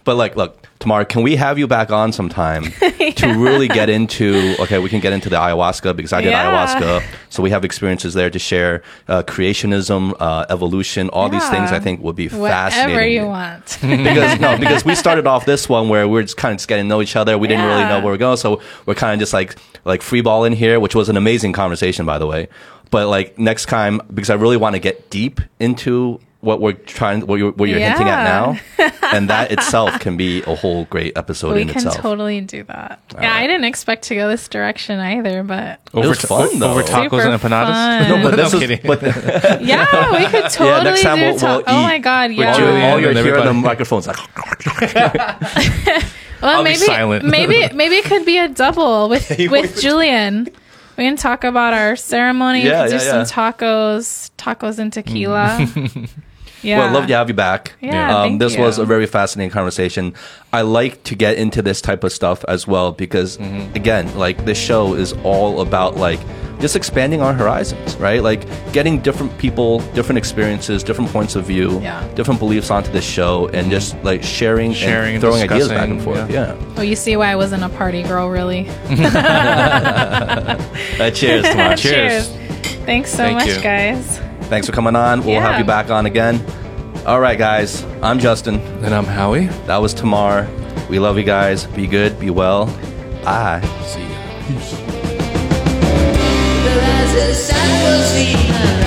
But 0.05 0.15
like, 0.15 0.35
look, 0.37 0.65
Tamara, 0.79 1.03
can 1.03 1.23
we 1.23 1.35
have 1.35 1.57
you 1.57 1.67
back 1.67 1.91
on 1.91 2.11
sometime 2.13 2.63
to 3.15 3.33
really 3.37 3.67
get 3.67 3.89
into? 3.89 4.55
Okay, 4.59 4.77
we 4.77 4.87
can 4.87 4.99
get 4.99 5.13
into 5.13 5.29
the 5.29 5.35
ayahuasca 5.35 5.95
because 5.95 6.13
I 6.13 6.21
did 6.21 6.29
Yeah. 6.29 6.45
ayahuasca, 6.45 7.03
so 7.29 7.41
we 7.41 7.49
have 7.49 7.65
experiences 7.65 8.13
there 8.13 8.29
to 8.29 8.37
share. 8.39 8.83
Uh, 9.07 9.23
creationism, 9.23 10.13
uh, 10.19 10.45
evolution, 10.49 11.09
all 11.09 11.27
these 11.27 11.47
things 11.49 11.71
I 11.71 11.79
think 11.79 12.01
would 12.03 12.15
be 12.15 12.27
fascinating. 12.27 12.93
whatever 12.93 13.07
you 13.07 13.25
want 13.25 13.77
because 13.81 14.39
no, 14.39 14.57
because 14.65 14.85
we 14.85 14.95
started 14.95 15.25
off 15.27 15.45
this 15.45 15.67
one 15.67 15.89
where 15.89 16.07
we're 16.07 16.21
just 16.23 16.37
kind 16.37 16.51
of 16.53 16.57
just 16.59 16.67
getting 16.67 16.85
to 16.85 16.89
know 16.89 17.01
each 17.01 17.15
other. 17.15 17.37
We 17.37 17.47
didn't 17.47 17.65
really 17.65 17.83
know 17.85 17.99
where 17.99 18.13
we're 18.13 18.17
going, 18.17 18.37
so 18.37 18.61
we're 18.85 18.95
kind 18.95 19.13
of 19.13 19.19
just 19.19 19.33
like 19.33 19.55
like 19.85 20.01
free 20.03 20.21
ball 20.21 20.43
in 20.45 20.53
here, 20.53 20.79
which 20.79 20.93
was 20.93 21.09
an 21.09 21.17
amazing 21.17 21.53
conversation, 21.53 22.05
by 22.05 22.19
the 22.19 22.27
way. 22.27 22.47
But 22.91 23.07
like 23.07 23.39
next 23.39 23.65
time, 23.65 24.01
because 24.13 24.29
I 24.29 24.35
really 24.35 24.57
want 24.57 24.75
to 24.75 24.79
get 24.79 25.09
deep 25.09 25.41
into 25.59 26.19
what 26.45 26.61
we're 26.61 26.73
trying, 26.73 27.25
what 27.25 27.39
you're, 27.39 27.51
what 27.51 27.67
you're 27.69 27.79
hinting 27.79 28.07
at 28.07 28.23
now, 28.23 28.59
and 29.11 29.29
that 29.29 29.51
itself 29.55 29.99
can 29.99 30.15
be 30.15 30.43
a 30.43 30.55
whole 30.55 30.85
great 30.85 31.17
episode 31.17 31.55
we 31.55 31.63
in 31.63 31.69
can 31.69 31.83
totally 31.91 32.39
do 32.41 32.63
that. 32.65 32.99
yeah, 33.19 33.33
I 33.35 33.47
didn't 33.47 33.65
expect 33.65 34.03
to 34.05 34.15
go 34.15 34.29
this 34.29 34.47
direction 34.47 34.99
either, 34.99 35.43
but 35.43 35.79
Over, 35.93 36.09
was 36.09 36.21
fun, 36.21 36.59
though. 36.59 36.71
over 36.71 36.83
tacos 36.83 37.03
Super 37.03 37.21
and 37.21 37.41
empanadas. 37.41 38.07
fun. 38.07 38.09
no, 38.21 38.29
but 38.29 38.35
this 38.37 38.53
I'm 38.53 38.61
is 38.61 38.79
but 38.81 39.01
yeah, 39.61 40.11
we 40.17 40.25
could 40.27 40.49
totally 40.51 40.83
next 40.83 41.01
time 41.01 41.17
do 41.17 41.23
we'll- 41.25 41.37
ta- 41.39 41.57
we'll 41.57 41.63
Oh 41.67 41.81
my 41.81 41.97
god, 41.99 42.31
yeah. 42.31 42.51
all, 42.51 42.57
Julian 42.59 42.81
all 42.91 42.99
you're 42.99 43.09
and 43.09 43.19
hearing 43.19 43.45
the 43.45 43.53
microphones 43.53 44.07
like 44.07 44.17
well, 46.41 46.57
I'll 46.57 46.63
be 46.63 46.69
maybe 46.71 46.77
silent. 46.77 47.25
maybe 47.25 47.67
maybe 47.73 47.95
it 47.95 48.05
could 48.05 48.25
be 48.25 48.37
a 48.37 48.47
double 48.47 49.09
with 49.09 49.27
with 49.49 49.81
Julian. 49.81 50.47
We 50.97 51.03
can 51.03 51.17
talk 51.17 51.43
about 51.43 51.73
our 51.73 51.95
ceremony. 51.97 52.63
Yeah, 52.63 52.83
we 52.83 52.89
could 52.89 52.93
yeah, 52.93 52.99
do 52.99 53.05
yeah. 53.05 53.23
some 53.23 53.53
tacos, 53.53 54.31
tacos 54.37 54.79
and 54.79 54.93
tequila. 54.93 55.67
Yeah. 56.65 56.79
Well, 56.79 56.87
I'd 56.89 56.93
love 56.93 57.07
to 57.07 57.13
have 57.15 57.27
you 57.29 57.35
back. 57.35 57.73
Yeah, 57.81 58.17
um, 58.17 58.29
thank 58.29 58.39
this 58.39 58.57
was 58.57 58.79
a 58.79 58.85
very 58.85 59.05
fascinating 59.05 59.51
conversation. 59.51 60.13
I 60.51 60.61
like 60.61 61.03
to 61.03 61.15
get 61.15 61.37
into 61.37 61.61
this 61.61 61.81
type 61.81 62.03
of 62.03 62.11
stuff 62.11 62.43
as 62.47 62.67
well 62.67 62.91
because, 62.91 63.37
Mm-hmm. 63.37 63.75
again, 63.75 64.17
like 64.17 64.45
this 64.45 64.57
show 64.57 64.95
is 64.95 65.13
all 65.23 65.61
about 65.61 65.97
like 65.97 66.19
just 66.59 66.75
expanding 66.77 67.21
our 67.21 67.33
horizons, 67.33 67.97
right? 67.97 68.23
Like 68.23 68.45
getting 68.71 68.99
different 69.01 69.37
people, 69.37 69.79
different 69.93 70.17
experiences, 70.17 70.83
different 70.83 71.11
points 71.11 71.35
of 71.35 71.43
view, 71.45 71.79
Yeah. 71.81 72.07
different 72.15 72.39
beliefs 72.39 72.71
onto 72.71 72.91
this 72.93 73.03
show, 73.05 73.49
and 73.49 73.69
just 73.69 73.95
like 74.03 74.23
sharing, 74.23 74.73
Sharing 74.73 75.15
and 75.15 75.15
and 75.15 75.21
throwing 75.21 75.43
ideas 75.43 75.67
back 75.69 75.89
and 75.89 76.01
forth. 76.01 76.29
yeah. 76.31 76.55
Yeah. 76.55 76.73
Well, 76.75 76.85
you 76.85 76.95
see 76.95 77.17
why 77.17 77.31
I 77.31 77.35
wasn't 77.35 77.63
a 77.63 77.69
party 77.69 78.03
girl, 78.03 78.29
really. 78.29 78.67
Uh, 78.89 80.55
cheers, 81.11 81.43
Tamara. 81.43 81.75
Cheers. 81.85 82.29
Thanks 82.85 83.11
so 83.11 83.17
Thank 83.17 83.39
much, 83.39 83.47
you. 83.49 83.61
guys. 83.61 84.21
Thanks 84.47 84.67
for 84.67 84.73
coming 84.73 84.95
on. 84.95 85.23
We'll 85.25 85.41
have 85.41 85.57
you 85.59 85.65
back 85.65 85.89
on 85.89 86.05
again. 86.05 86.43
All 87.05 87.19
right, 87.19 87.37
guys. 87.37 87.83
I'm 88.01 88.19
Justin. 88.19 88.59
And 88.83 88.93
I'm 88.93 89.05
Howie. 89.05 89.47
That 89.67 89.77
was 89.77 89.93
Tamar. 89.93 90.47
We 90.89 90.99
love 90.99 91.17
you 91.17 91.23
guys. 91.23 91.65
Be 91.65 91.87
good. 91.87 92.19
Be 92.19 92.29
well. 92.29 92.65
Bye. 93.23 93.61
See 93.85 94.01
ya. 94.01 94.07
But 96.63 96.77
as 96.77 97.13
the 97.13 97.33
sun 97.33 97.83
will 97.83 98.03
see 98.03 98.84